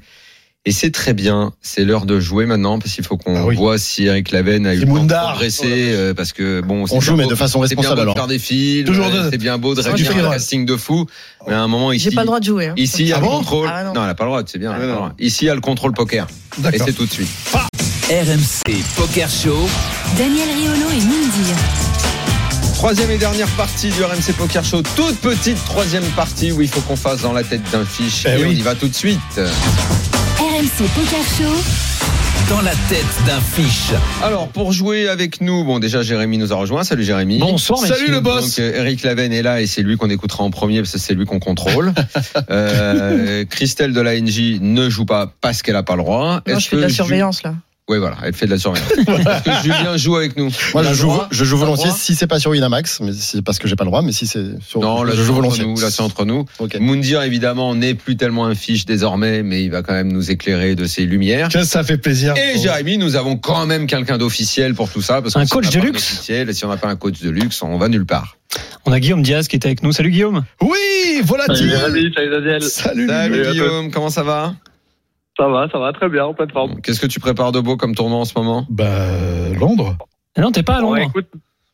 Et 0.65 0.71
c'est 0.71 0.93
très 0.93 1.13
bien. 1.13 1.53
C'est 1.61 1.85
l'heure 1.85 2.07
de 2.07 2.21
jouer 2.21 2.47
maintenant 2.47 2.79
parce 2.79 2.93
qu'il 2.95 3.03
faut 3.03 3.17
qu'on 3.17 3.35
Ah 3.35 3.47
oui. 3.47 3.57
voit 3.57 3.79
si 3.79 4.05
Eric 4.05 4.31
Laven 4.31 4.65
a 4.65 4.75
eu 4.75 4.81
le 4.81 4.87
temps 4.87 5.03
de 5.05 5.13
progresser. 5.13 5.65
euh, 5.93 6.15
parce 6.15 6.33
que 6.33 6.61
bon, 6.61 6.87
c'est 6.87 6.95
On 6.95 7.01
joue, 7.01 7.17
mais 7.17 7.25
beau- 7.25 7.31
de 7.31 7.35
façon 7.35 7.61
c'est 7.67 7.75
bien 7.75 7.81
responsable 7.83 7.95
beau 7.95 7.97
de 7.97 8.03
alors. 8.03 8.15
faire 8.15 8.27
des 8.29 8.39
films. 8.39 8.85
Toujours 8.87 9.11
de- 9.11 9.29
C'est 9.33 9.39
bien 9.39 9.59
beau 9.59 9.75
de 9.75 9.83
du 9.83 10.07
un 10.07 10.31
casting 10.31 10.65
de 10.65 10.77
fou. 10.77 11.07
Mais 11.49 11.55
à 11.55 11.63
un 11.63 11.67
moment 11.67 11.91
ici. 11.91 12.11
J'ai 12.11 12.15
pas 12.15 12.21
le 12.21 12.27
droit 12.27 12.39
de 12.39 12.45
jouer. 12.45 12.67
hein. 12.69 12.75
Ici, 12.77 13.03
il 13.03 13.09
y 13.09 13.13
a 13.13 13.17
Ah 13.17 13.21
le 13.21 13.25
bon 13.27 13.39
contrôle. 13.39 13.69
Ah 13.73 13.83
non. 13.83 13.95
non. 13.95 14.05
elle 14.05 14.11
a 14.11 14.15
pas 14.15 14.23
le 14.25 14.31
droit, 14.31 14.43
c'est 14.47 14.59
bien. 14.61 14.71
Ah 14.73 14.79
le. 15.19 15.25
Ici, 15.27 15.47
il 15.47 15.49
y 15.49 15.51
a 15.51 15.55
le 15.57 15.61
contrôle 15.61 15.95
poker. 15.95 16.29
Et 16.73 16.79
c'est 16.79 16.93
tout 16.93 17.07
de 17.07 17.11
suite. 17.11 17.29
RMC 18.09 18.77
Poker 18.97 19.29
Show. 19.29 19.67
Daniel 20.19 20.47
Riolo 20.47 20.91
et 20.91 21.01
Mindir. 21.07 21.57
Troisième 22.75 23.11
et 23.11 23.17
dernière 23.17 23.49
partie 23.49 23.89
du 23.89 24.05
RMC 24.05 24.35
Poker 24.37 24.63
Show. 24.63 24.83
Toute 24.95 25.17
petite 25.21 25.65
troisième 25.65 26.05
partie 26.17 26.53
où 26.53 26.61
il 26.61 26.69
faut 26.69 26.81
qu'on 26.83 26.97
fasse 26.97 27.23
dans 27.23 27.33
la 27.33 27.43
tête 27.43 27.63
d'un 27.73 27.85
fiche. 27.85 28.27
Eh 28.27 28.41
et 28.41 28.45
on 28.45 28.51
y 28.51 28.61
va 28.61 28.75
tout 28.75 28.89
de 28.89 28.95
suite. 28.95 29.19
RMC 29.37 30.89
Poker 30.95 31.25
Show. 31.39 31.55
Dans 32.51 32.61
la 32.61 32.73
tête 32.91 33.07
d'un 33.27 33.41
fiche. 33.41 33.93
Alors, 34.23 34.49
pour 34.49 34.73
jouer 34.73 35.09
avec 35.09 35.41
nous, 35.41 35.65
bon, 35.65 35.79
déjà, 35.79 36.03
Jérémy 36.03 36.37
nous 36.37 36.53
a 36.53 36.57
rejoint. 36.57 36.85
Salut, 36.85 37.05
Jérémy. 37.05 37.39
Bonsoir, 37.39 37.79
Salut, 37.79 37.93
messieurs. 37.93 38.11
le 38.11 38.21
boss. 38.21 38.57
Donc, 38.57 38.59
euh, 38.59 38.81
Eric 38.81 39.03
Laven 39.05 39.33
est 39.33 39.43
là 39.43 39.63
et 39.63 39.67
c'est 39.67 39.83
lui 39.83 39.97
qu'on 39.97 40.11
écoutera 40.11 40.45
en 40.45 40.51
premier 40.51 40.81
parce 40.81 40.93
que 40.93 40.99
c'est 40.99 41.15
lui 41.15 41.25
qu'on 41.25 41.39
contrôle. 41.39 41.95
euh, 42.51 43.45
Christelle 43.47 43.95
de 43.95 44.01
la 44.03 44.21
NJ 44.21 44.59
ne 44.61 44.91
joue 44.91 45.07
pas 45.07 45.33
parce 45.41 45.63
qu'elle 45.63 45.77
a 45.77 45.83
pas 45.83 45.97
le 45.97 46.03
droit. 46.03 46.43
Non, 46.47 46.57
Est-ce 46.57 46.61
je 46.61 46.69
fais 46.69 46.77
de 46.77 46.83
la 46.83 46.89
surveillance 46.91 47.43
là. 47.45 47.55
Oui, 47.89 47.99
voilà, 47.99 48.17
elle 48.25 48.33
fait 48.33 48.47
de 48.47 48.53
la 48.53 48.59
surveillance. 48.59 48.91
Est-ce 48.97 49.43
que 49.43 49.51
Julien 49.65 49.97
joue 49.97 50.15
avec 50.15 50.37
nous 50.37 50.51
Moi, 50.73 50.85
je 50.85 50.95
joue, 50.95 51.09
droit 51.09 51.29
je 51.33 51.45
joue 51.45 51.57
Pas 51.57 51.65
le 51.65 51.71
volontiers 51.73 51.91
si 51.91 52.15
c'est 52.15 52.29
pas 52.29 52.39
sur 52.39 52.53
Winamax, 52.53 53.01
mais 53.01 53.11
c'est 53.13 53.43
parce 53.43 53.59
que 53.59 53.67
j'ai 53.67 53.75
pas 53.75 53.83
le 53.83 53.91
droit, 53.91 54.03
mais 54.03 54.13
si 54.13 54.29
c'est 54.29 54.45
sur. 54.65 54.81
Non, 54.81 55.03
là, 55.03 55.13
je 55.13 55.17
c'est 55.19 55.25
joue 55.25 55.33
entre 55.33 55.41
volontiers. 55.43 55.65
nous. 55.65 55.81
Là, 55.81 55.91
c'est 55.91 56.01
entre 56.03 56.25
nous. 56.25 56.45
Ok. 56.61 56.79
Moundir, 56.79 57.23
évidemment, 57.23 57.75
n'est 57.75 57.95
plus 57.95 58.17
tellement 58.17 58.47
un 58.47 58.55
fiche 58.55 58.87
désormais, 58.87 59.43
mais 59.43 59.65
il 59.65 59.71
va 59.73 59.83
quand 59.83 59.95
même 59.95 60.13
nous 60.13 60.31
éclairer 60.31 60.77
de 60.77 60.85
ses 60.87 61.07
lumières. 61.07 61.49
Ça 61.65 61.83
fait 61.83 61.99
plaisir. 61.99 62.35
Et 62.37 62.57
Jérémy, 62.59 62.99
nous 62.99 63.17
avons 63.17 63.37
quand 63.37 63.67
même 63.67 63.89
quelqu'un 63.89 64.17
d'officiel 64.17 64.75
pour 64.75 64.89
tout 64.89 65.03
ça. 65.03 65.21
Parce 65.21 65.35
que 65.35 65.41
Un 65.41 65.45
si 65.45 65.51
coach 65.51 65.69
de 65.71 65.81
luxe. 65.81 65.99
officiel, 66.13 66.49
et 66.51 66.53
si 66.55 66.65
on 66.65 66.69
n'a 66.69 66.77
pas 66.77 66.89
un 66.89 66.97
coach 66.97 67.21
de 67.21 67.31
luxe, 67.31 67.61
on 67.63 67.79
va 67.79 67.89
nulle 67.89 68.07
part. 68.07 68.37
On 68.85 68.93
a 68.93 69.01
Guillaume 69.01 69.23
Diaz 69.23 69.49
qui 69.49 69.57
était 69.57 69.67
avec 69.67 69.83
nous. 69.83 69.93
Salut 69.93 70.11
Guillaume. 70.11 70.45
Oui, 70.61 71.21
volatile. 71.25 71.77
Salut, 71.81 72.13
salut 72.15 72.31
Daniel. 72.31 72.63
Salut, 72.63 73.09
Salut. 73.09 73.51
Guillaume, 73.51 73.91
comment 73.91 74.11
ça 74.11 74.23
va? 74.23 74.55
Ça 75.43 75.49
va, 75.49 75.69
ça 75.69 75.79
va 75.81 75.93
très 75.93 76.09
bien, 76.09 76.25
en 76.25 76.35
pleine 76.35 76.53
forme. 76.53 76.81
Qu'est-ce 76.83 77.01
que 77.01 77.09
tu 77.09 77.19
prépares 77.19 77.51
de 77.51 77.59
beau 77.59 77.77
comme 77.77 77.97
tournoi 77.97 78.19
en 78.19 78.25
ce 78.25 78.39
moment 78.39 78.65
Bah, 78.71 78.87
Londres. 79.59 79.97
Ah 80.37 80.41
non, 80.41 80.53
t'es 80.53 80.63
pas 80.63 80.77
à 80.77 80.81
Londres. 80.81 80.93
Ouais, 80.93 81.05
écoute, 81.05 81.27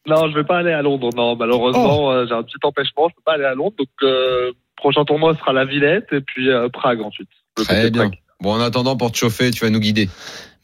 non, 0.07 0.31
je 0.31 0.35
vais 0.35 0.45
pas 0.45 0.57
aller 0.57 0.73
à 0.73 0.81
Londres. 0.81 1.11
Non, 1.15 1.37
malheureusement, 1.37 2.11
euh, 2.11 2.25
j'ai 2.27 2.33
un 2.33 2.43
petit 2.45 2.57
empêchement. 2.63 3.11
Je 3.11 3.15
peux 3.17 3.23
pas 3.27 3.35
aller 3.35 3.45
à 3.45 3.55
Londres. 3.55 3.75
Donc, 3.79 3.89
euh, 4.05 4.53
prochain 4.75 5.05
tournoi 5.05 5.35
sera 5.35 5.53
la 5.53 5.67
Villette 5.67 6.11
et 6.13 6.23
puis 6.23 6.49
euh, 6.49 6.71
Prague 6.71 7.03
ensuite. 7.03 7.29
Très 7.57 7.91
bien. 7.91 8.09
Prague. 8.09 8.19
Bon, 8.41 8.53
en 8.53 8.61
attendant, 8.61 8.97
pour 8.97 9.11
te 9.11 9.19
chauffer, 9.19 9.51
tu 9.51 9.65
vas 9.65 9.71
nous 9.71 9.81
guider. 9.81 10.09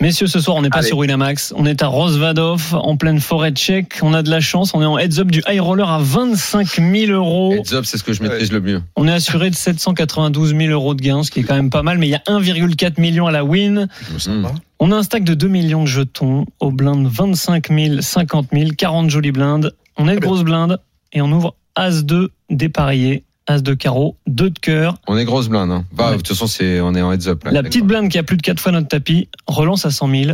Messieurs, 0.00 0.28
ce 0.28 0.38
soir, 0.38 0.56
on 0.56 0.62
n'est 0.62 0.70
pas 0.70 0.78
Allez. 0.78 0.88
sur 0.88 0.98
Winamax. 0.98 1.52
On 1.56 1.66
est 1.66 1.82
à 1.82 1.88
Rosvadov, 1.88 2.74
en 2.74 2.96
pleine 2.96 3.20
forêt 3.20 3.50
tchèque. 3.50 3.98
On 4.02 4.14
a 4.14 4.22
de 4.22 4.30
la 4.30 4.40
chance. 4.40 4.74
On 4.74 4.82
est 4.82 4.84
en 4.84 4.96
heads 4.96 5.18
up 5.18 5.28
du 5.28 5.42
high 5.48 5.60
roller 5.60 5.88
à 5.88 5.98
25 5.98 6.68
000 6.76 7.12
euros. 7.12 7.52
Heads 7.52 7.74
up, 7.74 7.84
c'est 7.84 7.98
ce 7.98 8.04
que 8.04 8.12
je 8.12 8.22
maîtrise 8.22 8.52
le 8.52 8.60
mieux. 8.60 8.82
On 8.94 9.08
est 9.08 9.12
assuré 9.12 9.50
de 9.50 9.56
792 9.56 10.54
000 10.56 10.70
euros 10.70 10.94
de 10.94 11.02
gains, 11.02 11.24
ce 11.24 11.32
qui 11.32 11.40
est 11.40 11.42
quand 11.42 11.56
même 11.56 11.70
pas 11.70 11.82
mal. 11.82 11.98
Mais 11.98 12.06
il 12.06 12.10
y 12.10 12.14
a 12.14 12.22
1,4 12.26 13.00
million 13.00 13.26
à 13.26 13.32
la 13.32 13.44
win. 13.44 13.88
Mmh. 14.10 14.46
On 14.78 14.92
a 14.92 14.96
un 14.96 15.02
stack 15.02 15.24
de 15.24 15.34
2 15.34 15.48
millions 15.48 15.82
de 15.82 15.88
jetons 15.88 16.46
au 16.60 16.70
blind 16.70 17.08
25 17.08 17.70
000, 17.70 18.00
50 18.02 18.48
000, 18.52 18.70
40 18.76 19.10
jolies 19.10 19.32
blindes. 19.32 19.74
On 19.96 20.06
est 20.08 20.14
de 20.14 20.20
grosses 20.20 20.44
blindes 20.44 20.78
et 21.12 21.22
on 21.22 21.30
ouvre 21.32 21.56
As-2 21.76 22.28
dépareillé, 22.50 23.24
As 23.46 23.62
de 23.62 23.74
carreau, 23.74 24.16
2 24.26 24.50
de 24.50 24.58
cœur. 24.58 24.96
On 25.06 25.16
est 25.18 25.24
grosse 25.24 25.48
blinde. 25.48 25.70
Hein. 25.70 25.84
Bah, 25.92 26.06
Ouais. 26.06 26.12
De 26.12 26.16
toute 26.18 26.28
façon, 26.28 26.46
c'est, 26.46 26.80
on 26.80 26.94
est 26.94 27.02
en 27.02 27.12
heads 27.12 27.28
up. 27.28 27.44
Là, 27.44 27.50
La 27.52 27.62
petite 27.62 27.84
blinde 27.84 28.08
qui 28.08 28.18
a 28.18 28.22
plus 28.22 28.36
de 28.38 28.42
4 28.42 28.58
fois 28.60 28.72
notre 28.72 28.88
tapis 28.88 29.28
relance 29.46 29.84
à 29.84 29.90
100 29.90 30.08
000. 30.10 30.32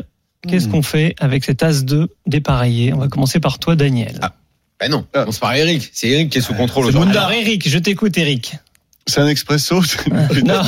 Qu'est-ce 0.49 0.69
Mmh. 0.69 0.71
qu'on 0.71 0.83
fait 0.83 1.15
avec 1.19 1.45
cet 1.45 1.63
As-2 1.63 2.07
dépareillé 2.27 2.93
On 2.95 2.99
va 2.99 3.09
commencer 3.09 3.41
par 3.41 3.59
toi, 3.59 3.75
Daniel. 3.77 4.19
Ah. 4.23 4.33
Ben 4.81 4.91
non, 4.91 5.05
on 5.15 5.31
se 5.33 5.39
par 5.41 5.55
Eric. 5.55 5.91
C'est 5.93 6.09
Eric 6.09 6.31
qui 6.31 6.39
est 6.39 6.41
sous 6.41 6.55
contrôle 6.55 6.85
c'est 6.85 6.91
aujourd'hui. 6.97 7.15
Alors 7.15 7.31
Eric, 7.33 7.69
je 7.69 7.79
t'écoute 7.79 8.17
Eric. 8.17 8.57
C'est 9.07 9.21
un 9.21 9.27
expresso. 9.29 9.83
Non, 10.45 10.63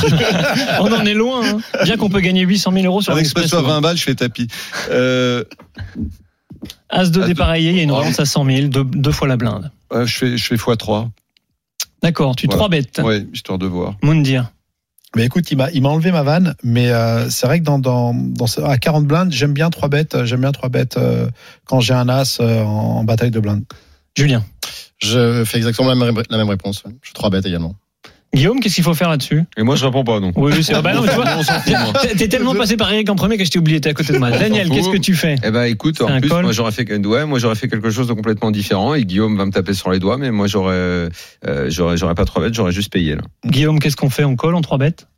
on 0.80 0.93
en 0.93 1.07
est 1.07 1.14
loin. 1.14 1.40
hein. 1.47 1.59
Bien 1.84 1.97
qu'on 1.97 2.11
peut 2.11 2.20
gagner 2.20 2.43
800 2.43 2.72
000 2.72 2.84
euros 2.86 3.01
sur 3.01 3.12
un 3.12 3.16
un 3.16 3.20
expresso 3.20 3.57
à 3.57 3.62
20 3.62 3.80
balles, 3.80 3.97
je 3.97 4.03
fais 4.03 4.14
tapis. 4.14 4.49
Euh, 4.90 5.45
As-2 6.90 7.20
As-2. 7.22 7.26
dépareillé, 7.26 7.70
il 7.70 7.76
y 7.76 7.80
a 7.80 7.82
une 7.84 7.93
relance 7.93 8.20
à 8.20 8.26
100 8.26 8.45
000, 8.45 8.66
deux, 8.68 8.84
deux 8.84 9.12
fois 9.12 9.28
la 9.28 9.36
blinde. 9.38 9.70
ouais, 9.95 10.07
je 10.07 10.18
fais, 10.18 10.36
je 10.36 10.45
fais 10.45 10.57
x3. 10.57 11.09
D'accord, 12.03 12.34
tu 12.36 12.46
Voilà. 12.46 12.59
3 12.59 12.68
bêtes. 12.68 13.00
Ouais, 13.05 13.26
histoire 13.32 13.59
de 13.59 13.66
voir. 13.66 13.94
Moundir. 14.03 14.50
Mais 15.14 15.24
écoute, 15.26 15.50
il 15.50 15.59
m'a, 15.59 15.70
il 15.72 15.82
m'a 15.82 15.90
enlevé 15.90 16.11
ma 16.11 16.22
vanne, 16.22 16.55
mais 16.64 16.88
euh, 16.90 17.28
c'est 17.28 17.46
vrai 17.46 17.61
que 17.61 17.64
dans, 17.64 17.78
dans, 17.78 18.14
dans 18.14 18.46
ce- 18.46 18.62
à 18.62 18.78
40 18.78 19.05
blindes, 19.07 19.30
j'aime 19.30 19.53
bien 19.53 19.68
trois 19.68 19.88
bêtes. 19.90 20.14
euh, 20.14 20.24
J'aime 20.24 20.40
bien 20.40 20.53
trois 20.53 20.70
bêtes 20.70 20.96
euh, 20.96 21.28
quand 21.66 21.80
j'ai 21.80 21.92
un 21.92 22.09
as 22.09 22.40
euh, 22.40 22.62
en, 22.62 22.98
en 23.00 23.05
bataille 23.05 23.30
de 23.30 23.38
blindes. 23.38 23.64
Julien. 24.16 24.42
Je 24.98 25.44
fais 25.44 25.59
exactement 25.59 25.88
la 25.88 25.94
même, 25.94 26.22
la 26.30 26.36
même 26.38 26.48
réponse. 26.48 26.82
Je 27.03 27.07
suis 27.09 27.14
trois 27.14 27.28
bêtes 27.28 27.44
également. 27.44 27.74
Guillaume, 28.35 28.61
qu'est-ce 28.61 28.76
qu'il 28.76 28.85
faut 28.85 28.95
faire 28.95 29.11
là-dessus? 29.11 29.43
Et 29.59 29.62
moi, 29.62 29.76
je 29.76 29.85
réponds 29.85 30.05
pas, 30.05 30.18
donc. 30.20 30.33
Oui, 30.39 30.53
je 30.57 30.62
sais. 30.62 30.72
Bah 30.83 30.95
non, 30.95 31.03
mais 31.03 31.09
tu 31.09 31.14
vois, 31.14 31.93
t'es- 32.01 32.14
t'es 32.16 32.28
tellement 32.28 32.55
passé 32.55 32.76
par 32.78 32.91
Eric 32.93 33.09
en 33.11 33.14
premier 33.14 33.37
que 33.37 33.45
je 33.45 33.51
t'ai 33.51 33.59
oublié, 33.59 33.80
t'es 33.80 33.91
à 33.91 33.95
côté 33.95 34.12
de 34.14 34.18
moi. 34.18 34.30
Daniel, 34.30 34.70
qu'est-ce 34.70 34.89
que 34.91 34.97
tu 34.97 35.14
fais? 35.14 35.37
Eh 35.45 35.51
ben, 35.51 35.64
écoute, 35.64 35.97
C'est 35.99 36.05
en 36.05 36.09
un 36.09 36.20
plus, 36.20 36.30
call. 36.30 36.43
moi, 36.43 36.53
j'aurais 36.53 36.72
fait, 36.72 36.91
ouais, 36.91 37.26
moi, 37.26 37.39
j'aurais 37.39 37.55
fait 37.57 37.68
quelque 37.68 37.91
chose 37.91 38.09
de 38.09 38.14
complètement 38.14 38.51
différent 38.51 38.95
et 38.95 39.05
Guillaume 39.05 39.37
va 39.37 39.45
me 39.45 39.51
taper 39.53 39.74
sur 39.74 39.91
les 39.91 39.99
doigts, 39.99 40.16
mais 40.16 40.30
moi, 40.30 40.47
j'aurais, 40.47 40.72
euh, 40.74 41.11
j'aurais, 41.68 41.97
j'aurais 41.99 42.14
pas 42.14 42.24
trop 42.24 42.41
bête, 42.41 42.55
j'aurais 42.55 42.72
juste 42.72 42.91
payé, 42.93 43.16
là. 43.16 43.22
Guillaume, 43.45 43.78
qu'est-ce 43.78 43.97
qu'on 43.97 44.11
fait? 44.11 44.24
On 44.24 44.35
colle 44.37 44.55
en 44.55 44.62
3 44.62 44.78
bêtes? 44.78 45.09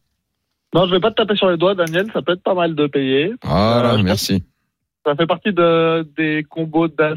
Non, 0.74 0.86
je 0.86 0.90
vais 0.90 1.00
pas 1.00 1.10
te 1.12 1.16
taper 1.22 1.36
sur 1.36 1.48
les 1.48 1.56
doigts, 1.56 1.76
Daniel. 1.76 2.06
Ça 2.12 2.20
peut 2.20 2.32
être 2.32 2.42
pas 2.42 2.54
mal 2.54 2.74
de 2.74 2.86
payer. 2.88 3.32
Voilà, 3.44 3.92
Euh, 3.94 3.98
je 3.98 4.02
merci. 4.02 4.42
Ça 5.06 5.14
fait 5.14 5.26
partie 5.26 5.52
de, 5.52 6.02
des 6.16 6.44
combos 6.48 6.88
d'as 6.88 7.14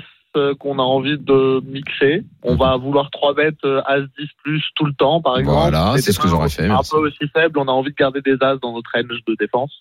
qu'on 0.60 0.80
a 0.80 0.84
envie 0.84 1.18
de 1.18 1.62
mixer. 1.66 2.24
On 2.44 2.56
va 2.56 2.78
vouloir 2.78 3.10
3 3.12 3.34
bêtes 3.34 3.64
euh, 3.66 3.82
as 3.86 4.02
10 4.02 4.08
plus 4.44 4.64
tout 4.76 4.86
le 4.86 4.94
temps, 4.94 5.22
par 5.22 5.38
exemple. 5.40 5.58
Voilà, 5.60 5.94
c'est 5.98 6.12
ce 6.12 6.20
que 6.20 6.28
j'aurais 6.28 6.50
fait, 6.50 6.66
Un 6.66 6.70
merci. 6.70 6.92
peu 6.92 6.98
aussi 7.08 7.28
faible, 7.34 7.60
on 7.60 7.68
a 7.68 7.72
envie 7.72 7.92
de 7.92 7.96
garder 7.96 8.22
des 8.22 8.38
as 8.42 8.56
dans 8.58 8.74
notre 8.74 8.90
range 8.94 9.20
de 9.28 9.36
défense. 9.40 9.72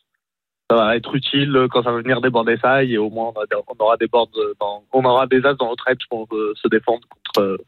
Ça 0.70 0.76
va 0.76 0.96
être 0.96 1.14
utile 1.14 1.66
quand 1.70 1.84
ça 1.84 1.92
va 1.92 1.98
venir 2.02 2.20
déborder 2.20 2.56
ça 2.60 2.82
et 2.82 2.98
au 2.98 3.08
moins 3.08 3.32
on, 3.36 3.40
a 3.40 3.46
des- 3.46 3.56
on 3.68 3.84
aura 3.84 3.96
des 3.96 4.08
boards 4.08 4.28
dans, 4.60 4.82
on 4.92 5.04
aura 5.04 5.26
des 5.28 5.38
as 5.46 5.54
dans 5.54 5.68
notre 5.68 5.84
range 5.86 6.04
pour 6.10 6.26
euh, 6.32 6.54
se 6.60 6.66
défendre 6.68 7.00
contre, 7.08 7.58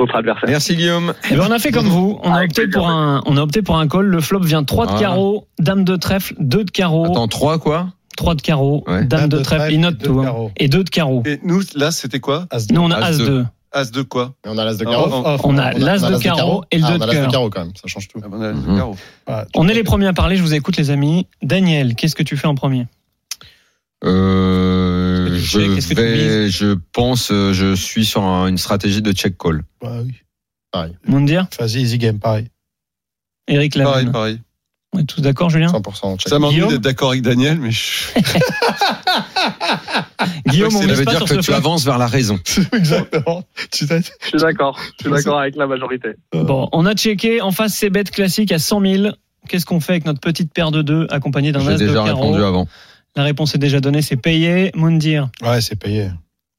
notre 0.00 0.16
adversaire. 0.16 0.48
Merci, 0.48 0.74
Guillaume. 0.76 1.14
Eh 1.30 1.36
ben, 1.36 1.44
on 1.48 1.52
a 1.52 1.58
fait 1.60 1.70
comme 1.70 1.86
vous. 1.86 2.18
On 2.24 2.32
a 2.32 2.44
opté 2.44 2.66
pour 2.68 2.88
un, 2.90 3.22
on 3.24 3.36
a 3.36 3.42
opté 3.42 3.62
pour 3.62 3.78
un 3.78 3.86
call. 3.88 4.06
Le 4.06 4.20
flop 4.20 4.40
vient 4.40 4.64
3 4.64 4.86
de 4.94 4.98
carreau, 4.98 5.46
dame 5.58 5.84
de 5.84 5.94
trèfle, 5.96 6.34
2 6.40 6.64
de 6.64 6.70
carreau, 6.72 7.04
Attends, 7.06 7.28
3, 7.28 7.58
quoi? 7.60 7.86
3 8.20 8.34
de 8.36 8.42
carreau, 8.42 8.84
Ouais. 8.86 9.04
dame 9.04 9.28
de 9.28 9.38
trèfle, 9.38 9.72
il 9.72 9.80
note 9.80 9.96
deux 9.98 10.06
tout. 10.06 10.20
hein. 10.20 10.24
carreaux. 10.24 10.50
Et 10.58 10.68
2 10.68 10.84
de 10.84 10.90
carreau. 10.90 11.22
Et 11.26 11.40
nous, 11.42 11.62
là, 11.74 11.90
c'était 11.90 12.20
quoi 12.20 12.46
As 12.50 12.66
de- 12.66 12.74
Nous, 12.74 12.80
on 12.80 12.90
a 12.90 12.96
As 12.96 13.06
As 13.06 13.18
deux. 13.18 13.26
2. 13.26 13.46
As 13.72 13.90
de 13.92 14.02
quoi 14.02 14.34
Et 14.44 14.48
on 14.48 14.58
a 14.58 14.64
l'as 14.64 14.76
de 14.76 14.84
Non, 14.84 14.90
carreau. 14.90 15.38
On 15.44 15.56
a 15.58 15.72
l'as 15.72 16.04
On 16.04 16.10
de 16.10 16.18
carreau 16.22 16.64
et 16.72 16.78
le 16.78 16.84
Ah, 16.84 16.88
2 16.88 16.94
on 16.94 16.98
de 16.98 17.02
a 17.02 17.06
l'as 17.06 17.12
de 17.14 17.18
cœur. 17.20 17.30
carreau 17.30 17.50
quand 17.50 17.60
même, 17.64 17.72
ça 17.76 17.86
change 17.86 18.08
tout. 18.08 18.20
Ah, 18.22 18.26
on 18.30 18.40
a 18.40 18.48
l'as 18.48 18.52
Mhm. 18.52 18.72
de 18.72 18.76
carreau. 18.78 18.96
Ah, 19.26 19.44
On 19.54 19.68
est 19.68 19.74
les 19.74 19.84
premiers 19.84 20.06
à 20.08 20.12
parler, 20.12 20.36
je 20.36 20.42
vous 20.42 20.54
écoute 20.54 20.76
les 20.76 20.90
amis. 20.90 21.26
Daniel, 21.42 21.94
qu'est-ce 21.94 22.14
que 22.16 22.22
tu 22.24 22.36
fais 22.36 22.46
en 22.48 22.54
premier? 22.54 22.86
Euh, 24.04 25.28
je 25.38 25.58
vais, 25.94 26.50
je 26.50 26.74
pense, 26.92 27.30
euh, 27.30 27.52
je 27.52 27.74
suis 27.74 28.04
sur 28.04 28.22
un- 28.22 28.46
une 28.48 28.58
stratégie 28.58 29.02
de 29.02 29.12
check 29.12 29.36
call. 29.38 29.62
Bah 29.80 29.98
oui. 30.04 30.14
Moundir? 31.06 31.46
Vas-y, 31.58 31.80
easy 31.82 31.98
game, 31.98 32.18
pareil. 32.18 32.46
Eric 33.48 33.74
Pareil, 33.74 33.88
Lalanne. 34.06 34.12
pareil. 34.12 34.40
On 34.92 34.98
est 34.98 35.04
tous 35.04 35.20
d'accord, 35.20 35.50
Julien 35.50 35.68
100% 35.68 36.18
check. 36.18 36.28
Ça 36.28 36.38
m'ennuie 36.40 36.54
Guillaume 36.56 36.70
d'être 36.70 36.80
d'accord 36.80 37.10
avec 37.10 37.22
Daniel, 37.22 37.58
mais 37.60 37.70
je... 37.70 37.80
Guillaume, 40.48 40.74
on 40.74 40.80
Ça 40.80 40.86
veut 40.86 41.04
pas 41.04 41.10
dire 41.12 41.24
que 41.24 41.34
tu 41.40 41.52
avances 41.52 41.84
vers 41.84 41.98
la 41.98 42.06
raison. 42.08 42.38
Exactement. 42.72 43.44
Je 43.72 43.76
suis 43.76 43.86
d'accord. 43.86 44.78
Je 44.98 45.04
suis 45.04 45.10
d'accord 45.10 45.38
avec 45.38 45.54
la 45.56 45.66
majorité. 45.66 46.10
Bon, 46.32 46.68
on 46.72 46.86
a 46.86 46.94
checké 46.94 47.40
en 47.40 47.52
face 47.52 47.74
ces 47.74 47.88
bêtes 47.90 48.10
classiques 48.10 48.50
à 48.52 48.58
100 48.58 48.80
000. 48.80 49.08
Qu'est-ce 49.48 49.64
qu'on 49.64 49.80
fait 49.80 49.92
avec 49.92 50.06
notre 50.06 50.20
petite 50.20 50.52
paire 50.52 50.70
de 50.70 50.82
deux 50.82 51.06
accompagnée 51.10 51.52
d'un 51.52 51.66
as 51.66 51.72
de 51.74 51.78
déjà 51.78 51.94
carreau 52.04 52.22
répondu 52.32 52.42
avant. 52.42 52.66
La 53.16 53.22
réponse 53.24 53.54
est 53.54 53.58
déjà 53.58 53.80
donnée, 53.80 54.02
c'est 54.02 54.16
payé. 54.16 54.70
Moundir, 54.74 55.28
Ouais, 55.42 55.60
c'est 55.60 55.76
payé. 55.76 56.10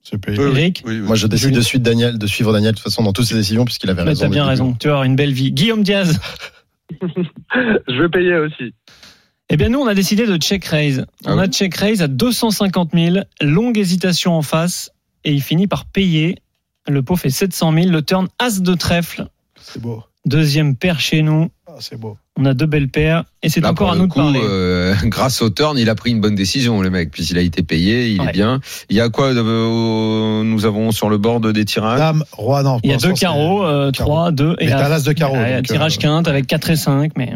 C'est 0.03 0.17
payé. 0.17 0.37
Oui, 0.39 0.45
oui. 0.45 0.59
Eric 0.59 0.83
Oui, 0.85 0.93
oui. 0.95 0.99
Moi, 1.01 1.15
je 1.15 1.27
décide 1.27 1.51
de 1.53 1.61
suivre 1.61 1.83
Daniel, 1.83 2.17
de 2.17 2.27
suivre 2.27 2.51
Daniel 2.53 2.71
de 2.71 2.77
toute 2.77 2.83
façon 2.85 3.03
dans 3.03 3.13
toutes 3.13 3.25
ses 3.25 3.35
décisions 3.35 3.65
puisqu'il 3.65 3.89
avait 3.89 4.03
Mais 4.03 4.09
raison. 4.09 4.21
t'as 4.25 4.29
bien 4.29 4.45
raison, 4.45 4.73
tu 4.73 4.87
vas 4.87 4.93
avoir 4.93 5.03
une 5.05 5.15
belle 5.15 5.31
vie. 5.33 5.51
Guillaume 5.51 5.83
Diaz, 5.83 6.19
Je 7.87 8.01
vais 8.01 8.09
payer 8.09 8.35
aussi. 8.37 8.73
Eh 9.49 9.57
bien, 9.57 9.69
nous, 9.69 9.79
on 9.79 9.87
a 9.87 9.93
décidé 9.93 10.25
de 10.25 10.37
check 10.37 10.63
raise. 10.65 11.05
Ah 11.25 11.33
On 11.33 11.37
a 11.37 11.43
oui. 11.45 11.51
check 11.51 11.75
raise 11.75 12.01
à 12.01 12.07
250 12.07 12.91
000, 12.93 13.17
longue 13.41 13.77
hésitation 13.77 14.33
en 14.33 14.41
face, 14.41 14.91
et 15.23 15.33
il 15.33 15.41
finit 15.41 15.67
par 15.67 15.85
payer. 15.85 16.37
Le 16.87 17.01
pot 17.03 17.15
fait 17.15 17.29
700 17.29 17.73
000, 17.73 17.89
le 17.89 18.01
turn 18.01 18.27
as 18.39 18.61
de 18.61 18.73
trèfle, 18.73 19.27
C'est 19.61 19.81
beau. 19.81 20.03
deuxième 20.25 20.75
paire 20.75 20.99
chez 20.99 21.21
nous. 21.21 21.49
Ah, 21.67 21.75
c'est 21.79 21.99
beau. 21.99 22.17
On 22.39 22.45
a 22.45 22.53
deux 22.53 22.65
belles 22.65 22.87
paires, 22.87 23.25
et 23.43 23.49
c'est 23.49 23.63
encore 23.65 23.91
à 23.91 23.95
nous 23.97 24.07
de 24.07 24.13
parler. 24.13 24.39
euh, 24.41 24.95
grâce 25.03 25.41
au 25.41 25.49
turn, 25.49 25.77
il 25.77 25.89
a 25.89 25.95
pris 25.95 26.11
une 26.11 26.21
bonne 26.21 26.33
décision, 26.33 26.81
le 26.81 26.89
mec, 26.89 27.11
puisqu'il 27.11 27.37
a 27.37 27.41
été 27.41 27.61
payé, 27.61 28.09
il 28.09 28.21
Ouais. 28.21 28.29
est 28.29 28.31
bien. 28.31 28.61
Il 28.89 28.95
y 28.95 29.01
a 29.01 29.09
quoi 29.09 29.27
euh, 29.33 30.43
Nous 30.43 30.65
avons 30.65 30.91
sur 30.91 31.09
le 31.09 31.17
board 31.17 31.51
des 31.51 31.65
tirages? 31.65 31.99
Dame, 31.99 32.23
roi, 32.31 32.63
non. 32.63 32.79
Il 32.83 32.89
y 32.89 32.93
a 32.93 32.97
deux 32.97 33.11
carreaux, 33.13 33.65
euh, 33.65 33.91
carreau. 33.91 34.09
trois, 34.11 34.31
deux, 34.31 34.55
Mais 34.59 34.67
et 34.67 34.69
t'as 34.69 34.85
un, 34.85 34.89
l'as 34.89 35.03
de 35.03 35.11
carreau. 35.11 35.35
donc, 35.35 35.63
tirage 35.67 35.97
euh, 35.97 36.01
quinte 36.01 36.27
avec 36.29 36.47
4 36.47 36.69
et 36.69 36.75
5, 36.77 37.11
mais 37.17 37.33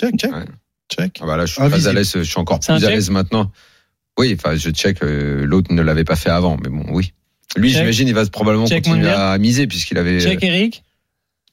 Check, 0.00 0.16
check. 0.16 0.32
Ouais. 0.32 0.44
Check. 0.90 1.18
Ah 1.20 1.26
bah 1.26 1.36
là, 1.36 1.44
je 1.46 1.52
suis 1.54 1.60
Invisible. 1.62 1.82
très 1.82 1.90
à 1.90 1.92
l'aise, 1.94 2.12
je 2.14 2.22
suis 2.22 2.38
encore 2.38 2.60
plus 2.60 2.72
à 2.72 2.78
check 2.78 2.90
l'aise 2.90 3.10
maintenant. 3.10 3.50
Oui, 4.18 4.36
enfin, 4.38 4.54
je 4.56 4.70
check. 4.70 5.02
euh, 5.02 5.44
L'autre 5.44 5.72
ne 5.74 5.82
l'avait 5.82 6.04
pas 6.04 6.16
fait 6.16 6.30
avant, 6.30 6.56
mais 6.62 6.68
bon, 6.70 6.84
oui. 6.90 7.12
Lui, 7.56 7.70
Check. 7.70 7.80
j'imagine, 7.80 8.08
il 8.08 8.14
va 8.14 8.24
probablement 8.26 8.66
Check 8.66 8.84
continuer 8.84 9.08
à 9.10 9.36
miser 9.38 9.66
puisqu'il 9.66 9.98
avait. 9.98 10.20
check 10.20 10.42
Eric, 10.44 10.84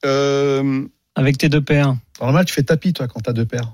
Euh, 0.05 0.83
avec 1.15 1.37
tes 1.39 1.49
deux 1.49 1.61
paires. 1.61 1.95
Normal, 2.21 2.45
tu 2.45 2.53
fais 2.53 2.63
tapis, 2.63 2.93
toi, 2.93 3.07
quand 3.07 3.19
t'as 3.21 3.33
deux 3.33 3.45
paires. 3.45 3.73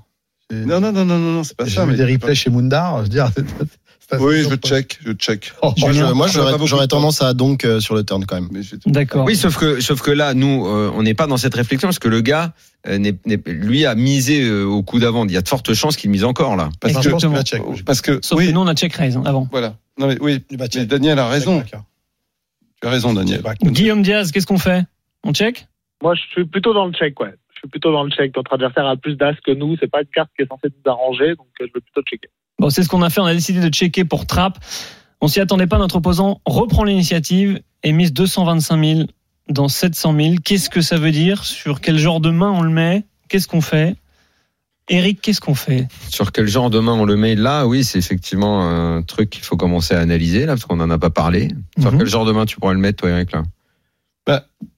J'ai- 0.50 0.64
non, 0.64 0.80
non, 0.80 0.92
non, 0.92 1.04
non, 1.04 1.18
non, 1.18 1.32
non, 1.32 1.44
c'est 1.44 1.56
pas 1.56 1.64
J'ai 1.64 1.74
ça. 1.76 1.84
vu 1.84 1.92
mais- 1.92 1.96
des 1.96 2.04
replays 2.12 2.34
chez 2.34 2.50
Moundar. 2.50 2.98
Je 2.98 3.02
veux 3.02 3.08
dire, 3.08 3.28
Oui, 4.20 4.44
je 4.48 4.54
check, 4.54 5.00
je 5.04 5.10
check. 5.14 5.52
Oh, 5.62 5.74
Moi, 6.14 6.28
j'aurais 6.28 6.86
temps. 6.86 6.98
tendance 6.98 7.22
à 7.22 7.34
donc 7.34 7.64
euh, 7.64 7.80
sur 7.80 7.96
le 7.96 8.04
turn 8.04 8.24
quand 8.24 8.40
même. 8.40 8.48
D'accord. 8.86 9.24
Oui, 9.24 9.34
sauf 9.34 9.56
que, 9.58 9.80
sauf 9.80 10.00
que 10.00 10.12
là, 10.12 10.32
nous, 10.32 10.64
euh, 10.64 10.92
on 10.94 11.02
n'est 11.02 11.14
pas 11.14 11.26
dans 11.26 11.36
cette 11.36 11.56
réflexion 11.56 11.88
parce 11.88 11.98
que 11.98 12.06
le 12.06 12.20
gars, 12.20 12.52
euh, 12.86 13.12
lui, 13.46 13.84
a 13.84 13.96
misé 13.96 14.44
euh, 14.48 14.62
au 14.64 14.84
coup 14.84 15.00
d'avant. 15.00 15.26
Il 15.26 15.32
y 15.32 15.36
a 15.36 15.42
de 15.42 15.48
fortes 15.48 15.74
chances 15.74 15.96
qu'il 15.96 16.10
mise 16.10 16.22
encore 16.22 16.54
là. 16.54 16.70
Parce 16.78 16.94
Non, 16.94 17.00
que, 17.00 17.82
parce 17.82 18.00
que, 18.00 18.20
Sauf 18.22 18.38
oui, 18.38 18.46
que 18.46 18.52
nous, 18.52 18.60
on 18.60 18.68
a 18.68 18.76
check 18.76 18.94
raise 18.94 19.16
hein, 19.16 19.24
avant. 19.26 19.48
voilà. 19.50 19.74
Non, 19.98 20.06
mais 20.06 20.16
oui. 20.20 20.40
Daniel 20.86 21.18
a 21.18 21.28
raison. 21.28 21.62
Check, 21.62 21.74
Tu 22.80 22.86
as 22.86 22.90
raison, 22.90 23.12
Daniel. 23.12 23.42
Guillaume 23.64 24.02
Diaz, 24.02 24.30
qu'est-ce 24.30 24.46
qu'on 24.46 24.58
fait? 24.58 24.84
On 25.24 25.32
check? 25.32 25.66
Moi, 26.00 26.14
je 26.14 26.20
suis 26.30 26.44
plutôt 26.44 26.72
dans 26.74 26.86
le 26.86 26.92
check, 26.92 27.18
ouais. 27.18 27.34
Je 27.56 27.60
suis 27.60 27.68
plutôt 27.68 27.90
dans 27.92 28.04
le 28.04 28.10
check. 28.10 28.36
Notre 28.36 28.52
adversaire 28.54 28.86
a 28.86 28.96
plus 28.96 29.16
d'as 29.16 29.32
que 29.44 29.50
nous. 29.52 29.76
C'est 29.80 29.90
pas 29.90 30.00
une 30.02 30.08
carte 30.14 30.30
qui 30.36 30.42
est 30.44 30.46
censée 30.48 30.68
nous 30.68 30.90
arranger, 30.92 31.34
donc 31.36 31.46
euh, 31.60 31.66
je 31.66 31.72
vais 31.74 31.80
plutôt 31.80 32.02
checker. 32.02 32.28
Bon, 32.58 32.70
c'est 32.70 32.82
ce 32.82 32.88
qu'on 32.88 33.02
a 33.02 33.10
fait. 33.10 33.20
On 33.20 33.24
a 33.26 33.34
décidé 33.34 33.60
de 33.60 33.68
checker 33.72 34.04
pour 34.04 34.26
trap. 34.26 34.58
On 35.20 35.28
s'y 35.28 35.40
attendait 35.40 35.66
pas. 35.66 35.78
Notre 35.78 35.96
opposant 35.96 36.40
reprend 36.44 36.84
l'initiative 36.84 37.60
et 37.82 37.92
mise 37.92 38.12
225 38.12 38.84
000 38.84 39.00
dans 39.48 39.68
700 39.68 40.14
000. 40.18 40.34
Qu'est-ce 40.44 40.68
que 40.70 40.80
ça 40.82 40.96
veut 40.98 41.10
dire? 41.12 41.44
Sur 41.44 41.80
quel 41.80 41.98
genre 41.98 42.20
de 42.20 42.30
main 42.30 42.50
on 42.50 42.60
le 42.62 42.70
met? 42.70 43.04
Qu'est-ce 43.28 43.48
qu'on 43.48 43.60
fait? 43.62 43.96
Eric, 44.88 45.20
qu'est-ce 45.20 45.40
qu'on 45.40 45.54
fait? 45.56 45.88
Sur 46.10 46.30
quel 46.30 46.46
genre 46.46 46.70
de 46.70 46.78
main 46.78 46.92
on 46.92 47.04
le 47.04 47.16
met? 47.16 47.34
Là 47.34 47.66
Oui, 47.66 47.82
c'est 47.82 47.98
effectivement 47.98 48.62
un 48.68 49.02
truc 49.02 49.30
qu'il 49.30 49.42
faut 49.42 49.56
commencer 49.56 49.94
à 49.94 50.00
analyser 50.00 50.40
là 50.46 50.52
parce 50.52 50.64
qu'on 50.64 50.78
en 50.80 50.90
a 50.90 50.98
pas 50.98 51.10
parlé. 51.10 51.48
Sur 51.80 51.90
Mhm. 51.92 51.98
quel 51.98 52.06
genre 52.06 52.24
de 52.24 52.32
main 52.32 52.46
tu 52.46 52.56
pourrais 52.60 52.74
le 52.74 52.80
mettre, 52.80 52.98
toi, 53.02 53.10
Eric 53.10 53.32
là? 53.32 53.42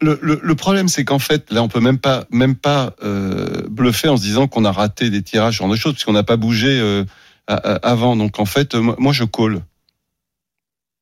Le, 0.01 0.19
le, 0.21 0.39
le 0.43 0.55
problème, 0.55 0.89
c'est 0.89 1.05
qu'en 1.05 1.19
fait, 1.19 1.51
là, 1.51 1.63
on 1.63 1.69
peut 1.69 1.81
même 1.81 1.99
pas, 1.99 2.27
même 2.31 2.55
pas 2.55 2.95
euh, 3.03 3.63
bluffer 3.71 4.09
en 4.09 4.17
se 4.17 4.23
disant 4.23 4.47
qu'on 4.47 4.65
a 4.65 4.73
raté 4.73 5.09
des 5.11 5.23
tirages, 5.23 5.55
ce 5.55 5.59
genre 5.59 5.71
de 5.71 5.77
choses, 5.77 5.95
puisqu'on 5.95 6.13
n'a 6.13 6.23
pas 6.23 6.37
bougé 6.37 6.79
euh, 6.81 7.05
à- 7.47 7.55
à- 7.55 7.75
avant. 7.91 8.15
Donc, 8.15 8.39
en 8.39 8.45
fait, 8.45 8.75
euh, 8.75 8.81
moi, 8.81 8.97
moi, 8.99 9.13
je 9.13 9.25
call. 9.25 9.63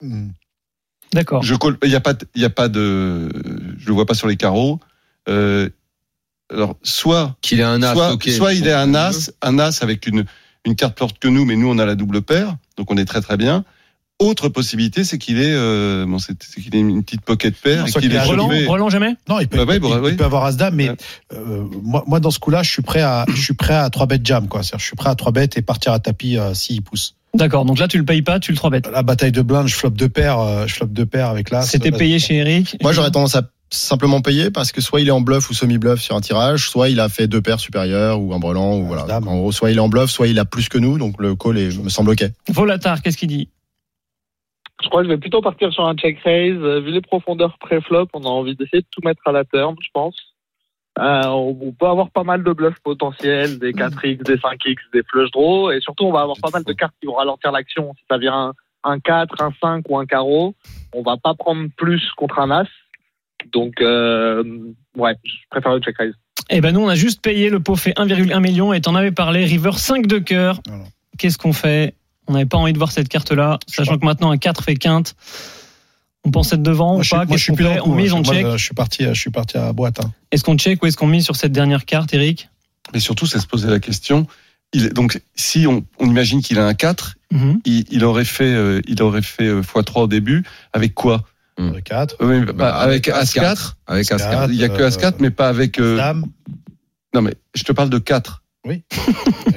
Hmm. 0.00 0.28
D'accord. 1.12 1.42
Je 1.42 1.54
call. 1.54 1.76
Il 1.84 1.90
y 1.90 1.96
a 1.96 2.00
pas, 2.00 2.14
de- 2.14 2.26
il 2.34 2.42
y 2.42 2.44
a 2.44 2.50
pas 2.50 2.68
de, 2.68 3.28
je 3.78 3.86
le 3.86 3.92
vois 3.92 4.06
pas 4.06 4.14
sur 4.14 4.28
les 4.28 4.36
carreaux. 4.36 4.78
Euh, 5.28 5.68
alors, 6.52 6.76
soit, 6.82 7.36
Qu'il 7.40 7.60
ait 7.60 7.64
un 7.64 7.82
as, 7.82 7.94
soit, 7.94 8.16
soit 8.36 8.54
il 8.54 8.66
est 8.68 8.72
un 8.72 8.94
as, 8.94 9.32
un 9.42 9.58
as 9.58 9.82
avec 9.82 10.06
une 10.06 10.24
une 10.64 10.74
carte 10.74 10.96
plus 10.96 11.02
forte 11.04 11.18
que 11.20 11.28
nous, 11.28 11.44
mais 11.44 11.54
nous, 11.56 11.68
on 11.68 11.78
a 11.78 11.86
la 11.86 11.94
double 11.94 12.22
paire, 12.22 12.56
donc 12.76 12.90
on 12.90 12.96
est 12.96 13.04
très 13.04 13.20
très 13.20 13.36
bien. 13.36 13.64
Autre 14.18 14.48
possibilité, 14.48 15.04
c'est 15.04 15.18
qu'il 15.18 15.38
ait, 15.38 15.52
euh, 15.52 16.06
bon, 16.08 16.18
c'est 16.18 16.34
qu'il 16.38 16.74
ait 16.74 16.78
une 16.80 17.02
petite 17.04 17.20
pocket 17.20 17.54
paire 17.54 17.80
Non, 17.80 17.86
et 17.86 17.90
qu'il 17.92 18.00
qu'il 18.00 18.14
ait 18.14 18.24
joué- 18.24 18.64
Brelan 18.64 18.88
jamais? 18.88 19.14
Non, 19.28 19.40
il 19.40 19.46
peut, 19.48 19.58
Bah 19.58 19.64
ouais, 19.64 19.76
il, 19.76 19.80
bah 19.80 19.88
il 19.92 20.00
ouais. 20.00 20.12
peut 20.14 20.24
avoir 20.24 20.44
As-Dame, 20.46 20.74
mais 20.74 20.88
Ouais. 20.88 20.96
euh, 21.34 21.64
moi, 21.82 22.02
moi, 22.06 22.18
dans 22.18 22.30
ce 22.30 22.38
coup-là, 22.38 22.62
je 22.62 22.70
suis 22.70 22.80
prêt 22.80 23.02
à, 23.02 23.26
je 23.28 23.38
suis 23.42 23.52
prêt 23.52 23.74
à 23.74 23.90
3 23.90 24.06
bêtes 24.06 24.24
jam, 24.24 24.48
quoi. 24.48 24.62
C'est-à-dire, 24.62 24.78
je 24.80 24.86
suis 24.86 24.96
prêt 24.96 25.10
à 25.10 25.14
3 25.14 25.32
bêtes 25.32 25.58
et 25.58 25.62
partir 25.62 25.92
à 25.92 25.98
tapis 25.98 26.38
euh, 26.38 26.54
s'il 26.54 26.80
pousse. 26.80 27.14
D'accord. 27.34 27.66
Donc 27.66 27.78
là, 27.78 27.88
tu 27.88 27.98
le 27.98 28.06
payes 28.06 28.22
pas, 28.22 28.40
tu 28.40 28.52
le 28.52 28.56
3 28.56 28.70
bêtes. 28.70 28.88
La 28.90 29.02
bataille 29.02 29.32
de 29.32 29.42
blind, 29.42 29.66
je 29.66 29.74
floppe 29.74 29.94
deux 29.98 30.08
paires, 30.08 30.40
euh, 30.40 30.66
je 30.66 30.72
floppe 30.76 30.92
deux 30.94 31.04
paires 31.04 31.28
avec 31.28 31.50
l'As. 31.50 31.62
C'était 31.66 31.92
payé 31.92 32.18
chez 32.18 32.36
Eric. 32.36 32.78
Moi, 32.82 32.92
j'aurais 32.92 33.10
tendance 33.10 33.34
à 33.36 33.42
simplement 33.68 34.22
payer 34.22 34.50
parce 34.50 34.72
que 34.72 34.80
soit 34.80 35.02
il 35.02 35.08
est 35.08 35.10
en 35.10 35.20
bluff 35.20 35.50
ou 35.50 35.52
semi-bluff 35.52 36.00
sur 36.00 36.16
un 36.16 36.22
tirage, 36.22 36.70
soit 36.70 36.88
il 36.88 37.00
a 37.00 37.10
fait 37.10 37.26
deux 37.26 37.42
paires 37.42 37.60
supérieures 37.60 38.18
ou 38.22 38.32
un 38.32 38.38
brelan 38.38 38.78
ou 38.78 38.86
voilà. 38.86 39.18
En 39.18 39.36
gros, 39.36 39.52
soit 39.52 39.70
il 39.72 39.76
est 39.76 39.80
en 39.80 39.90
bluff, 39.90 40.10
soit 40.10 40.28
il 40.28 40.38
a 40.38 40.46
plus 40.46 40.70
que 40.70 40.78
nous, 40.78 40.96
donc 40.96 41.20
le 41.20 41.34
call 41.34 41.58
est, 41.58 41.76
me 41.78 41.90
semble 41.90 42.10
ok. 42.12 42.24
Volatar, 42.48 43.02
qu'est-ce 43.02 43.18
qu'il 43.18 43.28
dit? 43.28 43.50
Je 44.82 44.88
crois 44.88 45.02
que 45.02 45.08
je 45.08 45.12
vais 45.12 45.18
plutôt 45.18 45.40
partir 45.40 45.72
sur 45.72 45.86
un 45.86 45.94
check 45.94 46.18
raise. 46.20 46.58
Euh, 46.60 46.80
Vu 46.80 46.90
les 46.90 47.00
profondeurs 47.00 47.56
pré-flop, 47.58 48.08
on 48.12 48.22
a 48.22 48.28
envie 48.28 48.54
d'essayer 48.54 48.82
de 48.82 48.86
tout 48.90 49.00
mettre 49.04 49.22
à 49.26 49.32
la 49.32 49.44
turn, 49.44 49.74
je 49.80 49.88
pense. 49.92 50.16
Euh, 50.98 51.22
on 51.26 51.58
on 51.60 51.72
peut 51.72 51.86
avoir 51.86 52.10
pas 52.10 52.24
mal 52.24 52.42
de 52.42 52.52
bluffs 52.52 52.80
potentiels, 52.82 53.58
des 53.58 53.72
4x, 53.72 54.22
des 54.22 54.36
5x, 54.36 54.76
des 54.92 55.02
flush 55.02 55.30
draws, 55.30 55.70
et 55.70 55.80
surtout 55.80 56.04
on 56.04 56.12
va 56.12 56.20
avoir 56.20 56.36
pas 56.40 56.50
mal 56.52 56.64
de 56.64 56.72
cartes 56.72 56.94
qui 57.00 57.06
vont 57.06 57.14
ralentir 57.14 57.52
l'action. 57.52 57.92
Si 57.98 58.04
ça 58.10 58.16
vient 58.16 58.48
un, 58.48 58.52
un 58.92 58.98
4, 59.00 59.42
un 59.42 59.52
5 59.60 59.84
ou 59.90 59.98
un 59.98 60.06
carreau, 60.06 60.54
on 60.94 61.02
va 61.02 61.16
pas 61.16 61.34
prendre 61.34 61.68
plus 61.76 62.02
contre 62.16 62.38
un 62.38 62.50
as. 62.50 62.68
Donc, 63.52 63.80
euh, 63.80 64.42
ouais, 64.96 65.14
je 65.24 65.34
préfère 65.50 65.74
le 65.74 65.80
check 65.80 65.96
raise. 65.98 66.14
Eh 66.48 66.60
ben 66.60 66.72
nous, 66.72 66.80
on 66.80 66.88
a 66.88 66.94
juste 66.94 67.22
payé. 67.22 67.50
Le 67.50 67.60
pot 67.60 67.76
fait 67.76 67.92
1,1 67.92 68.40
million 68.40 68.72
et 68.72 68.80
t'en 68.80 68.94
avais 68.94 69.12
parlé. 69.12 69.44
River 69.44 69.72
5 69.72 70.06
de 70.06 70.18
cœur. 70.18 70.60
Voilà. 70.66 70.84
Qu'est-ce 71.18 71.38
qu'on 71.38 71.52
fait? 71.52 71.94
On 72.28 72.32
n'avait 72.32 72.46
pas 72.46 72.58
envie 72.58 72.72
de 72.72 72.78
voir 72.78 72.92
cette 72.92 73.08
carte-là, 73.08 73.58
sachant 73.66 73.98
que 73.98 74.04
maintenant 74.04 74.30
un 74.30 74.36
4 74.38 74.64
fait 74.64 74.74
quinte. 74.76 75.14
On 76.24 76.30
pense 76.32 76.52
être 76.52 76.62
devant 76.62 76.92
Moi, 76.92 76.98
ou 76.98 77.02
je 77.02 77.06
suis, 77.08 77.10
pas? 77.16 77.16
moi, 77.18 77.24
je 77.26 77.30
Qu'est-ce 77.32 77.42
suis 77.44 77.50
qu'on 77.52 77.56
plus 77.56 77.80
On 77.84 77.94
mise, 77.94 78.10
moi, 78.10 78.20
on 78.20 78.24
je- 78.24 78.32
check? 78.32 78.44
moi, 78.46 78.56
je 78.56 78.64
suis 78.64 78.74
parti, 78.74 79.04
je 79.04 79.12
suis 79.20 79.30
parti 79.30 79.56
à 79.58 79.72
boîte. 79.72 80.00
hein. 80.04 80.12
Est-ce 80.32 80.42
qu'on 80.42 80.56
check 80.58 80.82
ou 80.82 80.86
est-ce 80.86 80.96
qu'on 80.96 81.06
mise 81.06 81.24
sur 81.24 81.36
cette 81.36 81.52
dernière 81.52 81.84
carte, 81.84 82.12
Eric? 82.14 82.48
Mais 82.92 82.98
surtout, 83.00 83.26
c'est 83.26 83.38
se 83.38 83.46
poser 83.46 83.68
la 83.68 83.78
question. 83.78 84.26
Il, 84.72 84.88
donc, 84.92 85.20
si 85.36 85.66
on, 85.68 85.84
on 86.00 86.06
imagine 86.06 86.42
qu'il 86.42 86.58
a 86.58 86.66
un 86.66 86.74
4, 86.74 87.14
Mhm. 87.32 87.60
il, 87.64 87.84
il 87.90 88.04
aurait 88.04 88.24
fait, 88.24 88.44
euh, 88.52 88.80
il 88.88 89.00
aurait 89.02 89.22
fait 89.22 89.46
euh, 89.46 89.62
x3 89.62 90.02
au 90.02 90.06
début. 90.08 90.44
Avec 90.72 90.94
quoi? 90.94 91.22
Hmm. 91.58 91.70
Le 91.72 91.80
4. 91.80 92.16
Oui, 92.20 92.40
Bah, 92.44 92.52
bah, 92.52 92.74
Avec 92.76 93.08
avec 93.08 93.28
As4. 93.36 93.74
Avec 93.86 94.10
As-4. 94.10 94.26
As-4. 94.46 94.48
Il 94.50 94.56
y 94.56 94.64
a 94.64 94.68
que 94.68 94.82
As4, 94.82 95.14
mais 95.20 95.30
pas 95.30 95.48
avec. 95.48 95.78
euh, 95.78 95.96
Dame. 95.96 96.26
Non, 97.14 97.22
mais 97.22 97.34
je 97.54 97.62
te 97.62 97.70
parle 97.72 97.88
de 97.88 97.98
4. 97.98 98.42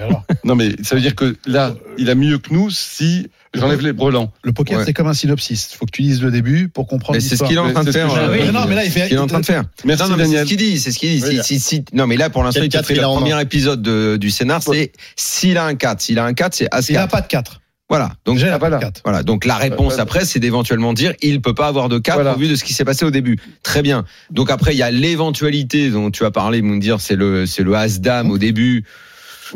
Alors 0.01 0.23
Non, 0.43 0.55
mais 0.55 0.71
ça 0.83 0.95
veut 0.95 1.01
dire 1.01 1.15
que 1.15 1.35
là, 1.45 1.75
il 1.97 2.09
a 2.09 2.15
mieux 2.15 2.37
que 2.37 2.53
nous 2.53 2.69
si 2.69 3.27
j'enlève 3.53 3.81
les 3.81 3.93
brelans. 3.93 4.31
Le 4.43 4.53
poker, 4.53 4.79
Ouais. 4.79 4.85
c'est 4.85 4.93
comme 4.93 5.07
un 5.07 5.13
synopsis. 5.13 5.69
Il 5.73 5.77
faut 5.77 5.85
que 5.85 5.91
tu 5.91 6.01
lises 6.01 6.21
le 6.21 6.31
début 6.31 6.69
pour 6.69 6.87
comprendre 6.87 7.13
Mais 7.15 7.19
c'est 7.19 7.35
ce 7.35 7.43
qu'il 7.43 7.55
est 7.55 7.59
en 7.59 7.65
Mais 7.65 7.73
train 7.73 7.83
de 7.83 7.91
faire. 7.91 8.07
Oui. 8.31 8.51
Non, 8.51 8.65
mais 8.67 8.75
là, 8.75 8.85
il 8.85 8.91
fait. 8.91 9.01
ce 9.03 9.07
qu'il 9.07 9.17
est 9.17 9.19
en 9.19 9.27
train 9.27 9.39
de 9.39 9.45
faire. 9.45 9.63
Merci 9.85 10.03
non, 10.09 10.15
c'est 10.17 10.25
ce 10.37 10.43
qu'il 10.45 10.57
dit, 10.57 10.79
c'est 10.79 10.91
ce 10.91 10.99
qu'il 10.99 11.19
dit. 11.21 11.23
Oui. 11.27 11.39
Si- 11.43 11.59
si- 11.59 11.59
si- 11.59 11.85
non, 11.93 12.07
mais 12.07 12.17
là, 12.17 12.29
pour 12.29 12.43
l'instant, 12.43 12.61
il 12.63 12.69
te 12.69 12.73
quatre 12.77 12.85
fait 12.87 12.95
le 12.95 13.01
a 13.03 13.07
premier 13.07 13.39
épisode 13.41 13.81
de- 13.81 14.17
du 14.17 14.29
scénar, 14.29 14.61
c'est 14.63 14.91
s'il 15.15 15.57
a 15.57 15.65
un 15.65 15.75
4. 15.75 16.01
S'il 16.01 16.19
a 16.19 16.25
un 16.25 16.33
4, 16.33 16.53
c'est 16.53 16.65
Il 16.89 16.93
n'a 16.93 17.03
As-4. 17.03 17.07
pas 17.09 17.21
de 17.21 17.27
4. 17.27 17.61
Voilà. 17.89 18.11
Donc, 18.25 18.37
de 18.37 18.45
voilà. 18.59 18.77
4. 18.77 19.01
Voilà, 19.03 19.23
donc 19.23 19.45
la 19.45 19.55
réponse 19.55 19.93
Voilà. 19.93 20.03
après, 20.03 20.23
c'est 20.25 20.39
d'éventuellement 20.39 20.93
dire 20.93 21.13
il 21.23 21.41
peut 21.41 21.55
pas 21.55 21.67
avoir 21.67 21.89
de 21.89 21.97
4 21.97 22.15
Voilà. 22.15 22.35
au 22.35 22.37
vu 22.37 22.47
de 22.47 22.55
ce 22.55 22.63
qui 22.63 22.73
s'est 22.73 22.85
passé 22.85 23.03
au 23.03 23.11
début. 23.11 23.39
Très 23.63 23.81
bien. 23.81 24.05
Donc 24.29 24.51
après, 24.51 24.75
il 24.75 24.77
y 24.77 24.83
a 24.83 24.91
l'éventualité 24.91 25.89
dont 25.89 26.11
tu 26.11 26.23
as 26.23 26.31
parlé, 26.31 26.61
Moundir, 26.61 27.01
c'est 27.01 27.15
le 27.15 27.45
c'est 27.45 27.63
le 27.63 27.73
as 27.75 27.99
dame 27.99 28.29
au 28.31 28.37
début. 28.37 28.85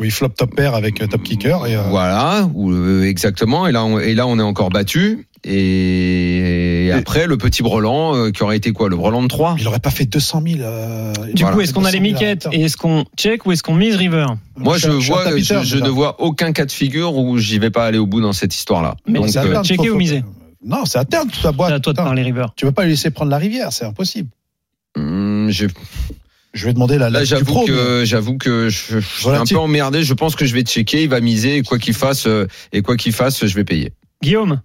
Oui, 0.00 0.10
flop 0.10 0.30
top 0.30 0.56
pair 0.56 0.74
avec 0.74 1.00
euh, 1.00 1.06
top 1.06 1.22
kicker. 1.22 1.64
Et, 1.68 1.76
euh, 1.76 1.82
Voilà, 1.82 2.48
ou 2.54 2.72
euh, 2.72 3.04
exactement. 3.04 3.68
Et 3.68 3.72
là, 3.72 3.84
on, 3.84 4.00
et 4.00 4.14
là, 4.14 4.26
on 4.26 4.38
est 4.40 4.42
encore 4.42 4.70
battu. 4.70 5.28
Et, 5.44 6.90
après, 6.92 7.26
le 7.26 7.36
petit 7.36 7.62
brelan 7.62 8.14
euh, 8.16 8.30
qui 8.30 8.42
aurait 8.42 8.56
été 8.56 8.72
quoi 8.72 8.88
Le 8.88 8.96
brelan 8.96 9.22
de 9.22 9.28
3 9.28 9.56
Il 9.58 9.66
aurait 9.68 9.78
pas 9.80 9.90
fait 9.90 10.06
200 10.06 10.42
000. 10.46 10.60
euh, 10.60 11.12
Du 11.32 11.42
Voilà. 11.42 11.56
coup, 11.56 11.60
est-ce 11.62 11.72
qu'on 11.74 11.84
a 11.84 11.90
les 11.90 11.98
200 11.98 12.04
000 12.10 12.16
à 12.16 12.20
miquettes 12.28 12.44
la 12.46 12.54
et 12.54 12.62
est-ce 12.62 12.76
qu'on 12.76 13.04
check 13.16 13.44
ou 13.46 13.52
est-ce 13.52 13.62
qu'on 13.62 13.74
mise 13.74 13.96
River? 13.96 14.26
Moi, 14.56 14.78
je, 14.78 14.88
vois, 14.90 15.24
je, 15.38 15.76
ne 15.78 15.88
vois 15.88 16.20
aucun 16.20 16.52
cas 16.52 16.64
de 16.64 16.72
figure 16.72 17.16
où 17.16 17.38
j'y 17.38 17.58
vais 17.58 17.70
pas 17.70 17.84
aller 17.86 17.98
au 17.98 18.06
bout 18.06 18.20
dans 18.20 18.32
cette 18.32 18.54
histoire-là. 18.54 18.96
Mais 19.06 19.18
Donc, 19.18 19.28
C'est 19.28 19.38
à 19.38 19.44
euh, 19.44 19.62
checker 19.62 19.90
ou 19.90 19.96
miser 19.96 20.22
Non, 20.64 20.84
c'est 20.86 20.98
à 20.98 21.04
terme 21.04 21.28
toute 21.30 21.42
ta 21.42 21.52
boîte. 21.52 21.70
C'est 21.70 21.74
à 21.76 21.80
toi 21.80 21.92
de 21.92 21.96
parler, 21.98 22.22
River. 22.22 22.46
Tu 22.56 22.64
vas 22.64 22.72
pas 22.72 22.84
lui 22.84 22.90
laisser 22.90 23.10
prendre 23.10 23.30
la 23.30 23.38
rivière, 23.38 23.72
c'est 23.72 23.84
impossible. 23.84 24.28
hum, 24.96 25.48
je- 25.50 25.66
Je 26.54 26.66
vais 26.66 26.72
demander 26.72 26.98
la. 26.98 27.10
la 27.10 27.18
Là, 27.20 27.24
j'avoue 27.24 27.60
mais- 27.62 27.66
que 27.66 28.02
j'avoue 28.04 28.38
que 28.38 28.68
je, 28.68 29.00
je 29.00 29.00
suis 29.00 29.28
un 29.28 29.44
peu 29.44 29.58
emmerdé. 29.58 30.04
Je 30.04 30.14
pense 30.14 30.36
que 30.36 30.44
je 30.46 30.54
vais 30.54 30.62
checker. 30.62 31.02
Il 31.02 31.08
va 31.08 31.20
miser. 31.20 31.62
Quoi 31.62 31.78
qu'il 31.80 31.94
fasse, 31.94 32.26
euh, 32.28 32.46
et 32.72 32.80
quoi 32.80 32.96
qu'il 32.96 33.12
fasse, 33.12 33.44
je 33.44 33.54
vais 33.56 33.64
payer. 33.64 33.92
Guillaume? 34.22 34.60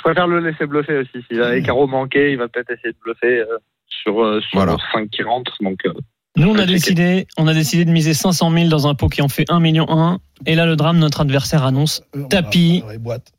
Je 0.00 0.04
préfère 0.04 0.26
le 0.26 0.40
laisser 0.40 0.64
bluffer 0.66 0.96
aussi. 0.98 1.24
S'il 1.28 1.42
a 1.42 1.54
les 1.54 1.62
carreaux 1.62 1.86
manqués, 1.86 2.32
il 2.32 2.38
va 2.38 2.48
peut-être 2.48 2.70
essayer 2.70 2.92
de 2.92 2.98
bluffer 3.04 3.40
euh, 3.40 3.58
sur, 3.86 4.22
euh, 4.24 4.40
sur 4.40 4.58
Voilà. 4.58 4.76
5 4.94 5.10
qui 5.10 5.22
rentrent. 5.22 5.52
Donc, 5.60 5.78
euh, 5.84 5.92
Nous, 6.36 6.48
on 6.48 6.58
a 6.58 6.64
décidé, 6.64 7.26
on 7.36 7.46
a 7.46 7.52
décidé 7.52 7.84
de 7.84 7.90
miser 7.90 8.14
500 8.14 8.50
000 8.50 8.68
dans 8.68 8.86
un 8.88 8.94
pot 8.94 9.08
qui 9.08 9.20
en 9.20 9.28
fait 9.28 9.44
1 9.50 9.60
million 9.60 9.84
1. 9.90 10.18
Et 10.46 10.54
là, 10.54 10.64
le 10.64 10.74
drame, 10.76 10.98
notre 10.98 11.20
adversaire 11.20 11.64
annonce 11.64 12.02
Euh, 12.16 12.22
tapis. 12.28 12.82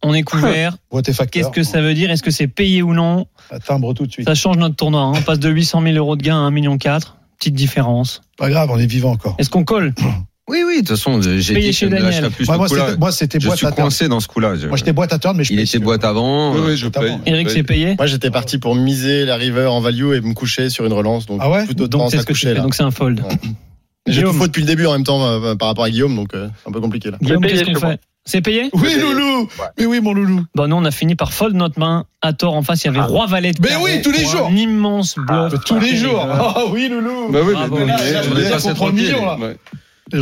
on 0.04 0.14
est 0.14 0.22
couvert. 0.22 0.76
Boîte 0.92 1.10
et 1.10 1.14
facteur. 1.14 1.32
Qu'est-ce 1.32 1.52
que 1.52 1.64
ça 1.64 1.82
veut 1.82 1.96
dire? 1.96 2.12
Est-ce 2.12 2.22
que 2.22 2.30
c'est 2.32 2.48
payé 2.48 2.84
ou 2.84 2.94
non? 2.94 3.26
Timbre 3.66 3.96
tout 3.96 4.06
de 4.06 4.12
suite. 4.12 4.28
Ça 4.28 4.36
change 4.36 4.58
notre 4.58 4.76
tournoi. 4.76 5.02
hein. 5.02 5.14
On 5.16 5.22
passe 5.24 5.40
de 5.40 5.50
800 5.50 5.82
000 5.82 5.96
euros 5.96 6.16
de 6.16 6.22
gain 6.22 6.36
à 6.36 6.42
1 6.42 6.52
million 6.52 6.78
4. 6.78 7.18
petite 7.40 7.56
différence. 7.56 8.22
Pas 8.38 8.50
grave, 8.52 8.70
on 8.72 8.78
est 8.78 8.86
vivant 8.86 9.12
encore. 9.14 9.36
Est-ce 9.40 9.50
qu'on 9.50 9.64
colle? 9.64 9.96
Oui, 10.52 10.64
oui, 10.68 10.74
de 10.76 10.80
toute 10.80 10.90
façon, 10.90 11.22
j'ai 11.22 11.54
Payé 11.54 11.68
dit 11.70 11.74
chez 11.74 11.88
que 11.90 11.96
je 11.96 12.28
plus 12.28 12.46
Moi, 12.46 12.56
ce 12.56 12.58
moi, 12.60 12.68
c'était- 12.68 12.98
moi, 12.98 13.12
c'était 13.14 13.40
Je 13.40 13.46
boîte 13.48 13.58
suis 13.58 13.68
à 13.68 13.72
coincé 13.72 14.08
dans 14.10 14.20
ce 14.20 14.28
coup-là. 14.28 14.54
Moi, 14.68 14.76
j'étais 14.76 14.92
boîte 14.92 15.14
à 15.14 15.18
turn, 15.18 15.38
mais 15.38 15.46
je 15.46 15.54
Il 15.54 15.60
était 15.62 15.80
boîte 15.80 16.04
avant. 16.04 16.52
Oui, 16.54 16.60
euh, 16.60 16.68
oui, 16.68 16.78
je 16.78 16.86
notamment. 16.86 17.20
paye. 17.20 17.34
Eric, 17.34 17.50
c'est 17.50 17.64
payé 17.64 17.96
Moi, 17.98 18.06
j'étais 18.06 18.30
parti 18.32 18.58
pour 18.58 18.76
miser 18.76 19.24
la 19.24 19.38
river 19.38 19.68
en 19.68 19.80
value 19.80 20.14
et 20.14 20.20
me 20.20 20.34
coucher 20.34 20.70
sur 20.70 20.86
une 20.86 20.92
relance. 20.94 21.26
Donc, 21.26 21.40
Ah 21.42 21.50
ouais 21.50 21.64
autant 21.80 22.00
Donc 22.00 22.12
c'est 22.12 22.18
ce 22.20 22.54
donc 22.62 22.76
c'est 22.76 22.84
un 22.84 22.92
fold. 22.92 23.22
Ouais. 23.22 23.30
J'ai 24.08 24.24
tout 24.24 24.28
Guillaume. 24.28 24.36
faux 24.40 24.48
depuis 24.48 24.62
le 24.62 24.68
début 24.68 24.88
en 24.88 24.94
même 24.94 25.04
temps 25.04 25.24
euh, 25.26 25.56
par 25.56 25.68
rapport 25.70 25.84
à 25.86 25.90
Guillaume, 25.92 26.16
donc 26.16 26.34
euh, 26.34 26.50
c'est 26.64 26.70
un 26.70 26.74
peu 26.74 26.82
compliqué 26.82 27.12
là. 27.12 27.18
Guillaume, 27.22 27.46
qu'est-ce 27.46 27.64
qu'on 27.64 27.80
fait 27.80 28.00
C'est 28.26 28.42
payé 28.42 28.70
Oui, 28.74 28.96
loulou 29.00 29.48
Mais 29.80 29.86
oui, 29.86 30.02
mon 30.02 30.12
loulou 30.14 30.44
Bon, 30.56 30.68
nous, 30.68 30.76
on 30.76 30.84
a 30.86 30.92
fini 30.92 31.16
par 31.16 31.32
fold 31.32 31.56
notre 31.56 31.80
main. 31.80 32.06
À 32.22 32.34
tort, 32.34 32.56
en 32.56 32.64
face, 32.64 32.84
il 32.84 32.88
y 32.88 32.90
avait 32.90 33.00
Ah. 33.00 33.06
Roi 33.06 33.28
Valet 33.28 33.52
de 33.54 33.60
Mais 33.62 33.76
oui, 33.82 34.02
tous 34.04 34.12
les 34.12 34.26
jours. 34.26 34.48
Un 34.52 34.56
immense 34.56 35.16
bluff. 35.18 35.54
Tous 35.66 35.80
les 35.80 35.96
jours. 35.96 36.20
Ah 36.30 36.64
oui, 36.72 36.90
loulou 36.90 37.30
Bah 37.32 37.40
oui, 37.46 37.54
Bravo, 37.54 37.76
mais- 37.78 37.82
Olivier. 37.94 38.12
mais- 38.12 38.28
On 38.34 38.38
est 38.38 38.44
mais- 38.44 38.50
passé 38.50 38.74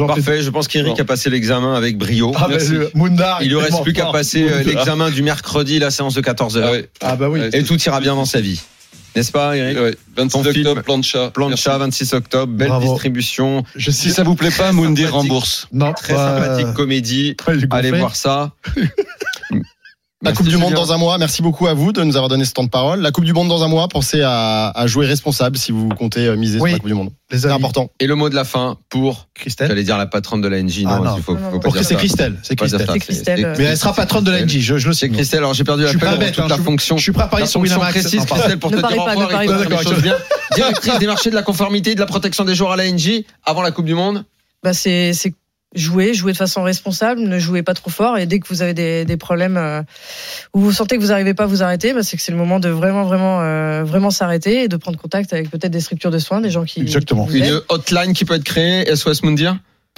Parfait, 0.07 0.41
je 0.41 0.49
pense 0.49 0.67
qu'Eric 0.67 0.99
a 0.99 1.05
passé 1.05 1.29
l'examen 1.29 1.75
avec 1.75 1.97
brio. 1.97 2.31
Ah, 2.35 2.41
bah, 2.41 2.47
Merci. 2.51 2.71
le 2.71 2.91
Moundar, 2.95 3.41
Il 3.41 3.49
lui 3.49 3.57
est 3.57 3.61
reste 3.61 3.81
plus 3.83 3.93
qu'à 3.93 4.03
fort. 4.03 4.11
passer 4.13 4.43
euh, 4.49 4.63
l'examen 4.63 5.09
du 5.09 5.21
mercredi, 5.23 5.79
la 5.79 5.91
séance 5.91 6.13
de 6.15 6.21
14h. 6.21 6.61
Ah 6.63 6.71
ouais. 6.71 6.89
Ah, 7.01 7.15
bah 7.15 7.29
oui. 7.29 7.41
Et 7.53 7.63
tout 7.63 7.79
ira 7.81 7.99
bien 7.99 8.15
dans 8.15 8.25
sa 8.25 8.41
vie. 8.41 8.61
N'est-ce 9.15 9.31
pas, 9.31 9.57
Eric 9.57 9.77
Ouais. 9.79 9.95
26 10.17 10.31
Ton 10.31 10.45
octobre, 10.45 10.81
plan 10.83 10.97
de 10.99 11.03
chat. 11.03 11.31
Plan 11.31 11.45
de 11.47 11.51
Merci. 11.51 11.63
chat, 11.63 11.77
26 11.79 12.13
octobre, 12.13 12.53
belle 12.53 12.67
Bravo. 12.67 12.91
distribution, 12.93 13.63
Je 13.75 13.89
Si 13.89 14.11
ça 14.11 14.23
vous 14.23 14.35
plaît 14.35 14.51
pas, 14.51 14.71
Mundi 14.71 15.01
sympathique. 15.01 15.07
rembourse. 15.09 15.67
Non, 15.73 15.93
très 15.93 16.13
ouais. 16.13 16.19
sympathique 16.19 16.73
comédie. 16.75 17.35
Allez 17.71 17.91
voir 17.91 18.15
ça. 18.15 18.51
La 20.21 20.31
Merci, 20.31 20.43
Coupe 20.43 20.49
du 20.51 20.57
Monde 20.57 20.73
dans 20.73 20.91
un 20.91 20.97
mois, 20.97 21.17
merci 21.17 21.41
beaucoup 21.41 21.67
à 21.67 21.73
vous 21.73 21.93
de 21.93 22.03
nous 22.03 22.17
avoir 22.17 22.27
donné 22.27 22.43
ce 22.43 22.51
temps 22.51 22.65
de 22.65 22.69
parole. 22.69 22.99
La 22.99 23.11
Coupe 23.11 23.23
du 23.23 23.31
Monde 23.31 23.47
dans 23.47 23.63
un 23.63 23.69
mois, 23.69 23.87
pensez 23.87 24.21
à, 24.21 24.67
à 24.69 24.85
jouer 24.85 25.05
responsable 25.05 25.55
si 25.57 25.71
vous 25.71 25.87
comptez 25.87 26.25
euh, 26.27 26.35
miser 26.35 26.59
Oui. 26.59 26.71
sur 26.71 26.75
la 26.75 26.79
Coupe 26.79 26.87
du 26.89 26.93
Monde. 26.93 27.11
Les 27.31 27.37
C'est 27.39 27.49
important. 27.49 27.89
Et 28.01 28.05
le 28.07 28.15
mot 28.15 28.27
de 28.27 28.35
la 28.35 28.43
fin 28.43 28.77
pour, 28.89 29.29
Christelle 29.33 29.69
j'allais 29.69 29.83
dire 29.85 29.97
la 29.97 30.07
patronne 30.07 30.41
de 30.41 30.49
la 30.49 30.61
NJ. 30.61 30.83
Ah, 30.87 30.97
Non, 30.97 31.03
non. 31.05 31.15
il 31.15 31.23
faut, 31.23 31.35
pas 31.35 31.83
c'est. 31.83 31.95
Christelle, 31.95 32.35
c'est 32.43 32.57
Christelle. 32.57 32.85
Christelle, 32.99 33.45
euh, 33.45 33.55
Mais 33.57 33.63
elle 33.63 33.77
sera 33.77 33.93
patronne 33.93 34.25
de 34.25 34.31
la 34.31 34.41
NJ, 34.45 34.59
je, 34.59 34.77
je 34.77 34.87
le 34.89 34.93
sais. 34.93 35.05
C'est 35.05 35.09
Christelle, 35.09 35.39
alors 35.39 35.53
j'ai 35.53 35.63
perdu 35.63 35.83
la 35.83 35.93
peine 35.93 36.31
toute 36.31 36.39
hein, 36.39 36.47
la 36.49 36.49
je 36.49 36.53
suis- 36.55 36.63
fonction. 36.65 36.97
je 36.97 37.03
suis 37.03 37.11
prêt 37.13 37.23
à 37.23 37.27
parier 37.27 37.45
sur 37.45 37.61
Winamax. 37.61 37.91
précise. 37.93 38.25
Christelle, 38.25 38.59
pour 38.59 38.71
te 38.71 38.75
dire 38.75 38.85
au 38.97 39.03
revoir. 39.05 39.29
Directrice 40.53 40.99
des 40.99 41.07
marchés 41.07 41.29
de 41.29 41.35
la 41.35 41.43
conformité 41.43 41.91
et 41.91 41.95
de 41.95 41.99
la 42.01 42.05
protection 42.07 42.43
des 42.43 42.55
joueurs 42.55 42.73
à 42.73 42.75
la 42.75 42.91
NJ 42.91 43.23
avant 43.45 43.61
la 43.61 43.71
Coupe 43.71 43.85
du 43.85 43.95
Monde. 43.95 44.25
bah, 44.63 44.73
c'est 44.73 45.13
c'est 45.73 45.79
jouer, 45.79 46.13
jouer 46.13 46.31
de 46.31 46.37
façon 46.37 46.63
responsable, 46.63 47.21
ne 47.21 47.39
jouez 47.39 47.63
pas 47.63 47.73
trop 47.73 47.89
fort 47.89 48.17
et 48.17 48.25
dès 48.25 48.39
que 48.39 48.47
vous 48.47 48.61
avez 48.61 48.73
des, 48.73 49.05
des 49.05 49.17
problèmes 49.17 49.57
euh, 49.57 49.81
où 50.53 50.59
vous 50.59 50.71
sentez 50.71 50.97
que 50.97 51.01
vous 51.01 51.09
n'arrivez 51.09 51.33
pas 51.33 51.43
à 51.43 51.47
vous 51.47 51.63
arrêter, 51.63 51.93
bah, 51.93 52.03
c'est 52.03 52.17
que 52.17 52.23
c'est 52.23 52.31
le 52.31 52.37
moment 52.37 52.59
de 52.59 52.69
vraiment 52.69 53.03
vraiment 53.03 53.41
euh, 53.41 53.83
vraiment 53.83 54.11
s'arrêter 54.11 54.63
et 54.63 54.67
de 54.67 54.77
prendre 54.77 54.97
contact 54.97 55.33
avec 55.33 55.49
peut-être 55.49 55.71
des 55.71 55.81
structures 55.81 56.11
de 56.11 56.19
soins, 56.19 56.41
des 56.41 56.49
gens 56.49 56.65
qui 56.65 56.81
Exactement. 56.81 57.25
qui 57.25 57.39
vous 57.39 57.43
aident. 57.43 57.53
Une 57.53 57.61
hotline 57.69 58.13
qui 58.13 58.25
peut 58.25 58.35
être 58.35 58.43
créée, 58.43 58.95
SOS 58.95 59.23
Mundir. 59.23 59.57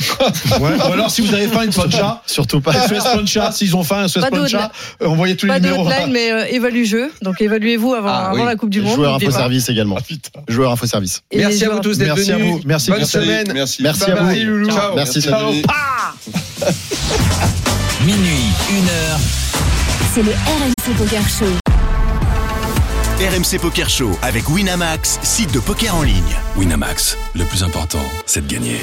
Ouais. 0.60 0.72
Ou 0.78 0.94
alors, 0.94 1.10
si 1.12 1.22
vous 1.22 1.34
avez 1.34 1.48
faim, 1.48 1.64
une 1.64 1.72
plancha. 1.72 2.22
Surtout 2.26 2.62
pas. 2.62 2.74
SOS 2.74 3.04
plancha, 3.14 3.52
s'ils 3.52 3.76
ont 3.76 3.84
faim, 3.84 4.08
SOS 4.08 4.22
Pas 4.22 4.30
plancha, 4.32 4.72
euh, 5.02 5.08
envoyez 5.08 5.36
tous 5.36 5.46
les 5.46 5.54
Pas 5.54 5.60
de 5.60 5.66
numéros. 5.68 5.88
hotline, 5.88 6.12
mais 6.12 6.32
euh, 6.32 6.46
évalue 6.50 6.84
jeu. 6.86 7.12
Donc 7.22 7.42
évaluez-vous 7.42 7.94
avant, 7.94 8.10
Ah, 8.10 8.30
avant 8.32 8.40
oui. 8.40 8.46
la 8.46 8.56
Coupe 8.56 8.70
du 8.70 8.82
Monde. 8.82 8.96
Joueur 8.96 9.16
info 9.16 9.26
pas. 9.28 9.32
service 9.32 9.70
également. 9.70 9.98
Ah. 10.00 10.40
Joueur 10.48 10.72
info 10.72 10.86
service. 10.86 11.22
Et 11.32 11.38
Merci 11.40 11.66
à 11.66 11.70
vous 11.70 11.80
tous 11.80 11.98
d'être 11.98 12.16
Merci 12.16 12.32
à 12.32 12.38
venus. 12.38 12.52
vous. 12.54 12.62
Merci, 12.66 12.90
Bonne 12.92 13.00
merci. 13.00 13.12
semaine. 13.14 13.52
Merci. 13.54 13.84
Merci 13.84 14.02
Bye 14.02 14.12
à 14.12 14.16
vous. 14.16 14.26
bye. 14.28 14.70
Ciao. 14.76 14.96
Merci, 14.96 15.22
Ciao. 15.22 15.52
Minuit, 18.06 18.46
une 18.72 18.86
heure. 18.90 19.20
C'est 20.14 20.24
le 20.24 20.32
RMC 20.32 20.98
Poker 20.98 21.22
Show. 21.30 21.46
RMC 23.20 23.60
Poker 23.62 23.90
Show 23.90 24.12
avec 24.24 24.50
Winamax, 24.50 25.20
site 25.22 25.54
de 25.54 25.60
poker 25.60 25.96
en 25.96 26.02
ligne. 26.02 26.36
Winamax, 26.58 27.18
le 27.36 27.46
plus 27.46 27.64
important, 27.64 28.02
c'est 28.26 28.46
de 28.48 28.52
gagner. 28.52 28.82